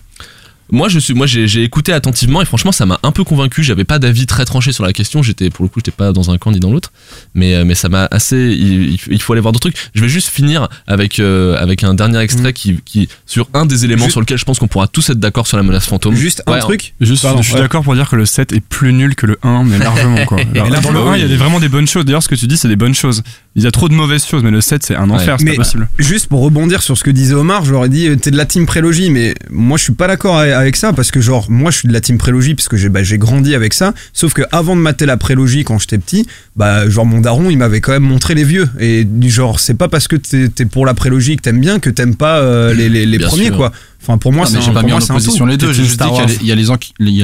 Moi, 0.72 0.88
je 0.90 1.00
suis, 1.00 1.14
moi, 1.14 1.28
j'ai, 1.28 1.64
écouté 1.64 1.92
attentivement 1.94 2.42
et 2.42 2.46
franchement, 2.46 2.72
ça 2.72 2.86
m'a 2.86 3.00
un 3.04 3.12
peu 3.12 3.24
convaincu. 3.24 3.64
J'avais 3.64 3.84
pas 3.84 4.00
d'avis 4.00 4.26
très 4.26 4.46
tranché 4.46 4.72
sur 4.72 4.84
la 4.86 4.94
question. 4.94 5.22
J'étais, 5.22 5.50
pour 5.50 5.64
le 5.64 5.70
coup, 5.70 5.80
j'étais 5.80 5.92
pas 5.92 6.12
dans 6.14 6.32
un 6.32 6.38
camp 6.38 6.52
ni 6.52 6.60
dans 6.60 6.72
l'autre. 6.72 6.92
Mais, 7.36 7.54
euh, 7.56 7.66
mais 7.66 7.76
ça 7.76 7.90
m'a 7.90 8.08
assez. 8.10 8.38
Il, 8.38 9.22
faut 9.22 9.34
aller 9.34 9.42
voir 9.42 9.52
d'autres 9.52 9.70
trucs. 9.70 9.90
Je 9.94 10.02
vais 10.02 10.10
juste 10.10 10.30
finir 10.30 10.70
avec 10.88 11.20
euh, 11.20 11.58
avec 11.58 11.84
un 11.84 11.94
dernier 11.94 12.20
extrait 12.20 12.54
qui, 12.54 12.80
qui 12.86 13.10
sur 13.26 13.50
un 13.54 13.66
des 13.66 13.86
éléments 13.86 14.04
Juste- 14.06 14.12
sur 14.12 14.22
lequel 14.22 14.38
je 14.38 14.46
pense 14.46 14.60
qu'on 14.60 14.68
pourra 14.68 14.88
tous 14.88 15.10
être 15.10 15.20
d'accord 15.20 15.46
sur 15.48 15.58
la 15.58 15.64
menace 15.64 15.86
fantôme. 15.88 16.16
Juste 16.16 16.42
un 16.48 16.54
Ouais, 16.54 16.60
truc. 16.60 16.94
Juste, 17.02 17.24
Pardon, 17.24 17.42
je 17.42 17.48
suis 17.48 17.56
ouais. 17.56 17.62
d'accord 17.62 17.84
pour 17.84 17.96
dire 17.96 18.10
que 18.10 18.16
le 18.16 18.26
7 18.26 18.54
est 18.54 18.62
plus 18.62 18.94
nul 18.94 19.16
que 19.16 19.26
le 19.26 19.38
1, 19.44 19.64
mais 19.66 19.78
largement 19.78 20.26
quoi. 20.26 20.40
Alors, 20.56 20.70
là, 20.70 20.80
dans 20.80 20.92
le 20.92 21.02
oui. 21.02 21.10
1, 21.10 21.16
il 21.18 21.22
y 21.22 21.26
a 21.26 21.28
des- 21.28 21.36
vraiment 21.38 21.60
des 21.60 21.70
bonnes 21.70 21.88
choses. 21.88 22.06
D'ailleurs, 22.06 22.24
ce 22.24 22.30
que 22.30 22.36
tu 22.36 22.48
dis, 22.48 22.58
c'est 22.58 22.68
des 22.70 22.76
bonnes 22.76 22.96
choses. 22.96 23.24
Il 23.58 23.64
y 23.64 23.68
a 23.68 23.72
trop 23.72 23.90
de 23.90 23.94
mauvaises 23.94 24.26
choses, 24.26 24.44
mais 24.44 24.50
le 24.52 24.62
7, 24.62 24.82
c'est 24.82 24.96
un 24.96 25.10
enfer, 25.10 25.36
c'est 25.38 25.44
Mais 25.44 25.52
pas 25.52 25.64
possible. 25.64 25.90
juste 26.00 26.28
pour 26.28 26.42
rebondir 26.42 26.82
sur 26.82 26.98
ce 26.98 27.04
que 27.04 27.12
disait 27.12 27.34
Omar, 27.34 27.66
j'aurais 27.66 27.90
dit 27.90 28.08
euh, 28.08 28.16
t'es 28.16 28.32
de 28.32 28.38
la 28.38 28.46
team 28.46 28.66
prélogie, 28.66 29.10
mais 29.10 29.34
moi 29.50 29.78
je 29.78 29.84
suis 29.84 29.92
pas 29.94 30.08
d'accord 30.08 30.38
avec- 30.38 30.78
ça 30.78 30.94
parce 30.94 31.12
que 31.12 31.20
genre 31.20 31.52
moi 31.52 31.70
je 31.70 31.80
suis 31.80 31.88
de 31.90 31.94
la 31.94 32.00
team 32.00 32.18
prélogie 32.18 32.56
parce 32.56 32.70
que 32.70 32.78
j'ai 32.78 32.88
bah, 32.88 33.04
j'ai 33.04 33.18
grandi 33.18 33.54
avec 33.54 33.74
ça. 33.74 33.94
Sauf 34.14 34.32
que 34.32 34.42
avant 34.54 34.78
de 34.78 34.82
mater 34.82 35.06
la 35.06 35.18
prélogie 35.18 35.66
quand 35.66 35.80
j'étais 35.80 35.98
petit, 35.98 36.26
bah 36.56 36.90
genre 36.90 37.06
mon 37.06 37.20
daron 37.20 37.50
il 37.50 37.58
m'avait 37.58 37.82
quand 37.82 37.92
même 37.92 38.04
montré 38.04 38.36
les 38.36 38.46
vieux 38.46 38.70
et 38.80 39.04
du 39.04 39.30
genre 39.30 39.60
c'est 39.60 39.74
pas 39.74 39.90
parce 39.90 40.08
que 40.08 40.16
t'es 40.16 40.48
t'es 40.48 40.66
pour 40.66 40.86
la 40.86 40.94
prélogie 40.94 41.36
que 41.36 41.42
t'aimes 41.42 41.60
bien 41.60 41.80
que 41.80 41.90
t'aimes 41.90 42.16
pas 42.16 42.38
euh, 42.40 42.74
les, 42.74 42.88
les, 42.88 43.20
premiers 43.20 43.48
sûr. 43.48 43.58
quoi. 43.58 43.74
Enfin 44.02 44.18
pour 44.18 44.32
moi 44.32 44.46
c'est 44.46 44.62
j'ai 44.62 44.70
un- 44.70 44.74
pas 44.74 44.80
pour 44.80 44.88
mis 44.88 44.94
en 44.94 44.96
moi, 44.96 45.02
c'est 45.06 45.12
un 45.12 45.16
opposition 45.16 45.44
tout. 45.44 45.52
les 45.52 45.58
deux. 45.58 45.74
J'ai 45.74 45.84
juste 45.84 46.02
dit 46.02 46.08
qu'il 46.38 46.44
y 46.44 46.48
y 46.48 46.52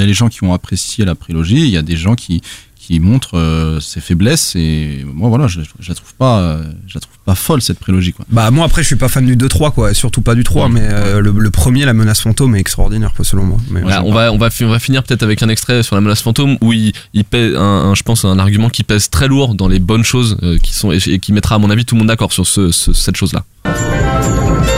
a 0.00 0.04
les 0.04 0.14
gens 0.14 0.28
qui 0.28 0.44
ont 0.44 0.52
apprécié 0.52 1.06
la 1.06 1.14
prélogie, 1.14 1.56
il 1.56 1.70
y 1.70 1.78
a 1.78 1.82
des 1.82 1.96
gens 1.96 2.14
qui 2.16 2.42
qui 2.88 3.00
montrent 3.00 3.36
euh, 3.36 3.80
ses 3.80 4.00
faiblesses 4.00 4.54
et 4.56 5.04
moi 5.12 5.28
voilà, 5.28 5.46
je, 5.46 5.60
je 5.78 5.88
la 5.90 5.94
trouve 5.94 6.14
pas 6.14 6.38
euh, 6.38 6.62
je 6.86 6.94
la 6.94 7.00
trouve 7.02 7.18
pas 7.26 7.34
folle 7.34 7.60
cette 7.60 7.78
prélogie 7.78 8.14
quoi. 8.14 8.24
Bah 8.30 8.50
moi 8.50 8.64
après 8.64 8.80
je 8.82 8.86
suis 8.86 8.96
pas 8.96 9.08
fan 9.08 9.26
du 9.26 9.36
2-3 9.36 9.72
quoi, 9.74 9.92
surtout 9.92 10.22
pas 10.22 10.34
du 10.34 10.42
3 10.42 10.70
mais 10.70 10.80
euh, 10.82 11.20
le, 11.20 11.30
le 11.32 11.50
premier 11.50 11.84
la 11.84 11.92
menace 11.92 12.22
fantôme 12.22 12.56
est 12.56 12.60
extraordinaire 12.60 13.12
quoi, 13.14 13.26
selon 13.26 13.44
moi. 13.44 13.58
Mais 13.70 13.82
Voilà, 13.82 14.02
on 14.04 14.12
va 14.12 14.32
on 14.32 14.38
va 14.38 14.48
fi- 14.48 14.64
on 14.64 14.70
va 14.70 14.78
finir 14.78 15.02
peut-être 15.02 15.22
avec 15.22 15.42
un 15.42 15.50
extrait 15.50 15.82
sur 15.82 15.96
la 15.96 16.00
menace 16.00 16.22
fantôme 16.22 16.56
où 16.62 16.72
il, 16.72 16.92
il 17.12 17.24
pèse 17.26 17.54
un, 17.56 17.60
un- 17.60 17.94
je 17.94 18.02
pense 18.04 18.24
un 18.24 18.38
argument 18.38 18.70
qui 18.70 18.84
pèse 18.84 19.10
très 19.10 19.28
lourd 19.28 19.54
dans 19.54 19.68
les 19.68 19.80
bonnes 19.80 20.04
choses 20.04 20.38
euh, 20.42 20.56
qui 20.56 20.72
sont 20.72 20.90
et, 20.90 20.96
et 21.08 21.18
qui 21.18 21.34
mettra 21.34 21.56
à 21.56 21.58
mon 21.58 21.68
avis 21.68 21.84
tout 21.84 21.94
le 21.94 21.98
monde 21.98 22.08
d'accord 22.08 22.32
sur 22.32 22.46
ce, 22.46 22.70
ce- 22.72 22.94
cette 22.94 23.16
chose 23.16 23.34
là. 23.34 23.44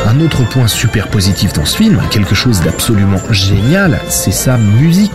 Un 0.07 0.21
autre 0.21 0.43
point 0.49 0.67
super 0.67 1.07
positif 1.09 1.53
dans 1.53 1.65
ce 1.65 1.77
film, 1.77 2.03
quelque 2.11 2.35
chose 2.35 2.61
d'absolument 2.63 3.21
génial, 3.31 4.01
c'est 4.09 4.33
sa 4.33 4.59
musique. 4.59 5.13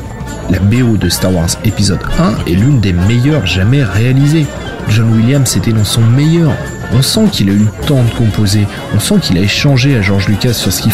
La 0.49 0.59
BO 0.59 0.97
de 0.97 1.09
Star 1.09 1.33
Wars 1.33 1.49
épisode 1.63 1.99
1 2.19 2.45
est 2.45 2.55
l'une 2.55 2.79
des 2.79 2.93
meilleures 2.93 3.47
jamais 3.47 3.83
réalisées. 3.83 4.45
John 4.89 5.11
Williams 5.13 5.57
était 5.57 5.73
dans 5.73 5.83
son 5.83 6.01
meilleur. 6.01 6.51
On 6.93 7.01
sent 7.01 7.25
qu'il 7.31 7.49
a 7.49 7.53
eu 7.53 7.65
le 7.65 7.87
temps 7.87 8.03
de 8.03 8.11
composer. 8.11 8.67
On 8.93 8.99
sent 8.99 9.15
qu'il 9.21 9.37
a 9.39 9.41
échangé 9.41 9.95
à 9.97 10.01
George 10.01 10.27
Lucas 10.27 10.53
sur 10.53 10.71
ce 10.71 10.83
qu'il 10.83 10.91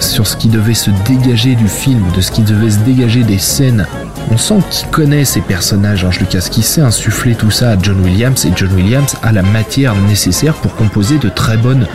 sur 0.00 0.26
ce 0.26 0.36
qui 0.36 0.48
devait 0.48 0.74
se 0.74 0.90
dégager 1.06 1.54
du 1.56 1.68
film, 1.68 2.02
de 2.16 2.22
ce 2.22 2.32
qui 2.32 2.42
devait 2.42 2.70
se 2.70 2.78
dégager 2.78 3.22
des 3.22 3.38
scènes. 3.38 3.86
On 4.30 4.38
sent 4.38 4.60
qu'il 4.70 4.88
connaît 4.88 5.26
ses 5.26 5.42
personnages, 5.42 6.00
George 6.00 6.20
Lucas, 6.20 6.48
qui 6.50 6.62
sait 6.62 6.80
insuffler 6.80 7.34
tout 7.34 7.50
ça 7.50 7.72
à 7.72 7.76
John 7.80 8.00
Williams 8.00 8.46
et 8.46 8.52
John 8.56 8.72
Williams 8.72 9.14
a 9.22 9.32
la 9.32 9.42
matière 9.42 9.94
nécessaire 9.94 10.54
pour 10.54 10.74
composer 10.74 11.18
de 11.18 11.28
très 11.28 11.58
bonnes 11.58 11.86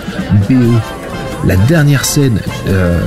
BO. 0.48 0.80
La 1.46 1.56
dernière 1.56 2.06
scène 2.06 2.42
euh, 2.68 3.00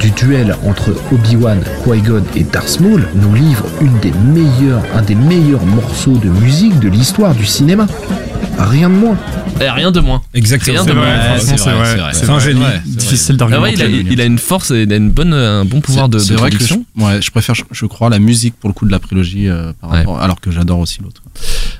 du 0.00 0.10
duel 0.10 0.56
entre 0.66 0.96
Obi-Wan, 1.12 1.60
Qui-Gon 1.84 2.24
et 2.34 2.42
Darth 2.42 2.80
Maul 2.80 3.06
nous 3.14 3.34
livre 3.34 3.66
un 3.80 5.02
des 5.02 5.14
meilleurs 5.14 5.64
morceaux 5.64 6.18
de 6.18 6.28
musique 6.28 6.80
de 6.80 6.88
l'histoire 6.88 7.34
du 7.34 7.46
cinéma. 7.46 7.86
Rien 8.58 8.88
de 8.88 8.94
moins. 8.94 9.16
Et 9.60 9.68
rien 9.70 9.90
de 9.92 10.00
moins. 10.00 10.22
Exactement. 10.32 10.74
Rien 10.82 10.84
de 10.84 10.88
C'est 10.88 10.94
moins. 10.94 11.04
vrai, 11.04 11.38
franchement, 11.38 11.56
c'est 11.84 11.96
vrai. 11.96 12.10
C'est 12.12 12.30
un 12.30 12.38
génie. 12.38 12.62
Difficile 12.86 13.34
Ah 13.36 13.38
d'argumenter. 13.38 13.82
ouais, 13.84 13.90
il, 13.92 14.08
a, 14.08 14.12
il 14.12 14.20
a 14.20 14.24
une 14.24 14.38
force 14.38 14.70
et 14.70 14.82
il 14.82 14.92
a 14.92 14.96
une 14.96 15.10
bonne, 15.10 15.32
un 15.34 15.64
bon 15.64 15.80
pouvoir 15.80 16.08
de, 16.08 16.18
C'est 16.18 16.32
de 16.34 16.38
vrai 16.38 16.50
que 16.50 16.64
je, 16.64 16.74
ouais, 16.74 17.20
je 17.22 17.30
préfère 17.30 17.54
je, 17.54 17.62
je 17.70 17.86
crois 17.86 18.10
la 18.10 18.18
musique 18.18 18.54
pour 18.58 18.68
le 18.68 18.74
coup 18.74 18.86
de 18.86 18.90
la 18.92 18.98
prélogie 18.98 19.48
euh, 19.48 19.72
par 19.80 19.90
Ouais. 19.90 19.98
rapport- 19.98 20.20
alors 20.20 20.40
que 20.40 20.50
j'adore 20.50 20.78
aussi 20.78 20.98
l'autre. 21.02 21.22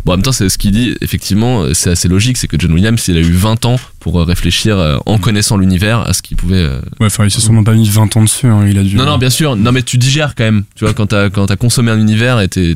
Bon, 0.05 0.13
en 0.13 0.17
même 0.17 0.23
temps, 0.25 0.33
c'est 0.33 0.49
ce 0.49 0.59
qu'il 0.59 0.73
dit, 0.73 0.95
effectivement, 1.01 1.65
c'est 1.73 1.91
assez 1.91 2.09
logique, 2.09 2.37
c'est 2.37 2.47
que 2.49 2.57
John 2.59 2.73
Williams, 2.73 3.03
il 3.09 3.17
a 3.17 3.21
eu 3.21 3.33
20 3.33 3.65
ans 3.65 3.77
pour 4.01 4.21
euh, 4.21 4.25
réfléchir 4.25 4.77
euh, 4.79 4.99
en 5.07 5.19
connaissant 5.19 5.57
l'univers 5.57 6.01
à 6.01 6.13
ce 6.13 6.23
qu'il 6.23 6.37
pouvait. 6.37 6.57
euh, 6.57 6.81
Ouais, 7.01 7.07
enfin, 7.07 7.25
il 7.25 7.31
s'est 7.31 7.41
sûrement 7.41 7.65
pas 7.65 7.73
mis 7.73 7.89
20 7.89 8.17
ans 8.17 8.23
dessus, 8.23 8.47
hein, 8.49 8.67
il 8.69 8.77
a 8.79 8.83
dû. 8.83 8.97
Non, 8.97 9.07
non, 9.07 9.17
bien 9.19 9.31
sûr, 9.31 9.57
non, 9.57 9.73
mais 9.73 9.83
tu 9.83 9.97
digères 9.97 10.35
quand 10.35 10.45
même, 10.45 10.65
tu 10.75 10.85
vois, 10.85 10.93
quand 10.93 11.07
t'as, 11.07 11.31
quand 11.31 11.47
t'as 11.47 11.57
consommé 11.57 11.91
un 11.91 11.99
univers 11.99 12.41
et 12.41 12.49
t'es, 12.49 12.75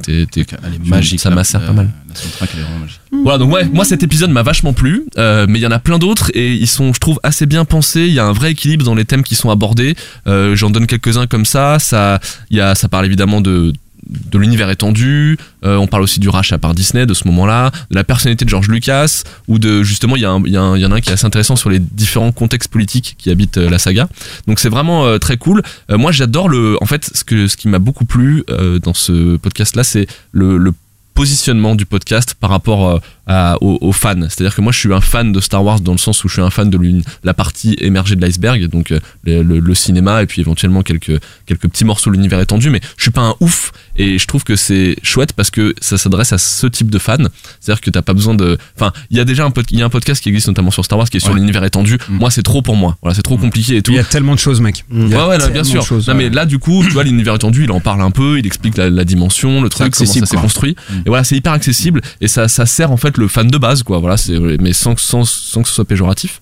magique. 0.86 1.20
ça 1.20 1.28
euh, 1.30 1.66
pas 1.66 1.72
mal. 1.72 1.90
La 2.08 2.14
soundtrack 2.14 2.50
elle 2.54 2.60
est 2.60 2.62
vraiment 2.62 2.78
magique. 2.78 3.00
Voilà, 3.12 3.38
donc 3.38 3.52
ouais, 3.52 3.68
moi 3.68 3.84
cet 3.84 4.02
épisode 4.02 4.30
m'a 4.30 4.42
vachement 4.42 4.72
plu, 4.72 5.04
euh, 5.18 5.46
mais 5.48 5.58
il 5.58 5.62
y 5.62 5.66
en 5.66 5.70
a 5.70 5.78
plein 5.78 5.98
d'autres 5.98 6.30
et 6.34 6.54
ils 6.54 6.66
sont, 6.66 6.92
je 6.94 7.00
trouve, 7.00 7.20
assez 7.22 7.46
bien 7.46 7.64
pensés. 7.64 8.06
Il 8.06 8.14
y 8.14 8.18
a 8.18 8.24
un 8.24 8.32
vrai 8.32 8.52
équilibre 8.52 8.84
dans 8.84 8.94
les 8.94 9.04
thèmes 9.04 9.22
qui 9.22 9.34
sont 9.34 9.50
abordés. 9.50 9.94
Euh, 10.26 10.56
j'en 10.56 10.70
donne 10.70 10.86
quelques-uns 10.86 11.26
comme 11.26 11.44
ça. 11.44 11.78
Ça, 11.78 12.20
y 12.50 12.60
a, 12.60 12.74
ça 12.74 12.88
parle 12.88 13.06
évidemment 13.06 13.40
de 13.40 13.72
de 14.08 14.38
l'univers 14.38 14.70
étendu, 14.70 15.36
euh, 15.66 15.76
on 15.76 15.86
parle 15.86 16.02
aussi 16.02 16.18
du 16.18 16.30
rachat 16.30 16.56
par 16.56 16.72
Disney 16.72 17.04
de 17.04 17.12
ce 17.12 17.26
moment-là, 17.26 17.70
de 17.90 17.96
la 17.96 18.04
personnalité 18.04 18.46
de 18.46 18.48
George 18.48 18.68
Lucas, 18.68 19.24
ou 19.48 19.58
de 19.58 19.82
justement 19.82 20.16
il 20.16 20.20
y, 20.20 20.22
y, 20.22 20.52
y 20.52 20.56
en 20.56 20.72
a 20.72 20.94
un 20.94 21.00
qui 21.00 21.10
est 21.10 21.12
assez 21.12 21.26
intéressant 21.26 21.56
sur 21.56 21.68
les 21.68 21.78
différents 21.78 22.32
contextes 22.32 22.70
politiques 22.70 23.16
qui 23.18 23.28
habitent 23.28 23.58
la 23.58 23.78
saga. 23.78 24.08
Donc 24.46 24.60
c'est 24.60 24.70
vraiment 24.70 25.18
très 25.18 25.36
cool. 25.36 25.62
Moi 25.90 26.10
j'adore 26.10 26.48
le, 26.48 26.78
en 26.80 26.86
fait 26.86 27.10
ce 27.12 27.22
que 27.22 27.48
ce 27.48 27.58
qui 27.58 27.68
m'a 27.68 27.80
beaucoup 27.80 28.06
plu 28.06 28.44
dans 28.82 28.94
ce 28.94 29.36
podcast-là, 29.36 29.84
c'est 29.84 30.06
le 30.32 30.72
positionnement 31.18 31.74
du 31.74 31.84
podcast 31.84 32.36
par 32.38 32.48
rapport 32.48 32.86
euh, 32.86 32.98
à- 33.28 33.56
aux, 33.62 33.78
aux 33.80 33.92
fans. 33.92 34.14
C'est-à-dire 34.22 34.54
que 34.54 34.60
moi 34.60 34.72
je 34.72 34.78
suis 34.78 34.92
un 34.92 35.00
fan 35.00 35.30
de 35.32 35.40
Star 35.40 35.62
Wars 35.64 35.80
dans 35.80 35.92
le 35.92 35.98
sens 35.98 36.24
où 36.24 36.28
je 36.28 36.32
suis 36.34 36.42
un 36.42 36.50
fan 36.50 36.68
de 36.70 36.78
la 37.24 37.34
partie 37.34 37.76
émergée 37.80 38.16
de 38.16 38.20
l'iceberg, 38.20 38.66
donc 38.68 38.90
euh, 38.90 38.98
le, 39.24 39.42
le- 39.42 39.58
le 39.60 39.74
cinéma 39.74 40.22
et 40.22 40.26
puis 40.26 40.40
éventuellement 40.40 40.82
quelques, 40.82 41.20
quelques 41.46 41.68
petits 41.68 41.84
morceaux 41.84 42.10
de 42.10 42.16
l'univers 42.16 42.40
étendu, 42.40 42.70
mais 42.70 42.80
je 42.96 43.02
suis 43.02 43.10
pas 43.10 43.20
un 43.20 43.34
ouf 43.40 43.72
et 43.96 44.18
je 44.18 44.26
trouve 44.26 44.44
que 44.44 44.56
c'est 44.56 44.96
chouette 45.02 45.32
parce 45.34 45.50
que 45.50 45.74
ça 45.80 45.98
s'adresse 45.98 46.32
à 46.32 46.38
ce 46.38 46.66
type 46.66 46.90
de 46.90 46.98
fans. 46.98 47.16
C'est-à-dire 47.60 47.80
que 47.80 47.90
t'as 47.90 48.02
pas 48.02 48.14
besoin 48.14 48.34
de... 48.34 48.56
Enfin, 48.76 48.92
il 49.10 49.16
y 49.16 49.20
a 49.20 49.24
déjà 49.24 49.44
un, 49.44 49.50
pod- 49.50 49.66
il 49.70 49.78
y 49.78 49.82
a 49.82 49.84
un 49.84 49.90
podcast 49.90 50.22
qui 50.22 50.28
existe 50.30 50.48
notamment 50.48 50.70
sur 50.70 50.84
Star 50.84 50.98
Wars 50.98 51.08
qui 51.10 51.16
est 51.18 51.20
sur 51.20 51.32
Ouais. 51.32 51.40
l'univers 51.40 51.62
étendu. 51.64 51.98
Moi 52.08 52.30
c'est 52.30 52.42
trop 52.42 52.62
pour 52.62 52.76
moi. 52.76 52.96
Voilà, 53.02 53.14
c'est 53.14 53.22
trop 53.22 53.36
compliqué 53.36 53.76
et 53.76 53.82
tout. 53.82 53.90
Il 53.92 53.96
y 53.96 54.00
a 54.00 54.04
tellement 54.04 54.34
de 54.34 54.38
choses 54.38 54.60
mec. 54.60 54.84
A 54.90 54.94
Ouais, 54.94 55.36
ouais, 55.36 55.50
bien 55.50 55.64
sûr. 55.64 55.84
choses, 55.84 56.06
non, 56.08 56.14
ouais. 56.14 56.28
mais 56.28 56.34
là, 56.34 56.46
du 56.46 56.58
coup, 56.58 56.82
tu 56.84 56.92
vois, 56.92 57.04
l'univers 57.04 57.34
étendu, 57.34 57.64
il 57.64 57.70
en 57.72 57.80
parle 57.80 58.00
un 58.02 58.10
peu, 58.10 58.38
il 58.38 58.46
explique 58.46 58.76
la, 58.76 58.88
la 58.88 59.04
dimension, 59.04 59.60
le 59.60 59.68
truc, 59.68 59.80
comment 59.92 59.94
ça 59.94 60.02
accessible, 60.04 60.26
s'est 60.26 60.36
construit. 60.36 60.76
Et 61.04 61.08
voilà, 61.08 61.24
c'est 61.24 61.36
hyper 61.36 61.52
accessible 61.52 62.00
et 62.20 62.28
ça, 62.28 62.48
ça 62.48 62.64
sert 62.66 62.90
en 62.92 62.96
fait 62.96 63.17
le 63.18 63.28
fan 63.28 63.48
de 63.48 63.58
base, 63.58 63.82
quoi. 63.82 63.98
Voilà, 63.98 64.16
c'est, 64.16 64.38
mais 64.38 64.72
sans, 64.72 64.98
sans, 64.98 65.24
sans 65.28 65.62
que 65.62 65.68
ce 65.68 65.74
soit 65.74 65.84
péjoratif. 65.84 66.40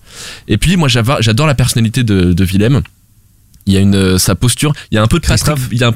Et 0.48 0.58
puis, 0.58 0.76
moi, 0.76 0.88
j'adore 0.88 1.46
la 1.46 1.54
personnalité 1.54 2.04
de, 2.04 2.32
de 2.32 2.44
Willem. 2.44 2.82
Il 3.66 3.72
y 3.74 3.76
a 3.76 3.80
une, 3.80 3.96
euh, 3.96 4.18
sa 4.18 4.34
posture, 4.36 4.72
il 4.90 4.94
y 4.94 4.98
a 4.98 5.02
un 5.02 5.08
peu 5.08 5.18
de 5.18 5.26
Patrick, 5.26 5.56
il 5.72 5.78
y 5.80 5.84
a 5.84 5.88
un- 5.88 5.94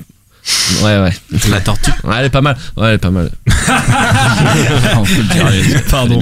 Ouais, 0.83 0.99
ouais. 1.01 1.13
La 1.51 1.61
tortue. 1.61 1.91
Ouais, 2.05 2.15
elle 2.19 2.27
est 2.27 2.31
pas 2.31 2.41
mal. 2.41 2.57
Ouais, 2.77 2.89
elle 2.89 2.95
est 2.95 2.99
pas 2.99 3.11
mal. 3.11 3.31
Pardon. 5.91 6.21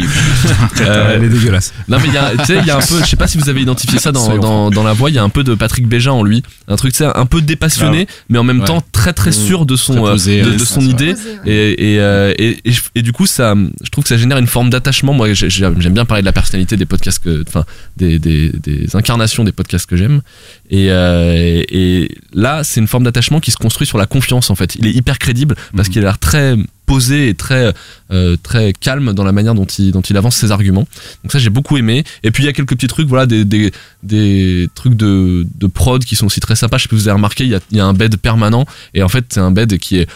Euh, 0.81 1.15
Elle 1.17 1.25
est 1.25 1.29
dégueulasse. 1.39 1.73
non 1.89 1.99
mais 2.01 2.09
il 2.09 2.15
y 2.15 2.17
a, 2.17 2.31
tu 2.37 2.45
sais, 2.45 2.59
il 2.59 2.67
y 2.67 2.71
a 2.71 2.77
un 2.77 2.81
peu, 2.81 2.99
je 3.01 3.05
sais 3.07 3.17
pas 3.17 3.27
si 3.27 3.39
vous 3.39 3.49
avez 3.49 3.61
identifié 3.63 3.99
ça 3.99 4.13
dans, 4.13 4.37
dans, 4.39 4.71
dans 4.71 4.83
la 4.83 4.93
voix, 4.93 5.11
il 5.11 5.15
y 5.17 5.19
a 5.19 5.23
un 5.23 5.29
peu 5.29 5.45
de 5.45 5.55
Patrick 5.55 5.87
Béja 5.87 6.13
en 6.13 6.23
lui, 6.23 6.43
un 6.69 6.77
truc 6.77 6.93
tu 6.93 6.99
sais, 6.99 7.07
un 7.15 7.27
peu 7.27 7.41
dépassionné, 7.43 8.07
mais 8.29 8.39
en 8.39 8.45
même 8.45 8.59
Ouais. 8.61 8.65
temps 8.67 8.83
très 8.93 9.13
très 9.13 9.31
sûr 9.31 9.67
de 9.67 9.77
son 9.77 9.95
posé, 9.95 10.43
euh, 10.43 10.55
de, 10.55 10.59
son 10.65 10.81
idée 10.81 11.15
et 11.47 11.95
et, 11.95 12.01
euh, 12.01 12.35
et, 12.39 12.59
et, 12.97 13.03
du 13.03 13.13
coup 13.13 13.27
ça, 13.27 13.55
je 13.85 13.91
trouve 13.91 14.03
que 14.03 14.09
ça 14.09 14.17
génère 14.17 14.39
une 14.39 14.47
forme 14.49 14.69
d'attachement. 14.71 15.13
Moi 15.13 15.33
j'ai- 15.33 15.49
j'ai- 15.49 15.69
j'aime 15.79 15.93
bien 15.95 16.05
parler 16.05 16.23
de 16.23 16.27
la 16.27 16.33
personnalité 16.33 16.77
des 16.77 16.87
podcasts 16.87 17.23
que, 17.23 17.45
enfin 17.47 17.65
des, 17.97 18.19
des, 18.19 18.49
des 18.51 18.97
incarnations 18.97 19.45
des 19.45 19.53
podcasts 19.53 19.87
que 19.89 19.97
j'aime 19.97 20.23
et, 20.71 20.91
euh, 20.91 21.35
et, 21.37 22.03
et 22.03 22.19
là 22.35 22.65
c'est 22.65 22.81
une 22.81 22.89
forme 22.89 23.05
d'attachement 23.05 23.39
qui 23.39 23.53
se 23.53 23.57
construit 23.57 23.87
sur 23.87 23.97
la 23.99 24.07
confiance 24.09 24.51
en 24.51 24.55
fait. 24.55 24.75
Il 24.77 24.87
est 24.87 24.93
hyper 24.93 25.19
crédible 25.19 25.55
parce 25.77 25.89
Mhm. 25.89 25.93
qu'il 25.93 26.03
a 26.03 26.05
l'air 26.07 26.19
très 26.19 26.57
posé 26.87 27.29
et 27.29 27.35
très 27.35 27.73
euh, 28.11 28.37
très 28.43 28.73
calme 28.73 29.13
dans 29.13 29.25
la 29.25 29.33
manière 29.33 29.55
dont 29.55 29.67
il 29.67 29.93
dont 29.93 30.01
il 30.01 30.17
avance 30.17 30.37
ses 30.37 30.51
arguments. 30.51 30.87
Donc 31.23 31.33
ça 31.33 31.39
j'ai 31.39 31.51
beaucoup 31.51 31.77
aimé. 31.77 32.03
Et 32.23 32.31
puis 32.31 32.43
il 32.43 32.47
y 32.47 32.49
a 32.49 32.53
quelques 32.53 32.75
petits 32.75 32.87
trucs, 32.89 33.07
voilà, 33.09 33.27
des, 33.27 33.45
des, 33.45 33.71
des 34.03 34.69
trucs 34.75 34.95
de, 34.95 35.47
de 35.57 35.67
prod 35.67 36.03
qui 36.05 36.17
sont 36.17 36.27
aussi 36.27 36.41
très 36.41 36.57
sympas. 36.57 36.79
Je 36.79 36.85
sais 36.85 36.89
pas 36.89 36.97
si 36.97 37.03
vous 37.03 37.09
avez 37.09 37.17
remarqué, 37.17 37.45
il 37.45 37.51
y 37.51 37.55
a, 37.55 37.61
il 37.71 37.77
y 37.77 37.81
a 37.81 37.85
un 37.87 37.93
bed 37.95 38.17
permanent 38.17 38.65
et 38.95 39.03
en 39.03 39.09
fait 39.09 39.25
c'est 39.29 39.41
un 39.41 39.51
bed 39.51 39.77
qui 39.79 39.99
est 39.99 40.09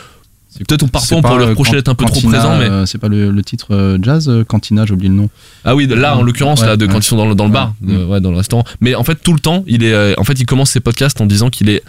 peut-être 0.69 0.87
parfois 0.91 1.19
on 1.19 1.23
pas, 1.23 1.29
pourrait 1.29 1.41
le 1.41 1.47
euh, 1.47 1.51
reprocher 1.51 1.73
d'être 1.73 1.89
un 1.89 1.95
peu 1.95 2.05
trop 2.05 2.21
présent, 2.21 2.57
mais 2.59 2.65
euh, 2.67 2.85
c'est 2.87 2.99
pas 2.99 3.09
le, 3.09 3.31
le 3.31 3.43
titre 3.43 3.69
euh, 3.75 3.99
jazz 4.03 4.31
Cantina, 4.49 4.85
j'ai 4.87 4.93
oublié 4.95 5.09
le 5.11 5.15
nom. 5.17 5.31
ah 5.65 5.75
oui, 5.75 5.87
là 5.87 6.17
en 6.17 6.23
l'occurrence 6.23 6.61
Ouais, 6.61 6.67
là 6.67 6.77
de 6.77 6.87
quand 6.87 6.99
ils 6.99 7.03
sont 7.03 7.17
dans 7.17 7.27
le, 7.27 7.35
dans 7.35 7.47
le 7.47 7.53
bar, 7.53 7.75
Ouais. 7.83 7.95
de- 7.95 8.05
ouais, 8.05 8.21
dans 8.21 8.31
le 8.31 8.37
restaurant. 8.37 8.65
Mais 8.81 8.95
en 8.95 9.05
fait 9.05 9.17
tout 9.23 9.33
le 9.35 9.41
temps, 9.41 9.65
il 9.67 9.83
est, 9.85 10.19
en 10.19 10.25
fait 10.25 10.39
il 10.41 10.47
commence 10.47 10.71
ses 10.71 10.81
podcasts 10.81 11.21
en 11.21 11.27
disant 11.27 11.49
qu'il 11.51 11.69
est 11.71 11.83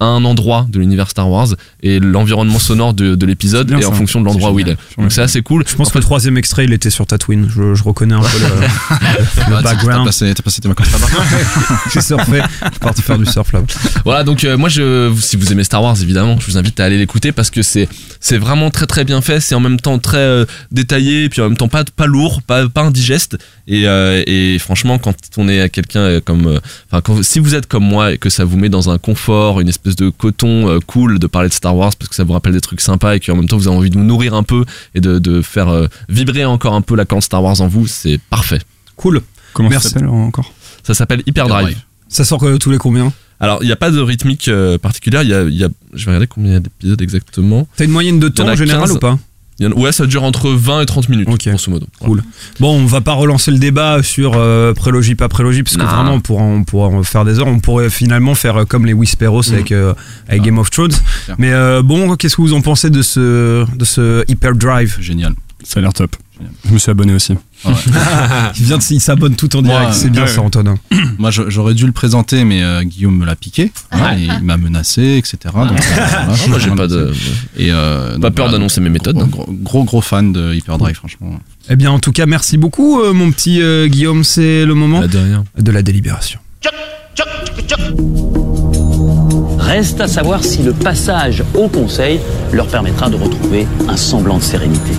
un 0.00 0.24
endroit 0.24 0.66
de 0.70 0.78
l'univers 0.78 1.08
Star 1.10 1.28
Wars 1.30 1.48
et 1.82 2.00
l'environnement 2.00 2.58
sonore 2.58 2.94
de, 2.94 3.14
de 3.14 3.26
l'épisode 3.26 3.70
est 3.72 3.84
en 3.84 3.90
ça. 3.90 3.96
fonction 3.96 4.20
de 4.20 4.26
l'endroit 4.26 4.50
où 4.50 4.58
il 4.58 4.68
est. 4.68 4.76
Donc 4.98 5.10
c'est 5.12 5.22
assez 5.22 5.42
cool. 5.42 5.64
Je 5.66 5.74
pense 5.74 5.90
que 5.90 5.98
le 5.98 6.04
troisième 6.04 6.36
extrait, 6.36 6.64
il 6.64 6.72
était 6.72 6.90
sur 6.90 7.06
Tatooine. 7.06 7.48
Je, 7.54 7.74
je 7.74 7.82
reconnais 7.82 8.14
un 8.14 8.20
peu 8.20 8.38
le, 8.38 9.56
le 9.56 9.62
background. 9.62 10.00
T'as 10.00 10.04
passé, 10.04 10.34
t'as 10.34 10.42
passé 10.42 10.60
tes 10.60 10.68
vacances 10.68 10.92
là-bas. 10.92 11.06
J'ai 11.94 12.00
surfé. 12.00 12.42
Je 12.62 12.70
suis 12.70 12.78
parti 12.80 13.02
faire 13.02 13.18
du 13.18 13.26
surf 13.26 13.52
là. 13.52 13.62
Voilà, 14.04 14.24
donc 14.24 14.44
euh, 14.44 14.56
moi, 14.56 14.68
je, 14.68 15.14
si 15.20 15.36
vous 15.36 15.52
aimez 15.52 15.64
Star 15.64 15.82
Wars, 15.82 15.96
évidemment, 16.00 16.38
je 16.40 16.46
vous 16.46 16.58
invite 16.58 16.78
à 16.80 16.84
aller 16.84 16.98
l'écouter 16.98 17.32
parce 17.32 17.50
que 17.50 17.62
c'est 17.62 17.88
c'est 18.20 18.38
vraiment 18.38 18.70
très 18.70 18.86
très 18.86 19.04
bien 19.04 19.20
fait. 19.20 19.40
C'est 19.40 19.54
en 19.54 19.60
même 19.60 19.78
temps 19.80 19.98
très 19.98 20.18
euh, 20.18 20.44
détaillé, 20.72 21.24
et 21.24 21.28
puis 21.28 21.40
en 21.40 21.48
même 21.48 21.56
temps 21.56 21.68
pas 21.68 21.84
pas 21.84 22.06
lourd, 22.06 22.42
pas 22.42 22.68
pas 22.68 22.82
indigeste. 22.82 23.38
Et, 23.68 23.86
euh, 23.88 24.22
et 24.26 24.58
franchement, 24.58 24.98
quand 24.98 25.14
on 25.38 25.48
est 25.48 25.68
quelqu'un 25.70 26.00
euh, 26.00 26.20
comme, 26.24 26.60
enfin, 26.90 27.02
si 27.22 27.40
vous 27.40 27.54
êtes 27.54 27.66
comme 27.66 27.84
moi 27.84 28.12
et 28.12 28.18
que 28.18 28.30
ça 28.30 28.44
vous 28.44 28.56
met 28.56 28.68
dans 28.68 28.90
un 28.90 28.98
confort, 28.98 29.60
une 29.60 29.68
espèce 29.68 29.85
de 29.94 30.08
coton 30.08 30.68
euh, 30.68 30.80
cool 30.84 31.20
de 31.20 31.26
parler 31.28 31.48
de 31.48 31.54
Star 31.54 31.76
Wars 31.76 31.94
parce 31.96 32.08
que 32.08 32.16
ça 32.16 32.24
vous 32.24 32.32
rappelle 32.32 32.54
des 32.54 32.60
trucs 32.60 32.80
sympas 32.80 33.14
et 33.14 33.20
qu'en 33.20 33.36
même 33.36 33.46
temps 33.48 33.56
vous 33.58 33.68
avez 33.68 33.76
envie 33.76 33.90
de 33.90 33.96
vous 33.98 34.04
nourrir 34.04 34.34
un 34.34 34.42
peu 34.42 34.64
et 34.96 35.00
de, 35.00 35.20
de 35.20 35.42
faire 35.42 35.68
euh, 35.68 35.86
vibrer 36.08 36.44
encore 36.44 36.74
un 36.74 36.80
peu 36.82 36.96
la 36.96 37.04
corde 37.04 37.22
Star 37.22 37.42
Wars 37.44 37.60
en 37.60 37.68
vous, 37.68 37.86
c'est 37.86 38.18
parfait. 38.30 38.60
Cool. 38.96 39.20
Comment 39.52 39.68
Merci. 39.68 39.88
ça 39.88 39.94
s'appelle 39.94 40.08
encore? 40.08 40.52
Ça 40.82 40.94
s'appelle 40.94 41.22
Hyperdrive. 41.26 41.76
Ça 42.08 42.24
sort 42.24 42.42
euh, 42.44 42.58
tous 42.58 42.70
les 42.70 42.78
combien? 42.78 43.12
Alors, 43.38 43.58
il 43.62 43.66
n'y 43.66 43.72
a 43.72 43.76
pas 43.76 43.90
de 43.90 44.00
rythmique 44.00 44.48
euh, 44.48 44.78
particulière. 44.78 45.22
Il 45.22 45.28
y 45.28 45.34
a, 45.34 45.42
il 45.42 45.54
y 45.54 45.64
a- 45.64 45.68
je 45.92 46.04
vais 46.06 46.12
regarder 46.12 46.26
combien 46.26 46.50
il 46.52 46.54
y 46.54 46.56
a 46.56 46.60
d'épisodes 46.60 47.02
exactement. 47.02 47.68
T'as 47.76 47.84
une 47.84 47.90
moyenne 47.90 48.18
de 48.18 48.28
en 48.28 48.30
temps 48.30 48.48
en 48.48 48.54
général 48.54 48.82
15. 48.88 48.92
ou 48.92 48.98
pas? 48.98 49.18
Ouais, 49.60 49.92
ça 49.92 50.06
dure 50.06 50.22
entre 50.22 50.50
20 50.50 50.82
et 50.82 50.86
30 50.86 51.08
minutes, 51.08 51.28
grosso 51.28 51.70
modo. 51.70 51.86
Cool. 52.00 52.22
Bon, 52.60 52.78
on 52.78 52.84
va 52.84 53.00
pas 53.00 53.14
relancer 53.14 53.50
le 53.50 53.58
débat 53.58 54.02
sur 54.02 54.32
euh, 54.36 54.74
prélogie, 54.74 55.14
pas 55.14 55.28
prélogie, 55.28 55.62
parce 55.62 55.76
que 55.76 55.82
vraiment, 55.82 56.12
on 56.14 56.20
pourra, 56.20 56.42
on 56.42 56.64
pourra 56.64 56.88
en 56.88 57.02
faire 57.02 57.24
des 57.24 57.38
heures. 57.38 57.46
On 57.46 57.58
pourrait 57.58 57.88
finalement 57.88 58.34
faire 58.34 58.56
euh, 58.56 58.64
comme 58.64 58.84
les 58.84 58.92
Whisperos 58.92 59.50
avec, 59.50 59.72
euh, 59.72 59.94
avec 60.28 60.42
Game 60.42 60.58
of 60.58 60.70
Thrones. 60.70 60.92
Mais 61.38 61.52
euh, 61.52 61.82
bon, 61.82 62.16
qu'est-ce 62.16 62.36
que 62.36 62.42
vous 62.42 62.52
en 62.52 62.60
pensez 62.60 62.90
de 62.90 63.00
ce, 63.02 63.64
de 63.74 63.84
ce 63.84 64.24
Hyperdrive? 64.28 64.98
Génial. 65.00 65.34
Ça 65.66 65.80
a 65.80 65.82
l'air 65.82 65.92
top. 65.92 66.14
Je 66.68 66.72
me 66.72 66.78
suis 66.78 66.90
abonné 66.92 67.12
aussi. 67.12 67.32
il 67.64 68.64
vient 68.64 68.78
de, 68.78 68.82
il 68.90 69.00
s'abonne 69.00 69.34
tout 69.34 69.56
en 69.56 69.62
direct. 69.62 69.94
C'est 69.94 70.10
bien 70.10 70.22
ouais, 70.22 70.28
ça. 70.28 70.40
Antonin. 70.42 70.76
Moi, 71.18 71.30
j'aurais 71.32 71.74
dû 71.74 71.86
le 71.86 71.92
présenter, 71.92 72.44
mais 72.44 72.62
euh, 72.62 72.84
Guillaume 72.84 73.16
me 73.16 73.24
l'a 73.26 73.34
piqué. 73.34 73.72
Et 73.92 74.22
il 74.22 74.44
m'a 74.44 74.56
menacé, 74.56 75.16
etc. 75.16 75.38
Donc, 75.54 75.72
euh, 75.72 75.74
voilà, 76.26 76.46
moi, 76.48 76.58
j'ai 76.60 76.70
pas 76.70 76.86
de- 76.86 77.12
Et, 77.56 77.72
euh, 77.72 78.12
Pas 78.12 78.18
donc, 78.18 78.34
peur 78.34 78.44
voilà, 78.46 78.52
d'annoncer 78.52 78.80
mes 78.80 78.90
méthodes. 78.90 79.16
Gros, 79.16 79.26
gros, 79.28 79.46
gros, 79.50 79.84
gros 79.84 80.00
fan 80.00 80.32
de 80.32 80.54
Hyperdrive, 80.54 80.94
franchement. 80.94 81.40
Eh 81.68 81.74
bien, 81.74 81.90
en 81.90 81.98
tout 81.98 82.12
cas, 82.12 82.26
merci 82.26 82.58
beaucoup, 82.58 83.00
euh, 83.00 83.12
mon 83.12 83.32
petit 83.32 83.60
euh, 83.60 83.88
Guillaume. 83.88 84.22
C'est 84.22 84.64
le 84.64 84.74
moment 84.74 85.00
de, 85.00 85.18
rien. 85.18 85.44
de 85.58 85.70
la 85.72 85.82
délibération. 85.82 86.38
Reste 89.58 90.00
à 90.00 90.06
savoir 90.06 90.44
si 90.44 90.62
le 90.62 90.72
passage 90.72 91.42
au 91.54 91.66
Conseil 91.68 92.20
leur 92.52 92.68
permettra 92.68 93.10
de 93.10 93.16
retrouver 93.16 93.66
un 93.88 93.96
semblant 93.96 94.38
de 94.38 94.42
sérénité. 94.42 94.92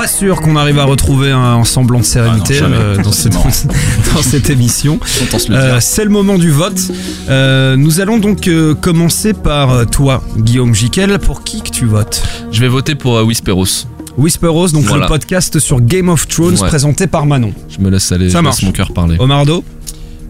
Pas 0.00 0.06
sûr 0.08 0.40
qu'on 0.40 0.56
arrive 0.56 0.78
à 0.78 0.84
retrouver 0.84 1.30
un, 1.30 1.38
un 1.38 1.64
semblant 1.64 1.98
de 1.98 2.04
sérénité 2.04 2.58
Ah 2.58 2.68
non, 2.68 2.74
jamais. 2.74 2.76
euh, 2.82 2.96
dans, 3.02 3.12
cette, 3.12 3.32
dans 4.14 4.22
cette 4.22 4.48
émission. 4.50 4.98
Euh. 5.50 5.78
C'est 5.80 6.04
le 6.04 6.10
moment 6.10 6.38
du 6.38 6.50
vote. 6.50 6.80
Euh, 7.28 7.76
nous 7.76 8.00
allons 8.00 8.18
donc 8.18 8.46
euh, 8.48 8.74
commencer 8.74 9.32
par 9.34 9.86
toi, 9.90 10.22
Guillaume 10.38 10.74
Jiquel. 10.74 11.18
Pour 11.18 11.42
qui 11.44 11.60
que 11.62 11.70
tu 11.70 11.84
votes? 11.86 12.22
Je 12.52 12.60
vais 12.60 12.68
voter 12.68 12.94
pour 12.94 13.16
euh, 13.18 13.24
Whisperos. 13.24 13.86
Whisperos, 14.16 14.68
donc 14.72 14.84
Voilà. 14.84 15.04
le 15.04 15.08
podcast 15.08 15.58
sur 15.58 15.80
Game 15.80 16.08
of 16.08 16.26
Thrones 16.28 16.58
Ouais. 16.60 16.68
présenté 16.68 17.06
par 17.06 17.26
Manon. 17.26 17.52
Je 17.68 17.78
me 17.84 17.90
laisse 17.90 18.10
aller, 18.12 18.30
Ça 18.30 18.38
je 18.38 18.42
marche. 18.44 18.56
laisse 18.56 18.64
mon 18.66 18.72
cœur 18.72 18.92
parler. 18.92 19.16
Omardo 19.18 19.64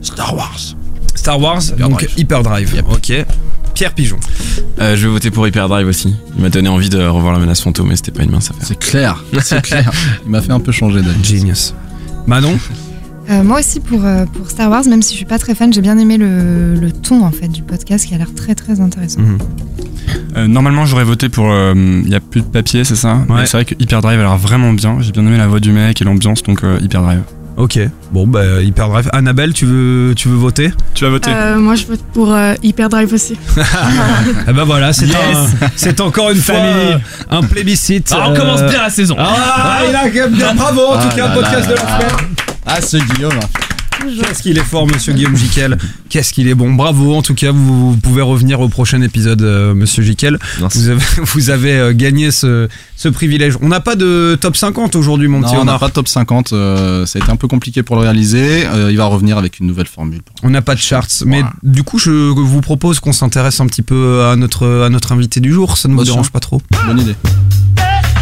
Star 0.02 0.34
Wars. 0.36 0.74
Star 1.14 1.40
Wars, 1.40 1.62
donc 1.78 2.08
Hyperdrive. 2.16 2.82
Ok. 2.92 3.12
Pierre 3.74 3.92
Pigeon. 3.94 4.18
Euh, 4.80 4.96
je 4.96 5.06
vais 5.06 5.12
voter 5.12 5.30
pour 5.30 5.46
Hyperdrive 5.46 5.86
aussi. 5.86 6.14
Il 6.36 6.42
m'a 6.42 6.48
donné 6.50 6.68
envie 6.68 6.88
de 6.88 6.98
revoir 6.98 7.32
la 7.32 7.38
menace 7.38 7.60
fantôme, 7.62 7.88
mais 7.88 7.96
c'était 7.96 8.12
pas 8.12 8.22
une 8.22 8.30
mince 8.30 8.50
affaire. 8.50 8.64
C'est 8.66 8.78
clair, 8.78 9.24
c'est 9.42 9.62
clair. 9.62 9.90
Il 10.26 10.30
m'a 10.30 10.40
fait 10.40 10.52
un 10.52 10.60
peu 10.60 10.72
changer 10.72 11.00
d'avis. 11.02 11.22
Genius. 11.24 11.74
Manon 12.26 12.58
Euh, 13.30 13.42
moi 13.42 13.60
aussi 13.60 13.80
pour, 13.80 14.04
euh, 14.04 14.24
pour 14.26 14.50
Star 14.50 14.70
Wars, 14.70 14.84
même 14.88 15.02
si 15.02 15.12
je 15.12 15.16
suis 15.18 15.24
pas 15.26 15.38
très 15.38 15.54
fan, 15.54 15.72
j'ai 15.72 15.80
bien 15.80 15.96
aimé 15.98 16.16
le, 16.18 16.74
le 16.74 16.90
ton 16.92 17.24
en 17.24 17.30
fait 17.30 17.48
du 17.48 17.62
podcast 17.62 18.06
qui 18.06 18.14
a 18.14 18.18
l'air 18.18 18.34
très 18.34 18.54
très 18.54 18.80
intéressant. 18.80 19.20
Mhm. 19.20 19.38
Euh, 20.36 20.46
normalement, 20.48 20.86
j'aurais 20.86 21.04
voté 21.04 21.28
pour. 21.28 21.46
Il 21.74 22.08
y 22.08 22.14
a 22.14 22.20
plus 22.20 22.40
de 22.40 22.46
papier, 22.46 22.84
c'est 22.84 22.96
ça? 22.96 23.14
Ouais. 23.28 23.40
Mais 23.40 23.46
C'est 23.46 23.56
vrai 23.58 23.64
que 23.64 23.74
Hyperdrive 23.78 24.18
a 24.18 24.22
l'air 24.22 24.36
vraiment 24.38 24.72
bien. 24.72 24.96
J'ai 25.00 25.12
bien 25.12 25.24
aimé 25.26 25.36
la 25.38 25.46
voix 25.46 25.60
du 25.60 25.70
mec 25.72 26.00
et 26.00 26.04
l'ambiance, 26.04 26.42
donc 26.42 26.64
euh, 26.64 26.78
Hyperdrive. 26.80 27.22
Ok. 27.57 27.78
Bon, 28.12 28.26
bah, 28.26 28.62
Hyperdrive. 28.62 29.11
Annabelle, 29.12 29.53
tu 29.53 29.66
veux, 29.66 30.14
tu 30.14 30.28
veux 30.28 30.36
voter? 30.36 30.72
Tu 30.94 31.05
vas 31.05 31.11
voter 31.11 31.30
Euh, 31.30 31.57
moi, 31.59 31.74
je 31.74 31.84
vote 31.86 32.01
pour 32.14 32.32
euh, 32.32 32.55
Hyperdrive 32.62 33.12
aussi. 33.12 33.36
Ah 33.59 34.53
bah 34.53 34.64
voilà, 34.64 34.92
c'est 34.92 35.07
Yes. 35.07 35.16
un- 35.34 35.66
c'est 35.76 36.01
encore 36.01 36.30
une 36.30 36.40
fois 36.40 36.55
Family. 36.55 36.92
euh, 36.94 36.98
un 37.30 37.42
plébiscite. 37.42 38.12
Ah, 38.16 38.28
on 38.30 38.34
commence 38.34 38.62
bien 38.62 38.80
la 38.82 38.90
saison. 38.90 39.16
Ah, 39.18 39.80
il 39.88 39.94
a 39.94 40.26
bien 40.28 40.55
bravo 40.55 40.80
en 40.86 41.03
tout 41.03 41.09
Ah 41.11 41.14
cas, 41.14 41.28
là 41.28 41.34
podcast 41.34 41.61
là 41.61 41.66
de 41.66 41.72
la 41.74 41.80
semaine. 41.80 42.26
Ah, 42.66 42.80
ce 42.80 42.96
Guillaume. 42.96 43.32
Qu'est-ce 44.01 44.42
qu'il 44.42 44.57
est 44.59 44.64
fort, 44.64 44.86
monsieur 44.86 45.12
Guillaume 45.12 45.36
Jiquel. 45.36 45.78
Qu'est-ce 46.09 46.32
qu'il 46.32 46.48
est 46.48 46.55
bon. 46.55 46.72
Bravo, 46.72 47.14
en 47.14 47.22
tout 47.22 47.34
cas, 47.34 47.53
vous, 47.53 47.92
vous 47.92 47.96
pouvez 47.96 48.22
revenir 48.22 48.61
au 48.61 48.68
prochain 48.68 49.01
épisode, 49.03 49.42
euh, 49.42 49.74
monsieur 49.74 50.03
Jiquel. 50.03 50.38
Vous 50.59 50.88
avez, 50.88 51.01
vous 51.22 51.51
avez 51.51 51.72
euh, 51.78 51.92
gagné 51.92 52.30
ce, 52.30 52.68
ce 52.96 53.09
privilège. 53.09 53.55
On 53.61 53.68
n'a 53.68 53.80
pas 53.80 53.96
de 53.96 54.36
top 54.40 54.57
50 54.57 54.96
aujourd'hui, 54.96 55.28
mon 55.28 55.40
petit 55.42 55.55
Non, 55.55 55.61
on 55.62 55.64
n'a 55.64 55.78
pas 55.78 55.88
de 55.88 55.92
top 55.92 56.09
50. 56.09 56.53
euh, 56.53 57.07
ça 57.07 57.18
a 57.18 57.22
été 57.22 57.30
un 57.30 57.36
peu 57.36 57.48
compliqué 57.48 57.82
pour 57.82 57.96
le 57.96 58.03
réaliser. 58.03 58.66
Euh, 58.66 58.90
il 58.90 58.96
va 58.96 59.05
revenir 59.07 59.38
avec 59.38 59.61
une 59.61 59.66
nouvelle 59.66 59.86
formule. 59.86 60.20
On 60.42 60.51
n'a 60.51 60.62
pas 60.62 60.74
de 60.74 60.80
charts. 60.80 61.07
Mais 61.26 61.42
du 61.62 61.82
coup, 61.82 61.98
je 61.98 62.11
vous 62.11 62.61
propose 62.61 63.01
qu'on 63.01 63.12
s'intéresse 63.12 63.61
un 63.61 63.66
petit 63.66 63.82
peu 63.82 64.24
à 64.24 64.36
notre, 64.36 64.82
à 64.84 64.88
notre 64.88 65.12
invité 65.12 65.40
du 65.40 65.53
jour. 65.53 65.76
Ça 65.76 65.88
ne 65.88 65.94
vous 65.94 66.05
sûr. 66.05 66.14
dérange 66.14 66.30
pas 66.30 66.40
trop 66.40 66.62
Bonne 66.86 67.01
idée. 67.01 67.14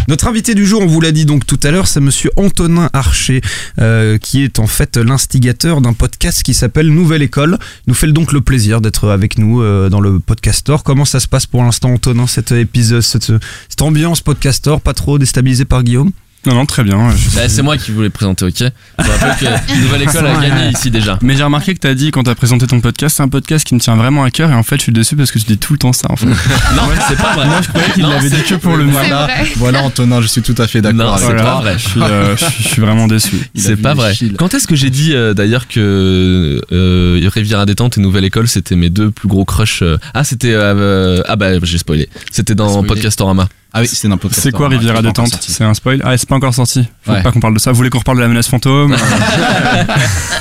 Notre 0.08 0.26
invité 0.26 0.54
du 0.54 0.64
jour, 0.64 0.80
on 0.80 0.86
vous 0.86 1.02
l'a 1.02 1.12
dit 1.12 1.26
donc 1.26 1.44
tout 1.44 1.60
à 1.62 1.70
l'heure, 1.70 1.86
c'est 1.86 2.00
monsieur 2.00 2.30
Antonin 2.36 2.88
Archer, 2.94 3.42
euh, 3.78 4.16
qui 4.16 4.42
est 4.42 4.58
en 4.58 4.66
fait 4.66 4.96
l'instigateur 4.96 5.82
d'un 5.82 5.92
podcast 5.92 6.42
qui 6.42 6.54
s'appelle 6.54 6.88
Nouvelle 6.88 7.20
École. 7.20 7.58
Nous 7.86 7.92
fait 7.92 8.10
donc 8.10 8.32
le 8.32 8.40
plaisir 8.40 8.80
d'être 8.80 9.10
avec 9.10 9.36
nous 9.36 9.60
euh, 9.60 9.90
dans 9.90 10.00
le 10.00 10.18
Podcastor. 10.18 10.82
Comment 10.82 11.04
ça 11.04 11.20
se 11.20 11.28
passe 11.28 11.44
pour 11.44 11.62
l'instant, 11.62 11.90
Antonin, 11.90 12.26
cet 12.26 12.52
épisode, 12.52 13.02
cette, 13.02 13.30
cette 13.68 13.82
ambiance 13.82 14.22
Podcastor, 14.22 14.80
pas 14.80 14.94
trop 14.94 15.18
déstabilisé 15.18 15.66
par 15.66 15.82
Guillaume? 15.82 16.12
Non, 16.46 16.54
non, 16.54 16.66
très 16.66 16.82
bien. 16.84 17.10
je- 17.10 17.34
Bah, 17.36 17.48
c'est 17.48 17.62
moi 17.62 17.76
qui 17.76 17.90
voulais 17.90 18.10
présenter, 18.10 18.44
ok 18.46 18.54
Je 18.60 19.04
vous 19.04 19.10
rappelle 19.10 19.36
que 19.36 19.74
Nouvelle 19.82 20.02
École 20.02 20.26
a 20.26 20.40
gagné 20.40 20.70
ici 20.70 20.90
déjà. 20.90 21.18
Mais 21.20 21.36
j'ai 21.36 21.42
remarqué 21.42 21.74
que 21.74 21.80
t'as 21.80 21.94
dit 21.94 22.10
quand 22.10 22.22
t'as 22.22 22.34
présenté 22.36 22.66
ton 22.66 22.80
podcast, 22.80 23.16
c'est 23.16 23.22
un 23.22 23.28
podcast 23.28 23.66
qui 23.66 23.74
me 23.74 23.80
tient 23.80 23.96
vraiment 23.96 24.22
à 24.24 24.30
cœur 24.30 24.50
et 24.50 24.54
en 24.54 24.62
fait 24.62 24.76
je 24.76 24.82
suis 24.82 24.92
déçu 24.92 25.16
parce 25.16 25.30
que 25.32 25.38
tu 25.38 25.46
dis 25.46 25.58
tout 25.58 25.72
le 25.72 25.78
temps 25.78 25.92
ça 25.92 26.06
en 26.10 26.16
fait. 26.16 26.26
Non, 26.76 26.82
c'est 27.08 27.16
pas 27.18 27.34
vrai. 27.34 27.46
Moi 27.46 27.60
je 27.62 27.68
croyais 27.68 27.90
qu'il 27.90 28.06
l'avait 28.06 28.30
dit 28.30 28.42
que 28.42 28.54
pour 28.54 28.76
le. 28.76 28.84
Voilà, 28.84 29.28
voilà 29.56 29.82
Antonin, 29.82 30.20
je 30.22 30.26
suis 30.28 30.40
tout 30.42 30.54
à 30.58 30.66
fait 30.68 30.80
d'accord 30.80 31.12
Non, 31.12 31.16
c'est 31.18 31.34
toi. 31.34 31.42
pas 31.44 31.60
vrai. 31.60 31.74
Je 31.76 31.88
suis, 31.88 32.02
euh, 32.02 32.36
je 32.36 32.44
suis- 32.68 32.80
vraiment 32.80 33.08
déçu. 33.08 33.36
C'est 33.54 33.76
pas 33.76 33.94
vrai. 33.94 34.14
chill. 34.14 34.34
Quand 34.38 34.54
est-ce 34.54 34.66
que 34.68 34.76
j'ai 34.76 34.90
dit 34.90 35.14
euh, 35.14 35.34
d'ailleurs 35.34 35.66
que 35.68 36.60
euh, 36.72 37.28
Riviera 37.34 37.66
détente 37.66 37.98
et 37.98 38.00
Nouvelle 38.00 38.24
École 38.24 38.48
c'était 38.48 38.74
mes 38.76 38.88
deux 38.90 39.10
plus 39.10 39.28
gros 39.28 39.44
crushs 39.44 39.82
euh, 39.82 39.98
Ah 40.14 40.24
c'était 40.24 40.52
euh, 40.54 41.20
ah 41.28 41.36
bah 41.36 41.58
j'ai 41.62 41.78
spoilé. 41.78 42.08
C'était 42.30 42.54
dans. 42.54 42.82
Podcastorama. 42.84 43.48
Ah 43.72 43.80
oui, 43.82 43.86
c'était 43.88 44.08
un 44.12 44.16
podcast. 44.16 44.42
C'est 44.42 44.50
quoi 44.52 44.68
Riviera 44.68 45.02
détente 45.02 45.36
C'est 45.40 45.62
un 45.64 45.74
spoil 45.74 46.00
Ah, 46.04 46.16
c'est 46.16 46.28
pas 46.28 46.36
encore 46.36 46.54
sorti. 46.54 46.88
Faut 47.02 47.12
Ouais. 47.12 47.22
pas 47.22 47.30
qu'on 47.32 47.40
parle 47.40 47.54
de 47.54 47.58
ça. 47.58 47.70
Vous 47.70 47.76
voulez 47.76 47.90
qu'on 47.90 47.98
reparle 47.98 48.16
de 48.18 48.22
la 48.22 48.28
menace 48.28 48.48
fantôme 48.48 48.96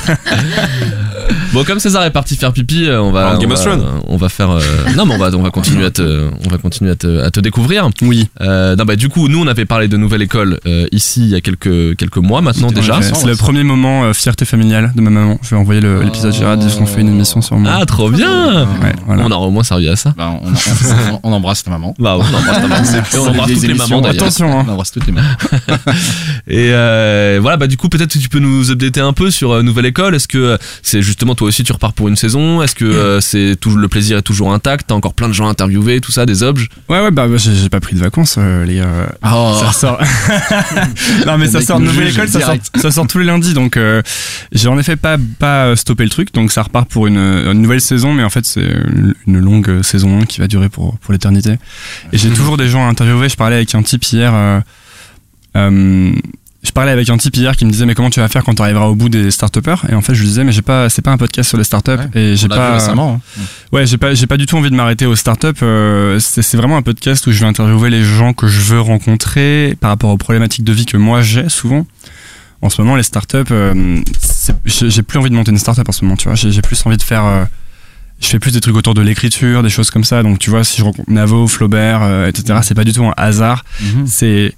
Bon 1.53 1.63
comme 1.63 1.79
César 1.79 2.03
est 2.03 2.11
parti 2.11 2.35
faire 2.35 2.51
pipi, 2.53 2.85
euh, 2.85 3.01
on 3.01 3.11
va 3.11 3.37
Game 3.37 3.49
on 3.49 3.53
of 3.53 3.59
va, 3.59 3.65
Thrones. 3.65 3.85
on 4.07 4.17
va 4.17 4.29
faire 4.29 4.51
euh, 4.51 4.59
non 4.95 5.05
mais 5.05 5.15
on 5.15 5.17
va 5.17 5.29
on 5.33 5.41
va 5.41 5.49
continuer 5.49 5.85
à 5.85 5.91
te 5.91 6.29
on 6.45 6.49
va 6.49 6.57
continuer 6.57 6.91
à 6.91 6.95
te, 6.95 7.21
à 7.21 7.31
te 7.31 7.39
découvrir. 7.39 7.89
Oui. 8.01 8.27
Euh, 8.41 8.75
non 8.75 8.85
bah 8.85 8.95
du 8.95 9.09
coup 9.09 9.27
nous 9.27 9.39
on 9.41 9.47
avait 9.47 9.65
parlé 9.65 9.87
de 9.87 9.97
Nouvelle 9.97 10.21
École 10.21 10.59
euh, 10.65 10.85
ici 10.91 11.21
il 11.21 11.29
y 11.29 11.35
a 11.35 11.41
quelques 11.41 11.95
quelques 11.97 12.17
mois 12.17 12.41
maintenant 12.41 12.71
déjà. 12.71 13.01
C'est 13.01 13.25
le 13.25 13.33
ça. 13.35 13.43
premier 13.43 13.63
moment 13.63 14.03
euh, 14.05 14.13
fierté 14.13 14.45
familiale 14.45 14.91
de 14.95 15.01
ma 15.01 15.09
maman. 15.09 15.39
Je 15.41 15.49
vais 15.51 15.55
envoyer 15.55 15.81
l'épisode. 15.81 16.33
J'ai 16.33 16.43
hâte 16.45 16.63
de 16.63 16.69
ce 16.69 16.77
qu'on 16.77 16.85
fait 16.85 17.01
une 17.01 17.09
émission 17.09 17.41
sur 17.41 17.57
moi. 17.57 17.71
Ah 17.81 17.85
trop 17.85 18.09
bien. 18.09 18.63
Ouais, 18.81 18.93
voilà. 19.05 19.23
On 19.25 19.31
aura 19.31 19.47
au 19.47 19.51
moins 19.51 19.63
servi 19.63 19.87
à 19.89 19.95
ça. 19.95 20.13
Bah, 20.17 20.31
on, 20.41 20.47
on- 20.49 21.19
on 21.23 21.33
embrasse 21.33 21.63
ta 21.63 21.71
maman. 21.71 21.93
Bah 21.99 22.17
on 22.17 22.21
embrasse 22.21 22.61
ta 22.61 22.67
maman. 22.67 22.75
Et 23.13 23.17
on 23.17 23.27
embrasse 23.27 23.51
toutes 23.53 23.63
les 23.67 23.73
mamans. 23.73 24.01
Attention, 24.03 24.59
hein. 24.59 24.65
On 24.67 24.71
embrasse 24.73 24.91
toutes 24.91 25.05
les 25.07 25.13
mamans. 25.13 25.27
Et 26.47 26.69
euh, 26.71 27.39
voilà, 27.41 27.57
bah 27.57 27.67
du 27.67 27.77
coup 27.77 27.89
peut-être 27.89 28.13
que 28.13 28.19
tu 28.19 28.29
peux 28.29 28.39
nous 28.39 28.71
updater 28.71 29.01
un 29.01 29.13
peu 29.13 29.31
sur 29.31 29.51
euh, 29.51 29.63
Nouvelle 29.63 29.85
École. 29.85 30.15
Est-ce 30.15 30.27
que 30.27 30.57
c'est 30.81 31.01
justement 31.17 31.33
toi 31.33 31.47
aussi 31.47 31.63
tu 31.63 31.71
repars 31.71 31.93
pour 31.93 32.09
une 32.09 32.15
saison 32.15 32.61
Est-ce 32.61 32.75
que 32.75 32.85
euh, 32.85 33.19
c'est 33.21 33.55
toujours 33.59 33.79
le 33.79 33.87
plaisir 33.87 34.19
est 34.19 34.21
toujours 34.21 34.53
intact? 34.53 34.85
T'as 34.87 34.93
encore 34.93 35.15
plein 35.15 35.27
de 35.27 35.33
gens 35.33 35.47
à 35.47 35.49
interviewer, 35.49 35.99
tout 35.99 36.11
ça, 36.11 36.27
des 36.27 36.43
obges? 36.43 36.69
Ouais, 36.89 37.01
ouais, 37.01 37.09
bah, 37.09 37.27
bah, 37.27 37.37
j'ai 37.37 37.69
pas 37.69 37.79
pris 37.79 37.95
de 37.95 37.99
vacances, 37.99 38.35
euh, 38.37 38.63
les 38.65 38.75
gars. 38.75 39.15
Oh. 39.25 39.57
Ça 39.59 39.71
sort. 39.71 39.99
non, 41.25 41.39
mais 41.39 41.47
ça 41.47 41.61
sort 41.61 41.79
de 41.79 41.85
nouvelle 41.85 42.09
école, 42.09 42.29
ça 42.29 42.39
sort, 42.39 42.55
ça 42.75 42.91
sort 42.91 43.07
tous 43.07 43.17
les 43.17 43.25
lundis, 43.25 43.55
donc 43.55 43.77
euh, 43.77 44.03
j'ai 44.51 44.67
en 44.67 44.77
effet 44.77 44.95
pas, 44.95 45.17
pas 45.39 45.75
stoppé 45.75 46.03
le 46.03 46.11
truc, 46.11 46.31
donc 46.35 46.51
ça 46.51 46.61
repart 46.61 46.87
pour 46.87 47.07
une, 47.07 47.17
une 47.17 47.61
nouvelle 47.61 47.81
saison, 47.81 48.13
mais 48.13 48.23
en 48.23 48.29
fait 48.29 48.45
c'est 48.45 48.69
une, 49.25 49.39
longue 49.39 49.81
saison 49.81 50.21
1 50.21 50.25
qui 50.25 50.39
va 50.39 50.47
durer 50.47 50.69
pour, 50.69 50.99
pour 50.99 51.13
l'éternité. 51.13 51.55
Et 52.13 52.17
j'ai 52.19 52.29
toujours 52.29 52.57
des 52.57 52.69
gens 52.69 52.85
à 52.85 52.89
interviewer, 52.89 53.27
je 53.27 53.37
parlais 53.37 53.55
avec 53.55 53.73
un 53.73 53.81
type 53.81 54.03
hier, 54.03 54.31
euh, 54.35 54.59
euh, 55.55 56.11
je 56.67 56.73
parlais 56.73 56.91
avec 56.91 57.09
un 57.09 57.17
type 57.17 57.33
hier 57.37 57.55
qui 57.55 57.63
me 57.63 57.71
disait 57.71 57.85
mais 57.85 57.95
comment 57.95 58.09
tu 58.09 58.19
vas 58.19 58.27
faire 58.27 58.43
quand 58.43 58.55
tu 58.55 58.61
arriveras 58.61 58.87
au 58.87 58.95
bout 58.95 59.07
des 59.07 59.31
start 59.31 59.57
et 59.89 59.93
en 59.93 60.01
fait 60.01 60.13
je 60.13 60.19
lui 60.19 60.27
disais 60.27 60.43
mais 60.43 60.51
j'ai 60.51 60.61
pas 60.61 60.89
c'est 60.89 61.01
pas 61.01 61.11
un 61.11 61.17
podcast 61.17 61.47
sur 61.47 61.57
les 61.57 61.63
startups 61.63 61.91
et 62.13 62.35
j'ai 62.35 62.49
pas 62.49 62.73
récemment, 62.73 63.21
hein. 63.39 63.41
ouais 63.71 63.85
j'ai 63.85 63.97
pas 63.97 64.13
j'ai 64.13 64.27
pas 64.27 64.35
du 64.35 64.45
tout 64.47 64.57
envie 64.57 64.69
de 64.69 64.75
m'arrêter 64.75 65.05
aux 65.05 65.15
startups 65.15 65.47
euh, 65.63 66.19
c'est 66.19 66.57
vraiment 66.57 66.75
un 66.75 66.81
podcast 66.81 67.25
où 67.25 67.31
je 67.31 67.39
vais 67.39 67.45
interviewer 67.45 67.89
les 67.89 68.03
gens 68.03 68.33
que 68.33 68.47
je 68.47 68.59
veux 68.59 68.81
rencontrer 68.81 69.77
par 69.79 69.91
rapport 69.91 70.09
aux 70.09 70.17
problématiques 70.17 70.65
de 70.65 70.73
vie 70.73 70.85
que 70.85 70.97
moi 70.97 71.21
j'ai 71.21 71.47
souvent 71.47 71.87
en 72.61 72.69
ce 72.69 72.81
moment 72.81 72.97
les 72.97 73.03
startups 73.03 73.37
euh, 73.51 74.01
j'ai 74.65 75.03
plus 75.03 75.19
envie 75.19 75.29
de 75.29 75.35
monter 75.35 75.51
une 75.51 75.57
startup 75.57 75.87
en 75.87 75.93
ce 75.93 76.03
moment 76.03 76.17
tu 76.17 76.27
vois 76.27 76.35
j'ai 76.35 76.61
plus 76.61 76.85
envie 76.85 76.97
de 76.97 77.03
faire 77.03 77.25
euh, 77.25 77.45
je 78.19 78.27
fais 78.27 78.39
plus 78.39 78.51
des 78.51 78.61
trucs 78.61 78.75
autour 78.75 78.95
de 78.95 79.01
l'écriture, 79.01 79.61
des 79.61 79.69
choses 79.69 79.91
comme 79.91 80.03
ça. 80.03 80.23
Donc 80.23 80.39
tu 80.39 80.49
vois, 80.49 80.63
si 80.63 80.79
je 80.79 80.83
rencontre 80.83 81.07
Navo, 81.07 81.47
Flaubert, 81.47 82.01
euh, 82.01 82.25
etc., 82.25 82.61
c'est 82.63 82.73
pas 82.73 82.83
du 82.83 82.91
tout 82.91 83.05
un 83.05 83.13
hasard. 83.15 83.63
C'est 84.07 84.55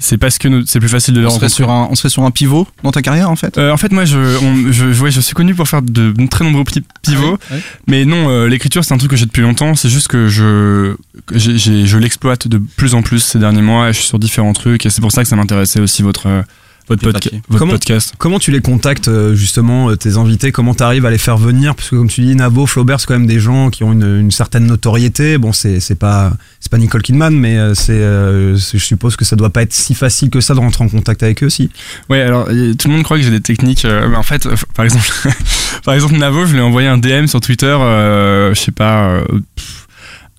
c'est 0.00 0.18
parce 0.18 0.38
que 0.38 0.64
c'est 0.66 0.80
plus 0.80 0.88
facile 0.88 1.14
de 1.14 1.20
les. 1.20 1.26
On 1.26 1.30
serait, 1.30 1.48
sur 1.48 1.70
un, 1.70 1.86
on 1.90 1.94
serait 1.94 2.08
sur 2.08 2.24
un 2.24 2.30
pivot 2.32 2.66
dans 2.82 2.90
ta 2.90 3.02
carrière 3.02 3.30
en 3.30 3.36
fait? 3.36 3.56
Euh, 3.58 3.70
en 3.70 3.76
fait, 3.76 3.92
moi, 3.92 4.04
je, 4.04 4.18
on- 4.18 4.72
je, 4.72 5.00
ouais, 5.02 5.10
je 5.12 5.20
suis 5.20 5.34
connu 5.34 5.54
pour 5.54 5.68
faire 5.68 5.82
de 5.82 6.12
très 6.26 6.44
nombreux 6.44 6.64
petits 6.64 6.82
pivots. 7.02 7.38
Ah 7.50 7.54
Mais 7.86 8.04
non, 8.04 8.28
euh, 8.30 8.48
l'écriture, 8.48 8.84
c'est 8.84 8.94
un 8.94 8.98
truc 8.98 9.10
que 9.10 9.16
j'ai 9.16 9.26
depuis 9.26 9.42
longtemps. 9.42 9.74
C'est 9.76 9.88
juste 9.90 10.08
que 10.08 10.26
je, 10.28 10.96
je 11.34 11.98
l'exploite 11.98 12.48
de 12.48 12.58
plus 12.58 12.94
en 12.94 13.02
plus 13.02 13.20
ces 13.20 13.38
derniers 13.38 13.62
mois. 13.62 13.92
Je 13.92 13.98
suis 13.98 14.06
sur 14.08 14.18
différents 14.18 14.52
trucs. 14.54 14.86
Et 14.86 14.90
c'est 14.90 15.00
pour 15.02 15.12
ça 15.12 15.22
que 15.22 15.28
ça 15.28 15.36
m'intéressait 15.36 15.80
aussi 15.80 16.02
votre, 16.02 16.26
euh, 16.28 16.42
votre, 16.90 17.02
podca- 17.18 17.30
votre 17.48 17.58
Comment- 17.58 17.72
podcast. 17.72 18.12
Comment 18.18 18.38
tu 18.38 18.50
les 18.50 18.60
contactes 18.60 19.08
euh, 19.08 19.34
justement 19.34 19.88
euh, 19.90 19.96
tes 19.96 20.16
invités? 20.16 20.52
Comment 20.52 20.74
tu 20.74 20.82
arrives 20.82 21.06
à 21.06 21.10
les 21.10 21.18
faire 21.18 21.38
venir? 21.38 21.74
Parce 21.74 21.88
que 21.90 21.96
comme 21.96 22.08
tu 22.08 22.20
dis, 22.20 22.34
Navo, 22.36 22.66
Flaubert, 22.66 23.00
c'est 23.00 23.06
quand 23.06 23.14
même 23.18 23.26
des 23.26 23.40
gens 23.40 23.70
qui 23.70 23.84
ont 23.84 23.92
une, 23.92 24.20
une 24.20 24.30
certaine 24.30 24.66
notoriété. 24.66 25.38
Bon, 25.38 25.52
c'est 25.52 25.80
c'est 25.80 25.94
pas 25.94 26.32
c'est 26.60 26.70
pas 26.70 26.76
Nicole 26.78 27.02
Kidman, 27.02 27.34
mais 27.34 27.56
euh, 27.56 27.74
c'est 27.74 27.92
euh, 27.92 28.56
je 28.56 28.78
suppose 28.78 29.16
que 29.16 29.24
ça 29.24 29.36
doit 29.36 29.50
pas 29.50 29.62
être 29.62 29.72
si 29.72 29.94
facile 29.94 30.28
que 30.30 30.40
ça 30.40 30.54
de 30.54 30.60
rentrer 30.60 30.84
en 30.84 30.88
contact 30.88 31.22
avec 31.22 31.42
eux, 31.42 31.48
si. 31.50 31.70
Ouais, 32.10 32.20
alors 32.20 32.46
tout 32.46 32.88
le 32.88 32.92
monde 32.92 33.02
croit 33.04 33.16
que 33.16 33.22
j'ai 33.22 33.30
des 33.30 33.40
techniques. 33.40 33.84
euh, 33.86 34.08
mais 34.10 34.16
en 34.16 34.22
fait, 34.22 34.44
euh, 34.46 34.54
par 34.74 34.84
exemple, 34.84 35.06
par 35.84 35.94
exemple 35.94 36.16
Navo, 36.16 36.44
je 36.46 36.52
lui 36.52 36.58
ai 36.58 36.62
envoyé 36.62 36.88
un 36.88 36.98
DM 36.98 37.26
sur 37.26 37.40
Twitter. 37.40 37.66
euh, 37.80 38.52
je 38.54 38.60
sais 38.60 38.72
pas. 38.72 39.06
euh, 39.10 39.24
pff, 39.56 39.86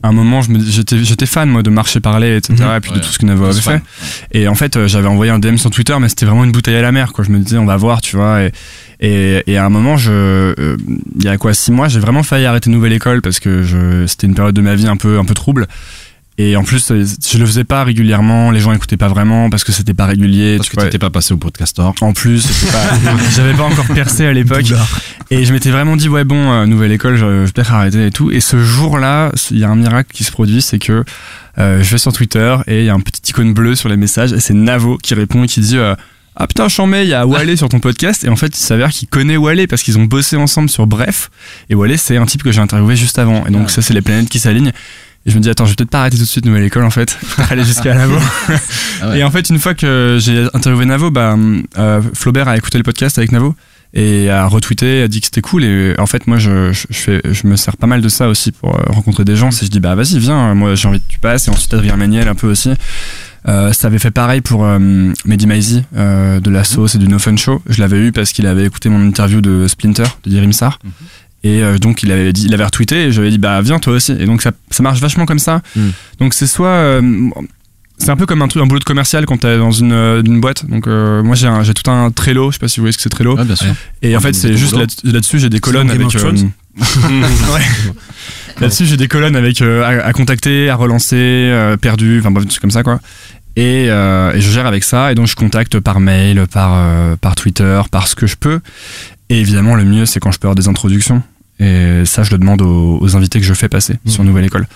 à 0.03 0.07
un 0.07 0.11
moment, 0.11 0.41
j'étais 0.41 1.25
fan 1.25 1.49
moi 1.49 1.63
de 1.63 1.69
marcher 1.69 1.99
parler, 1.99 2.37
etc. 2.37 2.55
Mhm. 2.59 2.77
Et 2.77 2.79
puis 2.79 2.91
de 2.91 2.99
tout 2.99 3.11
ce 3.11 3.19
que 3.19 3.25
Navo 3.25 3.45
avait 3.45 3.53
fait. 3.53 3.61
fan. 3.61 3.81
Et 4.31 4.47
en 4.47 4.55
fait, 4.55 4.75
euh, 4.75 4.87
j'avais 4.87 5.07
envoyé 5.07 5.31
un 5.31 5.39
DM 5.39 5.57
sur 5.57 5.69
Twitter, 5.69 5.95
mais 5.99 6.09
c'était 6.09 6.25
vraiment 6.25 6.43
une 6.43 6.51
bouteille 6.51 6.75
à 6.75 6.81
la 6.81 6.91
mer. 6.91 7.13
Quoi. 7.13 7.23
Je 7.23 7.29
me 7.29 7.39
disais, 7.39 7.57
on 7.57 7.65
va 7.65 7.77
voir, 7.77 8.01
tu 8.01 8.15
vois. 8.15 8.43
Et, 8.43 8.51
et, 8.99 9.43
et 9.47 9.57
à 9.57 9.65
un 9.65 9.69
moment, 9.69 9.97
je, 9.97 10.11
euh, 10.11 10.77
il 11.17 11.23
y 11.23 11.27
a 11.27 11.37
quoi, 11.37 11.53
six 11.53 11.71
mois, 11.71 11.87
j'ai 11.87 11.99
vraiment 11.99 12.23
failli 12.23 12.45
arrêter 12.45 12.69
Nouvelle 12.69 12.93
École 12.93 13.21
parce 13.21 13.39
que 13.39 14.05
c'était 14.07 14.27
une 14.27 14.35
période 14.35 14.55
de 14.55 14.61
ma 14.61 14.75
vie 14.75 14.87
un 14.87 14.97
peu, 14.97 15.19
un 15.19 15.25
peu 15.25 15.33
trouble. 15.33 15.67
Et 16.37 16.55
en 16.55 16.63
plus, 16.63 16.91
euh, 16.91 17.05
je 17.29 17.37
le 17.37 17.45
faisais 17.45 17.63
pas 17.63 17.83
régulièrement, 17.83 18.51
les 18.51 18.59
gens 18.59 18.71
écoutaient 18.71 18.97
pas 18.97 19.09
vraiment 19.09 19.49
parce 19.49 19.63
que 19.63 19.71
c'était 19.71 19.93
pas 19.93 20.05
régulier. 20.05 20.57
Parce 20.57 20.69
tu 20.69 20.75
que 20.75 20.81
t'étais 20.81 20.97
pas 20.97 21.09
passé 21.09 21.33
au 21.33 21.37
podcaster. 21.37 21.83
En 22.01 22.13
plus, 22.13 22.47
j'avais 23.35 23.53
pas 23.53 23.63
encore 23.63 23.87
percé 23.87 24.25
à 24.25 24.33
l'époque. 24.33 24.65
Et 25.29 25.45
je 25.45 25.53
m'étais 25.53 25.71
vraiment 25.71 25.95
dit, 25.95 26.09
ouais, 26.09 26.25
bon, 26.25 26.51
euh, 26.51 26.65
nouvelle 26.65 26.91
école, 26.91 27.15
je, 27.15 27.25
vais 27.25 27.51
peut-être 27.51 27.73
arrêter 27.73 28.07
et 28.07 28.11
tout. 28.11 28.31
Et 28.31 28.41
ce 28.41 28.61
jour-là, 28.61 29.31
il 29.49 29.59
y 29.59 29.63
a 29.63 29.69
un 29.69 29.77
miracle 29.77 30.09
qui 30.13 30.25
se 30.25 30.31
produit, 30.31 30.61
c'est 30.61 30.77
que 30.77 31.05
euh, 31.57 31.81
je 31.81 31.89
vais 31.89 31.97
sur 31.97 32.11
Twitter 32.11 32.57
et 32.67 32.79
il 32.79 32.85
y 32.85 32.89
a 32.89 32.93
un 32.93 32.99
petit 32.99 33.21
icône 33.29 33.53
bleu 33.53 33.75
sur 33.75 33.87
les 33.87 33.97
messages 33.97 34.33
et 34.33 34.39
c'est 34.39 34.53
Navo 34.53 34.97
qui 34.97 35.13
répond 35.13 35.43
et 35.43 35.47
qui 35.47 35.61
dit, 35.61 35.77
euh, 35.77 35.95
ah 36.35 36.47
putain, 36.47 36.67
Chambé, 36.67 37.03
il 37.03 37.09
y 37.09 37.13
a 37.13 37.25
Wallet 37.25 37.55
sur 37.55 37.69
ton 37.69 37.79
podcast. 37.79 38.25
Et 38.25 38.29
en 38.29 38.35
fait, 38.35 38.57
il 38.57 38.61
s'avère 38.61 38.89
qu'il 38.89 39.07
connaît 39.07 39.37
Wallet 39.37 39.67
parce 39.67 39.83
qu'ils 39.83 39.97
ont 39.97 40.05
bossé 40.05 40.35
ensemble 40.35 40.69
sur 40.69 40.85
Bref. 40.85 41.29
Et 41.69 41.75
Wallet, 41.75 41.97
c'est 41.97 42.17
un 42.17 42.25
type 42.25 42.43
que 42.43 42.51
j'ai 42.51 42.61
interviewé 42.61 42.97
juste 42.97 43.17
avant. 43.17 43.45
Et 43.45 43.51
donc, 43.51 43.69
ça, 43.69 43.81
c'est 43.81 43.93
les 43.93 44.01
planètes 44.01 44.29
qui 44.29 44.39
s'alignent. 44.39 44.71
Et 45.25 45.31
je 45.31 45.37
me 45.37 45.41
dis, 45.41 45.49
attends, 45.49 45.65
je 45.65 45.71
vais 45.71 45.75
peut-être 45.75 45.91
pas 45.91 45.99
arrêter 45.99 46.17
tout 46.17 46.23
de 46.23 46.27
suite 46.27 46.45
nouvelle 46.45 46.63
école 46.63 46.83
en 46.83 46.89
fait. 46.89 47.17
aller 47.49 47.63
jusqu'à 47.63 47.93
Navo. 47.93 48.17
Ah 49.01 49.09
ouais. 49.09 49.19
Et 49.19 49.23
en 49.23 49.29
fait, 49.31 49.49
une 49.49 49.59
fois 49.59 49.73
que 49.73 50.17
j'ai 50.19 50.47
interviewé 50.53 50.85
Navo, 50.85 51.11
bah, 51.11 51.35
euh, 51.77 52.01
Flaubert 52.13 52.47
a 52.47 52.57
écouté 52.57 52.77
le 52.77 52.83
podcast 52.83 53.17
avec 53.17 53.31
Navo 53.31 53.55
et 53.93 54.29
a 54.29 54.47
retweeté, 54.47 55.03
a 55.03 55.07
dit 55.07 55.19
que 55.19 55.25
c'était 55.25 55.41
cool. 55.41 55.63
Et 55.63 55.95
en 55.99 56.07
fait, 56.07 56.25
moi, 56.25 56.37
je, 56.37 56.71
je, 56.71 56.85
je 56.89 56.97
fais, 56.97 57.21
je 57.29 57.45
me 57.45 57.55
sers 57.55 57.77
pas 57.77 57.87
mal 57.87 58.01
de 58.01 58.09
ça 58.09 58.29
aussi 58.29 58.51
pour 58.51 58.75
euh, 58.75 58.83
rencontrer 58.87 59.23
des 59.23 59.35
gens. 59.35 59.51
C'est 59.51 59.65
je 59.65 59.71
dis, 59.71 59.79
bah 59.79 59.93
vas-y, 59.93 60.17
viens, 60.17 60.55
moi 60.55 60.75
j'ai 60.75 60.87
envie 60.87 61.01
que 61.01 61.11
tu 61.11 61.19
passes. 61.19 61.47
Et 61.47 61.51
ensuite, 61.51 61.73
Adrien 61.73 61.97
Méniel 61.97 62.27
un 62.27 62.35
peu 62.35 62.47
aussi. 62.47 62.71
Euh, 63.47 63.73
ça 63.73 63.87
avait 63.87 63.99
fait 63.99 64.11
pareil 64.11 64.41
pour 64.41 64.65
euh, 64.65 64.77
Mehdi 65.25 65.47
Maizi 65.47 65.83
euh, 65.95 66.39
de 66.39 66.51
la 66.51 66.63
sauce 66.63 66.95
et 66.95 66.97
du 66.99 67.07
No 67.07 67.17
Fun 67.17 67.35
Show. 67.37 67.61
Je 67.67 67.81
l'avais 67.81 67.99
eu 67.99 68.11
parce 68.11 68.33
qu'il 68.33 68.45
avait 68.45 68.65
écouté 68.65 68.89
mon 68.89 69.03
interview 69.05 69.41
de 69.41 69.67
Splinter 69.67 70.03
de 70.23 70.31
Yerim 70.31 70.53
Sar. 70.53 70.79
Et 71.43 71.63
euh, 71.63 71.77
donc 71.79 72.03
il 72.03 72.11
avait 72.11 72.33
dit, 72.33 72.45
il 72.45 72.53
avait 72.53 72.65
retweeté 72.65 73.05
et 73.05 73.11
j'avais 73.11 73.31
dit 73.31 73.37
bah 73.39 73.61
viens 73.61 73.79
toi 73.79 73.93
aussi. 73.93 74.11
Et 74.13 74.25
donc 74.25 74.41
ça, 74.41 74.51
ça 74.69 74.83
marche 74.83 74.99
vachement 74.99 75.25
comme 75.25 75.39
ça. 75.39 75.61
Donc 76.19 76.33
c'est 76.33 76.47
soit 76.47 76.67
euh, 76.67 77.29
c'est 77.97 78.09
un 78.09 78.15
peu 78.17 78.25
comme 78.25 78.41
un 78.41 78.47
truc 78.47 78.63
un 78.63 78.67
boulot 78.67 78.79
de 78.79 78.83
commercial 78.83 79.25
quand 79.25 79.37
t'es 79.37 79.57
dans 79.57 79.71
une, 79.71 79.91
euh, 79.91 80.21
une 80.23 80.39
boîte. 80.41 80.65
Donc 80.69 80.87
euh, 80.87 81.21
moi 81.23 81.35
j'ai 81.35 81.47
un- 81.47 81.63
j'ai 81.63 81.73
tout 81.73 81.89
un 81.89 82.11
Trello, 82.11 82.51
je 82.51 82.55
sais 82.55 82.59
pas 82.59 82.67
si 82.67 82.79
vous 82.79 82.83
voyez 82.83 82.91
ce 82.93 82.97
que 82.97 83.03
c'est 83.03 83.09
Trello. 83.09 83.35
bien 83.43 83.55
sûr. 83.55 83.67
Et 84.03 84.15
en 84.15 84.19
fait 84.19 84.33
c'est 84.33 84.55
juste 84.57 84.73
là- 84.75 84.85
là-dessus 85.13 85.39
j'ai 85.39 85.49
des 85.49 85.59
colonnes 85.59 85.87
avec. 86.03 86.11
Là-dessus, 88.59 88.85
j'ai 88.85 88.97
des 88.97 89.07
colonnes 89.07 89.35
avec 89.35 89.61
à, 89.61 89.87
à 90.05 90.13
contacter, 90.13 90.69
à 90.69 90.75
relancer, 90.75 91.15
perdu, 91.81 92.19
enfin 92.19 92.31
bref, 92.31 92.45
comme 92.59 92.71
ça 92.71 92.83
quoi. 92.83 92.99
Et, 93.55 93.87
euh, 93.89 94.31
et 94.33 94.39
je 94.41 94.49
gère 94.49 94.65
avec 94.65 94.83
ça 94.83 95.11
et 95.11 95.15
donc 95.15 95.27
je 95.27 95.35
contacte 95.35 95.79
par 95.79 95.99
mail, 95.99 96.45
par 96.47 96.71
euh, 96.75 97.15
par 97.17 97.35
Twitter, 97.35 97.81
par 97.91 98.07
ce 98.07 98.15
que 98.15 98.27
je 98.27 98.35
peux. 98.35 98.59
Et 99.29 99.39
évidemment, 99.39 99.75
le 99.75 99.83
mieux 99.83 100.05
c'est 100.05 100.19
quand 100.19 100.31
je 100.31 100.39
peux 100.39 100.47
avoir 100.47 100.55
des 100.55 100.67
introductions. 100.67 101.21
Et 101.61 102.03
ça, 102.05 102.23
je 102.23 102.31
le 102.31 102.39
demande 102.39 102.61
aux, 102.63 102.97
aux 102.99 103.15
invités 103.15 103.39
que 103.39 103.45
je 103.45 103.53
fais 103.53 103.69
passer 103.69 103.99
sur 104.05 104.23
Nouvelle 104.23 104.45
École. 104.45 104.67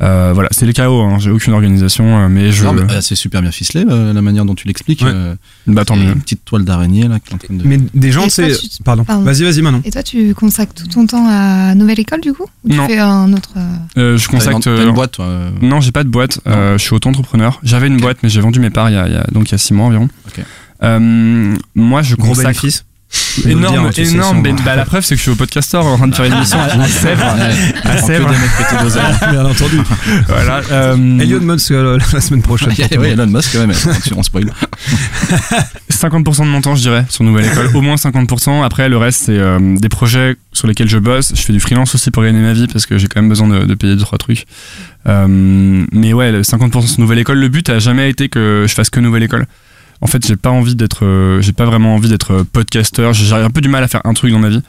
Euh, 0.00 0.32
voilà, 0.34 0.48
c'est 0.50 0.64
le 0.66 0.72
chaos. 0.72 1.00
Hein, 1.02 1.18
j'ai 1.20 1.30
aucune 1.30 1.52
organisation, 1.52 2.18
euh, 2.18 2.28
mais 2.28 2.50
je. 2.50 2.64
Non, 2.64 2.72
mais, 2.72 2.90
euh, 2.90 3.00
c'est 3.02 3.14
super 3.14 3.40
bien 3.42 3.52
ficelé 3.52 3.84
euh, 3.88 4.12
la 4.12 4.22
manière 4.22 4.44
dont 4.44 4.54
tu 4.56 4.66
l'expliques. 4.66 5.02
euh, 5.04 5.36
Bah 5.66 5.84
tant 5.84 5.94
c'est 5.94 6.00
mieux. 6.00 6.12
Une 6.14 6.20
petite 6.22 6.44
toile 6.44 6.64
d'araignée 6.64 7.06
là 7.06 7.20
qui 7.20 7.30
est 7.30 7.34
en 7.34 7.38
train 7.38 7.54
de. 7.54 7.62
Mais 7.64 7.78
des 7.94 8.10
gens, 8.10 8.26
tu 8.26 8.30
tu- 8.42 8.82
Pardon. 8.82 9.04
Pardon. 9.04 9.22
Vas-y, 9.22 9.44
vas-y, 9.44 9.62
Manon. 9.62 9.80
Et 9.84 9.90
toi, 9.92 10.02
tu 10.02 10.34
consacres 10.34 10.72
tout 10.74 10.86
ton 10.88 11.06
temps 11.06 11.26
à 11.28 11.74
Nouvelle 11.76 12.00
École, 12.00 12.20
du 12.22 12.32
coup? 12.32 12.46
Ou 12.64 12.70
tu 12.70 12.76
Non. 12.76 12.88
fais 12.88 12.98
un 12.98 13.32
autre. 13.32 13.50
je 13.94 14.26
consacre. 14.28 14.58
t'as 14.60 14.82
une 14.82 14.92
boîte, 14.94 15.12
toi, 15.12 15.26
euh 15.26 15.50
Non, 15.60 15.80
j'ai 15.80 15.92
pas 15.92 16.02
de 16.02 16.08
boîte. 16.08 16.40
Euh, 16.48 16.78
je 16.78 16.82
suis 16.82 16.94
auto-entrepreneur. 16.94 17.60
J'avais 17.62 17.86
une 17.86 17.98
boîte, 17.98 18.16
mais 18.24 18.28
j'ai 18.30 18.40
vendu 18.40 18.58
mes 18.58 18.70
parts 18.70 18.88
il 18.90 18.94
y 18.94 18.98
a, 18.98 19.06
il 19.06 19.12
y 19.12 19.16
a- 19.16 19.26
donc 19.30 19.50
il 19.50 19.52
y 19.52 19.54
a 19.54 19.58
six 19.58 19.74
mois 19.74 19.86
environ. 19.86 20.08
Euh, 20.82 21.54
moi, 21.76 22.02
je 22.02 22.16
Gros 22.16 22.28
consacre. 22.28 22.48
bénéfice. 22.48 22.84
Énorme, 23.46 23.90
dire, 23.90 24.06
sais, 24.06 24.12
énorme. 24.14 24.42
ben- 24.42 24.56
bah, 24.64 24.76
la 24.76 24.84
preuve, 24.84 25.02
c'est 25.04 25.14
que 25.14 25.18
je 25.18 25.22
suis 25.22 25.30
au 25.30 25.34
podcaster 25.34 25.76
en 25.78 25.96
train 25.96 26.08
de 26.08 26.14
faire 26.14 26.26
une 26.26 26.34
émission 26.34 26.58
à 26.60 26.68
Sèvres. 26.88 27.36
À 27.84 27.98
Sèvres. 27.98 28.30
Bien 29.30 29.44
entendu. 29.46 29.78
Voilà. 30.28 30.60
euh, 30.70 31.18
Elliot 31.18 31.40
Musk 31.40 31.70
euh, 31.70 31.98
la 32.12 32.20
semaine 32.20 32.42
prochaine. 32.42 32.72
le 32.90 32.98
Oui. 32.98 33.08
Elon 33.08 33.26
Musk, 33.26 33.52
quand 33.54 33.66
même, 33.66 33.76
on 34.16 34.22
spoil. 34.22 34.50
50% 35.90 36.40
de 36.40 36.44
mon 36.48 36.60
temps, 36.60 36.74
je 36.74 36.82
dirais, 36.82 37.06
sur 37.08 37.24
Nouvelle 37.24 37.46
École. 37.46 37.70
Au 37.74 37.80
moins 37.80 37.94
50%. 37.96 38.62
Après, 38.64 38.88
le 38.88 38.96
reste, 38.96 39.22
c'est 39.26 39.38
euh, 39.38 39.76
des 39.78 39.88
projets 39.88 40.36
sur 40.52 40.68
lesquels 40.68 40.88
je 40.88 40.98
bosse. 40.98 41.32
Je 41.34 41.40
fais 41.40 41.52
du 41.52 41.60
freelance 41.60 41.94
aussi 41.94 42.10
pour 42.10 42.22
gagner 42.22 42.40
ma 42.40 42.52
vie 42.52 42.66
parce 42.66 42.86
que 42.86 42.98
j'ai 42.98 43.06
quand 43.08 43.20
même 43.20 43.28
besoin 43.30 43.48
de, 43.48 43.64
de 43.64 43.74
payer 43.74 43.94
deux, 43.96 44.02
trois 44.02 44.18
trucs. 44.18 44.44
Euh, 45.08 45.26
mais 45.92 46.12
ouais, 46.12 46.32
le 46.32 46.42
50% 46.42 46.86
sur 46.86 47.00
Nouvelle 47.00 47.18
École. 47.18 47.38
Le 47.38 47.48
but 47.48 47.68
a 47.70 47.78
jamais 47.78 48.10
été 48.10 48.28
que 48.28 48.66
je 48.68 48.74
fasse 48.74 48.90
que 48.90 49.00
Nouvelle 49.00 49.22
École. 49.22 49.46
En 50.02 50.08
fait, 50.08 50.26
j'ai 50.26 50.34
pas 50.36 50.50
envie 50.50 50.74
d'être, 50.74 51.04
euh, 51.06 51.40
j'ai 51.40 51.52
pas 51.52 51.64
vraiment 51.64 51.94
envie 51.94 52.08
d'être 52.08 52.44
podcaster. 52.52 53.10
J'ai 53.12 53.32
un 53.34 53.50
peu 53.50 53.60
du 53.60 53.68
mal 53.68 53.84
à 53.84 53.88
faire 53.88 54.00
un 54.04 54.14
truc 54.14 54.32
dans 54.32 54.40
ma 54.40 54.48
vie. 54.48 54.60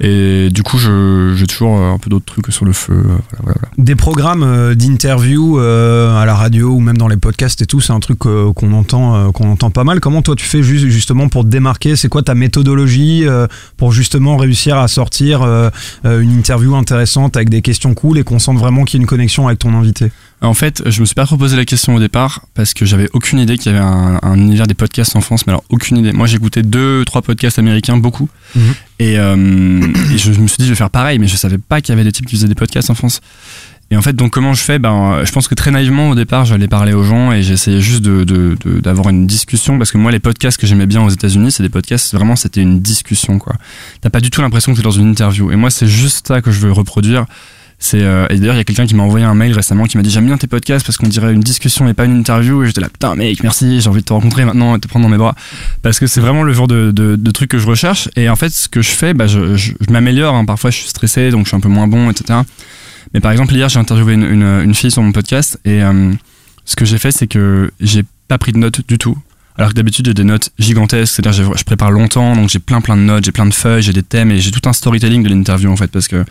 Et 0.00 0.48
du 0.50 0.62
coup, 0.62 0.78
je- 0.78 1.34
j'ai 1.36 1.46
toujours 1.46 1.76
euh, 1.78 1.90
un 1.92 1.98
peu 1.98 2.08
d'autres 2.08 2.24
trucs 2.24 2.52
sur 2.52 2.64
le 2.64 2.72
feu. 2.72 2.92
euh, 2.94 3.02
voilà, 3.04 3.18
voilà, 3.42 3.58
voilà. 3.60 3.68
Des 3.78 3.96
programmes 3.96 4.42
euh, 4.44 4.74
d'interview 4.76 5.58
euh, 5.58 6.16
à 6.16 6.24
la 6.24 6.34
radio 6.34 6.70
ou 6.70 6.78
même 6.80 6.96
dans 6.98 7.08
les 7.08 7.16
podcasts 7.16 7.60
et 7.62 7.66
tout, 7.66 7.80
c'est 7.80 7.92
un 7.92 8.00
truc 8.00 8.26
euh, 8.26 8.52
qu'on 8.52 8.72
entend, 8.72 9.16
euh, 9.16 9.30
qu'on 9.32 9.50
entend 9.50 9.70
pas 9.70 9.82
mal. 9.84 9.98
Comment 10.00 10.22
toi 10.22 10.36
tu 10.36 10.46
fais 10.46 10.62
juste, 10.62 10.86
justement 10.86 11.28
pour 11.28 11.42
te 11.42 11.48
démarquer? 11.48 11.96
C'est 11.96 12.08
quoi 12.08 12.22
ta 12.22 12.34
méthodologie 12.34 13.26
euh, 13.26 13.46
pour 13.76 13.90
justement 13.92 14.36
réussir 14.36 14.78
à 14.78 14.86
sortir 14.88 15.42
euh, 15.42 15.68
euh, 16.04 16.20
une 16.20 16.32
interview 16.32 16.74
intéressante 16.76 17.36
avec 17.36 17.48
des 17.50 17.60
questions 17.60 17.92
cool 17.94 18.18
et 18.18 18.24
qu'on 18.24 18.38
sente 18.38 18.58
vraiment 18.58 18.84
qu'il 18.84 18.98
y 18.98 19.00
a 19.00 19.02
une 19.02 19.06
connexion 19.08 19.46
avec 19.48 19.58
ton 19.58 19.74
invité? 19.74 20.10
En 20.42 20.52
fait, 20.54 20.82
je 20.86 21.00
me 21.00 21.06
suis 21.06 21.14
pas 21.14 21.24
trop 21.24 21.36
posé 21.38 21.56
la 21.56 21.64
question 21.64 21.94
au 21.94 21.98
départ 21.98 22.42
parce 22.54 22.74
que 22.74 22.84
j'avais 22.84 23.08
aucune 23.14 23.38
idée 23.38 23.56
qu'il 23.56 23.72
y 23.72 23.74
avait 23.74 23.84
un, 23.84 24.18
un 24.22 24.34
univers 24.36 24.66
des 24.66 24.74
podcasts 24.74 25.16
en 25.16 25.20
France, 25.22 25.46
mais 25.46 25.52
alors 25.52 25.64
aucune 25.70 25.96
idée. 25.96 26.12
Moi, 26.12 26.26
j'écoutais 26.26 26.62
deux, 26.62 27.04
trois 27.06 27.22
podcasts 27.22 27.58
américains, 27.58 27.96
beaucoup, 27.96 28.28
Mhm. 28.54 28.62
et, 28.98 29.18
euh, 29.18 29.80
et 30.12 30.18
je 30.18 30.30
me 30.32 30.46
suis 30.46 30.58
dit 30.58 30.64
je 30.64 30.70
vais 30.70 30.74
faire 30.76 30.90
pareil, 30.90 31.18
mais 31.18 31.26
je 31.26 31.36
savais 31.36 31.58
pas 31.58 31.80
qu'il 31.80 31.92
y 31.92 31.94
avait 31.94 32.04
des 32.04 32.12
types 32.12 32.26
qui 32.26 32.36
faisaient 32.36 32.48
des 32.48 32.54
podcasts 32.54 32.90
en 32.90 32.94
France. 32.94 33.20
Et 33.90 33.96
en 33.96 34.02
fait, 34.02 34.14
donc 34.14 34.32
comment 34.32 34.52
je 34.52 34.60
fais? 34.62 34.78
Ben, 34.80 35.24
je 35.24 35.30
pense 35.32 35.46
que 35.48 35.54
très 35.54 35.70
naïvement 35.70 36.10
au 36.10 36.14
départ, 36.16 36.44
j'allais 36.44 36.66
parler 36.68 36.92
aux 36.92 37.04
gens 37.04 37.30
et 37.32 37.42
j'essayais 37.42 37.80
juste 37.80 38.02
de 38.02 38.24
de- 38.24 38.56
de- 38.64 38.80
d'avoir 38.80 39.08
une 39.10 39.26
discussion 39.28 39.78
parce 39.78 39.90
que 39.92 39.96
moi, 39.98 40.10
les 40.10 40.18
podcasts 40.18 40.60
que 40.60 40.66
j'aimais 40.66 40.86
bien 40.86 41.02
aux 41.02 41.08
États-Unis, 41.10 41.52
c'est 41.52 41.62
des 41.62 41.68
podcasts 41.70 42.12
vraiment, 42.12 42.34
c'était 42.36 42.60
une 42.62 42.80
discussion 42.80 43.38
quoi. 43.38 43.54
T'as 44.00 44.10
pas 44.10 44.20
du 44.20 44.30
tout 44.30 44.42
l'impression 44.42 44.72
que 44.72 44.76
t'es 44.78 44.82
dans 44.82 44.90
une 44.90 45.08
interview. 45.10 45.50
Et 45.52 45.56
moi, 45.56 45.70
c'est 45.70 45.86
juste 45.86 46.26
ça 46.28 46.42
que 46.42 46.50
je 46.50 46.58
veux 46.58 46.72
reproduire. 46.72 47.26
C'est 47.78 48.02
euh, 48.02 48.26
et 48.30 48.38
d'ailleurs 48.38 48.54
il 48.54 48.58
y 48.58 48.60
a 48.60 48.64
quelqu'un 48.64 48.86
qui 48.86 48.94
m'a 48.94 49.02
envoyé 49.02 49.26
un 49.26 49.34
mail 49.34 49.52
récemment 49.52 49.84
qui 49.84 49.98
m'a 49.98 50.02
dit 50.02 50.10
j'aime 50.10 50.24
bien 50.24 50.38
tes 50.38 50.46
podcasts 50.46 50.86
parce 50.86 50.96
qu'on 50.96 51.08
dirait 51.08 51.34
une 51.34 51.40
discussion 51.40 51.86
et 51.88 51.94
pas 51.94 52.06
une 52.06 52.16
interview. 52.16 52.62
Et 52.62 52.66
j'étais 52.68 52.80
là 52.80 52.88
putain 52.88 53.14
mec 53.14 53.42
merci 53.42 53.80
j'ai 53.80 53.88
envie 53.88 54.00
de 54.00 54.06
te 54.06 54.12
rencontrer 54.12 54.44
maintenant 54.44 54.76
et 54.76 54.80
te 54.80 54.88
prendre 54.88 55.04
dans 55.04 55.10
mes 55.10 55.18
bras. 55.18 55.34
Parce 55.82 56.00
que 56.00 56.06
c'est 56.06 56.20
vraiment 56.20 56.42
le 56.42 56.52
genre 56.54 56.68
de, 56.68 57.30
truc 57.32 57.50
que 57.50 57.58
je 57.58 57.66
recherche. 57.66 58.08
Et 58.16 58.28
en 58.30 58.36
fait 58.36 58.48
ce 58.48 58.68
que 58.68 58.80
je 58.80 58.90
fais 58.90 59.12
bah, 59.12 59.26
je, 59.26 59.72
m'améliore 59.90 60.34
hein. 60.34 60.44
parfois 60.46 60.70
je 60.70 60.78
suis 60.78 60.88
stressé 60.88 61.30
donc 61.30 61.44
je 61.44 61.48
suis 61.48 61.56
un 61.56 61.60
peu 61.60 61.68
moins 61.68 61.86
bon 61.86 62.10
etc 62.10 62.40
mais 63.14 63.20
par 63.20 63.32
exemple 63.32 63.54
hier 63.54 63.68
j'ai 63.68 63.78
interviewé 63.78 64.14
une 64.14 64.74
fille 64.74 64.90
sur 64.90 65.02
mon 65.02 65.12
podcast 65.12 65.58
et 65.64 65.82
euh, 65.82 66.12
ce 66.64 66.76
que 66.76 66.84
j'ai 66.84 66.98
fait 66.98 67.12
c'est 67.12 67.26
que 67.26 67.70
j'ai 67.80 68.02
pas 68.28 68.38
pris 68.38 68.52
de 68.52 68.58
notes 68.58 68.86
du 68.86 68.98
tout. 68.98 69.16
Alors 69.58 69.70
que 69.70 69.74
d'habitude 69.74 70.06
j'ai 70.06 70.14
des 70.14 70.24
notes 70.24 70.50
gigantesques, 70.58 71.14
c'est-à-dire 71.14 71.32
je, 71.32 71.58
je 71.58 71.64
prépare 71.64 71.90
longtemps, 71.90 72.36
donc 72.36 72.50
j'ai 72.50 72.58
plein 72.58 72.82
plein 72.82 72.96
de 72.96 73.02
notes, 73.02 73.24
j'ai 73.24 73.32
plein 73.32 73.46
de 73.46 73.54
feuilles, 73.54 73.82
j'ai 73.82 73.94
des 73.94 74.02
thèmes 74.02 74.30
et 74.30 74.38
j'ai 74.38 74.50
tout 74.50 74.68
un 74.68 74.74
storytelling 74.74 75.22
de 75.22 75.28
l'interview 75.30 75.70
en 75.70 75.76
fait 75.76 75.90
parce 75.90 76.08
que 76.08 76.24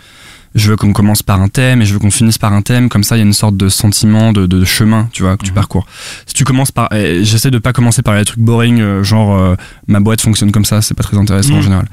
je 0.55 0.69
veux 0.69 0.77
qu'on 0.77 0.93
commence 0.93 1.21
par 1.21 1.41
un 1.41 1.49
thème 1.49 1.81
et 1.81 1.85
je 1.85 1.93
veux 1.93 1.99
qu'on 1.99 2.09
finisse 2.11 2.37
par 2.37 2.53
un 2.53 2.61
thème, 2.61 2.87
comme 2.89 3.03
ça 3.03 3.15
il 3.15 3.19
y 3.19 3.21
a 3.21 3.25
une 3.25 3.33
sorte 3.33 3.57
de 3.57 3.67
sentiment 3.69 4.31
de, 4.33 4.45
de 4.47 4.63
chemin, 4.65 5.09
tu 5.11 5.21
vois, 5.23 5.35
que 5.37 5.43
tu 5.45 5.51
parcours. 5.51 5.85
Si 6.25 6.33
tu 6.33 6.43
commences 6.45 6.71
par, 6.71 6.91
et 6.93 7.23
j'essaie 7.25 7.51
de 7.51 7.59
pas 7.59 7.73
commencer 7.73 8.01
par 8.01 8.15
les 8.15 8.23
trucs 8.25 8.39
boring, 8.39 8.79
euh, 8.79 9.03
genre 9.03 9.35
euh, 9.37 9.55
ma 9.87 9.99
boîte 9.99 10.21
fonctionne 10.21 10.51
comme 10.51 10.65
ça, 10.65 10.81
c'est 10.81 10.93
pas 10.93 11.03
très 11.03 11.17
intéressant 11.17 11.53
en 11.53 11.57
Mhm. 11.57 11.61
général. 11.63 11.85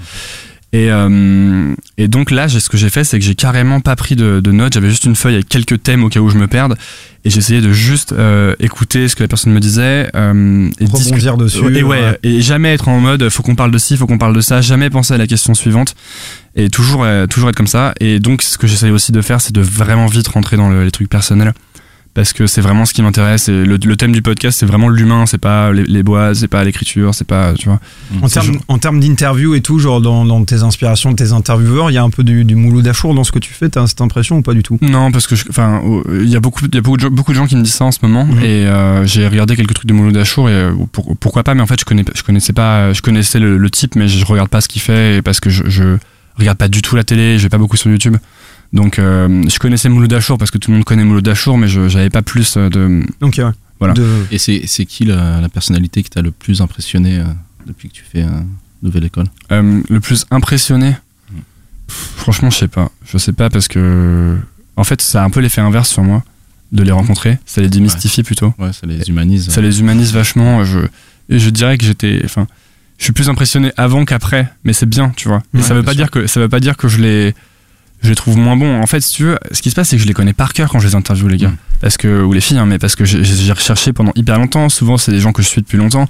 Et, 0.75 0.91
euh, 0.91 1.75
et 1.99 2.09
donc 2.09 2.31
là, 2.31 2.49
ce 2.49 2.67
que 2.71 2.79
j'ai 2.79 2.89
fait, 2.89 3.05
c'est 3.05 3.19
que 3.19 3.25
j'ai 3.25 3.35
carrément 3.35 3.81
pas 3.81 3.95
pris 3.95 4.17
de, 4.17 4.41
de 4.41 4.53
notes. 4.53 4.73
J'avais 4.73 4.89
juste 4.89 5.05
une 5.05 5.15
feuille 5.17 5.35
avec 5.35 5.49
quelques 5.49 5.83
thèmes 5.83 6.03
au 6.03 6.09
cas 6.09 6.21
où 6.21 6.31
je 6.31 6.39
me 6.39 6.47
perde. 6.47 6.77
Et 7.25 7.31
j'essayais 7.31 7.61
de 7.61 7.73
juste 7.73 8.13
euh, 8.13 8.55
écouter 8.59 9.07
ce 9.07 9.15
que 9.15 9.23
la 9.23 9.29
personne 9.29 9.53
me 9.53 9.61
disait. 9.61 10.09
Euh, 10.17 10.71
et 10.81 10.85
Rebondir 10.87 11.37
dessus, 11.37 11.59
Et, 11.77 11.83
ouais, 11.83 12.01
ouais. 12.01 12.19
et 12.23 12.41
jamais 12.41 12.73
être 12.73 12.89
en 12.89 13.01
mode 13.01 13.29
faut 13.29 13.43
qu'on 13.43 13.55
parle 13.55 13.71
de 13.71 13.79
ci, 13.79 13.97
faut 13.99 14.07
qu'on 14.07 14.17
parle 14.19 14.35
de 14.35 14.41
ça. 14.41 14.63
Jamais 14.63 14.89
penser 14.89 15.13
à 15.13 15.19
la 15.19 15.27
question 15.27 15.53
suivante. 15.53 15.95
Et 16.57 16.71
toujours, 16.71 17.05
euh, 17.05 17.27
toujours 17.27 17.51
être 17.51 17.57
comme 17.57 17.67
ça. 17.67 17.93
Et 18.01 18.19
donc, 18.19 18.41
ce 18.43 18.57
que 18.57 18.67
j'essaye 18.67 18.91
aussi 18.91 19.13
de 19.13 19.21
faire, 19.21 19.41
c'est 19.43 19.55
de 19.55 19.61
vraiment 19.61 20.07
vite 20.07 20.29
rentrer 20.29 20.57
dans 20.57 20.71
le- 20.71 20.85
les 20.85 20.91
trucs 20.91 21.09
personnels. 21.11 21.53
Parce 22.15 22.35
que 22.35 22.47
c'est 22.47 22.61
vraiment 22.61 22.85
ce 22.85 22.93
qui 22.93 23.01
m'intéresse. 23.01 23.49
Et 23.49 23.65
le, 23.65 23.79
le 23.83 23.97
thème 23.97 24.13
du 24.13 24.21
podcast, 24.21 24.59
c'est 24.61 24.67
vraiment 24.67 24.91
l'humain. 24.91 25.25
C'est 25.25 25.39
pas 25.39 25.73
les, 25.73 25.85
les 25.85 26.03
bois, 26.03 26.35
c'est 26.35 26.47
pas 26.47 26.63
l'écriture, 26.63 27.15
c'est 27.15 27.27
pas, 27.27 27.55
tu 27.55 27.71
vois. 27.71 27.81
En 28.21 28.29
termes, 28.29 28.53
genre- 28.69 28.93
d'interview 29.01 29.55
et 29.55 29.63
tout, 29.63 29.79
genre 29.79 30.03
dans, 30.03 30.27
dans 30.27 30.45
tes 30.45 30.63
inspirations 30.63 31.15
tes 31.15 31.33
intervieweurs, 31.33 31.91
il 31.91 31.95
y 31.95 31.97
a 31.97 32.03
un 32.03 32.11
peu 32.11 32.23
du, 32.23 32.45
du 32.45 32.55
Mouloud 32.55 32.87
Achour 32.87 33.15
dans 33.15 33.25
ce 33.25 33.33
que 33.33 33.39
tu 33.39 33.55
fais, 33.55 33.71
t'as 33.71 33.87
cette 33.87 34.03
impression 34.03 34.37
ou 34.37 34.43
pas 34.43 34.53
du 34.53 34.63
tout? 34.63 34.77
Non, 34.83 35.11
parce 35.11 35.27
que 35.27 35.37
je- 35.37 35.47
enfin, 35.49 35.81
il 36.13 36.29
y 36.29 36.37
a 36.37 36.41
beaucoup, 36.41 36.61
il 36.67 36.75
y 36.75 36.79
a 36.79 36.83
beaucoup 36.83 36.97
de, 36.99 37.03
gens- 37.03 37.11
beaucoup 37.11 37.33
de 37.33 37.37
gens 37.39 37.47
qui 37.47 37.57
me 37.57 37.63
disent 37.63 37.73
ça 37.75 37.87
en 37.87 37.93
ce 37.93 38.01
moment, 38.03 38.27
Mhm. 38.27 38.39
et 38.41 38.67
euh, 38.67 39.07
j'ai 39.07 39.27
regardé 39.27 39.57
quelques 39.57 39.73
trucs 39.75 39.89
de 39.89 39.95
Mouloud 39.95 40.17
Achour 40.19 40.51
et 40.51 40.53
euh, 40.53 40.73
pour- 40.93 41.17
pourquoi 41.17 41.43
pas, 41.45 41.55
mais 41.55 41.63
en 41.63 41.67
fait 41.67 41.81
je 41.81 41.87
connais, 41.87 42.05
je 42.15 42.23
connaissais 42.23 42.53
pas, 42.53 42.93
je 42.93 43.01
connaissais 43.01 43.39
le, 43.39 43.57
le 43.57 43.71
type, 43.71 43.97
mais 43.97 44.07
je 44.07 44.23
regarde 44.27 44.51
pas 44.51 44.61
ce 44.61 44.69
qu'il 44.69 44.83
fait 44.83 45.17
et 45.17 45.23
parce 45.23 45.41
que 45.41 45.49
je, 45.49 45.63
je 45.69 45.97
regarde 46.37 46.59
pas 46.59 46.69
du 46.69 46.83
tout 46.83 46.95
la 46.97 47.05
télé, 47.05 47.39
je 47.39 47.43
vais 47.45 47.49
pas 47.49 47.59
beaucoup 47.59 47.77
sur 47.77 47.91
YouTube. 47.91 48.17
Donc 48.73 48.99
euh, 48.99 49.43
je 49.49 49.59
connaissais 49.59 49.89
Mouloud 49.89 50.13
Achour 50.13 50.39
parce 50.39 50.51
que 50.51 50.59
tout 50.59 50.71
le 50.71 50.77
monde 50.79 50.85
connaît 50.85 51.05
Mouloud 51.05 51.27
Achour, 51.29 51.59
mais 51.59 51.69
je 51.69 51.89
j'avais 51.89 52.11
pas 52.11 52.23
plus 52.23 52.57
euh, 52.57 52.69
de. 52.71 53.03
Ok, 53.21 53.35
ouais. 53.39 53.51
Voilà. 53.79 53.95
Et 54.31 54.39
c'est 54.39 54.63
c'est 54.67 54.87
qui 54.87 55.05
la, 55.05 55.41
la 55.41 55.49
personnalité 55.49 56.03
qui 56.03 56.11
t'a 56.11 56.23
le 56.23 56.31
plus 56.31 56.61
impressionné 56.61 57.19
euh, 57.19 57.25
depuis 57.67 57.89
que 57.89 57.95
tu 57.95 58.05
fais 58.11 58.23
euh, 58.23 58.29
Nouvelle 58.83 59.05
École? 59.05 59.27
Euh, 59.51 59.81
le 59.89 60.01
plus 60.01 60.25
impressionné? 60.31 60.97
Pff, 61.89 61.97
Franchement, 62.17 62.49
je 62.51 62.59
sais 62.59 62.69
pas. 62.69 62.91
Je 63.05 63.19
sais 63.19 63.33
pas 63.33 63.51
parce 63.51 63.69
que. 63.69 64.37
En 64.77 64.85
fait, 64.85 65.03
ça 65.03 65.23
a 65.23 65.25
un 65.27 65.31
peu 65.31 65.41
l'effet 65.41 65.61
inverse 65.61 65.91
sur 65.91 66.03
moi 66.03 66.23
de 66.71 66.83
les 66.83 66.93
rencontrer. 66.93 67.39
Ça 67.45 67.61
les 67.61 67.69
démystifie 67.69 68.23
plutôt. 68.23 68.55
Ouais, 68.59 68.73
ça 68.73 68.87
les 68.87 69.07
humanise. 69.11 69.51
Ça 69.51 69.61
les 69.61 69.81
humanise 69.81 70.13
vachement. 70.15 70.65
Je, 70.65 70.79
et 71.29 71.39
je 71.39 71.51
dirais 71.51 71.77
que 71.77 71.85
j'étais. 71.85 72.23
Enfin, 72.25 72.47
je 72.97 73.05
suis 73.05 73.13
plus 73.13 73.29
impressionné 73.29 73.73
avant 73.77 74.07
qu'après, 74.07 74.51
mais 74.65 74.73
c'est 74.73 74.87
bien, 74.89 75.11
tu 75.15 75.29
vois. 75.29 75.43
Et 75.53 75.59
Ouais, 75.59 75.63
ça 75.63 75.75
veut 75.75 75.83
pas 75.83 75.91
sûr. 75.93 75.99
dire 75.99 76.11
que 76.11 76.27
ça 76.27 76.41
veut 76.41 76.49
pas 76.49 76.61
dire 76.61 76.77
que 76.79 76.89
je 76.89 76.99
les 77.03 77.35
je 78.03 78.09
les 78.09 78.15
trouve 78.15 78.37
moins 78.37 78.57
bons. 78.57 78.81
En 78.81 78.87
fait, 78.87 79.01
si 79.01 79.13
tu 79.15 79.25
veux, 79.25 79.39
ce 79.53 79.63
qui 79.63 79.71
se 79.71 79.75
passe, 79.75 79.89
c'est 79.91 79.97
que 79.97 80.03
je 80.03 80.09
les 80.09 80.15
connais 80.15 80.33
par 80.33 80.53
cœur 80.53 80.69
quand 80.71 80.79
je 80.81 80.87
les 80.89 80.95
interviewe, 80.95 81.29
les 81.29 81.37
gars. 81.37 81.49
Mm. 81.49 81.57
Parce 81.81 81.97
que, 81.97 82.23
ou 82.23 82.33
les 82.33 82.41
filles, 82.41 82.59
hein, 82.59 82.67
mais 82.67 82.79
parce 82.79 82.95
que 82.97 83.05
j'ai- 83.05 83.53
recherché 83.53 83.93
pendant 83.93 84.13
hyper 84.15 84.39
longtemps. 84.39 84.69
Souvent, 84.69 84.97
c'est 84.97 85.13
des 85.13 85.21
gens 85.21 85.33
que 85.33 85.43
je 85.43 85.49
suis 85.49 85.63
depuis 85.63 85.79
longtemps. 85.79 86.07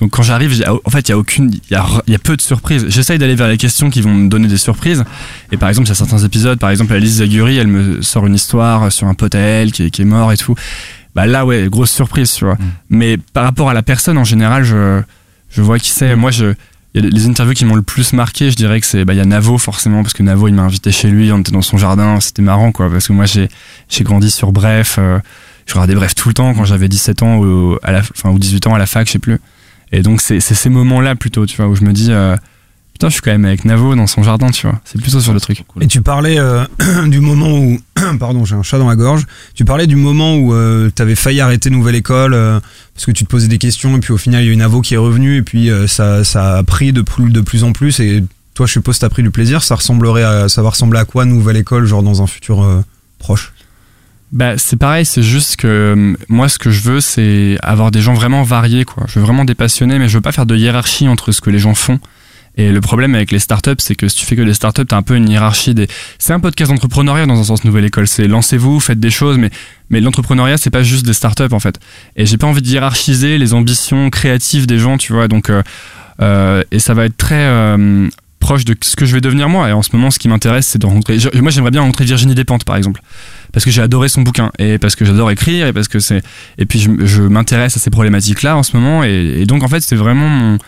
Donc, 0.00 0.10
quand 0.12 0.22
j'arrive, 0.22 0.62
en 0.84 0.90
fait, 0.90 1.08
il 1.08 1.10
y 1.10 1.12
a 1.12 1.18
aucune, 1.18 1.50
il 1.52 1.72
y 1.72 1.74
a, 1.74 1.84
il 2.06 2.12
y 2.12 2.16
a 2.16 2.20
peu 2.20 2.36
de 2.36 2.40
surprises. 2.40 2.86
J'essaye 2.88 3.18
d'aller 3.18 3.34
vers 3.34 3.48
les 3.48 3.56
questions 3.56 3.90
qui 3.90 4.00
vont 4.00 4.14
me 4.14 4.28
donner 4.28 4.46
des 4.46 4.56
surprises. 4.58 5.04
Et 5.50 5.56
par 5.56 5.68
exemple, 5.68 5.86
il 5.86 5.90
y 5.90 5.92
a 5.92 5.96
certains 5.96 6.18
épisodes, 6.18 6.58
par 6.58 6.70
exemple, 6.70 6.92
Alice 6.92 7.14
Zaguri, 7.14 7.56
elle 7.56 7.66
me 7.66 8.00
sort 8.02 8.24
une 8.26 8.34
histoire 8.36 8.92
sur 8.92 9.08
un 9.08 9.14
pote 9.14 9.34
à 9.34 9.40
elle 9.40 9.72
qui 9.72 9.84
est, 9.84 9.90
qui 9.90 10.02
est 10.02 10.04
mort 10.04 10.32
et 10.32 10.36
tout. 10.36 10.54
Bah 11.16 11.26
là, 11.26 11.44
ouais, 11.44 11.66
grosse 11.68 11.90
surprise, 11.90 12.32
tu 12.32 12.44
vois. 12.44 12.56
Mais 12.90 13.16
par 13.16 13.42
rapport 13.42 13.70
à 13.70 13.74
la 13.74 13.82
personne, 13.82 14.18
en 14.18 14.24
général, 14.24 14.62
je, 14.62 15.02
je 15.50 15.62
vois 15.62 15.80
qui 15.80 15.90
c'est. 15.90 16.14
Moi, 16.14 16.30
je, 16.30 16.54
les 16.94 17.26
interviews 17.26 17.54
qui 17.54 17.64
m'ont 17.64 17.74
le 17.74 17.82
plus 17.82 18.12
marqué, 18.12 18.50
je 18.50 18.56
dirais 18.56 18.80
que 18.80 18.86
c'est, 18.86 19.04
bah, 19.04 19.12
il 19.14 19.18
y 19.18 19.20
a 19.20 19.24
Navo, 19.24 19.58
forcément, 19.58 20.02
parce 20.02 20.14
que 20.14 20.22
Navo, 20.22 20.48
il 20.48 20.54
m'a 20.54 20.62
invité 20.62 20.90
chez 20.90 21.08
lui, 21.08 21.30
on 21.32 21.38
était 21.38 21.52
dans 21.52 21.62
son 21.62 21.76
jardin, 21.76 22.18
c'était 22.20 22.42
marrant, 22.42 22.72
quoi, 22.72 22.90
parce 22.90 23.08
que 23.08 23.12
moi, 23.12 23.26
j'ai, 23.26 23.48
grandi 24.02 24.30
sur 24.30 24.52
Bref, 24.52 24.96
euh, 24.98 25.18
je 25.66 25.74
regardais 25.74 25.94
Bref 25.94 26.14
tout 26.14 26.28
le 26.28 26.34
temps 26.34 26.54
quand 26.54 26.64
j'avais 26.64 26.88
17 26.88 27.22
ans 27.22 27.38
ou, 27.38 27.78
à 27.82 27.92
la, 27.92 28.00
enfin, 28.00 28.30
ou 28.30 28.38
18 28.38 28.66
ans 28.68 28.74
à 28.74 28.78
la 28.78 28.86
fac, 28.86 29.06
je 29.06 29.12
sais 29.12 29.18
plus. 29.18 29.38
Et 29.92 30.02
donc, 30.02 30.20
c'est, 30.20 30.40
c'est 30.40 30.54
ces 30.54 30.70
moments-là, 30.70 31.14
plutôt, 31.14 31.46
tu 31.46 31.56
vois, 31.56 31.68
où 31.68 31.74
je 31.74 31.84
me 31.84 31.92
dis, 31.92 32.10
euh, 32.10 32.36
putain, 32.98 33.10
je 33.10 33.12
suis 33.12 33.22
quand 33.22 33.30
même 33.30 33.44
avec 33.44 33.64
Navo 33.64 33.94
dans 33.94 34.08
son 34.08 34.24
jardin, 34.24 34.50
tu 34.50 34.66
vois. 34.66 34.80
C'est 34.84 35.00
plutôt 35.00 35.20
sur 35.20 35.32
le 35.32 35.38
truc. 35.38 35.62
Et 35.80 35.86
tu 35.86 36.02
parlais 36.02 36.36
euh, 36.40 36.64
du 37.06 37.20
moment 37.20 37.56
où. 37.56 37.78
Pardon, 38.18 38.44
j'ai 38.44 38.56
un 38.56 38.64
chat 38.64 38.78
dans 38.78 38.88
la 38.88 38.96
gorge. 38.96 39.24
Tu 39.54 39.64
parlais 39.64 39.86
du 39.86 39.94
moment 39.94 40.34
où 40.34 40.52
euh, 40.52 40.90
t'avais 40.90 41.14
failli 41.14 41.40
arrêter 41.40 41.70
Nouvelle 41.70 41.94
École 41.94 42.34
euh, 42.34 42.58
parce 42.94 43.06
que 43.06 43.12
tu 43.12 43.22
te 43.22 43.28
posais 43.28 43.46
des 43.46 43.58
questions 43.58 43.96
et 43.96 44.00
puis 44.00 44.12
au 44.12 44.16
final 44.16 44.42
il 44.42 44.46
y 44.48 44.50
a 44.50 44.52
une 44.52 44.62
avo 44.62 44.80
qui 44.80 44.94
est 44.94 44.98
revenue 44.98 45.36
et 45.36 45.42
puis 45.42 45.70
ça, 45.86 46.24
ça 46.24 46.56
a 46.56 46.62
pris 46.64 46.92
de 46.92 47.02
plus, 47.02 47.30
de 47.30 47.40
plus 47.40 47.62
en 47.62 47.72
plus 47.72 48.00
et 48.00 48.24
toi 48.54 48.66
je 48.66 48.72
suppose 48.72 48.98
t'as 48.98 49.08
pris 49.08 49.22
du 49.22 49.30
plaisir. 49.30 49.62
Ça 49.62 49.76
ressemblerait 49.76 50.24
à, 50.24 50.48
ça 50.48 50.62
va 50.62 50.70
ressembler 50.70 50.98
à 50.98 51.04
quoi 51.04 51.24
Nouvelle 51.24 51.56
École 51.56 51.86
genre 51.86 52.02
dans 52.02 52.20
un 52.20 52.26
futur 52.26 52.82
proche? 53.20 53.52
Bah, 54.32 54.58
c'est 54.58 54.76
pareil, 54.76 55.06
c'est 55.06 55.22
juste 55.22 55.56
que 55.56 56.16
moi, 56.28 56.48
ce 56.48 56.58
que 56.58 56.70
je 56.70 56.82
veux, 56.82 57.00
c'est 57.00 57.56
avoir 57.62 57.90
des 57.90 58.02
gens 58.02 58.12
vraiment 58.12 58.42
variés, 58.42 58.84
quoi. 58.84 59.04
Je 59.08 59.18
veux 59.18 59.24
vraiment 59.24 59.46
des 59.46 59.54
passionnés, 59.54 59.98
mais 59.98 60.08
je 60.08 60.18
veux 60.18 60.20
pas 60.20 60.32
faire 60.32 60.44
de 60.44 60.54
hiérarchie 60.54 61.08
entre 61.08 61.32
ce 61.32 61.40
que 61.40 61.48
les 61.48 61.58
gens 61.58 61.74
font. 61.74 61.98
Et 62.58 62.72
le 62.72 62.80
problème 62.80 63.14
avec 63.14 63.30
les 63.30 63.38
startups, 63.38 63.76
c'est 63.78 63.94
que 63.94 64.08
si 64.08 64.16
tu 64.16 64.26
fais 64.26 64.34
que 64.34 64.42
des 64.42 64.52
startups, 64.52 64.84
t'as 64.84 64.96
un 64.96 65.02
peu 65.02 65.14
une 65.14 65.30
hiérarchie. 65.30 65.76
C'est 66.18 66.32
un 66.32 66.40
podcast 66.40 66.72
d'entrepreneuriat 66.72 67.24
dans 67.24 67.38
un 67.38 67.44
sens 67.44 67.64
nouvelle 67.64 67.84
école. 67.84 68.08
C'est 68.08 68.26
lancez-vous, 68.26 68.80
faites 68.80 68.98
des 68.98 69.10
choses, 69.10 69.38
mais 69.38 69.50
mais 69.90 70.00
l'entrepreneuriat, 70.00 70.58
c'est 70.58 70.70
pas 70.70 70.82
juste 70.82 71.06
des 71.06 71.12
startups 71.12 71.52
en 71.52 71.60
fait. 71.60 71.78
Et 72.16 72.26
j'ai 72.26 72.36
pas 72.36 72.48
envie 72.48 72.60
de 72.60 72.66
hiérarchiser 72.66 73.38
les 73.38 73.54
ambitions 73.54 74.10
créatives 74.10 74.66
des 74.66 74.80
gens, 74.80 74.98
tu 74.98 75.12
vois. 75.12 75.28
Donc 75.28 75.50
euh, 75.50 75.62
euh, 76.20 76.64
et 76.72 76.80
ça 76.80 76.94
va 76.94 77.04
être 77.04 77.16
très 77.16 77.46
euh, 77.46 78.08
proche 78.40 78.64
de 78.64 78.74
ce 78.82 78.96
que 78.96 79.06
je 79.06 79.14
vais 79.14 79.20
devenir 79.20 79.48
moi. 79.48 79.68
Et 79.68 79.72
en 79.72 79.82
ce 79.82 79.90
moment, 79.94 80.10
ce 80.10 80.18
qui 80.18 80.28
m'intéresse, 80.28 80.66
c'est 80.66 80.80
de 80.80 80.86
rencontrer. 80.86 81.16
moi, 81.40 81.52
j'aimerais 81.52 81.70
bien 81.70 81.82
rencontrer 81.82 82.06
Virginie 82.06 82.34
Despentes, 82.34 82.64
par 82.64 82.74
exemple, 82.74 83.00
parce 83.52 83.64
que 83.64 83.70
j'ai 83.70 83.82
adoré 83.82 84.08
son 84.08 84.22
bouquin 84.22 84.50
et 84.58 84.78
parce 84.78 84.96
que 84.96 85.04
j'adore 85.04 85.30
écrire 85.30 85.68
et 85.68 85.72
parce 85.72 85.86
que 85.86 86.00
c'est. 86.00 86.24
Et 86.58 86.66
puis 86.66 86.80
je, 86.80 86.90
je 87.06 87.22
m'intéresse 87.22 87.76
à 87.76 87.80
ces 87.80 87.90
problématiques-là 87.90 88.56
en 88.56 88.64
ce 88.64 88.76
moment. 88.76 89.04
Et, 89.04 89.42
et 89.42 89.46
donc 89.46 89.62
en 89.62 89.68
fait, 89.68 89.80
c'est 89.80 89.94
vraiment 89.94 90.28
mon. 90.28 90.58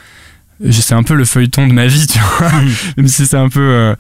C'est 0.70 0.94
un 0.94 1.02
peu 1.02 1.14
le 1.14 1.24
feuilleton 1.24 1.66
de 1.66 1.72
ma 1.72 1.86
vie, 1.86 2.06
tu 2.06 2.18
vois. 2.18 2.50
Même 2.96 3.08
si 3.08 3.26
c'est 3.26 3.36
un 3.36 3.48
peu. 3.48 3.61
euh, 3.61 3.94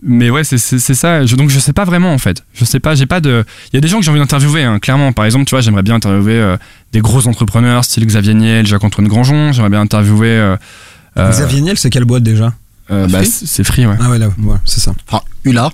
mais 0.00 0.30
ouais, 0.30 0.44
c'est 0.44 0.58
ça. 0.58 1.26
Je, 1.26 1.34
donc 1.34 1.50
je 1.50 1.58
sais 1.58 1.72
pas 1.72 1.84
vraiment 1.84 2.12
en 2.12 2.18
fait. 2.18 2.44
Je 2.54 2.64
sais 2.64 2.78
pas. 2.78 2.94
J'ai 2.94 3.06
pas 3.06 3.20
de. 3.20 3.44
Il 3.72 3.76
y 3.76 3.78
a 3.78 3.80
des 3.80 3.88
gens 3.88 3.98
que 3.98 4.04
j'ai 4.04 4.10
envie 4.12 4.20
d'interviewer. 4.20 4.62
hein, 4.62 4.78
clairement, 4.78 5.12
par 5.12 5.24
exemple, 5.24 5.44
tu 5.46 5.50
vois, 5.56 5.60
j'aimerais 5.60 5.82
bien 5.82 5.96
interviewer 5.96 6.34
euh, 6.38 6.56
des 6.92 7.00
gros 7.00 7.26
entrepreneurs, 7.26 7.84
style 7.84 8.06
Xavier 8.06 8.34
Niel, 8.34 8.64
Jacques-Antoine 8.66 9.08
Granjon. 9.08 9.52
J'aimerais 9.52 9.70
bien 9.70 9.80
interviewer. 9.80 10.28
euh, 10.30 10.56
euh, 11.16 11.30
Xavier 11.30 11.60
Niel, 11.62 11.76
c'est 11.78 11.90
quelle 11.90 12.04
boîte 12.04 12.22
déjà? 12.22 12.52
euh, 12.92 13.08
bah, 13.08 13.24
c'est 13.24 13.46
c'est 13.46 13.64
Free, 13.64 13.86
ouais. 13.86 13.96
Ah 14.00 14.08
ouais, 14.08 14.18
là, 14.18 14.28
ouais, 14.28 14.56
c'est 14.64 14.80
ça. 14.80 14.92
Enfin, 15.08 15.22
Hula. 15.44 15.70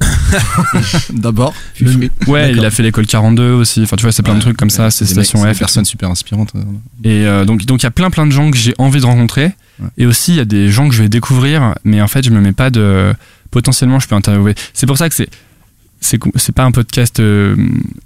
D'abord. 1.12 1.54
Le- 1.80 2.08
ouais, 2.26 2.52
il 2.52 2.64
a 2.64 2.70
fait 2.70 2.82
l'école 2.82 3.06
42 3.06 3.52
aussi. 3.52 3.82
Enfin, 3.82 3.96
tu 3.96 4.02
vois, 4.02 4.12
c'est 4.12 4.22
plein 4.22 4.34
de 4.34 4.40
trucs 4.40 4.56
comme 4.56 4.70
ça. 4.70 4.90
C'est 4.90 5.04
mecs, 5.16 5.24
Station 5.26 5.40
F. 5.54 5.58
personnes 5.58 5.84
super 5.84 6.10
inspirantes. 6.10 6.52
euh. 6.56 6.60
Et 7.04 7.26
euh, 7.26 7.44
donc, 7.44 7.64
donc 7.64 7.80
il 7.82 7.84
y 7.84 7.86
a 7.86 7.90
plein 7.90 8.10
plein 8.10 8.26
de 8.26 8.32
gens 8.32 8.50
que 8.50 8.56
j'ai 8.56 8.74
envie 8.78 9.00
de 9.00 9.06
rencontrer. 9.06 9.52
Et 9.96 10.06
aussi, 10.06 10.32
il 10.32 10.36
y 10.36 10.40
a 10.40 10.44
des 10.44 10.70
gens 10.70 10.88
que 10.88 10.94
je 10.94 11.02
vais 11.02 11.08
découvrir, 11.08 11.74
mais 11.84 12.00
en 12.02 12.08
fait, 12.08 12.24
je 12.24 12.30
me 12.30 12.40
mets 12.40 12.52
pas 12.52 12.70
de. 12.70 13.12
Potentiellement, 13.50 13.98
je 14.00 14.08
peux 14.08 14.14
interviewer. 14.16 14.54
C'est 14.74 14.86
pour 14.86 14.98
ça 14.98 15.08
que 15.08 15.14
c'est. 15.14 15.28
C'est 16.00 16.52
pas 16.54 16.62
un 16.64 16.70
podcast 16.70 17.18
euh, 17.18 17.56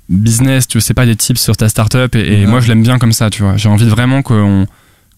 business, 0.09 0.67
tu 0.67 0.81
c'est 0.81 0.95
pas 0.95 1.05
des 1.05 1.15
tips 1.17 1.41
sur 1.41 1.57
ta 1.57 1.69
startup. 1.69 2.15
Et, 2.15 2.47
moi, 2.47 2.61
je 2.61 2.69
l'aime 2.69 2.83
bien 2.83 2.99
comme 2.99 3.13
ça, 3.13 3.29
tu 3.29 3.43
vois. 3.43 3.57
J'ai 3.59 3.69
envie 3.69 3.85
de 3.85 3.91
vraiment 3.91 4.23
qu'on- 4.23 4.67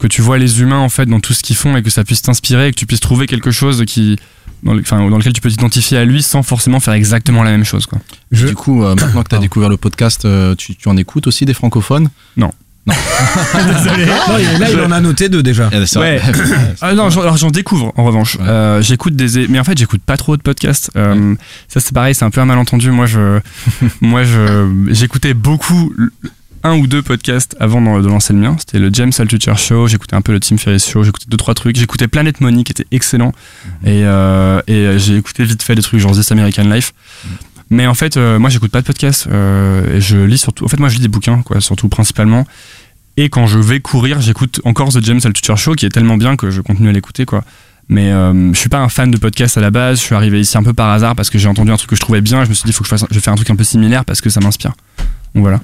que 0.01 0.09
tu 0.09 0.23
vois 0.23 0.39
les 0.39 0.61
humains, 0.61 0.81
en 0.81 0.89
fait, 0.89 1.07
dans 1.07 1.21
tout 1.21 1.35
ce 1.35 1.43
qu'ils 1.45 1.55
font 1.55 1.77
et 1.77 1.83
que 1.85 1.91
ça 1.91 2.03
puisse 2.03 2.23
t'inspirer 2.23 2.69
et 2.69 2.71
que 2.73 2.77
tu 2.77 2.87
puisses 2.87 2.99
trouver 3.01 3.27
quelque 3.29 3.53
chose 3.53 3.85
qui. 3.87 4.17
Dans, 4.65 4.73
le- 4.75 4.81
enfin, 4.81 5.09
dans 5.09 5.19
lequel 5.19 5.33
tu 5.35 5.41
peux 5.41 5.51
t'identifier 5.51 5.99
à 5.99 6.05
lui 6.05 6.23
sans 6.23 6.43
forcément 6.43 6.81
faire 6.81 6.95
exactement 6.95 7.43
la 7.43 7.51
même 7.51 7.65
chose, 7.65 7.87
quoi. 7.87 7.99
Du 8.33 8.55
coup, 8.55 8.83
euh, 8.83 8.95
maintenant 8.95 9.23
que 9.23 9.29
tu 9.29 9.35
as 9.37 9.39
découvert 9.39 9.69
le 9.69 9.77
podcast, 9.77 10.25
euh, 10.25 10.55
tu, 10.55 10.75
tu 10.75 10.89
en 10.89 10.97
écoutes 10.97 11.27
aussi 11.27 11.45
des 11.45 11.55
francophones? 11.55 12.09
Non. 12.37 12.51
Non. 12.87 12.95
Désolé. 13.55 14.05
Non, 14.07 14.59
là, 14.59 14.71
il 14.71 14.81
en 14.81 14.91
a 14.91 15.01
noté 15.01 15.29
deux 15.31 15.43
déjà. 15.43 15.71
Eh, 15.73 15.87
c'est 15.87 15.99
vrai. 15.99 16.21
Ouais. 16.27 16.35
ah 16.83 16.93
non, 16.95 17.09
j'en- 17.09 17.23
alors 17.23 17.37
j'en 17.39 17.51
découvre 17.51 17.93
en 17.97 18.05
revanche. 18.05 18.37
Euh, 18.43 18.83
j'écoute 18.83 19.17
des, 19.17 19.49
mais 19.49 19.59
en 19.59 19.65
fait 19.65 19.79
j'écoute 19.79 20.03
pas 20.05 20.19
trop 20.19 20.37
de 20.37 20.43
podcasts. 20.43 20.91
Euh, 20.97 21.35
Ça 21.69 21.81
c'est 21.81 21.95
pareil, 21.95 22.15
c'est 22.15 22.27
un 22.27 22.31
peu 22.31 22.43
un 22.43 22.45
malentendu. 22.45 22.91
Moi 22.91 23.07
je, 23.07 23.41
moi 24.03 24.25
je, 24.25 24.71
j'écoutais 24.91 25.33
beaucoup 25.33 25.95
un 26.65 26.77
ou 26.79 26.87
deux 26.87 27.03
podcasts 27.03 27.57
avant 27.61 27.81
de 27.81 28.03
de 28.03 28.09
lancer 28.09 28.33
le 28.33 28.41
mien. 28.41 28.57
C'était 28.59 28.79
le 28.79 28.91
James 28.93 29.13
Altucher 29.17 29.55
Show. 29.57 29.87
J'écoutais 29.87 30.17
un 30.17 30.23
peu 30.23 30.33
le 30.33 30.41
Tim 30.41 30.57
Ferriss 30.57 30.89
Show. 30.89 31.05
J'écoutais 31.05 31.27
deux 31.29 31.37
trois 31.37 31.55
trucs. 31.55 31.77
J'écoutais 31.77 32.09
Planet 32.09 32.41
Money 32.41 32.65
qui 32.65 32.73
était 32.73 32.87
excellent. 32.91 33.33
Et, 33.85 34.05
euh, 34.05 34.61
et 34.67 34.73
euh, 34.75 34.99
j'ai 34.99 35.17
écouté 35.17 35.45
vite 35.45 35.63
fait 35.63 35.75
des 35.75 35.83
trucs 35.83 36.01
genre 36.01 36.13
This 36.13 36.33
American 36.33 36.65
Life. 36.65 36.93
Mais 37.71 37.87
en 37.87 37.95
fait, 37.95 38.17
euh, 38.17 38.39
moi, 38.39 38.51
j'écoute 38.51 38.71
pas 38.71 38.81
de 38.81 38.87
podcast. 38.87 39.27
euh, 39.31 39.97
et 39.97 40.01
je 40.01 40.17
lis 40.19 40.39
surtout. 40.39 40.65
En 40.65 40.69
fait, 40.69 40.79
moi, 40.79 40.89
je 40.89 40.97
lis 40.97 41.03
des 41.03 41.09
bouquins, 41.09 41.43
quoi, 41.43 41.61
surtout 41.61 41.89
principalement. 41.89 42.47
Et 43.17 43.29
quand 43.29 43.47
je 43.47 43.59
vais 43.59 43.81
courir, 43.81 44.21
j'écoute 44.21 44.61
encore 44.65 44.89
The 44.89 45.03
James 45.05 45.21
Altucher 45.25 45.57
Show, 45.57 45.75
qui 45.75 45.87
est 45.87 45.91
tellement 45.91 46.17
bien 46.17 46.37
que 46.37 46.51
je 46.51 46.61
continue 46.61 46.89
à 46.89 46.93
l'écouter, 46.93 47.25
quoi. 47.27 47.45
Mais 47.89 48.11
euh, 48.13 48.53
je 48.55 48.59
suis 48.59 48.71
pas 48.71 48.79
un 48.81 48.89
fan 48.89 49.11
de 49.11 49.19
podcast 49.19 49.59
à 49.59 49.61
la 49.61 49.71
base. 49.71 49.99
Je 49.99 50.05
suis 50.05 50.15
arrivé 50.15 50.41
ici 50.41 50.57
un 50.57 50.63
peu 50.63 50.73
par 50.73 50.91
hasard 50.91 51.15
parce 51.15 51.29
que 51.31 51.39
j'ai 51.39 51.49
entendu 51.49 51.71
un 51.71 51.77
truc 51.77 51.91
que 51.91 51.97
je 51.97 52.01
trouvais 52.01 52.23
bien. 52.23 52.43
Je 52.45 52.49
me 52.49 52.55
suis 52.55 52.65
dit, 52.67 52.73
faut 52.73 52.83
que 52.83 52.89
je 52.89 52.97
fasse, 52.97 53.05
je 53.11 53.15
vais 53.15 53.21
faire 53.21 53.33
un 53.33 53.37
truc 53.37 53.51
un 53.51 53.57
peu 53.57 53.65
similaire 53.65 54.05
parce 54.05 54.21
que 54.23 54.31
ça 54.31 54.41
m'inspire. 54.41 54.73
Donc 55.35 55.43
voilà. 55.43 55.61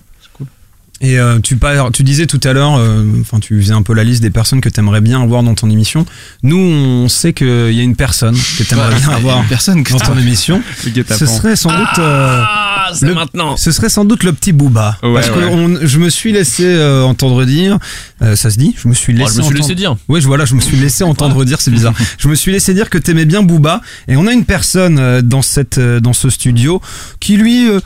Et 1.03 1.18
euh, 1.18 1.38
tu, 1.40 1.57
par- 1.57 1.90
tu 1.92 2.03
disais 2.03 2.26
tout 2.26 2.40
à 2.44 2.53
l'heure, 2.53 2.76
euh, 2.76 3.03
enfin 3.22 3.40
tu 3.40 3.59
faisais 3.62 3.72
un 3.72 3.80
peu 3.80 3.94
la 3.94 4.05
liste 4.05 4.20
des 4.20 4.28
personnes 4.28 4.61
que 4.61 4.68
tu 4.68 4.80
aimerais 4.80 5.01
bien 5.01 5.22
avoir 5.22 5.42
dans 5.42 5.55
ton 5.55 5.70
émission. 5.70 6.05
Nous, 6.42 6.59
on 6.59 7.09
sait 7.09 7.32
qu'il 7.32 7.72
y 7.72 7.80
a 7.80 7.82
une 7.82 7.96
personne 7.96 8.36
que 8.36 8.62
tu 8.62 8.74
aimerais 8.74 8.94
bien 8.96 9.09
avoir 9.09 9.42
personne 9.48 9.82
dans 9.82 9.98
ton 9.98 10.18
émission. 10.18 10.62
Ce 11.09 11.24
serait 11.26 11.57
sans 11.57 11.70
doute 11.74 11.98
euh, 11.98 12.42
Ah, 12.46 12.90
c'est 12.92 13.07
le- 13.07 13.14
maintenant. 13.14 13.57
ce 13.57 13.72
serait 13.72 13.88
sans 13.88 14.05
doute 14.05 14.24
le 14.24 14.34
petit 14.34 14.53
Booba. 14.53 14.98
Ouais, 15.03 15.14
parce 15.14 15.30
que 15.30 15.38
on- 15.38 15.78
je 15.86 15.98
me 15.98 16.11
suis 16.11 16.32
laissé 16.32 16.64
euh, 16.66 17.03
entendre 17.05 17.46
dire, 17.46 17.78
euh, 18.20 18.36
ça 18.36 18.51
se 18.51 18.59
dit, 18.59 18.74
je 18.76 18.86
me 18.86 18.92
suis 18.92 19.14
laissé 19.14 19.24
Oh, 19.24 19.32
je 19.32 19.38
me 19.38 19.42
suis 19.42 19.53
entendre- 19.55 19.62
laissé 19.68 19.74
dire. 19.74 19.96
Oui, 20.09 20.20
voilà, 20.20 20.44
je 20.44 20.55
me 20.55 20.61
suis 20.61 20.76
laissé 20.80 21.03
entendre 21.03 21.44
dire, 21.46 21.62
c'est 21.62 21.70
bizarre. 21.70 21.94
Je 22.18 22.28
me 22.28 22.34
suis 22.34 22.53
laissé 22.53 22.74
dire 22.74 22.90
que 22.90 22.98
t'aimais 22.98 23.24
bien 23.24 23.42
Booba, 23.42 23.80
et 24.07 24.16
on 24.16 24.26
a 24.26 24.32
une 24.32 24.44
personne 24.44 24.98
euh, 24.98 25.22
dans 25.22 25.40
cette, 25.42 25.78
euh, 25.78 25.98
dans 26.01 26.12
ce 26.12 26.28
studio 26.28 26.82
qui 27.20 27.38
lui 27.38 27.70
euh, 27.70 27.80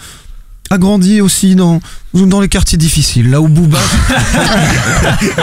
a 0.70 0.78
grandi 0.78 1.20
aussi 1.20 1.54
dans 1.54 1.80
dans 2.14 2.40
les 2.40 2.48
quartiers 2.48 2.78
difficiles, 2.78 3.28
là 3.28 3.40
où 3.40 3.48
Booba. 3.48 3.76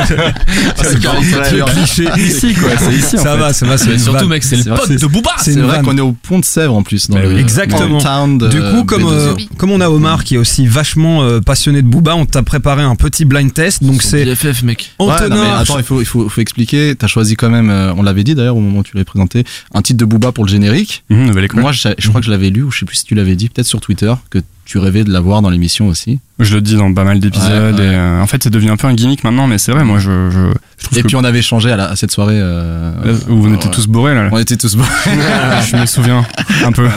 c'est 0.77 0.99
caricature. 1.01 1.65
cliché. 1.65 2.07
Ici, 2.17 2.53
quoi, 2.53 2.69
c'est 2.79 2.93
ici, 2.93 3.17
en 3.17 3.23
Ça 3.23 3.35
va, 3.35 3.51
ça 3.53 3.65
va, 3.65 3.77
c'est 3.77 3.97
surtout, 3.99 4.27
mec, 4.27 4.41
c'est 4.43 4.55
le 4.55 4.63
C'est 4.63 4.69
pote 4.69 4.87
c'est- 4.87 5.01
de 5.01 5.05
Booba. 5.07 5.31
c'est 5.37 5.53
C'est 5.53 5.59
vrai 5.59 5.81
qu'on 5.81 5.97
est 5.97 6.01
au 6.01 6.13
Pont 6.13 6.39
de 6.39 6.45
Sèvres 6.45 6.73
en 6.75 6.83
plus. 6.83 7.09
Exactement. 7.37 7.97
Du 8.37 8.61
coup, 8.61 8.83
comme, 8.85 9.05
euh, 9.05 9.33
B2O. 9.33 9.47
comme 9.57 9.71
on 9.71 9.81
a 9.81 9.89
Omar 9.89 10.23
qui 10.23 10.35
est 10.35 10.37
aussi 10.37 10.65
vachement 10.67 11.23
euh, 11.23 11.41
passionné 11.41 11.81
de 11.81 11.87
Booba, 11.87 12.15
on 12.15 12.25
t'a 12.25 12.41
préparé 12.43 12.83
un 12.83 12.95
petit 12.95 13.25
blind 13.25 13.53
test. 13.53 13.83
Donc 13.83 14.01
c'est 14.01 14.23
BFF, 14.25 14.63
mec. 14.63 14.91
Ouais, 14.99 15.07
Antonin. 15.11 15.35
non, 15.35 15.43
mais 15.43 15.49
attends, 15.51 15.77
il 15.77 15.83
faut, 15.83 15.99
il 16.01 16.05
faut, 16.05 16.29
faut 16.29 16.41
expliquer. 16.41 16.95
T'as 16.97 17.07
choisi 17.07 17.35
quand 17.35 17.49
même, 17.49 17.69
euh, 17.69 17.93
on 17.97 18.03
l'avait 18.03 18.23
dit 18.23 18.33
d'ailleurs 18.35 18.55
au 18.55 18.61
moment 18.61 18.79
où 18.79 18.83
tu 18.83 18.95
l'avais 18.95 19.03
présenté, 19.05 19.43
un 19.73 19.81
titre 19.81 19.99
de 19.99 20.05
Booba 20.05 20.31
pour 20.31 20.45
le 20.45 20.49
générique. 20.49 21.03
École. 21.09 21.61
Moi, 21.61 21.71
je, 21.73 21.89
je 21.97 22.07
crois 22.07 22.21
que 22.21 22.25
je 22.27 22.31
l'avais 22.31 22.49
lu, 22.49 22.63
ou 22.63 22.71
je 22.71 22.79
sais 22.79 22.85
plus 22.85 22.95
si 22.97 23.03
tu 23.03 23.15
l'avais 23.15 23.35
dit, 23.35 23.49
peut-être 23.49 23.67
sur 23.67 23.81
Twitter, 23.81 24.13
que 24.29 24.39
tu 24.65 24.77
rêvais 24.77 25.03
de 25.03 25.11
l'avoir 25.11 25.41
dans 25.41 25.49
l'émission 25.49 25.87
aussi? 25.87 26.19
Je 26.39 26.55
le 26.55 26.61
dis 26.61 26.75
dans 26.75 26.93
pas 26.93 27.03
mal 27.03 27.19
d'épisodes. 27.19 27.75
Ouais, 27.75 27.79
ouais. 27.79 27.85
et, 27.85 27.95
euh, 27.95 28.21
en 28.21 28.27
fait, 28.27 28.43
c'est 28.43 28.49
devenu 28.49 28.71
un 28.71 28.77
peu 28.77 28.87
un 28.87 28.93
gimmick 28.93 29.23
maintenant, 29.23 29.47
mais 29.47 29.57
c'est 29.57 29.71
vrai, 29.71 29.83
moi, 29.83 29.99
je, 29.99 30.29
je, 30.29 30.53
je 30.91 30.99
Et 30.99 31.01
que 31.03 31.07
puis 31.07 31.15
on 31.15 31.23
avait 31.23 31.41
changé 31.41 31.71
à, 31.71 31.75
la- 31.75 31.89
à 31.89 31.95
cette 31.95 32.11
soirée. 32.11 32.37
euh, 32.39 32.91
là, 33.03 33.11
où 33.29 33.45
on 33.47 33.53
était 33.53 33.65
ouais. 33.65 33.71
tous 33.71 33.87
bourrés, 33.87 34.15
là. 34.15 34.29
On 34.31 34.37
était 34.39 34.57
tous 34.57 34.75
beaux. 34.75 34.83
je 35.05 35.75
me 35.77 35.85
souviens 35.85 36.25
un 36.65 36.71
peu. 36.71 36.87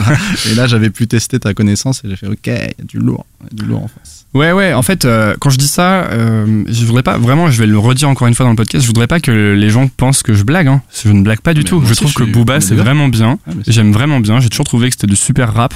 Et 0.51 0.55
là, 0.55 0.67
j'avais 0.67 0.91
pu 0.91 1.07
tester 1.07 1.39
ta 1.39 1.55
connaissance 1.55 2.03
et 2.05 2.09
j'ai 2.09 2.17
fait, 2.17 2.27
ok, 2.27 2.37
il 2.47 2.53
y 2.53 2.55
a 2.57 2.67
du 2.87 2.99
lourd, 2.99 3.27
il 3.43 3.59
y 3.59 3.61
a 3.61 3.65
du 3.65 3.69
lourd 3.71 3.85
en 3.85 3.89
face. 3.89 4.27
Ouais, 4.35 4.51
ouais. 4.51 4.73
En 4.73 4.83
fait, 4.83 5.05
euh, 5.05 5.37
quand 5.39 5.49
je 5.51 5.59
dis 5.59 5.69
ça, 5.69 6.07
euh, 6.11 6.65
je 6.69 6.85
voudrais 6.87 7.05
pas 7.05 7.19
vraiment. 7.19 7.53
Je 7.53 7.59
vais 7.61 7.67
le 7.69 7.79
redire 7.79 8.09
encore 8.09 8.27
une 8.27 8.35
fois 8.35 8.43
dans 8.45 8.51
le 8.51 8.57
podcast. 8.57 8.83
Je 8.83 8.89
voudrais 8.89 9.07
pas 9.07 9.21
que 9.21 9.31
les 9.57 9.71
gens 9.71 9.87
pensent 9.87 10.25
que 10.25 10.35
je 10.35 10.43
blague. 10.43 10.67
Hein. 10.67 10.83
Je 11.05 11.11
ne 11.13 11.23
blague 11.23 11.39
pas 11.41 11.55
du 11.55 11.61
Mais 11.61 11.65
tout. 11.65 11.81
Je 11.87 11.95
trouve 11.95 12.11
je 12.11 12.15
que 12.17 12.25
suis- 12.25 12.33
Booba, 12.33 12.61
c'est 12.61 12.75
vraiment 12.75 13.07
bien. 13.07 13.39
Ah, 13.47 13.53
J'aime 13.69 13.93
vraiment 13.93 14.19
bien. 14.19 14.41
J'ai 14.41 14.49
toujours 14.49 14.65
trouvé 14.67 14.89
que 14.89 14.95
c'était 14.95 15.07
de 15.07 15.15
super 15.15 15.55
rap. 15.55 15.75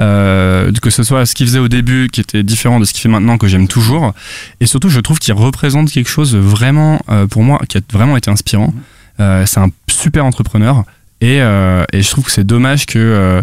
Euh, 0.00 0.72
que 0.80 0.90
ce 0.90 1.02
soit 1.02 1.26
ce 1.26 1.34
qu'il 1.34 1.46
faisait 1.46 1.58
au 1.58 1.68
début, 1.68 2.08
qui 2.10 2.20
était 2.20 2.42
différent 2.42 2.80
de 2.80 2.84
ce 2.84 2.92
qu'il 2.92 3.02
fait 3.02 3.08
maintenant, 3.08 3.36
que 3.36 3.46
j'aime 3.48 3.68
toujours. 3.68 4.14
Et 4.60 4.66
surtout, 4.66 4.88
je 4.88 5.00
trouve 5.00 5.18
qu'il 5.18 5.34
représente 5.34 5.90
quelque 5.90 6.08
chose 6.08 6.34
vraiment, 6.36 7.00
euh, 7.10 7.26
pour 7.26 7.42
moi, 7.42 7.47
qui 7.68 7.78
a 7.78 7.80
vraiment 7.92 8.16
été 8.18 8.30
inspirant. 8.30 8.74
Euh, 9.20 9.44
c'est 9.46 9.60
un 9.60 9.70
super 9.90 10.24
entrepreneur. 10.26 10.84
Et, 11.22 11.40
euh, 11.40 11.84
et 11.92 12.02
je 12.02 12.10
trouve 12.10 12.24
que 12.24 12.30
c'est 12.30 12.44
dommage 12.46 12.84
que. 12.84 12.98
euh, 12.98 13.42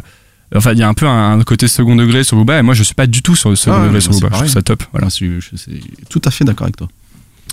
Enfin, 0.56 0.72
il 0.74 0.78
y 0.78 0.84
a 0.84 0.88
un 0.88 0.94
peu 0.94 1.08
un, 1.08 1.40
un 1.40 1.44
côté 1.44 1.68
second 1.68 1.96
degré 1.96 2.24
sur 2.24 2.38
Booba, 2.38 2.60
et 2.60 2.62
moi 2.62 2.76
je 2.76 2.84
suis 2.84 2.94
pas 2.94 3.08
du 3.08 3.22
tout 3.24 3.36
sur 3.36 3.50
le 3.50 3.56
second 3.56 3.78
Ah, 3.82 3.86
degré 3.86 4.00
sur 4.00 4.12
Booba. 4.12 4.30
Je 4.32 4.36
trouve 4.38 4.48
ça 4.48 4.62
top. 4.62 4.84
Voilà. 4.94 5.08
Je, 5.10 5.14
suis- 5.14 5.42
je 5.42 5.58
suis 5.58 5.82
tout 6.08 6.22
à 6.24 6.30
fait 6.32 6.46
d'accord 6.46 6.66
avec 6.66 6.78
toi. 6.78 6.88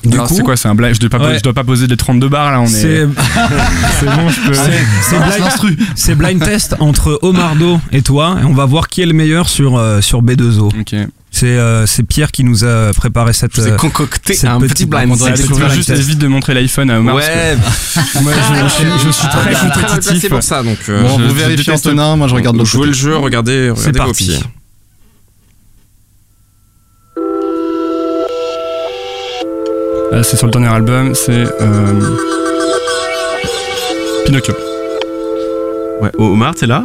Du 0.05 0.13
Alors, 0.15 0.29
coup, 0.29 0.35
c'est 0.35 0.43
quoi 0.43 0.57
C'est 0.57 0.69
un 0.69 0.75
blague? 0.75 0.95
Je 0.95 1.01
dois, 1.01 1.09
pas, 1.11 1.19
Ouais. 1.19 1.39
je 1.39 1.43
dois 1.43 1.55
pas 1.55 1.65
poser 1.65 1.87
les 1.87 1.97
32 1.97 2.29
bars 2.29 2.53
là, 2.53 2.61
on 2.61 2.65
est. 2.67 2.69
c'est 2.69 3.09
C'est 3.99 4.07
bon, 4.07 4.29
je 4.29 4.41
peux. 4.47 4.53
c'est- 4.53 4.85
c'est 5.03 5.19
blind, 5.19 5.79
c'est 5.97 6.15
blind 6.15 6.43
test 6.45 6.77
entre 6.81 7.19
Omardo 7.23 7.81
et 7.93 8.03
toi, 8.03 8.37
et 8.41 8.45
on 8.45 8.53
va 8.53 8.67
voir 8.67 8.89
qui 8.89 9.01
est 9.01 9.07
le 9.07 9.15
meilleur 9.15 9.49
sur 9.49 9.77
euh, 9.79 10.01
sur 10.01 10.23
B2O. 10.23 10.79
Ok. 10.79 10.95
C'est 11.35 11.47
euh, 11.47 11.87
c'est 11.87 12.03
Pierre 12.03 12.31
qui 12.31 12.45
nous 12.45 12.63
a 12.65 12.93
préparé 12.93 13.33
cette. 13.33 13.57
Je 13.57 13.63
vous 13.63 13.69
ai 13.69 13.73
euh, 13.73 13.77
concocté 13.77 14.35
cette 14.35 14.51
un 14.51 14.61
petit 14.61 14.85
blind 14.85 15.19
test. 15.19 15.47
vas 15.49 15.69
juste 15.71 15.89
évite 15.91 16.19
de 16.19 16.27
montrer 16.29 16.53
l'iPhone 16.53 16.91
à 16.91 17.01
Omar. 17.01 17.17
parce 17.17 17.27
que 17.27 18.19
Ouais, 18.19 18.23
moi, 18.23 18.33
je, 18.35 18.85
je- 18.85 19.07
je 19.07 19.11
suis 19.11 19.27
Ah, 19.33 19.39
très 19.39 19.53
je 19.55 19.59
suis 19.59 19.69
très 19.71 19.81
mal 19.83 19.91
compétitif. 19.91 20.13
placé 20.13 20.29
pour 20.29 20.43
ça, 20.43 20.63
donc. 20.63 20.77
euh, 20.91 21.03
Bon, 21.03 21.19
je- 21.19 21.25
vous 21.25 21.35
vérifiez 21.35 21.73
Antonin, 21.73 22.17
moi 22.17 22.29
je 22.29 22.35
regarde 22.35 22.57
l'autre 22.57 22.69
Jouez 22.69 22.81
côté. 22.81 22.89
le 22.91 22.95
jeu, 22.97 23.17
regardez, 23.17 23.73
C'est 23.75 23.87
regardez 23.89 24.09
vos 24.11 24.15
pieds. 24.15 24.39
Ah, 30.13 30.23
c'est 30.23 30.37
sur 30.37 30.47
le 30.47 30.53
dernier 30.53 30.69
album, 30.69 31.15
c'est 31.15 31.47
euh, 31.61 32.01
Pinocchio. 34.27 34.55
Ouais, 36.03 36.11
Omar, 36.19 36.55
t'es 36.55 36.67
là? 36.67 36.85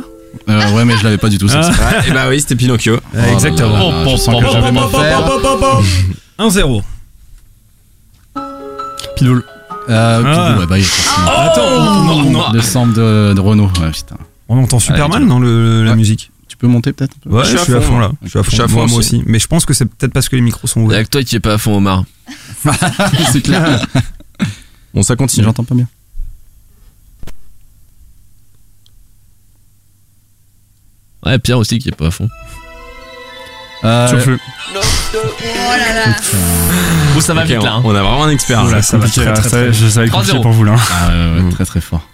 Euh, 0.50 0.72
ouais, 0.72 0.86
mais 0.86 0.96
je 0.98 1.04
l'avais 1.04 1.18
pas 1.18 1.30
du 1.30 1.38
tout. 1.38 1.48
ça. 1.50 1.62
Ah. 1.82 2.08
Et 2.08 2.12
bah 2.12 2.26
oui, 2.30 2.40
c'était 2.40 2.56
Pinocchio. 2.56 3.00
Euh, 3.16 3.34
Exactement. 3.34 3.90
Oh 4.06 4.10
je 4.12 4.16
sens 4.18 4.42
que 4.42 4.50
je 4.52 4.58
vais 4.60 4.72
me 4.72 4.88
faire. 4.88 5.30
1-0. 6.40 6.84
Pitbull. 9.16 9.44
Euh, 9.90 10.24
Ah. 10.26 10.58
Ouais, 10.60 10.66
bah, 10.66 10.76
oui, 10.76 10.84
forcément. 10.84 11.28
Attends, 11.38 11.62
on, 11.62 12.10
on- 12.10 12.36
on- 12.50 12.52
Le 12.54 12.62
sample 12.62 12.94
de, 12.94 13.34
de 13.34 13.40
Renault. 13.40 13.70
Ouais, 13.80 13.92
putain. 13.92 14.18
on 14.50 14.62
entend 14.64 14.80
super 14.80 15.06
Allez, 15.06 15.14
mal 15.20 15.28
dans 15.28 15.40
le, 15.40 15.84
la 15.84 15.92
Ouais. 15.92 15.98
musique. 15.98 16.32
Tu 16.48 16.58
peux 16.58 16.68
monter 16.68 16.92
peut-être 16.94 17.14
Ouais, 17.26 17.44
Je 17.46 17.52
je 17.52 17.58
suis 17.58 17.66
suis, 17.66 17.74
à 17.76 17.82
fond, 17.82 17.94
fond 17.94 18.00
là. 18.00 18.12
Je 18.24 18.30
suis 18.30 18.40
à 18.40 18.44
fond. 18.44 18.50
Je 18.50 18.56
suis 18.56 18.64
à 18.64 18.68
fond 18.68 18.76
moi, 18.78 18.88
moi 18.88 18.98
aussi. 19.00 19.16
aussi. 19.18 19.24
Mais 19.28 19.40
je 19.40 19.48
pense 19.48 19.66
que 19.66 19.74
c'est 19.74 19.86
peut-être 19.86 20.12
parce 20.14 20.28
que 20.30 20.36
les 20.36 20.42
micros 20.42 20.68
sont 20.68 20.82
Il 20.82 20.86
ouverts. 20.86 21.04
que 21.04 21.10
toi 21.10 21.24
qui 21.24 21.36
est 21.36 21.40
pas 21.40 21.54
à 21.54 21.58
fond, 21.58 21.78
Omar. 21.78 22.04
C'est 23.32 23.42
clair. 23.42 23.82
Bon, 24.94 25.04
ça 25.04 25.16
continue. 25.16 25.44
j'entends 25.46 25.64
pas 25.66 25.76
bien. 25.76 25.88
Ouais, 31.26 31.40
Pierre 31.40 31.58
aussi 31.58 31.80
qui 31.80 31.90
est 31.90 31.96
pas 31.96 32.08
à 32.08 32.12
fond. 32.12 32.30
Euh, 33.84 34.08
Sur 34.08 34.16
le 34.18 34.22
feu. 34.24 34.40
Bon, 37.14 37.22
ça 37.22 37.34
va 37.34 37.42
Ok, 37.44 37.48
vite 37.48 37.64
là. 37.64 37.74
hein. 37.74 37.82
on, 37.84 37.90
a 37.96 38.02
vraiment 38.02 38.24
un 38.26 38.30
expert. 38.30 38.64
Oula, 38.64 38.78
là. 38.78 38.82
c'est 38.82 38.98
compliqué, 38.98 39.22
très, 39.22 39.26
là, 39.26 39.34
très, 39.34 39.44
ça, 39.50 39.58
très 39.58 39.74
je 39.74 39.88
savais 39.88 40.10
compliqué 40.10 40.38
3-0. 40.38 40.42
pour 40.42 40.52
vous 40.52 40.64
là. 40.64 40.76
Ah, 40.92 41.08
ouais, 41.10 41.14
ouais, 41.36 41.42
Mm. 41.44 41.50
très 41.54 41.66
très 41.66 41.82
fort. 41.82 42.08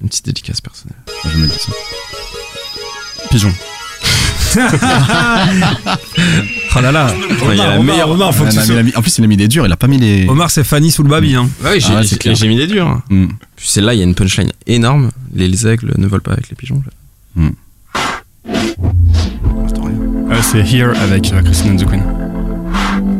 Une 0.00 0.08
petite 0.08 0.24
dédicace 0.26 0.60
personnelle. 0.60 0.96
Je 1.24 1.36
me 1.38 1.46
dis 1.46 1.58
ça. 1.58 1.72
Pigeon. 3.30 3.52
Oh 6.76 6.80
là 6.80 6.92
là. 6.92 7.12
il 7.50 7.56
y 7.56 7.60
a 7.60 7.66
la 7.70 7.78
Omar, 7.78 7.82
meilleure- 7.82 8.10
Omar, 8.10 8.34
faut 8.34 8.44
que 8.44 8.50
Ouais, 8.50 8.96
En 8.96 9.02
plus, 9.02 9.18
il 9.18 9.24
a 9.24 9.26
mis 9.26 9.36
des 9.36 9.48
durs, 9.48 9.66
il 9.66 9.72
a 9.72 9.76
pas 9.76 9.86
mis 9.88 9.98
les. 9.98 10.28
Omar, 10.28 10.50
c'est 10.50 10.64
Fanny 10.64 10.90
sous 10.90 11.02
le 11.02 11.08
baby. 11.08 11.34
Hein. 11.34 11.48
Ouais, 11.62 11.80
j'ai 11.80 11.88
Ah 11.90 11.96
ouais, 11.96 12.02
c'est 12.02 12.10
j'ai- 12.10 12.16
clair. 12.18 12.34
j'ai 12.36 12.48
mis 12.48 12.56
des 12.56 12.66
durs. 12.66 13.00
Hmm. 13.10 13.26
Puis 13.56 13.68
celle-là, 13.68 13.94
il 13.94 13.98
y 13.98 14.00
a 14.00 14.04
une 14.04 14.14
punchline 14.14 14.52
énorme. 14.66 15.10
Les, 15.34 15.48
les 15.48 15.66
aigles 15.66 15.92
ne 15.98 16.06
volent 16.06 16.22
pas 16.22 16.32
avec 16.32 16.48
les 16.48 16.56
pigeons. 16.56 16.82
J'entends 16.84 16.96
rien. 17.36 17.52
Euh, 20.30 20.36
c'est 20.42 20.60
Here 20.60 20.92
avec 21.02 21.32
euh, 21.32 21.42
Christine 21.42 21.72
and 21.72 21.76
the 21.76 21.86
Queen. 21.86 22.02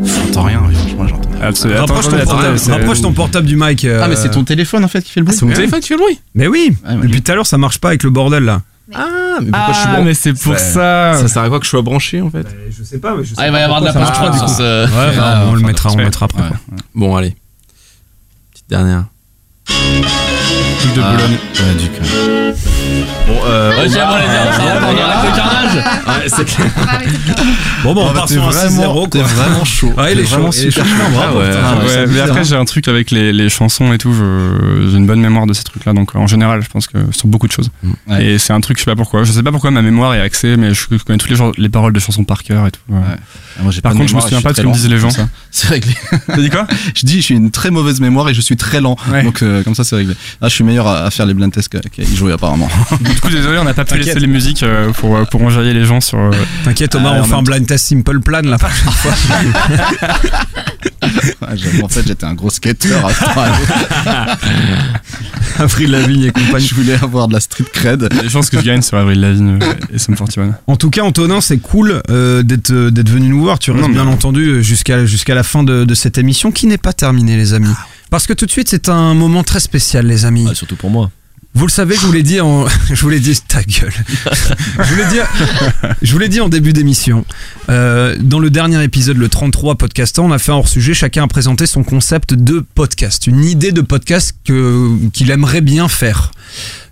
J'entends 0.04 0.42
rien, 0.44 0.60
franchement, 0.60 1.06
j'entends 1.08 1.30
rien. 1.30 1.40
Ah, 1.42 1.50
c'est- 1.54 1.74
Rapproche, 1.78 2.08
ton 2.08 2.18
portable, 2.18 2.58
rapproche 2.70 3.00
ton 3.00 3.12
portable 3.12 3.46
du 3.46 3.56
mic. 3.56 3.84
euh, 3.84 4.00
Ah, 4.02 4.08
mais 4.08 4.16
c'est 4.16 4.30
ton 4.30 4.44
téléphone 4.44 4.84
en 4.84 4.88
fait 4.88 5.02
qui 5.02 5.10
fait 5.10 5.20
le 5.20 5.26
bruit 5.26 5.36
C'est 5.36 5.44
mon 5.46 5.52
téléphone 5.52 5.80
qui 5.80 5.88
fait 5.88 5.94
le 5.94 6.00
bruit. 6.00 6.20
Mais 6.34 6.46
oui. 6.46 6.76
Ouais, 6.86 6.94
ouais. 6.94 7.02
Depuis 7.02 7.22
tout 7.22 7.32
à 7.32 7.34
l'heure, 7.34 7.46
ça 7.46 7.58
marche 7.58 7.78
pas 7.78 7.88
avec 7.88 8.02
le 8.02 8.10
bordel 8.10 8.44
là. 8.44 8.62
Ah, 8.94 9.06
mais 9.40 9.50
pourquoi 9.50 9.72
je 9.72 9.78
suis 9.78 9.84
Ah, 9.88 9.92
branché 9.92 10.04
mais 10.04 10.14
c'est 10.14 10.32
pour 10.34 10.58
ça. 10.58 11.14
Ça 11.14 11.28
sert 11.28 11.42
à 11.42 11.48
quoi 11.48 11.58
que 11.58 11.64
je 11.64 11.70
sois 11.70 11.82
branché 11.82 12.20
en 12.20 12.30
fait 12.30 12.46
Je 12.76 12.82
sais 12.82 12.98
pas, 12.98 13.14
mais 13.16 13.24
je 13.24 13.30
sais 13.30 13.34
Ah, 13.38 13.46
il 13.46 13.52
va 13.52 13.60
y 13.60 13.62
avoir 13.62 13.80
de 13.80 13.86
la 13.86 13.92
post-prod 13.92 14.34
sur 14.34 14.48
ce. 14.48 14.84
Ouais, 14.86 15.16
bah, 15.16 15.44
on 15.48 15.54
le 15.54 15.60
mettra, 15.62 15.90
on 15.92 15.96
le 15.96 16.04
mettra 16.04 16.24
après. 16.26 16.42
Ouais. 16.42 16.48
quoi. 16.48 16.58
Bon, 16.94 17.16
allez. 17.16 17.36
Petite 18.52 18.68
dernière. 18.68 19.04
Truc 19.66 20.94
de 20.94 21.00
Ah, 21.02 21.12
Boulogne. 21.12 21.38
Ouais, 21.54 21.74
du 21.80 21.88
coup. 21.88 22.04
Bon, 23.30 23.40
euh. 23.46 23.70
Va, 23.88 24.08
on 24.10 24.98
arrête 24.98 25.30
le 25.30 25.36
carnage. 25.36 25.76
Ouais, 25.76 26.28
c'est 26.28 26.44
clair. 26.44 26.66
Bon, 27.84 27.94
on 27.96 28.12
part 28.12 28.28
sur 28.28 28.46
un 28.46 28.50
vraiment, 28.50 28.94
6-0. 29.06 29.08
t'es 29.08 29.18
quoi. 29.20 29.28
vraiment 29.28 29.64
chaud. 29.64 29.92
Ouais, 29.96 30.12
il 30.12 30.16
T'es 30.18 30.22
est 30.22 30.26
chaud, 30.26 30.50
il 30.52 30.66
est. 30.66 30.78
Ah 30.78 31.34
ouais. 31.34 31.86
Ouais, 31.86 32.06
mais 32.08 32.20
après 32.20 32.44
j'ai 32.44 32.56
un 32.56 32.64
truc 32.64 32.88
avec 32.88 33.10
les, 33.10 33.32
les 33.32 33.48
chansons 33.48 33.92
et 33.92 33.98
tout, 33.98 34.12
je- 34.12 34.88
j'ai 34.90 34.96
une 34.96 35.06
bonne 35.06 35.20
mémoire 35.20 35.46
de 35.46 35.52
ces 35.52 35.62
trucs-là, 35.62 35.92
donc 35.92 36.14
en 36.14 36.26
général 36.26 36.62
je 36.62 36.68
pense 36.68 36.86
que 36.86 36.98
sur 37.12 37.26
beaucoup 37.28 37.46
de 37.46 37.52
choses. 37.52 37.70
Ouais. 38.08 38.24
Et 38.24 38.38
c'est 38.38 38.52
un 38.52 38.60
truc, 38.60 38.78
je 38.78 38.84
sais 38.84 38.90
pas 38.90 38.96
pourquoi, 38.96 39.24
je 39.24 39.32
sais 39.32 39.42
pas 39.42 39.50
pourquoi 39.52 39.70
ma 39.70 39.82
mémoire 39.82 40.14
est 40.14 40.20
axée, 40.20 40.56
mais 40.56 40.74
je 40.74 40.86
connais 41.04 41.18
tous 41.18 41.28
les, 41.28 41.36
genres- 41.36 41.52
les 41.56 41.68
paroles 41.68 41.92
de 41.92 42.00
chansons 42.00 42.24
par 42.24 42.42
cœur 42.42 42.66
et 42.66 42.70
tout. 42.70 42.80
ouais. 42.90 42.98
Ah, 43.58 43.62
moi, 43.62 43.72
j'ai 43.72 43.80
Par 43.80 43.90
pas 43.92 43.94
de 43.94 43.98
contre, 43.98 44.10
je 44.10 44.14
me 44.14 44.20
mémoire 44.20 44.22
souviens 44.24 44.38
suis 44.38 44.44
pas 44.44 44.52
de 44.52 44.56
ce 44.56 44.62
que 44.62 44.66
me 44.66 44.70
lent, 44.72 44.76
disaient 44.76 44.88
les 44.88 44.98
gens. 44.98 45.10
ça. 45.10 45.28
C'est 45.50 45.68
réglé. 45.68 45.92
T'as 46.26 46.36
dit 46.36 46.50
quoi? 46.50 46.66
Je 46.94 47.04
dis, 47.04 47.20
j'ai 47.20 47.34
une 47.34 47.50
très 47.50 47.70
mauvaise 47.70 48.00
mémoire 48.00 48.28
et 48.28 48.34
je 48.34 48.40
suis 48.40 48.56
très 48.56 48.80
lent. 48.80 48.96
Ouais. 49.10 49.22
Donc, 49.24 49.42
euh, 49.42 49.62
comme 49.64 49.74
ça, 49.74 49.82
c'est 49.84 49.96
réglé. 49.96 50.14
Là, 50.40 50.48
je 50.48 50.54
suis 50.54 50.62
meilleur 50.64 50.86
à, 50.86 51.00
à 51.04 51.10
faire 51.10 51.26
les 51.26 51.34
blind 51.34 51.52
tests 51.52 51.68
qu'à 51.68 51.80
qu'à 51.80 52.02
y 52.04 52.14
jouer, 52.16 52.32
apparemment. 52.32 52.68
Du 53.22 53.28
coup, 53.28 53.34
désolé, 53.34 53.58
on 53.58 53.64
n'a 53.64 53.74
pas 53.74 53.84
pu 53.84 53.90
T'inquiète. 53.90 54.06
laisser 54.06 54.20
les 54.20 54.26
musiques 54.26 54.62
euh, 54.62 54.92
pour, 54.92 55.14
euh, 55.14 55.24
pour 55.24 55.42
enjailler 55.42 55.74
les 55.74 55.84
gens 55.84 56.00
sur. 56.00 56.18
euh, 56.18 56.30
T'inquiète, 56.64 56.94
Omar, 56.94 57.12
Ah, 57.14 57.18
on 57.18 57.20
en 57.20 57.24
fait 57.24 57.32
un 57.34 57.36
même 57.36 57.44
blind 57.44 57.66
test 57.66 57.86
simple 57.86 58.18
plan 58.20 58.40
la 58.42 58.56
prochaine 58.56 58.90
fois. 58.92 59.12
J'avoue, 61.54 61.82
en 61.84 61.88
fait, 61.88 62.02
j'étais 62.06 62.24
un 62.24 62.32
gros 62.34 62.48
skater 62.48 62.88
temps-là. 62.88 64.38
Avril 65.58 65.90
Lavigne 65.90 66.22
et 66.24 66.30
compagnie. 66.30 66.66
Je 66.66 66.74
voulais 66.74 66.94
avoir 67.02 67.28
de 67.28 67.34
la 67.34 67.40
street 67.40 67.64
cred. 67.70 68.08
les 68.22 68.28
chances 68.30 68.48
que 68.48 68.58
je 68.58 68.64
gagne 68.64 68.80
sur 68.80 68.96
Avril 68.96 69.20
Lavigne 69.20 69.58
euh, 69.62 69.72
et 69.92 69.98
Sum 69.98 70.14
41. 70.16 70.54
En 70.66 70.76
tout 70.76 70.88
cas, 70.88 71.02
Antonin, 71.02 71.42
c'est 71.42 71.58
cool 71.58 72.00
euh, 72.08 72.42
d'être 72.42 72.70
euh, 72.70 72.90
d'être 72.90 73.10
venu 73.10 73.28
nous 73.28 73.42
voir. 73.42 73.58
Tu 73.58 73.70
restes 73.70 73.82
Non, 73.82 73.88
mais- 73.88 73.94
bien 73.94 74.06
entendu 74.06 74.62
jusqu'à 74.64 75.04
jusqu'à 75.04 75.34
la 75.34 75.42
fin 75.42 75.62
de, 75.62 75.84
de 75.84 75.94
cette 75.94 76.16
émission 76.16 76.52
qui 76.52 76.66
n'est 76.66 76.78
pas 76.78 76.94
terminée, 76.94 77.36
les 77.36 77.52
amis. 77.52 77.74
Parce 78.10 78.26
que 78.26 78.32
tout 78.32 78.46
de 78.46 78.50
suite, 78.50 78.68
c'est 78.70 78.88
un 78.88 79.12
moment 79.14 79.42
très 79.42 79.60
spécial, 79.60 80.06
les 80.06 80.24
amis. 80.24 80.46
Ah, 80.50 80.54
surtout 80.54 80.76
pour 80.76 80.88
moi. 80.90 81.10
Vous 81.52 81.66
le 81.66 81.70
savez, 81.70 81.96
je 81.96 82.06
vous 82.06 82.12
l'ai 82.12 82.22
dit 82.22 82.40
en, 82.40 82.66
je 82.92 83.00
vous 83.00 83.08
l'ai 83.08 83.18
dit 83.18 83.38
ta 83.40 83.62
gueule. 83.62 83.92
je 84.78 84.82
vous 84.82 84.96
l'ai 84.96 85.06
dit, 85.06 85.18
je 86.00 86.12
vous 86.12 86.18
l'ai 86.18 86.28
dit 86.28 86.40
en 86.40 86.48
début 86.48 86.72
d'émission. 86.72 87.24
Euh, 87.68 88.16
dans 88.20 88.38
le 88.38 88.50
dernier 88.50 88.82
épisode, 88.84 89.16
le 89.16 89.28
33 89.28 89.74
podcastant, 89.74 90.26
on 90.26 90.32
a 90.32 90.38
fait 90.38 90.52
un 90.52 90.56
hors 90.56 90.68
sujet. 90.68 90.94
Chacun 90.94 91.24
a 91.24 91.28
présenté 91.28 91.66
son 91.66 91.82
concept 91.82 92.34
de 92.34 92.64
podcast, 92.74 93.26
une 93.26 93.44
idée 93.44 93.72
de 93.72 93.80
podcast 93.80 94.36
que 94.44 94.96
qu'il 95.12 95.30
aimerait 95.30 95.60
bien 95.60 95.88
faire. 95.88 96.30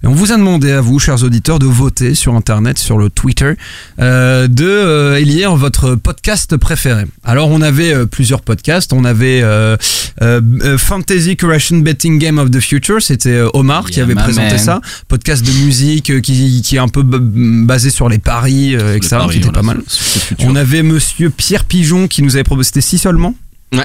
Et 0.03 0.07
on 0.07 0.12
vous 0.15 0.33
a 0.33 0.37
demandé 0.37 0.70
à 0.70 0.81
vous, 0.81 0.99
chers 0.99 1.25
auditeurs, 1.25 1.59
de 1.59 1.66
voter 1.66 2.15
sur 2.15 2.35
Internet, 2.35 2.79
sur 2.79 2.99
le 2.99 3.11
Twitter, 3.11 3.55
euh, 3.99 4.47
de 4.47 4.65
euh, 4.65 5.16
élire 5.19 5.57
votre 5.57 5.97
podcast 5.97 6.57
préféré. 6.57 7.05
Alors 7.25 7.49
on 7.49 7.61
avait 7.62 7.93
euh, 7.93 8.07
plusieurs 8.07 8.43
podcasts. 8.43 8.93
On 8.93 9.05
avait 9.05 9.41
euh, 9.43 9.77
euh, 10.23 10.79
Fantasy 10.79 11.37
Creation 11.37 11.79
Betting 11.79 12.19
Game 12.19 12.39
of 12.39 12.51
the 12.51 12.61
Future. 12.61 13.03
C'était 13.03 13.41
Omar 13.55 13.91
qui 13.91 14.01
avait 14.01 14.15
présenté 14.15 14.55
man. 14.55 14.59
ça. 14.59 14.81
Podcast 15.09 15.45
de 15.45 15.53
musique 15.65 16.20
qui, 16.23 16.62
qui 16.62 16.77
est 16.77 16.81
un 16.81 16.89
peu 16.89 17.03
basé 17.03 17.91
sur 17.91 18.09
les 18.09 18.19
paris, 18.19 18.75
etc. 18.75 19.09
paris, 19.11 19.33
qui 19.33 19.39
était 19.39 19.51
pas 19.51 19.62
mal. 19.62 19.79
le. 19.79 20.37
On 20.47 20.55
avait 20.55 20.83
Monsieur 20.83 21.31
Pierre 21.31 21.65
Pigeon 21.65 22.07
qui 22.07 22.23
nous 22.23 22.37
avait 22.37 22.45
proposé. 22.45 22.69
C'était 22.69 22.81
si 22.81 22.99
seulement. 22.99 23.35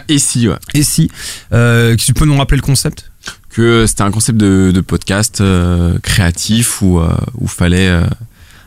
Et 0.07 0.19
si, 0.19 0.47
ouais. 0.47 0.55
Et 0.73 0.83
si. 0.83 1.09
Tu 1.49 2.13
peux 2.13 2.25
nous 2.25 2.37
rappeler 2.37 2.57
le 2.57 2.63
concept? 2.63 3.11
Que 3.53 3.85
c'était 3.85 4.01
un 4.01 4.09
concept 4.09 4.39
de, 4.39 4.81
podcast 4.81 5.39
euh, 5.39 5.99
créatif 5.99 6.81
où 6.81 6.97
euh, 6.97 7.15
où 7.39 7.47
fallait 7.47 7.87
euh, 7.87 8.03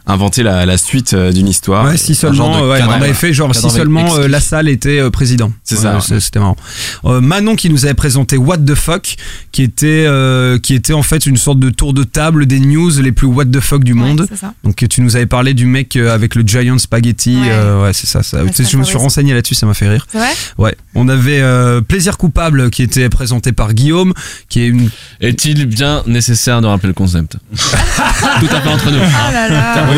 inventer 0.06 0.42
la, 0.42 0.66
la 0.66 0.76
suite 0.78 1.14
euh, 1.14 1.32
d'une 1.32 1.48
histoire. 1.48 1.84
Ouais, 1.86 1.96
si 1.96 2.14
seulement, 2.14 2.60
ouais, 2.62 2.78
cadre, 2.78 2.90
on 2.98 3.02
avait 3.02 3.12
fait 3.14 3.32
genre 3.32 3.54
si 3.54 3.68
seulement 3.70 4.16
euh, 4.16 4.28
la 4.28 4.40
salle 4.40 4.68
était 4.68 5.00
euh, 5.00 5.10
président. 5.10 5.52
C'est 5.64 5.76
Ouais, 5.76 5.82
ça, 5.82 5.96
ouais. 6.14 6.20
C'était 6.20 6.38
marrant. 6.38 6.56
Euh, 7.04 7.20
Manon 7.20 7.56
qui 7.56 7.70
nous 7.70 7.84
avait 7.84 7.94
présenté 7.94 8.36
What 8.36 8.58
the 8.58 8.74
fuck, 8.74 9.16
qui 9.52 9.62
était 9.62 10.04
euh, 10.06 10.58
qui 10.58 10.74
était 10.74 10.92
en 10.92 11.02
fait 11.02 11.26
une 11.26 11.36
sorte 11.36 11.58
de 11.58 11.70
tour 11.70 11.92
de 11.92 12.04
table 12.04 12.46
des 12.46 12.60
news 12.60 12.90
les 13.00 13.12
plus 13.12 13.26
what 13.26 13.46
the 13.46 13.60
fuck 13.60 13.82
du 13.84 13.94
monde. 13.94 14.26
c'est 14.28 14.36
ça. 14.38 14.54
Donc 14.64 14.76
tu 14.88 15.00
nous 15.00 15.16
avais 15.16 15.26
parlé 15.26 15.54
du 15.54 15.66
mec 15.66 15.96
avec 15.96 16.34
le 16.34 16.42
giant 16.46 16.78
spaghetti. 16.78 17.36
Ouais. 17.36 17.48
euh, 17.50 17.82
Ouais, 17.84 17.92
c'est 17.92 18.06
ça. 18.06 18.22
ça. 18.22 18.38
Je 18.46 18.76
me 18.76 18.84
suis 18.84 18.96
renseigné 18.96 19.34
là-dessus, 19.34 19.54
ça 19.54 19.66
m'a 19.66 19.74
fait 19.74 19.88
rire. 19.88 20.06
Vrai? 20.12 20.30
Ouais. 20.58 20.76
On 20.94 21.08
avait 21.08 21.40
euh, 21.40 21.80
Plaisir 21.80 22.16
coupable 22.16 22.70
qui 22.70 22.82
était 22.82 23.08
présenté 23.08 23.52
par 23.52 23.74
Guillaume, 23.74 24.12
qui 24.48 24.60
est 24.62 24.66
une. 24.68 24.88
Est-il 25.20 25.66
bien 25.66 26.02
nécessaire 26.06 26.60
de 26.60 26.66
rappeler 26.66 26.88
le 26.88 26.94
concept? 26.94 27.36
Tout 27.56 28.46
à 28.50 28.60
fait 28.60 28.68
entre 28.68 28.90
nous. 28.90 28.98
Là 28.98 29.48
là. 29.48 29.95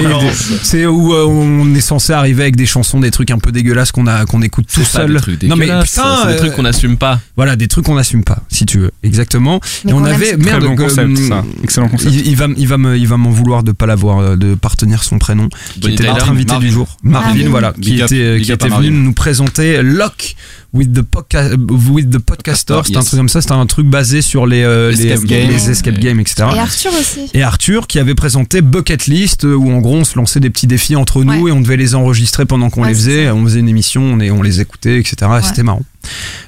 C'est 0.62 0.86
où 0.86 1.14
euh, 1.14 1.24
on 1.24 1.74
est 1.74 1.80
censé 1.80 2.12
arriver 2.12 2.42
avec 2.42 2.56
des 2.56 2.66
chansons, 2.66 3.00
des 3.00 3.10
trucs 3.10 3.30
un 3.30 3.38
peu 3.38 3.52
dégueulasses 3.52 3.92
qu'on 3.92 4.06
a 4.06 4.24
qu'on 4.26 4.42
écoute 4.42 4.66
tout 4.72 4.84
seul. 4.84 5.14
des 5.14 5.20
trucs 5.20 5.42
non 5.44 5.56
mais 5.56 5.66
putain, 5.66 5.84
c'est 6.22 6.28
des 6.28 6.34
euh, 6.34 6.38
trucs 6.38 6.54
qu'on 6.54 6.62
n'assume 6.62 6.96
pas. 6.96 7.20
Voilà, 7.36 7.56
des 7.56 7.68
trucs 7.68 7.84
qu'on 7.84 7.94
n'assume 7.94 8.24
pas, 8.24 8.42
si 8.48 8.66
tu 8.66 8.78
veux, 8.78 8.90
exactement. 9.02 9.60
Mais 9.84 9.92
et 9.92 9.94
on 9.94 10.04
avait 10.04 10.36
merde, 10.36 10.64
bon 10.64 10.76
concept, 10.76 11.00
hum, 11.00 11.16
ça. 11.16 11.44
Excellent 11.62 11.88
concept. 11.88 12.14
Il, 12.14 12.26
il 12.26 12.36
va, 12.36 12.46
il 12.56 12.68
va 12.68 12.78
me, 12.78 12.96
il 12.96 13.06
va 13.06 13.16
m'en 13.16 13.30
vouloir 13.30 13.62
de 13.62 13.72
pas 13.72 13.86
l'avoir, 13.86 14.18
euh, 14.18 14.36
de 14.36 14.54
pas 14.54 14.68
retenir 14.68 15.02
son 15.02 15.18
prénom. 15.18 15.48
Qui 15.80 15.92
était 15.92 16.06
notre 16.06 16.30
invité 16.30 16.52
Marvin. 16.52 16.66
du 16.66 16.72
jour, 16.72 16.96
Marvin, 17.02 17.28
Marvin. 17.28 17.50
voilà, 17.50 17.72
qui 17.80 18.00
était, 18.00 18.36
big 18.36 18.44
qui 18.44 18.52
était 18.52 18.68
venu 18.68 18.90
nous 18.90 19.12
présenter 19.12 19.82
Lock 19.82 20.36
with 20.72 20.92
the 20.92 21.02
podcast, 21.02 21.54
with 21.70 22.10
the 22.10 22.18
podcaster. 22.18 22.74
Podcaster, 22.74 22.82
C'était 22.84 22.96
un 22.96 23.00
yes. 23.00 23.06
truc 23.06 23.18
comme 23.18 23.28
ça, 23.28 23.40
c'était 23.40 23.52
un 23.52 23.66
truc 23.66 23.86
basé 23.86 24.20
sur 24.22 24.46
les, 24.46 24.62
euh, 24.62 24.90
les, 24.92 25.06
Escape 25.06 25.24
game. 25.28 25.48
les 25.48 25.70
escape 25.70 25.98
games, 25.98 26.20
etc. 26.20 26.44
Et 26.54 26.58
Arthur 26.58 26.92
aussi. 26.98 27.30
Et 27.34 27.42
Arthur 27.42 27.86
qui 27.86 27.98
avait 27.98 28.14
présenté 28.14 28.60
Bucket 28.60 29.06
List 29.06 29.44
euh, 29.44 29.54
où 29.54 29.70
en 29.72 29.78
gros 29.78 29.96
on 29.96 30.04
se 30.04 30.16
lançait 30.18 30.40
des 30.40 30.50
petits 30.50 30.66
défis 30.66 30.94
entre 30.96 31.24
nous 31.24 31.48
et 31.48 31.52
on 31.52 31.60
devait 31.60 31.76
les 31.78 31.94
enregistrer 31.94 32.44
pendant 32.44 32.68
qu'on 32.70 32.82
Ouais, 32.82 32.88
les 32.88 32.94
c'est 32.94 33.00
faisait. 33.00 33.30
On 33.30 33.44
faisait 33.44 33.60
une 33.60 33.68
émission, 33.68 34.02
on, 34.02 34.20
est- 34.20 34.30
on 34.30 34.42
les 34.42 34.60
écoutait, 34.60 34.98
etc. 34.98 35.16
Et 35.40 35.42
C'était 35.42 35.62
marrant. 35.62 35.82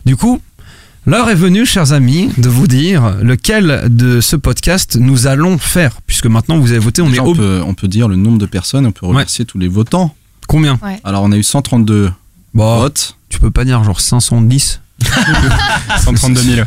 Du 0.05 0.17
coup, 0.17 0.41
l'heure 1.07 1.31
est 1.31 1.35
venue, 1.35 1.65
chers 1.65 1.93
amis, 1.95 2.31
de 2.37 2.49
vous 2.51 2.67
dire 2.67 3.17
lequel 3.23 3.85
de 3.89 4.21
ce 4.21 4.37
podcast 4.37 4.97
nous 5.01 5.27
allons 5.29 5.57
faire. 5.57 6.01
Puisque 6.07 6.27
maintenant 6.27 6.59
vous 6.59 6.71
avez 6.73 6.79
voté, 6.79 7.01
on 7.01 7.09
Déjà, 7.09 7.23
est 7.23 7.27
on, 7.27 7.35
peut, 7.35 7.63
on 7.67 7.75
peut 7.75 7.89
dire 7.89 8.07
le 8.07 8.17
nombre 8.17 8.37
de 8.39 8.47
personnes, 8.47 8.85
on 8.87 8.93
peut 8.93 9.07
remercier 9.07 9.45
tous 9.47 9.59
les 9.59 9.69
votants. 9.69 10.15
Combien? 10.47 10.79
Ouais. 10.83 11.01
Alors 11.05 11.23
on 11.23 11.33
a 11.33 11.37
eu 11.37 11.43
132 11.43 12.11
Bon, 12.53 12.79
votes. 12.81 13.17
Tu 13.31 13.41
peux 13.41 13.51
pas 13.51 13.65
dire 13.65 13.83
genre 13.85 14.01
510 14.01 14.81
132 16.05 16.41
000. 16.43 16.57
Ouais, 16.61 16.65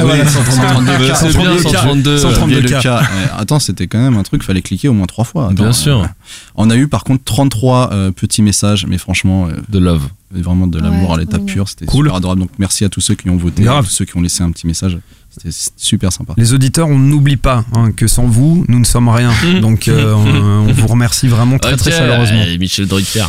voilà, 0.00 0.26
132 0.26 1.06
cas. 1.06 1.14
C'est 1.14 1.36
bien, 1.36 1.58
132. 1.58 2.18
132 2.18 2.56
Et 2.56 2.60
le 2.62 2.68
cas. 2.70 2.80
cas. 2.80 3.00
Ouais, 3.00 3.06
attends, 3.38 3.58
c'était 3.60 3.86
quand 3.86 3.98
même 3.98 4.16
un 4.16 4.22
truc, 4.22 4.42
fallait 4.42 4.62
cliquer 4.62 4.88
au 4.88 4.94
moins 4.94 5.04
trois 5.06 5.24
fois. 5.24 5.46
Attends, 5.46 5.64
Bien 5.64 5.72
sûr. 5.74 6.00
euh, 6.02 6.06
on 6.54 6.70
a 6.70 6.76
eu 6.76 6.88
par 6.88 7.04
contre 7.04 7.24
33 7.24 7.92
euh, 7.92 8.10
petits 8.10 8.40
messages, 8.40 8.86
mais 8.86 8.96
franchement, 8.96 9.48
euh, 9.48 9.52
De 9.68 9.78
love. 9.78 10.08
Vraiment 10.30 10.66
de 10.66 10.78
l'amour 10.78 11.10
Ouais, 11.10 11.14
à 11.16 11.18
l'état 11.18 11.38
pur, 11.38 11.68
c'était 11.68 11.86
Cool. 11.86 12.06
super 12.06 12.16
adorable. 12.16 12.40
Donc 12.42 12.50
merci 12.58 12.84
à 12.84 12.88
tous 12.88 13.00
ceux 13.00 13.14
qui 13.14 13.28
ont 13.30 13.36
voté, 13.36 13.62
Grave. 13.62 13.84
à 13.84 13.88
tous 13.88 13.94
ceux 13.94 14.04
qui 14.04 14.16
ont 14.16 14.20
laissé 14.20 14.42
un 14.42 14.50
petit 14.50 14.66
message. 14.66 14.98
C'était 15.30 15.50
super 15.76 16.12
sympa. 16.12 16.32
Les 16.36 16.52
auditeurs, 16.54 16.88
on 16.88 16.98
n'oublie 16.98 17.36
pas 17.36 17.64
hein, 17.74 17.92
que 17.92 18.06
sans 18.08 18.24
vous, 18.26 18.64
nous 18.68 18.78
ne 18.78 18.84
sommes 18.84 19.08
rien. 19.08 19.30
Donc 19.60 19.88
euh, 19.88 20.12
on, 20.14 20.68
on 20.68 20.72
vous 20.72 20.86
remercie 20.86 21.28
vraiment 21.28 21.58
très 21.58 21.76
très 21.76 21.90
chaleureusement. 21.92 22.42
eh, 22.46 22.58
Michel 22.58 22.86
Drucker. 22.86 23.26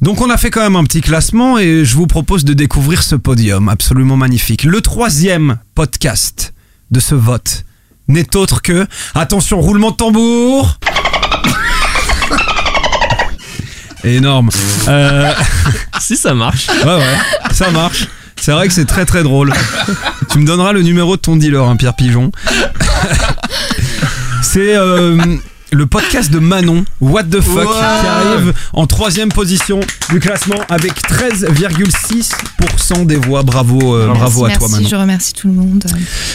Donc 0.00 0.20
on 0.20 0.30
a 0.30 0.36
fait 0.36 0.50
quand 0.50 0.62
même 0.62 0.76
un 0.76 0.84
petit 0.84 1.00
classement 1.00 1.58
et 1.58 1.84
je 1.84 1.94
vous 1.96 2.06
propose 2.06 2.44
de 2.44 2.54
découvrir 2.54 3.02
ce 3.02 3.14
podium 3.16 3.68
absolument 3.68 4.16
magnifique. 4.16 4.64
Le 4.64 4.80
troisième 4.80 5.58
podcast 5.74 6.52
de 6.90 7.00
ce 7.00 7.14
vote 7.14 7.64
n'est 8.08 8.34
autre 8.36 8.62
que... 8.62 8.86
Attention, 9.14 9.60
roulement 9.60 9.90
de 9.92 9.96
tambour 9.96 10.78
Énorme. 14.04 14.50
Euh, 14.88 15.32
si 16.00 16.16
ça 16.16 16.34
marche. 16.34 16.68
ouais 16.68 16.96
ouais, 16.96 17.18
ça 17.52 17.70
marche. 17.70 18.06
C'est 18.40 18.52
vrai 18.52 18.68
que 18.68 18.74
c'est 18.74 18.86
très 18.86 19.04
très 19.04 19.22
drôle. 19.22 19.52
Tu 20.30 20.38
me 20.38 20.46
donneras 20.46 20.72
le 20.72 20.82
numéro 20.82 21.16
de 21.16 21.20
ton 21.20 21.36
dealer, 21.36 21.62
hein, 21.62 21.76
Pierre 21.76 21.94
Pigeon. 21.94 22.32
C'est 24.42 24.74
euh, 24.74 25.36
le 25.72 25.86
podcast 25.86 26.30
de 26.30 26.38
Manon, 26.38 26.84
What 27.00 27.24
the 27.24 27.40
fuck, 27.40 27.68
qui 27.70 28.06
arrive 28.06 28.52
en 28.72 28.86
troisième 28.86 29.30
position 29.30 29.80
du 30.10 30.20
classement 30.20 30.56
avec 30.68 30.92
13,6% 31.02 33.06
des 33.06 33.16
voix. 33.16 33.42
Bravo, 33.42 33.96
euh, 33.96 34.08
bravo 34.08 34.44
à 34.44 34.48
Merci, 34.48 34.58
toi 34.60 34.68
Manon. 34.76 34.88
je 34.88 34.96
remercie 34.96 35.32
tout 35.32 35.48
le 35.48 35.54
monde. 35.54 35.84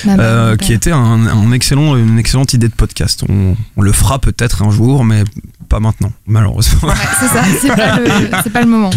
euh, 0.07 0.15
Euh, 0.19 0.55
qui 0.57 0.73
était 0.73 0.91
un, 0.91 1.27
un 1.27 1.51
excellent, 1.51 1.95
une 1.97 2.17
excellente 2.19 2.53
idée 2.53 2.67
de 2.69 2.73
podcast. 2.73 3.23
On, 3.29 3.55
on 3.77 3.81
le 3.81 3.91
fera 3.91 4.19
peut-être 4.19 4.63
un 4.63 4.71
jour, 4.71 5.03
mais 5.03 5.23
pas 5.69 5.79
maintenant, 5.79 6.11
malheureusement. 6.27 6.87
Ouais, 6.87 6.93
c'est 7.19 7.27
ça, 7.27 7.43
c'est 7.61 8.29
pas, 8.31 8.43
pas 8.53 8.61
le 8.61 8.67
moment. 8.67 8.91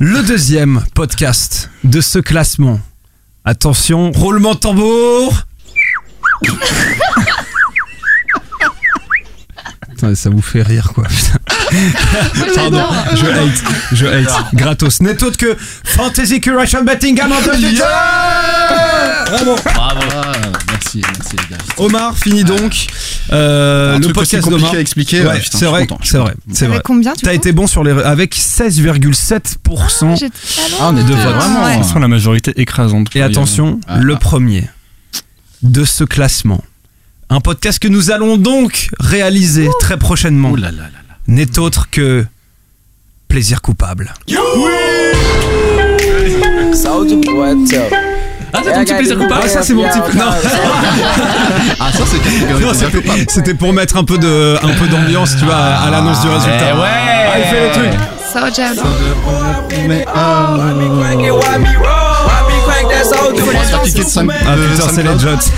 Le 0.00 0.22
deuxième 0.22 0.82
podcast 0.94 1.70
de 1.84 2.00
ce 2.00 2.18
classement. 2.18 2.80
Attention, 3.44 4.10
roulement 4.12 4.54
de 4.54 4.58
tambour. 4.58 5.44
Putain, 9.98 10.14
ça 10.14 10.30
vous 10.30 10.40
fait 10.42 10.62
rire 10.62 10.92
quoi. 10.94 11.04
putain. 11.08 11.38
Pardon, 12.54 12.84
je 13.16 13.26
hate, 13.26 13.64
je 13.92 14.06
hate. 14.06 14.54
Gratos. 14.54 15.00
N'est 15.00 15.20
autre 15.24 15.36
que 15.36 15.56
Fantasy 15.84 16.40
Curation 16.40 16.84
Betting 16.84 17.18
Future. 17.18 17.84
Bravo. 19.26 19.56
Bravo. 19.74 20.00
Ah, 20.14 20.32
merci, 20.70 21.02
merci 21.02 21.32
les 21.32 21.56
gars. 21.56 21.62
Omar 21.78 22.16
finit 22.16 22.44
donc 22.44 22.86
euh, 23.32 23.98
le 23.98 24.12
podcast 24.12 24.44
compliqué 24.44 24.62
d'Omar. 24.62 24.74
à 24.76 24.80
expliquer, 24.80 25.20
Ouais, 25.22 25.26
ouais, 25.30 25.40
putain, 25.40 25.58
c'est 25.58 25.66
vrai, 25.66 25.86
c'est 26.04 26.18
vrai, 26.18 26.34
c'est 26.52 26.64
Avec 26.66 26.74
vrai. 26.76 26.82
combien 26.84 27.12
tu 27.14 27.22
T'as 27.24 27.34
été 27.34 27.50
bon 27.52 27.66
sur 27.66 27.82
les 27.82 27.90
avec 27.90 28.36
16,7% 28.36 30.16
J'étais 30.16 30.28
pas 30.30 30.68
loin. 30.70 30.78
Ah, 30.80 30.90
on 30.92 30.96
était 30.96 31.08
de 31.08 31.14
vote. 31.14 31.34
vraiment. 31.34 31.98
La 31.98 32.08
majorité 32.08 32.52
écrasante. 32.56 33.08
Et 33.16 33.22
attention, 33.22 33.80
Ah, 33.88 33.98
le 33.98 34.14
ah. 34.14 34.18
premier 34.18 34.68
de 35.62 35.84
ce 35.84 36.04
classement, 36.04 36.62
un 37.30 37.40
podcast 37.40 37.78
que 37.78 37.88
nous 37.88 38.10
allons 38.10 38.36
donc 38.36 38.88
réaliser 39.00 39.68
très 39.80 39.96
prochainement, 39.96 40.50
Ouh 40.50 40.56
là 40.56 40.70
là 40.70 40.76
là 40.84 40.88
là. 41.08 41.14
n'est 41.26 41.58
autre 41.58 41.88
que 41.90 42.24
Plaisir 43.28 43.60
coupable. 43.60 44.14
Ah, 48.54 48.60
c'est 48.64 48.72
ton 48.72 48.80
petit 48.84 48.94
plaisir 48.94 49.18
coupable. 49.18 49.40
Ah 49.44 49.48
ça 49.48 49.62
c'est 49.62 49.74
mon 49.74 49.82
petit 49.86 49.98
non, 50.16 50.24
Ah, 51.80 51.92
ça 51.92 52.04
c'est 52.06 52.18
catégorie 52.18 52.64
non, 52.64 52.72
c'était- 52.72 53.02
coupable. 53.02 53.24
c'était 53.28 53.54
pour 53.54 53.72
mettre 53.74 53.96
un 53.98 54.04
peu 54.04 54.16
de 54.16 54.56
un 54.62 54.74
peu 54.78 54.86
d'ambiance 54.88 55.36
tu 55.38 55.44
vois 55.44 55.54
à, 55.56 55.86
à 55.86 55.90
l'annonce 55.90 56.22
du 56.22 56.28
résultat. 56.28 56.70
Eh 56.70 56.78
ouais. 56.80 56.88
Ah, 56.88 57.38
il 57.38 57.44
fait 57.44 57.70
ah, 60.14 60.56
Faut 61.58 62.07
Ah 64.46 64.56
putain 64.56 64.88
c'est 64.94 65.02
les. 65.02 65.18
Jots. 65.18 65.50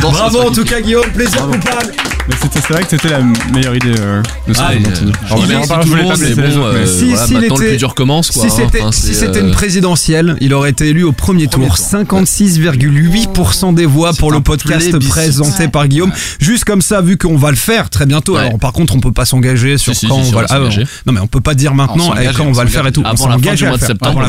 Bravo 0.00 0.40
en 0.48 0.50
tout 0.50 0.64
cas 0.64 0.80
Guillaume, 0.80 1.10
plaisir 1.12 1.42
coupable. 1.46 1.92
C'est 2.30 2.72
vrai 2.74 2.82
que 2.82 2.90
c'était 2.90 3.08
la 3.08 3.20
meilleure 3.52 3.74
idée 3.76 3.94
euh, 3.98 4.22
de 4.46 4.52
ce 4.52 4.60
Ah, 4.62 4.74
et, 4.74 4.78
Anthony. 4.78 5.10
euh, 5.10 5.26
Alors, 5.26 5.38
il 5.38 5.42
je 5.84 5.88
voulais 5.88 6.04
pas 6.06 6.16
blesser 6.16 6.34
bon, 6.34 6.64
euh, 6.64 6.86
Si, 6.86 7.04
voilà, 7.06 7.26
maintenant, 7.40 7.56
le 7.56 7.66
plus 7.68 7.76
dur 7.78 7.94
commence, 7.94 8.30
quoi, 8.30 8.42
Si 8.42 8.48
hein. 8.48 8.66
c'était 8.66 8.82
Enfin, 8.82 8.92
c'était 8.92 9.40
une 9.40 9.48
euh, 9.48 9.52
présidentielle, 9.52 10.36
il 10.40 10.52
aurait 10.52 10.70
été 10.70 10.88
élu 10.88 11.04
au 11.04 11.12
premier 11.12 11.46
tour. 11.46 11.76
56,8% 11.76 13.74
des 13.74 13.86
voix 13.86 14.12
pour 14.12 14.30
le 14.32 14.40
podcast 14.40 14.98
présenté 15.08 15.68
par 15.68 15.88
Guillaume. 15.88 16.12
Juste 16.38 16.64
comme 16.64 16.82
ça, 16.82 17.00
vu 17.00 17.16
qu'on 17.16 17.36
va 17.36 17.50
le 17.50 17.56
faire 17.56 17.88
très 17.90 18.06
bientôt. 18.06 18.36
Alors 18.36 18.58
par 18.58 18.72
contre, 18.72 18.94
on 18.94 19.00
peut 19.00 19.12
pas 19.12 19.24
s'engager 19.24 19.78
sur 19.78 19.94
Si, 19.94 20.06
quand 20.06 20.22
si, 20.22 20.34
on 20.34 20.38
va. 20.38 20.46
ah, 20.50 20.58
non 21.06 21.12
mais 21.12 21.20
on 21.20 21.26
peut 21.26 21.40
pas 21.40 21.54
dire 21.54 21.74
maintenant 21.74 22.08
s'engage, 22.08 22.36
quand 22.36 22.44
on 22.44 22.52
va 22.52 22.64
le 22.64 22.70
faire 22.70 22.86
et 22.86 22.92
tout. 22.92 23.02
Avant 23.04 23.26
la 23.28 23.34
fin 23.34 23.40
s'engage 23.40 23.58
du 23.58 23.64
à 23.64 23.68
mois 23.68 23.76
le 23.76 23.80
de 23.80 23.86
faire. 23.86 23.88
septembre, 23.88 24.10
Avant 24.10 24.20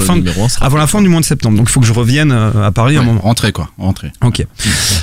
la 0.77 0.87
fin, 0.87 1.01
du 1.01 1.09
mois 1.09 1.19
de 1.19 1.25
septembre. 1.25 1.57
Donc 1.57 1.67
il 1.69 1.71
faut 1.71 1.79
que 1.81 1.85
je 1.87 1.93
revienne 1.93 2.31
euh, 2.31 2.67
à 2.67 2.71
Paris 2.71 2.97
à 2.97 3.01
un 3.01 3.03
moment. 3.03 3.21
Rentrez 3.21 3.51
quoi, 3.51 3.69
rentrez. 3.77 4.11
Ok. 4.23 4.45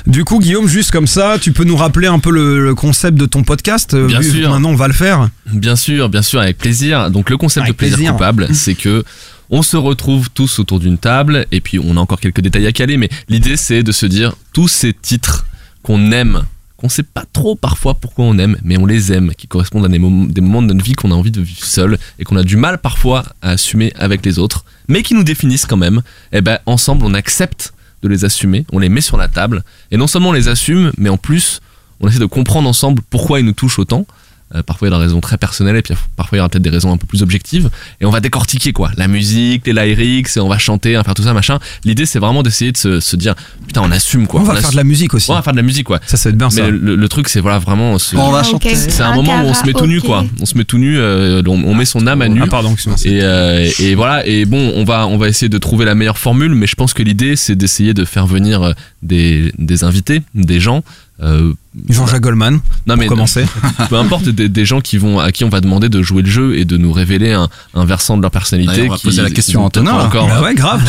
Du 0.06 0.24
coup, 0.24 0.38
Guillaume, 0.38 0.68
juste 0.68 0.90
comme 0.90 1.06
ça, 1.06 1.36
tu 1.40 1.52
peux 1.52 1.64
nous 1.64 1.76
rappeler 1.76 2.06
un 2.06 2.18
peu 2.18 2.30
le, 2.30 2.62
le 2.64 2.74
concept 2.86 3.18
de 3.18 3.26
ton 3.26 3.42
podcast. 3.42 3.94
euh, 3.94 4.06
Bien 4.06 4.20
vu 4.20 4.30
sûr. 4.30 4.50
Maintenant, 4.50 4.70
on 4.70 4.76
va 4.76 4.86
le 4.86 4.94
faire. 4.94 5.28
Bien 5.52 5.74
sûr, 5.76 6.08
bien 6.08 6.22
sûr, 6.22 6.40
avec 6.40 6.56
plaisir. 6.58 7.10
Donc 7.10 7.30
le 7.30 7.36
concept 7.36 7.64
Avec 7.64 7.74
de 7.74 7.78
plaisir, 7.78 7.96
plaisir. 7.96 8.12
coupable, 8.12 8.48
c'est 8.54 8.74
que 8.74 9.02
on 9.50 9.62
se 9.62 9.76
retrouve 9.76 10.30
tous 10.30 10.58
autour 10.60 10.78
d'une 10.80 10.98
table 10.98 11.46
et 11.52 11.60
puis 11.60 11.78
on 11.78 11.96
a 11.96 12.00
encore 12.00 12.20
quelques 12.20 12.40
détails 12.40 12.66
à 12.66 12.72
caler, 12.72 12.96
mais 12.96 13.08
l'idée 13.28 13.56
c'est 13.56 13.82
de 13.82 13.92
se 13.92 14.06
dire 14.06 14.34
tous 14.52 14.68
ces 14.68 14.92
titres 14.92 15.46
qu'on 15.82 16.10
aime, 16.12 16.42
qu'on 16.76 16.88
sait 16.88 17.04
pas 17.04 17.24
trop 17.32 17.54
parfois 17.56 17.94
pourquoi 17.94 18.24
on 18.24 18.38
aime, 18.38 18.56
mais 18.64 18.76
on 18.76 18.86
les 18.86 19.12
aime, 19.12 19.32
qui 19.36 19.46
correspondent 19.46 19.84
à 19.84 19.88
des, 19.88 19.98
mom- 20.00 20.30
des 20.32 20.40
moments 20.40 20.62
de 20.62 20.72
notre 20.72 20.84
vie 20.84 20.94
qu'on 20.94 21.10
a 21.12 21.14
envie 21.14 21.30
de 21.30 21.40
vivre 21.40 21.64
seul 21.64 21.96
et 22.18 22.24
qu'on 22.24 22.36
a 22.36 22.42
du 22.42 22.56
mal 22.56 22.78
parfois 22.78 23.24
à 23.42 23.50
assumer 23.50 23.92
avec 23.98 24.24
les 24.26 24.38
autres, 24.40 24.64
mais 24.88 25.02
qui 25.02 25.14
nous 25.14 25.24
définissent 25.24 25.66
quand 25.66 25.76
même. 25.76 26.02
Et 26.32 26.40
ben 26.40 26.58
ensemble 26.66 27.04
on 27.04 27.14
accepte 27.14 27.72
de 28.02 28.08
les 28.08 28.24
assumer, 28.24 28.66
on 28.72 28.78
les 28.80 28.88
met 28.88 29.00
sur 29.00 29.16
la 29.16 29.28
table 29.28 29.62
et 29.92 29.96
non 29.96 30.06
seulement 30.08 30.30
on 30.30 30.32
les 30.32 30.48
assume, 30.48 30.90
mais 30.98 31.08
en 31.08 31.16
plus 31.18 31.60
on 32.00 32.08
essaie 32.08 32.18
de 32.18 32.26
comprendre 32.26 32.68
ensemble 32.68 33.02
pourquoi 33.10 33.40
ils 33.40 33.44
nous 33.46 33.52
touchent 33.52 33.78
autant. 33.78 34.06
Euh, 34.54 34.62
parfois 34.62 34.86
il 34.86 34.92
y 34.92 34.94
a 34.94 34.98
des 34.98 35.02
raisons 35.02 35.20
très 35.20 35.38
personnelles 35.38 35.74
et 35.74 35.82
puis 35.82 35.92
parfois 36.14 36.36
il 36.36 36.38
y 36.38 36.40
aura 36.40 36.48
peut-être 36.48 36.62
des 36.62 36.70
raisons 36.70 36.92
un 36.92 36.96
peu 36.96 37.06
plus 37.08 37.20
objectives 37.24 37.68
et 38.00 38.04
on 38.06 38.10
va 38.10 38.20
décortiquer 38.20 38.72
quoi 38.72 38.92
la 38.96 39.08
musique 39.08 39.66
les 39.66 39.72
lyrics 39.72 40.28
et 40.36 40.38
on 40.38 40.46
va 40.48 40.56
chanter 40.56 40.94
on 40.96 41.00
va 41.00 41.02
faire 41.04 41.14
tout 41.14 41.24
ça 41.24 41.34
machin 41.34 41.58
l'idée 41.84 42.06
c'est 42.06 42.20
vraiment 42.20 42.44
d'essayer 42.44 42.70
de 42.70 42.76
se, 42.76 43.00
se 43.00 43.16
dire 43.16 43.34
putain 43.66 43.82
on 43.82 43.90
assume 43.90 44.28
quoi 44.28 44.42
On 44.42 44.44
va 44.44 44.52
assume- 44.52 44.62
faire 44.62 44.70
de 44.70 44.76
la 44.76 44.84
musique 44.84 45.14
aussi. 45.14 45.32
on 45.32 45.34
va 45.34 45.42
faire 45.42 45.52
de 45.52 45.56
la 45.56 45.64
musique 45.64 45.88
quoi 45.88 45.98
Ça, 46.06 46.16
ça 46.16 46.28
va 46.28 46.30
être 46.30 46.38
bien 46.38 46.46
mais 46.54 46.60
ça. 46.60 46.68
le, 46.70 46.94
le 46.94 47.08
truc 47.08 47.28
c'est 47.28 47.40
voilà 47.40 47.58
vraiment 47.58 47.98
se- 47.98 48.14
On 48.14 48.30
va 48.30 48.44
chanter. 48.44 48.76
c'est 48.76 49.02
un 49.02 49.16
moment 49.16 49.36
où 49.42 49.46
on 49.48 49.52
se 49.54 49.66
met 49.66 49.72
tout 49.72 49.88
nu 49.88 50.00
quoi 50.00 50.24
on 50.40 50.46
se 50.46 50.56
met 50.56 50.62
tout 50.64 50.78
nu 50.78 50.96
euh, 50.96 51.42
on, 51.48 51.64
on 51.64 51.74
met 51.74 51.84
son 51.84 52.06
âme 52.06 52.22
à 52.22 52.28
nu 52.28 52.40
Ah, 52.40 52.46
pardon, 52.46 52.72
excuse-moi. 52.74 52.98
et, 53.04 53.24
euh, 53.24 53.68
et 53.80 53.96
voilà 53.96 54.24
et 54.28 54.44
bon 54.44 54.72
on 54.76 54.84
va 54.84 55.08
on 55.08 55.18
va 55.18 55.26
essayer 55.26 55.48
de 55.48 55.58
trouver 55.58 55.84
la 55.84 55.96
meilleure 55.96 56.18
formule 56.18 56.54
mais 56.54 56.68
je 56.68 56.76
pense 56.76 56.94
que 56.94 57.02
l'idée 57.02 57.34
c'est 57.34 57.56
d'essayer 57.56 57.94
de 57.94 58.04
faire 58.04 58.28
venir 58.28 58.74
des, 59.02 59.52
des 59.58 59.82
invités 59.82 60.22
des 60.36 60.60
gens 60.60 60.84
euh, 61.22 61.52
Jean-Jacques 61.88 62.20
Goldman. 62.22 62.60
non 62.86 62.96
mais 62.96 63.06
pour 63.06 63.14
commencer. 63.16 63.46
peu 63.88 63.96
importe 63.96 64.28
des, 64.28 64.48
des 64.48 64.64
gens 64.66 64.80
qui 64.80 64.98
vont 64.98 65.18
à 65.18 65.32
qui 65.32 65.44
on 65.44 65.48
va 65.48 65.60
demander 65.60 65.88
de 65.88 66.02
jouer 66.02 66.22
le 66.22 66.28
jeu 66.30 66.58
et 66.58 66.64
de 66.64 66.76
nous 66.76 66.92
révéler 66.92 67.32
un, 67.32 67.48
un 67.74 67.84
versant 67.86 68.16
de 68.16 68.22
leur 68.22 68.30
personnalité 68.30 68.86
on 68.86 68.90
va 68.90 68.96
qui- 68.96 69.04
poser 69.04 69.22
la 69.22 69.30
question 69.30 69.64
Antonin, 69.64 69.92
peut-être 69.92 70.14
là. 70.14 70.22
encore 70.22 70.28
Bah 70.28 70.42
ouais, 70.42 70.54
grave. 70.54 70.82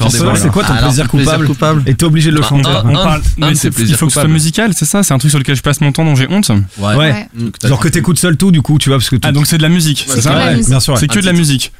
Question 0.00 0.24
balles. 0.26 0.36
C'est 0.38 0.50
quoi 0.50 0.64
ton 0.64 0.72
Alors, 0.74 0.84
plaisir 0.88 1.08
plaisir 1.08 1.26
coupable, 1.32 1.46
coupable. 1.46 1.82
Et 1.86 1.94
t'es 1.94 2.04
obligé 2.04 2.30
de 2.30 2.36
le 2.36 2.42
Bah, 2.42 2.48
chanter. 2.48 2.68
un- 2.68 2.82
On 2.88 2.92
parle, 2.92 3.20
un 3.20 3.46
mais 3.46 3.50
de 3.52 3.54
c'est- 3.54 3.68
il 3.78 3.94
faut 3.94 4.06
que 4.06 4.12
ce 4.12 4.20
soit 4.20 4.28
musical, 4.28 4.72
c'est 4.74 4.84
ça? 4.84 5.02
C'est 5.02 5.14
un 5.14 5.18
truc 5.18 5.30
sur 5.30 5.38
lequel 5.38 5.56
je 5.56 5.62
passe 5.62 5.80
mon 5.80 5.92
temps 5.92 6.04
dont 6.04 6.14
j'ai 6.14 6.28
honte? 6.30 6.50
Ouais. 6.78 6.94
Ouais. 6.96 7.28
Genre 7.64 7.80
que 7.80 7.88
t'écoutes 7.88 8.18
seul 8.18 8.36
tout, 8.36 8.50
du 8.50 8.60
coup, 8.62 8.78
tu 8.78 8.90
vois, 8.90 8.98
parce 8.98 9.08
que 9.10 9.16
Ah, 9.22 9.32
donc 9.32 9.46
c'est 9.46 9.58
de 9.58 9.62
la 9.62 9.68
musique, 9.68 10.04
c'est 10.08 10.20
ça? 10.20 10.54
bien 10.66 10.80
sûr. 10.80 10.96
C'est 10.98 11.08
que 11.08 11.20
de 11.20 11.26
la 11.26 11.32
musique. 11.32 11.72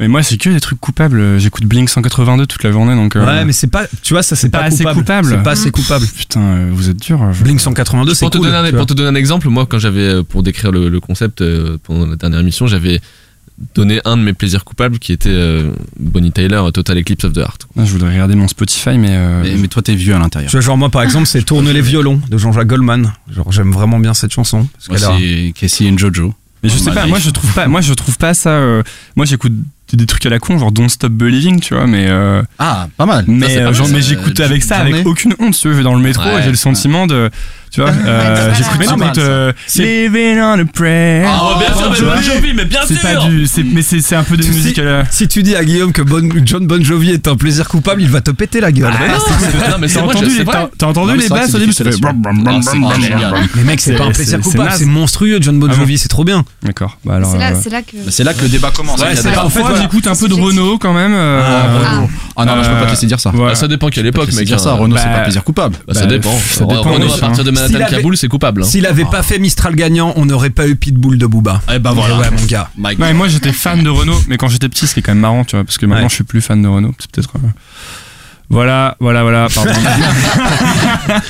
Mais 0.00 0.08
moi, 0.08 0.22
c'est 0.22 0.36
que 0.38 0.48
des 0.50 0.60
trucs 0.60 0.80
coupables. 0.80 1.38
J'écoute 1.38 1.64
Blink 1.66 1.88
182 1.90 2.46
toute 2.46 2.62
la 2.64 2.72
journée, 2.72 2.94
donc. 2.94 3.14
euh, 3.16 3.24
Ouais, 3.24 3.44
mais 3.44 3.52
c'est 3.52 3.66
pas, 3.68 3.84
tu 4.02 4.14
vois, 4.14 4.22
ça 4.22 4.34
c'est 4.34 4.48
pas 4.48 4.60
pas, 4.60 4.64
assez 4.64 4.78
coupable. 4.78 4.98
coupable. 5.00 5.28
C'est 5.28 5.42
pas 5.42 5.50
assez 5.52 5.70
coupable. 5.70 6.06
Putain, 6.16 6.40
euh, 6.40 6.70
vous 6.72 6.88
êtes 6.90 6.96
dur. 7.00 7.32
je- 7.32 7.44
Blink 7.44 7.60
182, 7.60 8.14
c'est 8.14 8.20
pour 8.24 8.30
te, 8.30 8.38
cool. 8.38 8.46
donner 8.50 8.68
un, 8.68 8.72
pour 8.72 8.86
te 8.86 8.94
donner 8.94 9.10
un 9.10 9.14
exemple, 9.14 9.48
moi, 9.50 9.66
quand 9.66 9.78
j'avais, 9.78 10.00
euh, 10.08 10.22
pour 10.22 10.42
décrire 10.42 10.72
le, 10.72 10.88
le 10.88 11.00
concept 11.00 11.42
euh, 11.42 11.76
pendant 11.84 12.06
la 12.06 12.16
dernière 12.16 12.40
émission, 12.40 12.66
j'avais 12.66 13.00
donné 13.74 14.00
un 14.06 14.16
de 14.16 14.22
mes 14.22 14.32
plaisirs 14.32 14.64
coupables 14.64 14.98
qui 14.98 15.12
était 15.12 15.28
euh, 15.30 15.70
Bonnie 15.98 16.32
Tyler, 16.32 16.62
Total 16.72 16.96
Eclipse 16.98 17.24
of 17.24 17.34
the 17.34 17.38
Heart. 17.38 17.66
Ah, 17.78 17.84
Je 17.84 17.92
voudrais 17.92 18.10
regarder 18.12 18.34
mon 18.34 18.48
Spotify, 18.48 18.96
mais. 18.96 19.08
euh, 19.10 19.42
Mais, 19.42 19.54
mais 19.56 19.68
toi 19.68 19.82
t'es 19.82 19.94
vieux 19.94 20.14
à 20.14 20.18
l'intérieur. 20.18 20.50
Genre 20.50 20.78
moi 20.78 20.88
par 20.88 21.02
exemple, 21.02 21.26
c'est 21.26 21.42
Tourne 21.42 21.68
les 21.68 21.82
violons 21.82 22.22
de 22.30 22.38
Jean-Jacques 22.38 22.68
Goldman. 22.68 23.12
Genre 23.30 23.52
j'aime 23.52 23.70
vraiment 23.72 23.98
bien 23.98 24.14
cette 24.14 24.32
chanson. 24.32 24.66
Parce 24.72 24.88
Moi, 24.88 24.96
qu'elle 24.98 25.08
a- 25.08 25.18
c'est 25.18 25.52
Casey 25.52 25.84
et 25.84 25.98
Jojo. 25.98 26.32
Mais 26.62 26.68
je 26.70 26.78
sais 26.78 26.90
pas, 26.90 27.06
moi 27.06 27.18
je 27.18 27.28
trouve 27.30 27.52
pas, 27.52 27.68
moi 27.68 27.80
je 27.82 27.92
trouve 27.92 28.16
pas 28.16 28.32
ça. 28.32 28.50
euh, 28.50 28.82
moi 29.16 29.26
j'écoute 29.26 29.52
des, 29.96 30.06
trucs 30.06 30.24
à 30.26 30.30
la 30.30 30.38
con, 30.38 30.58
genre 30.58 30.72
Don't 30.72 30.88
Stop 30.88 31.12
Believing, 31.12 31.60
tu 31.60 31.74
vois, 31.74 31.86
mais. 31.86 32.06
euh, 32.08 32.42
Ah, 32.58 32.88
pas 32.96 33.06
mal. 33.06 33.24
mais 33.26 33.56
euh, 33.58 33.72
mais 33.90 34.00
Euh, 34.40 34.44
avec 34.44 34.62
ça 34.62 34.76
avec 34.78 35.06
aucune 35.06 35.34
honte, 35.38 35.54
tu 35.54 35.68
vois, 35.68 35.72
je 35.72 35.78
vais 35.78 35.82
dans 35.84 35.94
le 35.94 36.02
métro 36.02 36.24
Ouais. 36.24 36.40
et 36.40 36.42
j'ai 36.42 36.50
le 36.50 36.56
sentiment 36.56 37.06
de. 37.06 37.30
Tu 37.70 37.80
vois, 37.80 37.90
euh, 37.90 38.48
mais 38.48 38.54
c'est 38.56 38.64
j'écoute, 38.64 38.98
mal, 38.98 39.14
ça. 39.14 39.20
euh, 39.20 39.52
Living 39.76 40.38
on 40.40 40.58
a 40.58 40.64
Prayer. 40.64 41.24
Oh, 41.40 41.52
bien 41.58 41.94
sûr, 41.94 42.04
Bon 42.06 42.20
Jovi, 42.20 42.52
mais 42.54 42.64
bien 42.64 42.80
c'est 42.86 42.94
sûr 42.94 43.02
pas 43.02 43.26
du. 43.26 43.46
c'est- 43.46 43.62
Mais 43.62 43.82
c'est 43.82 44.00
c'est 44.00 44.16
un 44.16 44.24
peu 44.24 44.36
de 44.36 44.44
musique 44.44 44.78
la. 44.78 45.04
Si 45.10 45.28
tu 45.28 45.44
dis 45.44 45.54
à 45.54 45.64
Guillaume 45.64 45.92
que 45.92 46.02
Bon- 46.02 46.28
John 46.44 46.66
Bon 46.66 46.82
Jovi 46.82 47.10
est 47.10 47.28
un 47.28 47.36
plaisir 47.36 47.68
coupable, 47.68 48.02
il 48.02 48.08
va 48.08 48.20
te 48.20 48.32
péter 48.32 48.60
la 48.60 48.72
gueule. 48.72 48.92
Mais 49.00 49.08
non, 49.08 49.14
c'est- 49.18 49.70
non, 49.70 49.76
mais 49.80 49.86
c'est 49.88 49.94
T'as 50.00 50.04
entendu, 50.04 50.30
c'est 50.30 50.38
les- 50.38 50.44
vrai. 50.44 50.52
t'as- 50.52 50.70
t'as 50.78 50.86
entendu 50.86 51.06
Non, 51.06 51.12
mais 51.12 51.16
les 51.18 51.22
c'est 51.22 51.28
vrai 51.28 51.40
basses 51.40 51.46
que 51.46 51.50
au 51.50 51.58
c'est 51.58 51.60
début 51.60 51.72
ça 51.72 51.84
fait 51.84 51.90
Ah, 51.90 51.92
c'est 51.92 52.78
brum. 52.78 52.92
Mais 53.54 53.62
mec, 53.62 53.80
c'est 53.80 53.92
C'est- 53.92 53.96
pas 53.96 54.04
un 54.04 54.10
plaisir 54.10 54.38
c'est- 54.38 54.50
c'est 54.50 54.56
coupable, 54.56 54.70
c'est 54.76 54.84
monstrueux 54.86 55.38
John 55.40 55.58
Bon 55.60 55.68
Ah 55.70 55.74
Jovi, 55.74 55.96
c'est 55.98 56.08
trop 56.08 56.24
bien. 56.24 56.44
D'accord, 56.64 56.98
bah 57.04 57.14
alors. 57.16 57.30
C'est 57.30 57.38
là, 57.38 57.52
euh, 57.52 57.60
c'est 57.62 57.70
là 57.70 57.82
que. 57.82 57.96
C'est 58.10 58.24
que 58.36 58.42
le 58.42 58.48
débat 58.48 58.70
commence. 58.72 59.00
C'est 59.14 59.36
En 59.38 59.48
fait, 59.48 59.62
j'écoute 59.80 60.06
un 60.08 60.14
peu 60.16 60.28
de 60.28 60.34
C'est 60.34 60.40
Renault 60.40 60.78
quand 60.78 60.92
même. 60.92 61.12
euh, 61.14 61.40
Ah. 61.44 62.00
Ah 62.36 62.44
non, 62.46 62.62
je 62.62 62.68
peux 62.68 62.74
pas 62.76 62.86
te 62.86 62.90
laisser 62.90 63.06
dire 63.06 63.20
ça. 63.20 63.30
Bah, 63.32 63.54
ça 63.54 63.68
dépend 63.68 63.88
quelle 63.88 64.06
époque, 64.06 64.32
mec. 64.32 64.46
dire 64.46 64.58
ça. 64.58 64.72
Renault, 64.72 64.96
c'est 64.96 65.04
pas 65.08 65.20
plaisir 65.20 65.44
coupable. 65.44 65.76
Bah, 65.86 65.94
ça 65.94 66.00
Bah, 66.00 66.06
dépend. 66.06 66.32
ça 66.50 66.64
dépend, 66.64 66.96
à 66.96 67.18
partir 67.18 67.44
de. 67.44 67.50
Manhattan 67.68 67.96
Kaboul, 67.96 68.16
c'est 68.16 68.28
coupable. 68.28 68.62
hein. 68.62 68.66
S'il 68.66 68.86
avait 68.86 69.04
pas 69.04 69.22
fait 69.22 69.38
Mistral 69.38 69.74
gagnant, 69.74 70.12
on 70.16 70.24
n'aurait 70.26 70.50
pas 70.50 70.66
eu 70.68 70.76
Pitbull 70.76 71.18
de 71.18 71.26
Booba. 71.26 71.62
Eh 71.72 71.78
ben 71.78 71.92
voilà. 71.92 72.18
Ouais, 72.18 72.30
mon 72.30 72.44
gars. 72.46 72.70
Ouais, 72.78 73.12
moi 73.14 73.28
j'étais 73.28 73.52
fan 73.52 73.82
de 73.82 73.88
Renault, 73.90 74.20
mais 74.28 74.36
quand 74.36 74.48
j'étais 74.48 74.68
petit, 74.68 74.86
c'était 74.86 75.02
quand 75.02 75.12
même 75.12 75.20
marrant, 75.20 75.44
tu 75.44 75.56
vois, 75.56 75.64
parce 75.64 75.78
que 75.78 75.86
maintenant 75.86 76.04
Ouais. 76.04 76.08
je 76.10 76.14
suis 76.14 76.24
plus 76.24 76.40
fan 76.40 76.60
de 76.62 76.68
Renault. 76.68 76.94
C'est 76.98 77.10
peut-être. 77.10 77.32
euh, 77.36 77.48
Voilà, 78.52 78.96
voilà, 78.98 79.22
voilà, 79.22 79.46
pardon. 79.54 79.70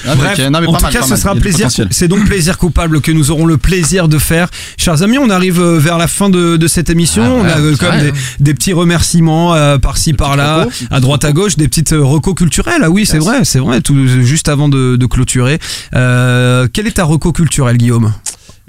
Ah, 0.08 0.14
Bref, 0.16 0.38
non, 0.38 0.60
mais 0.62 0.66
en 0.66 0.72
tout 0.72 0.82
mal, 0.82 0.90
cas, 0.92 1.02
ce 1.02 1.10
mal. 1.10 1.18
sera 1.18 1.34
plaisir. 1.34 1.68
C'est 1.90 2.08
donc 2.08 2.24
plaisir 2.24 2.56
coupable 2.56 3.02
que 3.02 3.12
nous 3.12 3.30
aurons 3.30 3.44
le 3.44 3.58
plaisir 3.58 4.08
de 4.08 4.16
faire. 4.16 4.48
Chers 4.78 5.02
amis, 5.02 5.18
on 5.18 5.28
arrive 5.28 5.60
euh, 5.60 5.78
vers 5.78 5.98
la 5.98 6.06
fin 6.06 6.30
de, 6.30 6.56
de 6.56 6.66
cette 6.66 6.88
émission. 6.88 7.22
Ah, 7.22 7.30
on 7.30 7.44
ouais, 7.44 7.52
a 7.52 7.58
euh, 7.58 7.76
comme 7.76 7.88
vrai, 7.88 8.10
des, 8.10 8.12
des 8.40 8.54
petits 8.54 8.72
remerciements 8.72 9.54
euh, 9.54 9.76
par-ci 9.76 10.14
par-là, 10.14 10.66
à 10.90 11.00
droite 11.00 11.26
à 11.26 11.32
gauche, 11.32 11.56
des 11.56 11.68
petites 11.68 11.94
recos 11.96 12.34
culturelles. 12.34 12.80
Ah 12.84 12.90
oui, 12.90 13.04
c'est 13.04 13.18
vrai, 13.18 13.44
c'est 13.44 13.58
vrai. 13.58 13.82
Tout 13.82 14.06
juste 14.06 14.48
avant 14.48 14.70
de, 14.70 14.96
de 14.96 15.06
clôturer, 15.06 15.58
euh, 15.94 16.68
quelle 16.72 16.86
est 16.86 16.92
ta 16.92 17.04
reco 17.04 17.32
culturelle, 17.32 17.76
Guillaume? 17.76 18.14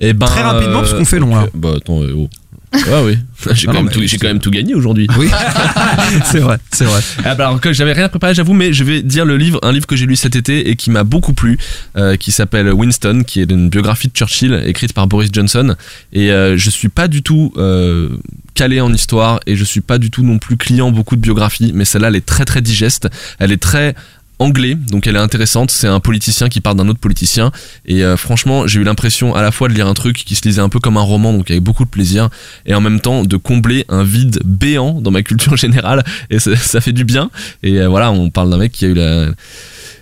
Eh 0.04 0.14
ben, 0.14 0.26
Très 0.26 0.42
rapidement, 0.42 0.80
parce 0.80 0.94
qu'on 0.94 1.06
fait 1.06 1.20
long, 1.20 1.34
là. 1.36 1.46
Bah 1.54 1.70
attends, 1.78 2.02
euh, 2.02 2.14
oh. 2.18 2.30
Ouais, 2.74 3.02
oui. 3.04 3.18
J'ai 3.54 3.68
Non, 3.68 3.74
quand, 3.74 3.80
non, 3.80 3.84
même 3.86 3.92
tout- 3.94 4.00
mais 4.00 4.08
j'ai 4.08 4.12
c'est- 4.12 4.18
quand 4.22 4.28
même 4.28 4.40
tout 4.40 4.50
gagné 4.52 4.74
aujourd'hui. 4.76 5.08
Oui, 5.18 5.28
c'est 6.26 6.40
vrai, 6.40 6.58
c'est 6.72 6.86
vrai. 6.86 7.02
Ah 7.26 7.36
bah 7.36 7.48
alors 7.48 7.60
que 7.60 7.74
j'avais 7.74 7.94
rien 7.94 8.08
préparé 8.10 8.34
j'avoue 8.34 8.54
mais 8.54 8.72
je 8.74 8.84
vais 8.84 9.02
dire 9.02 9.26
le 9.26 9.36
livre 9.38 9.60
un 9.64 9.72
livre 9.72 9.88
que 9.88 9.96
j'ai 9.96 10.06
lu 10.06 10.16
cet 10.16 10.36
été 10.36 10.70
et 10.70 10.76
qui 10.76 10.90
m'a 10.92 11.04
beaucoup 11.04 11.34
plu 11.34 11.58
euh, 11.98 12.16
qui 12.16 12.32
s'appelle 12.32 12.72
Winston 12.72 13.24
qui 13.26 13.42
est 13.42 13.52
une 13.52 13.70
biographie 13.70 14.08
de 14.08 14.14
Churchill 14.14 14.62
écrite 14.66 14.94
par 14.94 15.08
Boris 15.08 15.30
Johnson 15.34 15.76
et 16.14 16.32
euh, 16.32 16.56
je 16.58 16.70
suis 16.70 16.90
pas 16.90 17.08
du 17.08 17.24
tout 17.24 17.52
euh, 17.58 18.10
calé 18.54 18.80
en 18.80 18.94
histoire 18.94 19.40
et 19.48 19.56
je 19.56 19.64
suis 19.64 19.82
pas 19.82 19.98
du 19.98 20.10
tout 20.12 20.24
non 20.24 20.38
plus 20.40 20.56
client 20.58 20.92
beaucoup 20.92 21.16
de 21.16 21.22
biographies 21.22 21.72
mais 21.74 21.86
celle-là 21.86 22.08
elle 22.10 22.16
est 22.16 22.26
très 22.26 22.46
très 22.46 22.62
digeste 22.62 23.10
elle 23.40 23.52
est 23.52 23.62
très 23.62 23.96
anglais 24.42 24.76
donc 24.76 25.08
elle 25.08 25.16
est 25.16 25.20
intéressante 25.20 25.72
c'est 25.72 25.88
un 25.88 26.00
politicien 26.00 26.50
qui 26.50 26.62
parle 26.62 26.78
d'un 26.78 26.88
autre 26.90 27.00
politicien 27.00 27.52
et 27.86 28.04
euh, 28.04 28.18
franchement 28.18 28.68
j'ai 28.68 28.80
eu 28.80 28.84
l'impression 28.84 29.36
à 29.36 29.42
la 29.42 29.52
fois 29.52 29.68
de 29.68 29.74
lire 29.74 29.88
un 29.88 29.94
truc 29.94 30.18
qui 30.18 30.36
se 30.36 30.44
lisait 30.44 30.62
un 30.62 30.70
peu 30.70 30.80
comme 30.80 30.98
un 30.98 31.02
roman 31.02 31.34
donc 31.34 31.50
avec 31.50 31.64
beaucoup 31.64 31.86
de 31.86 31.90
plaisir 31.90 32.30
et 32.66 32.74
en 32.74 32.82
même 32.82 33.00
temps 33.00 33.24
de 33.24 33.38
combler 33.38 33.86
un 33.90 34.04
vide 34.04 34.40
béant 34.44 35.00
dans 35.02 35.12
ma 35.12 35.24
culture 35.24 35.56
générale 35.66 36.04
et 36.30 36.40
ça, 36.40 36.56
ça 36.56 36.82
fait 36.82 36.94
du 36.94 37.06
bien 37.06 37.30
et 37.64 37.80
euh, 37.80 37.88
voilà 37.88 38.12
on 38.12 38.30
parle 38.30 38.50
d'un 38.50 38.58
mec 38.58 38.72
qui 38.72 38.86
a 38.86 38.88
eu 38.90 38.94
la 38.94 39.30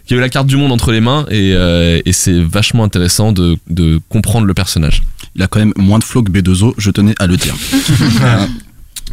qui 0.09 0.15
a 0.15 0.17
eu 0.17 0.21
la 0.21 0.29
carte 0.29 0.47
du 0.47 0.57
monde 0.57 0.71
entre 0.71 0.91
les 0.91 1.01
mains 1.01 1.27
et, 1.29 1.53
euh, 1.53 2.01
et 2.03 2.13
c'est 2.13 2.41
vachement 2.41 2.83
intéressant 2.83 3.31
de, 3.31 3.59
de 3.69 4.01
comprendre 4.09 4.47
le 4.47 4.55
personnage 4.55 5.03
Il 5.35 5.43
a 5.43 5.47
quand 5.47 5.59
même 5.59 5.73
moins 5.77 5.99
de 5.99 6.03
flow 6.03 6.23
que 6.23 6.31
B2O, 6.31 6.73
je 6.79 6.89
tenais 6.89 7.13
à 7.19 7.27
le 7.27 7.37
dire. 7.37 7.55
Euh, 8.21 8.45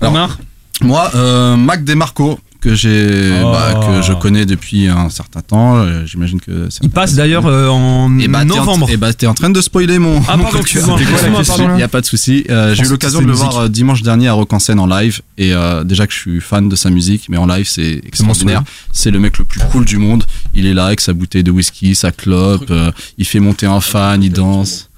alors, 0.00 0.14
Omar 0.14 0.38
Moi, 0.80 1.10
euh, 1.14 1.56
Mac 1.56 1.84
DeMarco, 1.84 2.40
que 2.60 2.74
j'ai, 2.74 3.40
Oh. 3.44 3.52
bah, 3.52 3.80
que 3.86 4.02
je 4.02 4.12
connais 4.12 4.46
depuis 4.46 4.88
un 4.88 5.08
certain 5.10 5.40
temps. 5.40 5.76
euh, 5.76 6.04
J'imagine 6.06 6.40
que 6.40 6.68
Il 6.82 6.90
passe 6.90 7.14
d'ailleurs 7.14 7.46
euh, 7.46 7.68
en 7.68 8.18
et 8.18 8.28
bah, 8.28 8.44
t'es 8.44 8.52
en- 8.52 8.56
novembre. 8.56 8.90
Et 8.90 8.96
bah, 8.96 9.12
t'es 9.12 9.26
en 9.26 9.34
train 9.34 9.50
de 9.50 9.60
spoiler 9.60 9.98
mon. 9.98 10.20
Ah, 10.28 10.36
mon 10.36 10.44
pardon. 10.44 10.60
Il 11.76 11.80
y 11.80 11.82
a 11.82 11.88
pas 11.88 12.00
de 12.00 12.06
souci. 12.06 12.44
Euh, 12.50 12.74
j'ai 12.74 12.84
eu 12.84 12.88
l'occasion 12.88 13.20
de 13.20 13.26
le 13.26 13.32
voir 13.32 13.58
euh, 13.58 13.68
dimanche 13.68 14.02
dernier 14.02 14.28
à 14.28 14.32
Rock 14.32 14.52
en 14.52 14.58
scène 14.58 14.78
en 14.80 14.86
live. 14.86 15.20
Et 15.38 15.52
euh, 15.52 15.84
déjà 15.84 16.06
que 16.06 16.12
je 16.12 16.18
suis 16.18 16.40
fan 16.40 16.68
de 16.68 16.76
sa 16.76 16.90
musique, 16.90 17.28
mais 17.28 17.36
en 17.36 17.46
live, 17.46 17.66
c'est 17.68 18.00
extraordinaire. 18.06 18.62
C'est 18.92 19.10
le 19.10 19.18
mec 19.20 19.38
le 19.38 19.44
plus 19.44 19.60
cool 19.70 19.84
du 19.84 19.98
monde. 19.98 20.24
Il 20.54 20.66
est 20.66 20.74
là 20.74 20.86
avec 20.86 21.00
sa 21.00 21.12
bouteille 21.12 21.44
de 21.44 21.50
whisky, 21.50 21.94
sa 21.94 22.10
clope. 22.12 22.72
il 23.18 23.26
fait 23.26 23.40
monter 23.40 23.66
un 23.66 23.80
fan, 23.80 24.22
il 24.22 24.32
danse. 24.32 24.88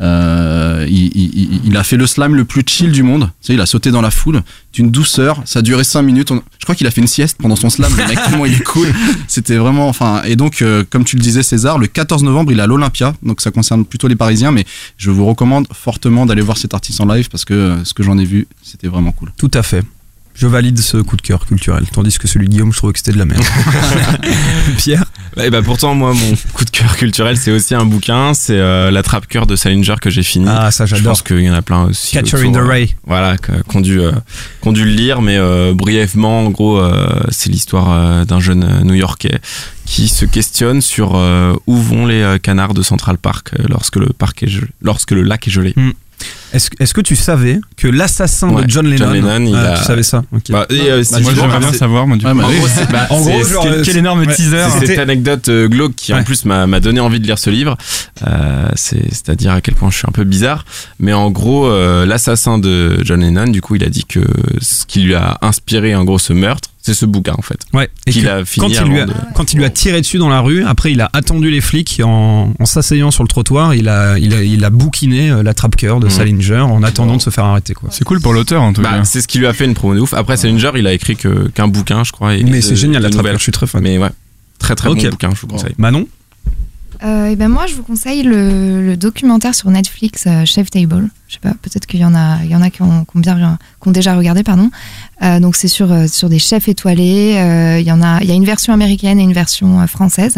Euh, 0.00 0.86
il, 0.88 1.76
a 1.76 1.84
fait 1.84 1.96
le 1.96 2.06
slam 2.06 2.34
le 2.34 2.44
plus 2.44 2.62
chill 2.66 2.90
du 2.90 3.02
monde. 3.02 3.30
Tu 3.40 3.48
sais, 3.48 3.54
il 3.54 3.60
a 3.60 3.66
sauté 3.66 3.90
dans 3.90 4.00
la 4.00 4.10
foule 4.10 4.42
d'une 4.72 4.90
douceur. 4.90 5.42
Ça 5.44 5.58
a 5.58 5.62
duré 5.62 5.84
5 5.84 6.02
minutes. 6.02 6.32
Je 6.58 6.64
crois 6.64 6.74
qu'il 6.74 6.86
a 6.86 6.90
fait 6.90 7.00
une 7.00 7.06
sieste 7.06 7.38
pendant 7.40 7.56
son 7.56 7.70
slam. 7.70 7.92
Le 7.96 8.06
mec, 8.06 8.18
il 8.46 8.54
est 8.54 8.64
cool. 8.64 8.88
C'était 9.28 9.56
vraiment, 9.56 9.88
enfin, 9.88 10.22
et 10.24 10.36
donc, 10.36 10.62
euh, 10.62 10.84
comme 10.88 11.04
tu 11.04 11.16
le 11.16 11.22
disais, 11.22 11.42
César, 11.42 11.78
le 11.78 11.86
14 11.86 12.22
novembre, 12.22 12.52
il 12.52 12.58
est 12.58 12.62
à 12.62 12.66
l'Olympia. 12.66 13.14
Donc, 13.22 13.40
ça 13.40 13.50
concerne 13.50 13.84
plutôt 13.84 14.08
les 14.08 14.16
Parisiens, 14.16 14.52
mais 14.52 14.64
je 14.96 15.10
vous 15.10 15.26
recommande 15.26 15.66
fortement 15.72 16.26
d'aller 16.26 16.42
voir 16.42 16.56
cet 16.56 16.74
artiste 16.74 17.00
en 17.00 17.06
live 17.06 17.28
parce 17.28 17.44
que 17.44 17.54
euh, 17.54 17.84
ce 17.84 17.94
que 17.94 18.02
j'en 18.02 18.18
ai 18.18 18.24
vu, 18.24 18.46
c'était 18.62 18.88
vraiment 18.88 19.12
cool. 19.12 19.32
Tout 19.36 19.50
à 19.54 19.62
fait. 19.62 19.84
Je 20.34 20.46
valide 20.46 20.78
ce 20.78 20.96
coup 20.96 21.16
de 21.16 21.22
cœur 21.22 21.44
culturel, 21.46 21.84
tandis 21.92 22.16
que 22.18 22.26
celui 22.26 22.46
de 22.48 22.52
Guillaume, 22.52 22.72
je 22.72 22.78
trouvais 22.78 22.92
que 22.94 22.98
c'était 22.98 23.12
de 23.12 23.18
la 23.18 23.26
merde. 23.26 23.42
Pierre? 24.78 25.04
Et 25.40 25.48
bah 25.50 25.62
pourtant 25.62 25.94
moi 25.94 26.12
mon 26.12 26.34
coup 26.54 26.64
de 26.64 26.70
cœur 26.70 26.96
culturel 26.96 27.36
c'est 27.36 27.52
aussi 27.52 27.74
un 27.74 27.84
bouquin, 27.84 28.34
c'est 28.34 28.58
euh, 28.58 28.90
La 28.90 29.02
trappe 29.02 29.26
cœur 29.28 29.46
de 29.46 29.54
Salinger 29.54 29.94
que 30.00 30.10
j'ai 30.10 30.22
fini. 30.22 30.46
Ah, 30.48 30.70
ça, 30.70 30.86
Je 30.86 30.96
j'adore. 30.96 31.12
pense 31.12 31.22
qu'il 31.22 31.40
y 31.40 31.50
en 31.50 31.54
a 31.54 31.62
plein 31.62 31.84
aussi. 31.84 32.12
Catcher 32.12 32.36
autour, 32.38 32.48
in 32.50 32.52
the 32.52 32.56
euh, 32.64 32.66
Ray. 32.68 32.96
Voilà, 33.06 33.36
qu'on 33.68 33.80
dû, 33.80 34.00
euh, 34.00 34.12
dû 34.66 34.84
le 34.84 34.90
lire, 34.90 35.20
mais 35.22 35.36
euh, 35.36 35.72
brièvement, 35.74 36.46
en 36.46 36.50
gros, 36.50 36.82
c'est 37.30 37.50
l'histoire 37.50 38.24
d'un 38.26 38.40
jeune 38.40 38.64
euh, 38.64 38.80
New-Yorkais 38.82 39.40
qui 39.84 40.08
se 40.08 40.24
questionne 40.24 40.80
sur 40.80 41.14
où 41.66 41.76
vont 41.76 42.06
les 42.06 42.36
canards 42.42 42.74
de 42.74 42.82
Central 42.82 43.18
Park 43.18 43.50
lorsque 43.68 43.96
le 43.96 44.06
parc 44.06 44.42
est 44.42 44.46
gelé- 44.48 44.68
lorsque 44.82 45.10
le 45.12 45.22
lac 45.22 45.46
est 45.46 45.50
gelé. 45.50 45.74
Est-ce 46.52 46.92
que 46.94 47.00
tu 47.00 47.16
savais 47.16 47.60
que 47.76 47.86
l'assassin 47.86 48.48
Ouais, 48.50 48.64
de 48.64 48.70
John 48.70 48.86
Lennon, 48.86 49.06
John 49.06 49.12
Lennon, 49.12 49.46
il 49.46 49.54
Ah, 49.54 49.74
a- 49.74 49.78
tu 49.78 49.84
savais 49.84 50.02
ça? 50.02 50.24
Ok. 50.32 50.50
Bah, 50.50 50.66
et, 50.70 50.80
euh, 50.90 51.02
si 51.04 51.20
moi, 51.22 51.32
j'aimerais 51.34 51.58
bien 51.60 51.72
savoir, 51.72 52.06
moi, 52.06 52.16
du 52.16 52.24
Ouais, 52.26 52.32
coup. 52.32 52.38
bah 52.38 52.46
En 52.46 52.50
gros, 52.50 52.66
bah, 52.90 53.06
En 53.10 53.20
gros, 53.20 53.44
c'est- 53.44 53.52
genre, 53.52 53.62
c'est- 53.62 53.68
euh, 53.70 53.82
Quel 53.84 53.96
énorme 53.98 54.20
Ouais. 54.20 54.34
teaser. 54.34 54.64
C'est 54.80 54.86
cette 54.86 54.98
anecdote 54.98 55.48
euh, 55.48 55.68
glauque 55.68 55.94
qui 55.94 56.12
en 56.14 56.22
plus 56.24 56.44
m'a 56.44 56.80
donné 56.80 57.00
envie 57.00 57.20
de 57.20 57.26
lire 57.26 57.38
ce 57.38 57.50
livre. 57.50 57.76
Euh, 58.26 58.68
c'est- 58.74 59.08
C'est-à-dire 59.10 59.52
à 59.52 59.60
quel 59.60 59.74
point 59.74 59.90
je 59.90 59.96
suis 59.98 60.06
un 60.08 60.12
peu 60.12 60.24
bizarre. 60.24 60.64
Mais 60.98 61.12
en 61.12 61.30
gros, 61.30 61.66
euh, 61.66 62.04
l'assassin 62.06 62.58
de 62.58 62.98
John 63.04 63.20
Lennon, 63.20 63.46
du 63.48 63.60
coup, 63.60 63.76
il 63.76 63.84
a 63.84 63.88
dit 63.88 64.04
que 64.04 64.20
ce 64.60 64.84
qui 64.86 65.00
lui 65.02 65.14
a 65.14 65.38
inspiré 65.42 65.94
en 65.94 66.04
gros 66.04 66.18
ce 66.18 66.32
meurtre, 66.32 66.68
c'est 66.82 66.94
ce 66.94 67.04
bouquin 67.06 67.34
en 67.36 67.42
fait. 67.42 67.60
Ouais. 67.74 67.90
Et 68.06 68.12
que 68.12 68.26
a 68.26 68.44
fini 68.44 68.66
quand, 68.74 68.84
il 68.84 68.90
lui 68.90 68.98
a, 69.00 69.02
avant 69.02 69.12
de- 69.12 69.18
quand 69.34 69.52
il 69.52 69.58
lui 69.58 69.64
a 69.66 69.70
tiré 69.70 70.00
dessus 70.00 70.16
dans 70.18 70.30
la 70.30 70.40
rue, 70.40 70.64
après 70.64 70.92
il 70.92 71.00
a 71.02 71.10
attendu 71.12 71.50
les 71.50 71.60
flics 71.60 72.00
en, 72.02 72.52
en 72.58 72.64
s'asseyant 72.66 73.10
sur 73.10 73.22
le 73.22 73.28
trottoir, 73.28 73.74
il 73.74 73.88
a, 73.88 74.18
il 74.18 74.32
a, 74.34 74.42
il 74.42 74.64
a 74.64 74.70
bouquiné 74.70 75.30
euh, 75.30 75.42
la 75.42 75.52
trappe 75.54 75.76
cœur 75.76 76.00
de 76.00 76.06
Mhm. 76.06 76.10
Salinger 76.42 76.60
en 76.62 76.82
attendant 76.82 77.16
de 77.16 77.22
se 77.22 77.30
faire 77.30 77.44
arrêter. 77.44 77.74
Quoi. 77.74 77.88
C'est 77.92 78.04
cool 78.04 78.20
pour 78.20 78.32
l'auteur, 78.32 78.62
en 78.62 78.72
tout 78.72 78.82
Bah, 78.82 78.90
cas. 78.98 79.04
c'est 79.04 79.20
ce 79.20 79.28
qui 79.28 79.38
lui 79.38 79.46
a 79.46 79.52
fait 79.52 79.64
une 79.64 79.74
promo 79.74 79.94
de 79.94 80.00
ouf. 80.00 80.14
Après, 80.14 80.36
Salinger, 80.36 80.70
il 80.76 80.86
a 80.86 80.92
écrit 80.92 81.16
que- 81.16 81.48
qu'un 81.48 81.68
bouquin, 81.68 82.04
je 82.04 82.12
crois. 82.12 82.34
et 82.34 82.42
Mais 82.44 82.56
de- 82.58 82.60
c'est 82.60 82.76
génial 82.76 83.02
de 83.02 83.08
la 83.08 83.22
cœur, 83.22 83.32
je 83.38 83.42
suis 83.42 83.52
très 83.52 83.66
fan. 83.66 83.82
Mais 83.82 83.98
ouais, 83.98 84.10
très 84.58 84.74
très 84.74 84.88
Ok. 84.88 85.02
bon 85.02 85.10
bouquin, 85.10 85.30
je 85.34 85.40
vous 85.40 85.46
conseille. 85.46 85.74
Manon? 85.78 86.06
Euh, 87.02 87.28
et 87.28 87.36
ben 87.36 87.48
moi, 87.48 87.64
je 87.66 87.74
vous 87.76 87.82
conseille 87.82 88.22
le, 88.22 88.84
le 88.84 88.94
documentaire 88.94 89.54
sur 89.54 89.70
Netflix, 89.70 90.24
euh, 90.26 90.44
Chef 90.44 90.68
Table. 90.70 91.08
Je 91.28 91.34
sais 91.34 91.40
pas, 91.40 91.54
peut-être 91.62 91.86
qu'il 91.86 91.98
y 92.00 92.04
en 92.04 92.14
a, 92.14 92.40
il 92.44 92.50
y 92.50 92.54
en 92.54 92.60
a 92.60 92.68
qui 92.68 92.82
ont, 92.82 93.06
qui 93.06 93.16
ont 93.16 93.20
bien, 93.20 93.56
qui 93.82 93.88
ont 93.88 93.90
déjà 93.90 94.14
regardé, 94.14 94.42
pardon. 94.42 94.70
Euh, 95.22 95.40
donc 95.40 95.56
c'est 95.56 95.68
sur 95.68 95.90
euh, 95.92 96.06
sur 96.08 96.28
des 96.28 96.38
chefs 96.38 96.68
étoilés. 96.68 97.36
Euh, 97.38 97.80
Il 97.80 97.86
y 97.86 97.92
en 97.92 98.02
a, 98.02 98.20
il 98.20 98.28
y 98.28 98.32
a 98.32 98.34
une 98.34 98.44
version 98.44 98.74
américaine 98.74 99.18
et 99.18 99.22
une 99.22 99.32
version 99.32 99.80
euh, 99.80 99.86
française. 99.86 100.36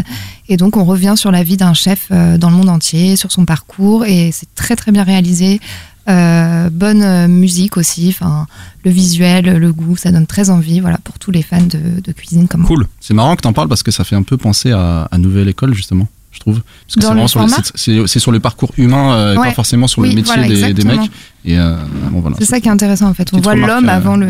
Et 0.49 0.57
donc 0.57 0.77
on 0.77 0.85
revient 0.85 1.15
sur 1.17 1.33
la 1.33 1.43
vie 1.43 1.57
d'un 1.57 1.75
chef 1.75 2.07
euh, 2.13 2.39
dans 2.39 2.51
le 2.51 2.55
monde 2.57 2.69
entier, 2.69 3.17
sur 3.17 3.33
son 3.33 3.45
parcours, 3.45 4.05
et 4.07 4.31
c'est 4.33 4.55
très 4.55 4.77
très 4.77 4.93
bien 4.93 5.03
réalisé. 5.03 5.61
Euh, 6.09 6.69
bonne 6.71 7.03
euh, 7.03 7.29
musique 7.29 7.77
aussi, 7.77 8.09
enfin 8.09 8.47
le 8.85 8.91
visuel, 8.91 9.45
le 9.57 9.73
goût, 9.73 9.97
ça 9.97 10.11
donne 10.11 10.27
très 10.27 10.51
envie. 10.51 10.81
Voilà 10.81 10.99
pour 10.99 11.19
tous 11.21 11.31
les 11.31 11.43
fans 11.43 11.61
de, 11.63 12.01
de 12.03 12.13
cuisine 12.13 12.49
comme. 12.49 12.65
Cool. 12.65 12.87
C'est 13.01 13.15
marrant 13.15 13.37
que 13.37 13.43
t'en 13.43 13.53
parles 13.53 13.69
parce 13.69 13.83
que 13.85 13.93
ça 13.93 14.03
fait 14.03 14.17
un 14.17 14.25
peu 14.25 14.37
penser 14.37 14.73
à, 14.73 15.09
à 15.13 15.19
Nouvelle 15.19 15.49
École, 15.49 15.75
justement, 15.75 16.09
je 16.33 16.41
trouve. 16.41 16.61
Parce 16.87 16.95
que 16.97 17.01
c'est 17.03 17.07
vraiment 17.07 17.29
sur 17.29 17.41
le, 17.41 18.07
c'est- 18.09 18.19
sur 18.19 18.33
parcours 18.41 18.73
humain, 18.79 19.13
euh, 19.13 19.37
Ouais. 19.37 19.49
pas 19.49 19.55
forcément 19.55 19.87
sur 19.87 20.03
Oui, 20.03 20.09
le 20.11 20.17
métier 20.17 20.35
voilà, 20.35 20.49
des, 20.73 20.85
mecs. 20.85 21.11
Et 21.45 21.57
euh, 21.59 21.77
bon, 22.11 22.19
voilà. 22.21 22.37
C'est 22.41 22.47
ça 22.47 22.59
qui 22.61 22.67
est 22.67 22.73
intéressant 22.73 23.09
en 23.09 23.15
fait. 23.15 23.29
On 23.33 23.41
voit 23.41 23.55
l'homme 23.55 23.89
avant 23.89 24.17
le. 24.17 24.29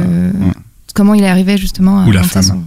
Comment 0.94 1.14
il 1.14 1.24
est 1.24 1.28
arrivé 1.28 1.56
justement 1.56 2.00
à 2.00 2.06
Ou 2.06 2.12
la 2.12 2.22
femme. 2.22 2.42
son- 2.42 2.62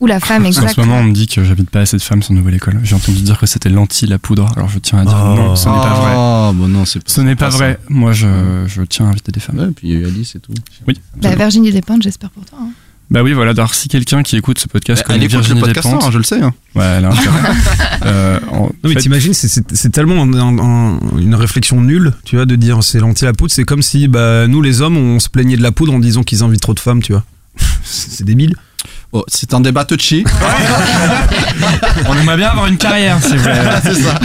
Ou 0.00 0.06
la 0.06 0.20
femme, 0.20 0.46
En 0.46 0.52
ce 0.52 0.60
exactement. 0.60 0.86
moment, 0.86 0.98
on 1.00 1.04
me 1.04 1.12
dit 1.12 1.26
que 1.26 1.42
j'habite 1.42 1.70
pas 1.70 1.80
assez 1.80 1.96
de 1.96 2.02
femmes 2.02 2.22
sur 2.22 2.32
Nouvelle 2.32 2.54
École. 2.54 2.78
J'ai 2.84 2.94
entendu 2.94 3.20
dire 3.22 3.36
que 3.38 3.46
c'était 3.46 3.68
l'anti 3.68 4.06
la 4.06 4.18
poudre. 4.20 4.46
Alors 4.56 4.68
je 4.68 4.78
tiens 4.78 5.00
à 5.00 5.04
dire 5.04 5.16
Oh. 5.20 5.34
non, 5.34 5.56
ce 5.56 5.68
n'est 5.68 5.74
pas 5.74 5.94
vrai. 5.94 6.12
Ah, 6.14 6.52
bon, 6.54 6.68
non, 6.68 6.84
c'est 6.84 7.00
Ce 7.08 7.20
n'est 7.20 7.34
pas 7.34 7.46
pas 7.46 7.50
ça. 7.50 7.56
vrai. 7.58 7.78
Moi, 7.88 8.12
je, 8.12 8.64
je 8.68 8.82
tiens 8.82 9.06
à 9.06 9.08
inviter 9.08 9.32
des 9.32 9.40
femmes. 9.40 9.58
Ouais, 9.58 9.66
puis 9.74 9.88
il 9.88 9.94
y 9.94 9.96
a 9.96 10.00
eu 10.00 10.06
Alice 10.06 10.36
et 10.36 10.38
tout. 10.40 10.52
Oui. 10.86 10.94
Bah, 11.20 11.34
Virginie 11.34 11.72
Despentes, 11.72 12.02
j'espère 12.04 12.30
pour 12.30 12.44
toi. 12.44 12.58
hein. 12.62 12.68
Bah 13.10 13.22
oui, 13.22 13.32
voilà. 13.32 13.52
Alors, 13.52 13.74
si 13.74 13.88
quelqu'un 13.88 14.22
qui 14.22 14.36
écoute 14.36 14.58
ce 14.58 14.68
podcast 14.68 15.00
Elle 15.02 15.06
connaît 15.14 15.18
écoute 15.24 15.32
le 15.32 15.38
Virginie 15.38 15.60
podcast, 15.62 15.86
Despentes, 15.88 16.04
hein, 16.04 16.10
je 16.12 16.18
le 16.18 16.24
sais. 16.24 16.42
hein. 16.42 16.52
ouais, 16.74 16.84
elle 16.84 17.04
a 17.06 17.08
intérêt. 17.08 17.38
Euh, 18.04 18.38
en 18.52 18.60
Non 18.66 18.72
mais 18.84 18.92
fait, 18.94 19.00
t'imagines, 19.00 19.32
c'est- 19.34 19.90
tellement 19.90 20.22
un- 20.22 20.32
un- 20.34 20.58
un- 20.58 20.98
une 21.18 21.34
réflexion 21.34 21.80
nulle, 21.80 22.12
tu 22.24 22.36
vois, 22.36 22.46
de 22.46 22.54
dire 22.54 22.84
c'est 22.84 23.00
l'anti 23.00 23.24
la 23.24 23.32
poudre. 23.32 23.50
C'est 23.50 23.64
comme 23.64 23.82
si 23.82 24.06
bah, 24.06 24.46
nous 24.46 24.62
les 24.62 24.80
hommes, 24.82 24.96
on 24.96 25.18
se 25.18 25.28
plaignait 25.28 25.56
de 25.56 25.62
la 25.62 25.72
poudre 25.72 25.92
en 25.94 25.98
disant 25.98 26.22
qu'ils 26.22 26.42
invitent 26.44 26.60
trop 26.60 26.74
de 26.74 26.80
femmes, 26.80 27.02
tu 27.02 27.12
vois. 27.12 27.24
C'est 27.82 28.10
c'est 28.12 28.24
débile. 28.24 28.54
Oh, 29.10 29.24
c'est 29.26 29.54
un 29.54 29.60
débat 29.60 29.86
touchy. 29.86 30.22
on 32.06 32.14
aimerait 32.14 32.36
bien 32.36 32.48
avoir 32.50 32.66
une 32.66 32.76
carrière, 32.76 33.18
c'est 33.22 33.36
vrai. 33.36 33.58
c'est 33.82 33.94
ça. 33.94 34.20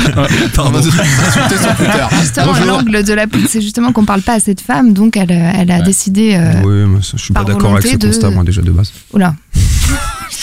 On 0.58 0.70
va 0.72 0.82
s'insulter 0.82 1.58
sur 1.58 1.76
Twitter. 1.78 2.06
Justement, 2.20 2.46
Bonjour. 2.48 2.66
l'angle 2.66 3.04
de 3.04 3.14
la 3.14 3.26
poudre, 3.28 3.48
c'est 3.50 3.62
justement 3.62 3.94
qu'on 3.94 4.04
parle 4.04 4.22
pas 4.22 4.34
assez 4.34 4.54
de 4.54 4.60
femmes, 4.60 4.92
donc 4.92 5.16
elle, 5.16 5.32
euh, 5.32 5.52
elle 5.56 5.72
a 5.72 5.82
décidé. 5.82 6.36
euh, 6.36 6.62
oui, 6.66 6.86
mais 6.90 7.02
ça, 7.02 7.14
je 7.16 7.24
suis 7.24 7.34
pas 7.34 7.46
d'accord 7.46 7.72
avec 7.78 7.88
ce 7.88 7.96
de- 7.96 8.08
constat, 8.08 8.30
moi 8.32 8.44
déjà 8.44 8.62
de 8.62 8.72
base. 8.72 8.92
Oula, 9.14 9.36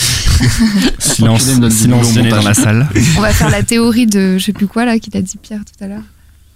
Silence, 0.97 1.43
silence 1.69 2.13
dans 2.15 2.41
la 2.41 2.53
salle. 2.55 2.87
on 3.17 3.21
va 3.21 3.31
faire 3.33 3.49
la 3.51 3.61
théorie 3.61 4.07
de 4.07 4.39
je 4.39 4.43
sais 4.45 4.53
plus 4.53 4.65
quoi 4.67 4.85
là 4.85 4.97
qu'il 4.97 5.15
a 5.15 5.21
dit 5.21 5.37
Pierre 5.41 5.59
tout 5.59 5.83
à 5.83 5.87
l'heure. 5.87 6.01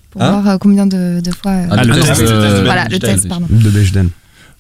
Pour 0.10 0.24
Hein 0.24 0.32
voir 0.42 0.56
euh, 0.56 0.58
combien 0.58 0.88
de, 0.88 1.20
de 1.24 1.32
fois. 1.32 1.52
euh, 1.52 1.68
Ah, 1.70 1.84
le 1.84 1.94
test. 2.00 2.22
euh, 2.22 2.64
voilà, 2.66 2.88
le 2.88 2.98
test, 2.98 3.28
pardon. 3.28 3.46
De 3.50 3.70
Bechdel. 3.70 4.08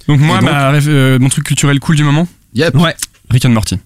Donc 0.07 0.19
moi, 0.19 0.39
donc 0.41 0.49
euh, 0.87 1.17
mon 1.17 1.29
truc 1.29 1.45
culturel 1.45 1.79
cool 1.79 1.95
du 1.95 2.03
moment, 2.03 2.27
Yep. 2.53 2.75
Ouais. 2.77 2.95
Rick 3.29 3.45
and 3.45 3.49
Morty. 3.49 3.77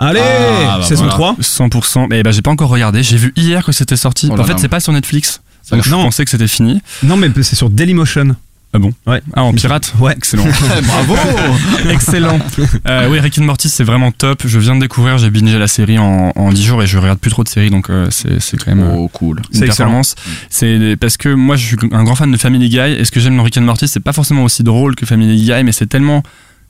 Allez, 0.00 0.20
Ah, 0.22 0.78
bah 0.78 0.84
saison 0.86 1.04
voilà. 1.08 1.34
3. 1.34 1.36
100%. 1.40 2.06
Mais 2.08 2.22
bah, 2.22 2.30
j'ai 2.30 2.42
pas 2.42 2.50
encore 2.52 2.68
regardé. 2.70 3.02
J'ai 3.02 3.16
vu 3.16 3.32
hier 3.36 3.64
que 3.64 3.72
c'était 3.72 3.96
sorti. 3.96 4.28
Oh 4.30 4.38
en 4.38 4.44
fait, 4.44 4.58
c'est 4.58 4.68
pas 4.68 4.80
sur 4.80 4.92
Netflix. 4.92 5.40
Donc, 5.72 5.82
je 5.82 5.90
Non. 5.90 6.04
pensais 6.04 6.24
que 6.24 6.30
c'était 6.30 6.48
fini. 6.48 6.80
Non 7.02 7.16
mais 7.16 7.28
c'est 7.42 7.56
sur 7.56 7.68
Dailymotion. 7.68 8.34
Ah 8.74 8.78
bon 8.78 8.92
Ouais. 9.06 9.22
Ah, 9.34 9.44
en 9.44 9.52
pirate 9.54 9.92
Ouais. 9.98 10.12
Excellent. 10.16 10.44
Bravo. 10.84 11.16
Excellent. 11.90 12.38
Euh, 12.86 13.08
oui, 13.10 13.18
Rick 13.18 13.38
and 13.38 13.44
Morty, 13.44 13.68
c'est 13.70 13.82
vraiment 13.84 14.12
top. 14.12 14.42
Je 14.46 14.58
viens 14.58 14.74
de 14.76 14.80
découvrir, 14.80 15.16
j'ai 15.18 15.30
bingé 15.30 15.58
la 15.58 15.68
série 15.68 15.98
en, 15.98 16.32
en 16.36 16.52
10 16.52 16.62
jours 16.64 16.82
et 16.82 16.86
je 16.86 16.96
regarde 16.98 17.18
plus 17.18 17.30
trop 17.30 17.44
de 17.44 17.48
séries, 17.48 17.70
donc 17.70 17.88
euh, 17.90 18.08
c'est 18.10 18.40
c'est 18.40 18.56
quand 18.62 18.74
même 18.74 18.84
euh, 18.86 18.94
Oh, 18.94 19.08
cool. 19.08 19.38
une 19.52 19.58
C'est 19.58 19.64
performance. 19.66 20.14
C'est 20.50 20.96
parce 21.00 21.16
que 21.16 21.30
moi, 21.30 21.56
je 21.56 21.64
suis 21.66 21.76
un 21.92 22.04
grand 22.04 22.14
fan 22.14 22.30
de 22.30 22.36
Family 22.36 22.68
Guy 22.68 22.78
et 22.78 23.04
ce 23.04 23.10
que 23.10 23.20
j'aime 23.20 23.36
dans 23.36 23.42
Rick 23.42 23.56
and 23.58 23.62
Morty, 23.62 23.88
c'est 23.88 24.00
pas 24.00 24.12
forcément 24.12 24.44
aussi 24.44 24.62
drôle 24.62 24.94
que 24.96 25.06
Family 25.06 25.36
Guy, 25.42 25.64
mais 25.64 25.72
c'est 25.72 25.86
tellement 25.86 26.22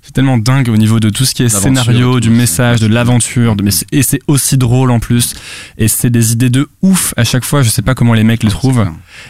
c'est 0.09 0.12
tellement 0.14 0.39
dingue 0.39 0.70
au 0.70 0.76
niveau 0.78 1.01
de 1.01 1.10
tout 1.10 1.26
ce 1.26 1.35
qui 1.35 1.43
est 1.43 1.51
scénario, 1.51 2.14
tout, 2.14 2.20
du 2.20 2.30
message, 2.30 2.80
de 2.80 2.86
l'aventure, 2.86 3.56
de- 3.56 3.68
et 3.93 4.02
c'est 4.02 4.20
aussi 4.26 4.56
drôle 4.56 4.90
en 4.90 5.01
plus. 5.01 5.35
Et 5.76 5.86
c'est 5.86 6.09
des 6.09 6.32
idées 6.32 6.48
de 6.48 6.66
ouf 6.80 7.12
à 7.18 7.24
chaque 7.24 7.44
fois. 7.44 7.60
Je 7.60 7.68
sais 7.68 7.82
pas 7.82 7.94
comment 7.94 8.14
les 8.14 8.24
mecs 8.24 8.43
les 8.43 8.48
trouvent. 8.48 8.86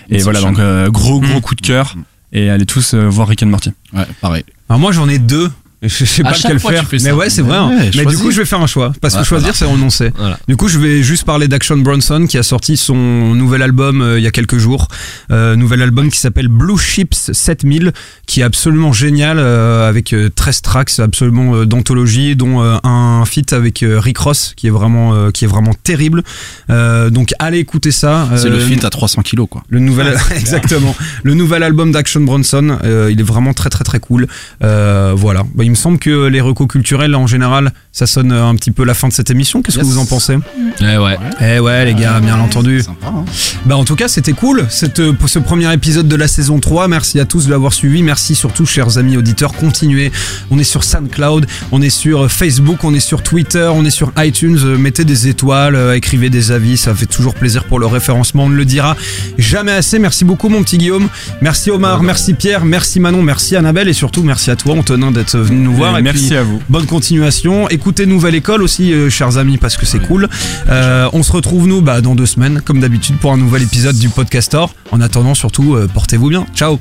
Et 0.08 0.18
voilà, 0.22 0.40
donc 0.40 0.60
euh, 0.60 0.88
gros 0.88 1.18
gros 1.18 1.40
coup 1.40 1.56
de 1.56 1.62
cœur. 1.62 1.96
Et 2.32 2.48
allez 2.48 2.64
tous 2.64 2.94
euh, 2.94 3.08
voir 3.08 3.26
Rick 3.26 3.42
and 3.42 3.46
Morty. 3.46 3.72
Ouais, 3.92 4.06
pareil. 4.20 4.44
Alors 4.68 4.78
moi 4.78 4.92
j'en 4.92 5.08
ai 5.08 5.18
deux. 5.18 5.50
Je 5.80 6.04
sais 6.04 6.22
pas 6.24 6.32
lequel 6.32 6.58
faire. 6.58 6.84
mais 7.04 7.12
ouais, 7.12 7.30
c'est 7.30 7.42
vrai. 7.42 7.56
hein. 7.56 7.68
Ouais, 7.68 7.90
mais 7.96 8.04
du 8.06 8.16
coup, 8.16 8.30
je 8.32 8.38
vais 8.38 8.44
faire 8.44 8.60
un 8.60 8.66
choix. 8.66 8.92
Parce 9.00 9.14
que 9.14 9.22
choisir, 9.24 9.54
c'est 9.54 9.64
renoncer. 9.64 10.10
Voilà. 10.18 10.38
Du 10.48 10.56
coup, 10.56 10.66
je 10.68 10.78
vais 10.78 11.02
juste 11.04 11.24
parler 11.24 11.46
d'Action 11.46 11.76
Bronson 11.76 12.26
qui 12.28 12.36
a 12.36 12.42
sorti 12.42 12.76
son 12.76 12.96
nouvel 12.96 13.62
album 13.62 14.02
euh, 14.02 14.18
il 14.18 14.24
y 14.24 14.26
a 14.26 14.30
quelques 14.32 14.58
jours. 14.58 14.88
Euh, 15.30 15.54
nouvel 15.56 15.82
album 15.82 16.10
qui 16.10 16.18
s'appelle 16.18 16.48
Blue 16.48 16.78
Chips 16.78 17.30
7000, 17.32 17.92
qui 18.26 18.40
est 18.40 18.42
absolument 18.42 18.92
génial, 18.92 19.38
euh, 19.38 19.88
avec 19.88 20.12
euh, 20.14 20.30
13 20.34 20.62
tracks 20.62 20.98
absolument 20.98 21.54
euh, 21.54 21.64
d'anthologie, 21.66 22.34
dont 22.34 22.60
euh, 22.62 22.76
un 22.82 23.24
feat 23.24 23.52
avec 23.52 23.82
euh, 23.84 24.00
Rick 24.00 24.18
Ross 24.18 24.54
qui 24.56 24.66
est 24.66 24.70
vraiment, 24.70 25.14
euh, 25.14 25.30
qui 25.30 25.44
est 25.44 25.48
vraiment 25.48 25.74
terrible. 25.84 26.24
Euh, 26.70 27.10
donc 27.10 27.32
allez 27.38 27.58
écouter 27.58 27.92
ça. 27.92 28.28
C'est 28.36 28.48
le 28.50 28.58
feat 28.58 28.84
à 28.84 28.90
300 28.90 29.22
kilos, 29.22 29.46
quoi. 29.48 29.62
le 29.68 29.78
nouvel, 29.78 30.16
exactement. 30.34 30.94
Le 31.22 31.34
nouvel 31.34 31.62
album 31.62 31.92
d'Action 31.92 32.20
Bronson, 32.22 32.78
euh, 32.84 33.10
il 33.12 33.20
est 33.20 33.24
vraiment 33.24 33.52
très 33.52 33.70
très 33.70 33.84
très 33.84 34.00
cool. 34.00 34.26
Euh, 34.64 35.12
voilà. 35.16 35.44
Bah, 35.54 35.64
il 35.68 35.72
me 35.72 35.76
semble 35.76 35.98
que 35.98 36.28
les 36.28 36.40
recos 36.40 36.66
culturels 36.66 37.14
en 37.14 37.26
général, 37.26 37.72
ça 37.92 38.06
sonne 38.06 38.32
un 38.32 38.54
petit 38.54 38.70
peu 38.70 38.84
la 38.84 38.94
fin 38.94 39.06
de 39.08 39.12
cette 39.12 39.30
émission. 39.30 39.60
Qu'est-ce 39.60 39.76
Yes. 39.76 39.86
que 39.86 39.92
vous 39.92 39.98
en 39.98 40.06
pensez? 40.06 40.36
Ouais, 40.80 40.96
ouais. 40.96 41.18
Eh 41.42 41.60
ouais, 41.60 41.84
les 41.84 41.92
gars, 41.94 42.20
bien 42.20 42.38
entendu. 42.40 42.80
Sympa, 42.80 43.08
hein. 43.08 43.24
Bah 43.66 43.76
en 43.76 43.84
tout 43.84 43.94
cas, 43.96 44.08
c'était 44.08 44.32
cool 44.32 44.66
cette, 44.70 45.00
euh, 45.00 45.12
pour 45.12 45.28
ce 45.28 45.38
premier 45.38 45.70
épisode 45.74 46.08
de 46.08 46.16
la 46.16 46.26
saison 46.26 46.58
3. 46.58 46.88
Merci 46.88 47.20
à 47.20 47.26
tous 47.26 47.44
de 47.46 47.50
l'avoir 47.50 47.74
suivi. 47.74 48.02
Merci 48.02 48.34
surtout, 48.34 48.64
chers 48.64 48.96
amis 48.96 49.18
auditeurs. 49.18 49.52
Continuez. 49.52 50.10
On 50.50 50.58
est 50.58 50.64
sur 50.64 50.84
SoundCloud, 50.84 51.46
on 51.70 51.82
est 51.82 51.90
sur 51.90 52.24
euh, 52.24 52.28
Facebook, 52.28 52.82
on 52.84 52.94
est 52.94 53.00
sur 53.00 53.22
Twitter, 53.22 53.68
on 53.70 53.84
est 53.84 53.90
sur 53.90 54.10
iTunes. 54.16 54.58
Euh, 54.64 54.78
Mettez 54.78 55.04
des 55.04 55.28
étoiles, 55.28 55.74
euh, 55.74 55.94
écrivez 55.94 56.30
des 56.30 56.50
avis. 56.50 56.78
Ça 56.78 56.94
fait 56.94 57.04
toujours 57.06 57.34
plaisir 57.34 57.64
pour 57.64 57.78
le 57.78 57.86
référencement. 57.86 58.44
On 58.44 58.48
ne 58.48 58.56
le 58.56 58.64
dira 58.64 58.96
jamais 59.36 59.72
assez. 59.72 59.98
Merci 59.98 60.24
beaucoup, 60.24 60.48
mon 60.48 60.62
petit 60.62 60.78
Guillaume. 60.78 61.08
Merci 61.42 61.70
Omar, 61.70 62.02
merci 62.02 62.32
Pierre, 62.32 62.64
merci 62.64 63.00
Manon, 63.00 63.20
merci 63.22 63.54
Annabelle 63.56 63.88
et 63.88 63.92
surtout 63.92 64.22
merci 64.22 64.50
à 64.50 64.56
toi, 64.56 64.74
Antonin, 64.74 65.10
d'être 65.10 65.36
venu 65.38 65.57
venus 65.58 65.70
nous 65.70 65.76
voir. 65.76 65.96
Et 65.96 66.00
Et 66.00 66.02
merci 66.02 66.28
puis, 66.28 66.36
à 66.36 66.42
vous. 66.42 66.60
Bonne 66.68 66.86
continuation. 66.86 67.68
Écoutez 67.68 68.06
Nouvelle 68.06 68.34
École 68.34 68.62
aussi, 68.62 68.92
euh, 68.92 69.10
chers 69.10 69.38
amis, 69.38 69.58
parce 69.58 69.76
que 69.76 69.86
c'est 69.86 69.98
cool. 69.98 70.28
Euh, 70.68 71.08
on 71.12 71.22
se 71.22 71.32
retrouve, 71.32 71.66
nous, 71.66 71.82
bah, 71.82 72.00
dans 72.00 72.14
deux 72.14 72.26
semaines, 72.26 72.60
comme 72.64 72.80
d'habitude, 72.80 73.16
pour 73.18 73.32
un 73.32 73.36
nouvel 73.36 73.62
épisode 73.62 73.96
du 73.96 74.08
Podcastor. 74.08 74.72
En 74.92 75.00
attendant, 75.00 75.34
surtout, 75.34 75.74
euh, 75.74 75.88
portez-vous 75.92 76.28
bien. 76.28 76.46
Ciao. 76.54 76.78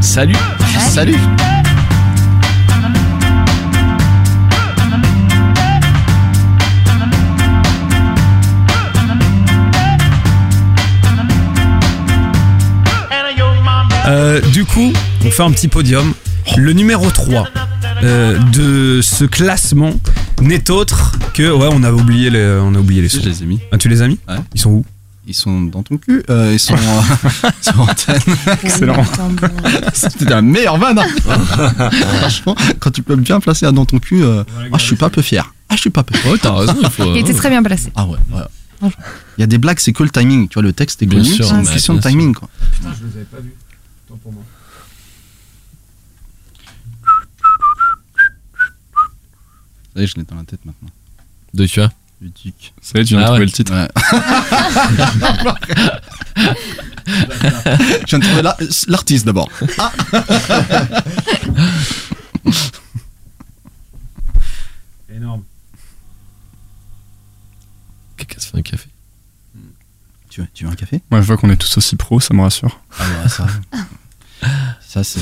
Salut. 0.00 0.36
Salut. 0.78 1.16
Du 14.52 14.66
coup, 14.66 14.92
on 15.24 15.30
fait 15.30 15.42
un 15.42 15.50
petit 15.50 15.68
podium. 15.68 16.12
Le 16.56 16.72
numéro 16.72 17.10
3 17.10 17.46
euh, 18.02 18.38
de 18.52 19.00
ce 19.02 19.24
classement 19.24 19.94
n'est 20.40 20.70
autre 20.70 21.12
que. 21.34 21.50
Ouais, 21.52 21.68
on 21.70 21.82
a 21.82 21.92
oublié 21.92 22.30
les, 22.30 22.58
on 22.62 22.74
a 22.74 22.78
oublié 22.78 23.02
les 23.02 23.08
sons. 23.08 23.20
Je 23.22 23.28
les 23.28 23.42
ai 23.42 23.46
mis. 23.46 23.60
Ah, 23.70 23.78
tu 23.78 23.88
les 23.88 24.02
as 24.02 24.08
mis 24.08 24.18
Ouais. 24.28 24.36
Ils 24.54 24.60
sont 24.60 24.70
où 24.70 24.84
Ils 25.26 25.34
sont 25.34 25.62
dans 25.62 25.82
ton 25.82 25.96
cul. 25.98 26.22
Euh, 26.30 26.50
ils 26.52 26.58
sont 26.58 26.74
euh, 26.74 27.50
sur 27.60 27.80
antenne. 27.80 28.20
Excellent. 28.62 29.04
C'était 29.92 30.24
la 30.26 30.42
meilleure 30.42 30.78
vanne. 30.78 30.98
hein. 30.98 31.90
Franchement, 32.20 32.56
quand 32.80 32.90
tu 32.90 33.02
peux 33.02 33.16
bien 33.16 33.38
placer 33.40 33.66
un 33.66 33.72
dans 33.72 33.84
ton 33.86 33.98
cul, 33.98 34.22
euh, 34.22 34.42
ah, 34.72 34.78
je 34.78 34.84
suis 34.84 34.96
pas 34.96 35.10
peu 35.10 35.22
fier. 35.22 35.54
Ah, 35.68 35.76
je 35.76 35.80
suis 35.80 35.90
pas 35.90 36.02
peu 36.02 36.16
fier. 36.16 36.32
Ouais, 36.32 36.38
t'as 36.42 36.52
raison, 36.54 36.74
il 36.82 36.90
faut. 36.90 37.04
Il 37.14 37.18
était 37.18 37.34
très 37.34 37.50
bien 37.50 37.62
placé. 37.62 37.92
Ah 37.94 38.06
ouais, 38.06 38.18
ouais. 38.32 38.90
Il 39.38 39.40
y 39.40 39.44
a 39.44 39.46
des 39.46 39.58
blagues, 39.58 39.78
c'est 39.78 39.92
que 39.92 40.02
le 40.02 40.10
timing. 40.10 40.48
Tu 40.48 40.54
vois, 40.54 40.62
le 40.64 40.72
texte 40.72 41.02
est 41.02 41.06
Bien 41.06 41.20
connu, 41.22 41.32
c'est 41.36 41.48
une 41.48 41.68
question 41.68 41.94
de 41.94 42.00
timing. 42.00 42.34
Quoi. 42.34 42.48
Putain, 42.72 42.88
je 43.00 43.06
les 43.06 43.12
avais 43.14 43.24
pas 43.26 43.38
vus. 43.40 43.54
Tant 44.08 44.16
pour 44.16 44.32
moi. 44.32 44.42
Ça 49.94 50.00
y 50.00 50.04
est, 50.04 50.06
je 50.06 50.16
l'ai 50.16 50.24
dans 50.24 50.36
la 50.36 50.44
tête 50.44 50.64
maintenant. 50.64 50.88
De 51.54 51.66
tu 51.66 51.80
as 51.82 51.90
Le 52.20 52.30
tic. 52.30 52.72
Ça 52.80 52.98
y 52.98 53.02
est, 53.02 53.04
tu 53.04 53.14
viens 53.14 53.20
de 53.20 53.24
Ah 53.24 53.26
trouver 53.26 53.40
ouais. 53.40 53.46
le 53.46 53.52
titre. 53.52 53.72
Ouais. 53.72 53.88
je 57.06 58.06
viens 58.06 58.18
de 58.18 58.24
trouver 58.24 58.42
la- 58.42 58.56
l'artiste 58.88 59.26
d'abord. 59.26 59.48
Ah. 59.78 59.92
Énorme. 65.14 65.42
Quelqu'un 68.16 68.40
se 68.40 68.46
fait 68.48 68.58
un 68.58 68.62
café? 68.62 68.88
Tu 70.30 70.40
veux, 70.40 70.48
tu 70.54 70.64
veux 70.64 70.70
un 70.70 70.74
café? 70.74 71.02
Moi, 71.10 71.20
je 71.20 71.26
vois 71.26 71.36
qu'on 71.36 71.50
est 71.50 71.56
tous 71.56 71.76
aussi 71.76 71.96
pros, 71.96 72.18
ça 72.20 72.32
me 72.32 72.40
rassure. 72.40 72.80
Ah 72.98 73.04
ouais, 73.22 73.28
ça. 73.28 73.46
Ça, 74.80 75.04
c'est 75.04 75.20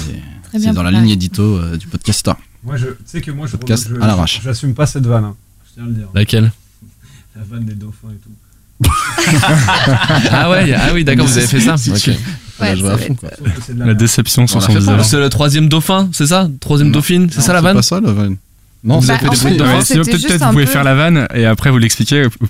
c'est 0.51 0.59
bien 0.59 0.72
dans 0.72 0.82
la 0.82 0.88
préparé. 0.88 1.05
ligne 1.05 1.12
édito 1.12 1.59
euh, 1.59 1.76
du 1.76 1.86
podcasteur. 1.86 2.36
Moi, 2.62 2.77
je, 2.77 2.87
tu 2.89 2.95
sais 3.07 3.20
que 3.20 3.31
moi, 3.31 3.47
je, 3.47 3.57
Podcast 3.57 3.89
je- 3.89 4.01
à 4.01 4.07
l'arrache. 4.07 4.41
J'assume 4.43 4.74
pas 4.74 4.87
cette 4.87 5.07
vanne. 5.07 5.24
hein. 5.24 5.37
Je 5.69 5.74
tiens 5.74 5.85
à 5.85 5.87
le 5.87 5.93
dire. 5.95 6.09
Laquelle 6.15 6.53
La 7.37 7.43
vanne 7.43 7.65
des 7.65 7.74
dauphins 7.74 8.09
et 8.11 8.16
tout. 8.23 8.31
Ah 10.32 10.51
ouais, 10.51 10.73
ah 10.74 10.89
oui, 10.95 11.05
d'accord, 11.05 11.27
vous 11.27 11.37
avez 11.39 11.47
fait 11.47 11.61
ça. 11.61 11.77
Si 11.77 11.91
Ok. 11.91 11.99
tu- 12.01 12.12
je 12.12 12.16
ça 12.59 12.66
à 12.66 12.74
va 12.74 12.99
fond, 12.99 13.05
être- 13.12 13.16
quoi. 13.20 13.31
Sauf 13.39 13.55
que 13.55 13.62
c'est 13.62 13.74
de 13.74 13.78
la 13.78 13.85
La 13.85 13.87
merde. 13.93 13.99
déception 13.99 14.47
sur 14.47 14.57
On 14.59 14.61
son 14.61 14.66
fait 14.69 14.73
pas, 14.74 14.81
visage. 14.81 15.03
C'est 15.05 15.19
le 15.19 15.28
troisième 15.28 15.69
dauphin, 15.69 16.09
c'est 16.12 16.27
ça? 16.27 16.49
Troisième 16.61 16.89
Non. 16.89 16.93
dauphine, 16.95 17.28
c'est 17.31 17.39
Non, 17.39 17.43
ça 17.45 17.53
la 17.53 17.61
vanne? 17.61 17.77
pas 17.77 17.82
ça, 17.82 18.01
la 18.01 18.12
vanne. 18.12 18.37
Non, 18.82 18.98
Vous 18.98 19.07
c'est 19.07 19.12
avez 19.12 19.27
Bah, 19.27 19.32
fait 19.35 19.51
des 19.51 19.59
fait, 19.59 19.62
Ouais, 19.77 19.85
sinon 19.85 20.05
peut-être 20.05 20.44
vous 20.47 20.52
pouvez 20.52 20.65
peu- 20.65 20.70
faire 20.70 20.85
la 20.85 20.94
vanne 20.94 21.28
et 21.35 21.44
après 21.44 21.70
vous 21.70 21.77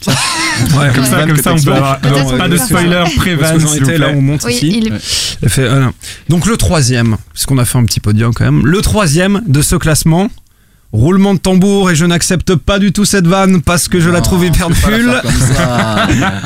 pire. 0.01 0.15
Ouais, 0.79 0.91
Comme 0.95 1.05
ça, 1.05 1.17
vanne 1.17 1.29
comme 1.33 1.43
ça, 1.43 1.55
on 1.55 1.61
peut 1.63 1.73
avoir 1.73 1.99
non, 2.05 2.11
on 2.35 2.37
pas 2.39 2.49
de 2.49 2.57
ça. 2.57 2.67
spoiler 2.67 3.05
pré-vanne, 3.17 3.61
étais 3.77 3.99
là, 3.99 4.11
on 4.15 4.21
monte 4.21 4.45
Oui, 4.45 4.53
ici. 4.53 4.81
il 4.85 4.93
Ouais. 4.93 5.49
Fait, 5.49 5.63
euh. 5.63 5.87
Donc 6.29 6.47
le 6.47 6.57
troisième, 6.57 7.17
puisqu'on 7.33 7.57
a 7.59 7.65
fait 7.65 7.79
un 7.79 7.85
petit 7.85 7.99
podium 8.01 8.33
quand 8.35 8.45
même, 8.45 8.65
le 8.67 8.81
troisième 8.83 9.43
de 9.47 9.63
ce 9.63 9.75
classement, 9.77 10.29
roulement 10.93 11.35
de 11.35 11.39
tambour 11.39 11.91
et 11.91 11.95
je 11.95 12.05
n'accepte 12.05 12.57
pas 12.57 12.79
du 12.81 12.93
tout 12.93 13.05
cette 13.05 13.27
vanne 13.27 13.63
parce 13.63 13.87
que 13.89 14.01
je 14.01 14.11
la 14.11 14.21
trouve 14.21 14.45
hyper 14.45 14.69
nulle. 14.71 15.21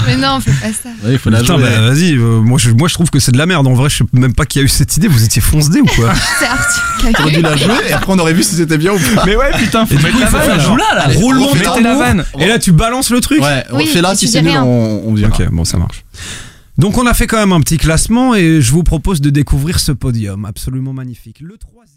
Mais 0.07 0.17
non, 0.17 0.41
fais 0.41 0.51
pas 0.53 0.73
ça. 0.73 0.91
Ouais, 1.03 1.13
il 1.13 1.19
faut 1.19 1.31
la 1.31 1.41
Putain, 1.41 1.57
jouer. 1.59 1.65
bah, 1.71 1.81
vas-y, 1.89 2.13
euh, 2.15 2.41
moi, 2.41 2.59
je, 2.59 2.71
moi 2.71 2.89
je 2.89 2.95
trouve 2.95 3.11
que 3.11 3.19
c'est 3.19 3.33
de 3.33 3.39
la 3.39 3.47
merde. 3.47 3.67
En 3.67 3.75
vrai, 3.75 3.89
je 3.89 3.99
sais 3.99 4.05
même 4.13 4.35
pas 4.35 4.45
qui 4.45 4.59
a 4.59 4.63
eu 4.63 4.69
cette 4.69 4.97
idée. 4.97 5.09
Vous 5.09 5.25
étiez 5.25 5.41
foncedé 5.41 5.81
ou 5.81 5.87
quoi 5.87 6.13
C'est 6.39 6.47
Arthur 6.47 6.83
qui 7.01 7.07
a 7.09 7.13
T'aurais 7.13 7.31
dû 7.33 7.43
la 7.43 7.57
jouer 7.57 7.75
et 7.89 7.93
après 7.93 8.13
on 8.13 8.19
aurait 8.19 8.35
vu 8.35 8.43
si 8.43 8.55
c'était 8.55 8.79
bien 8.79 8.93
ou 8.93 8.99
pas. 9.15 9.25
Mais 9.27 9.37
ouais, 9.37 9.51
putain, 9.59 9.87
faut 9.87 9.95
Et 9.95 10.03
mettre 10.03 10.13
coup, 10.15 10.21
la 10.21 10.29
vanne. 10.29 10.43
faire 10.61 10.77
là, 10.77 10.85
là. 10.95 11.07
roulement 11.15 11.53
de 11.55 11.59
tambour. 11.61 11.99
vanne. 11.99 12.25
Et 12.39 12.47
là, 12.47 12.59
tu 12.59 12.73
balances 12.73 13.11
le 13.11 13.21
truc. 13.21 13.41
Ouais, 13.43 13.65
Oui, 13.73 13.87
fais 13.87 14.03
là, 14.03 14.15
si 14.15 14.29
c'est 14.29 14.43
nul, 14.43 14.53
on, 14.59 15.03
on 15.07 15.15
verra. 15.15 15.29
Ok, 15.35 15.49
bon, 15.51 15.65
ça 15.65 15.79
marche. 15.79 16.05
Donc, 16.77 16.99
on 16.99 17.07
a 17.07 17.15
fait 17.15 17.27
quand 17.29 17.39
même 17.39 17.53
un 17.53 17.61
petit 17.61 17.77
classement 17.79 18.35
et 18.35 18.61
je 18.61 18.73
vous 18.73 18.83
propose 18.83 19.21
de 19.21 19.31
découvrir 19.31 19.79
ce 19.79 19.93
podium 19.93 20.45
absolument 20.45 20.93
magnifique. 20.93 21.39
Le 21.41 21.57
troisième. 21.57 21.94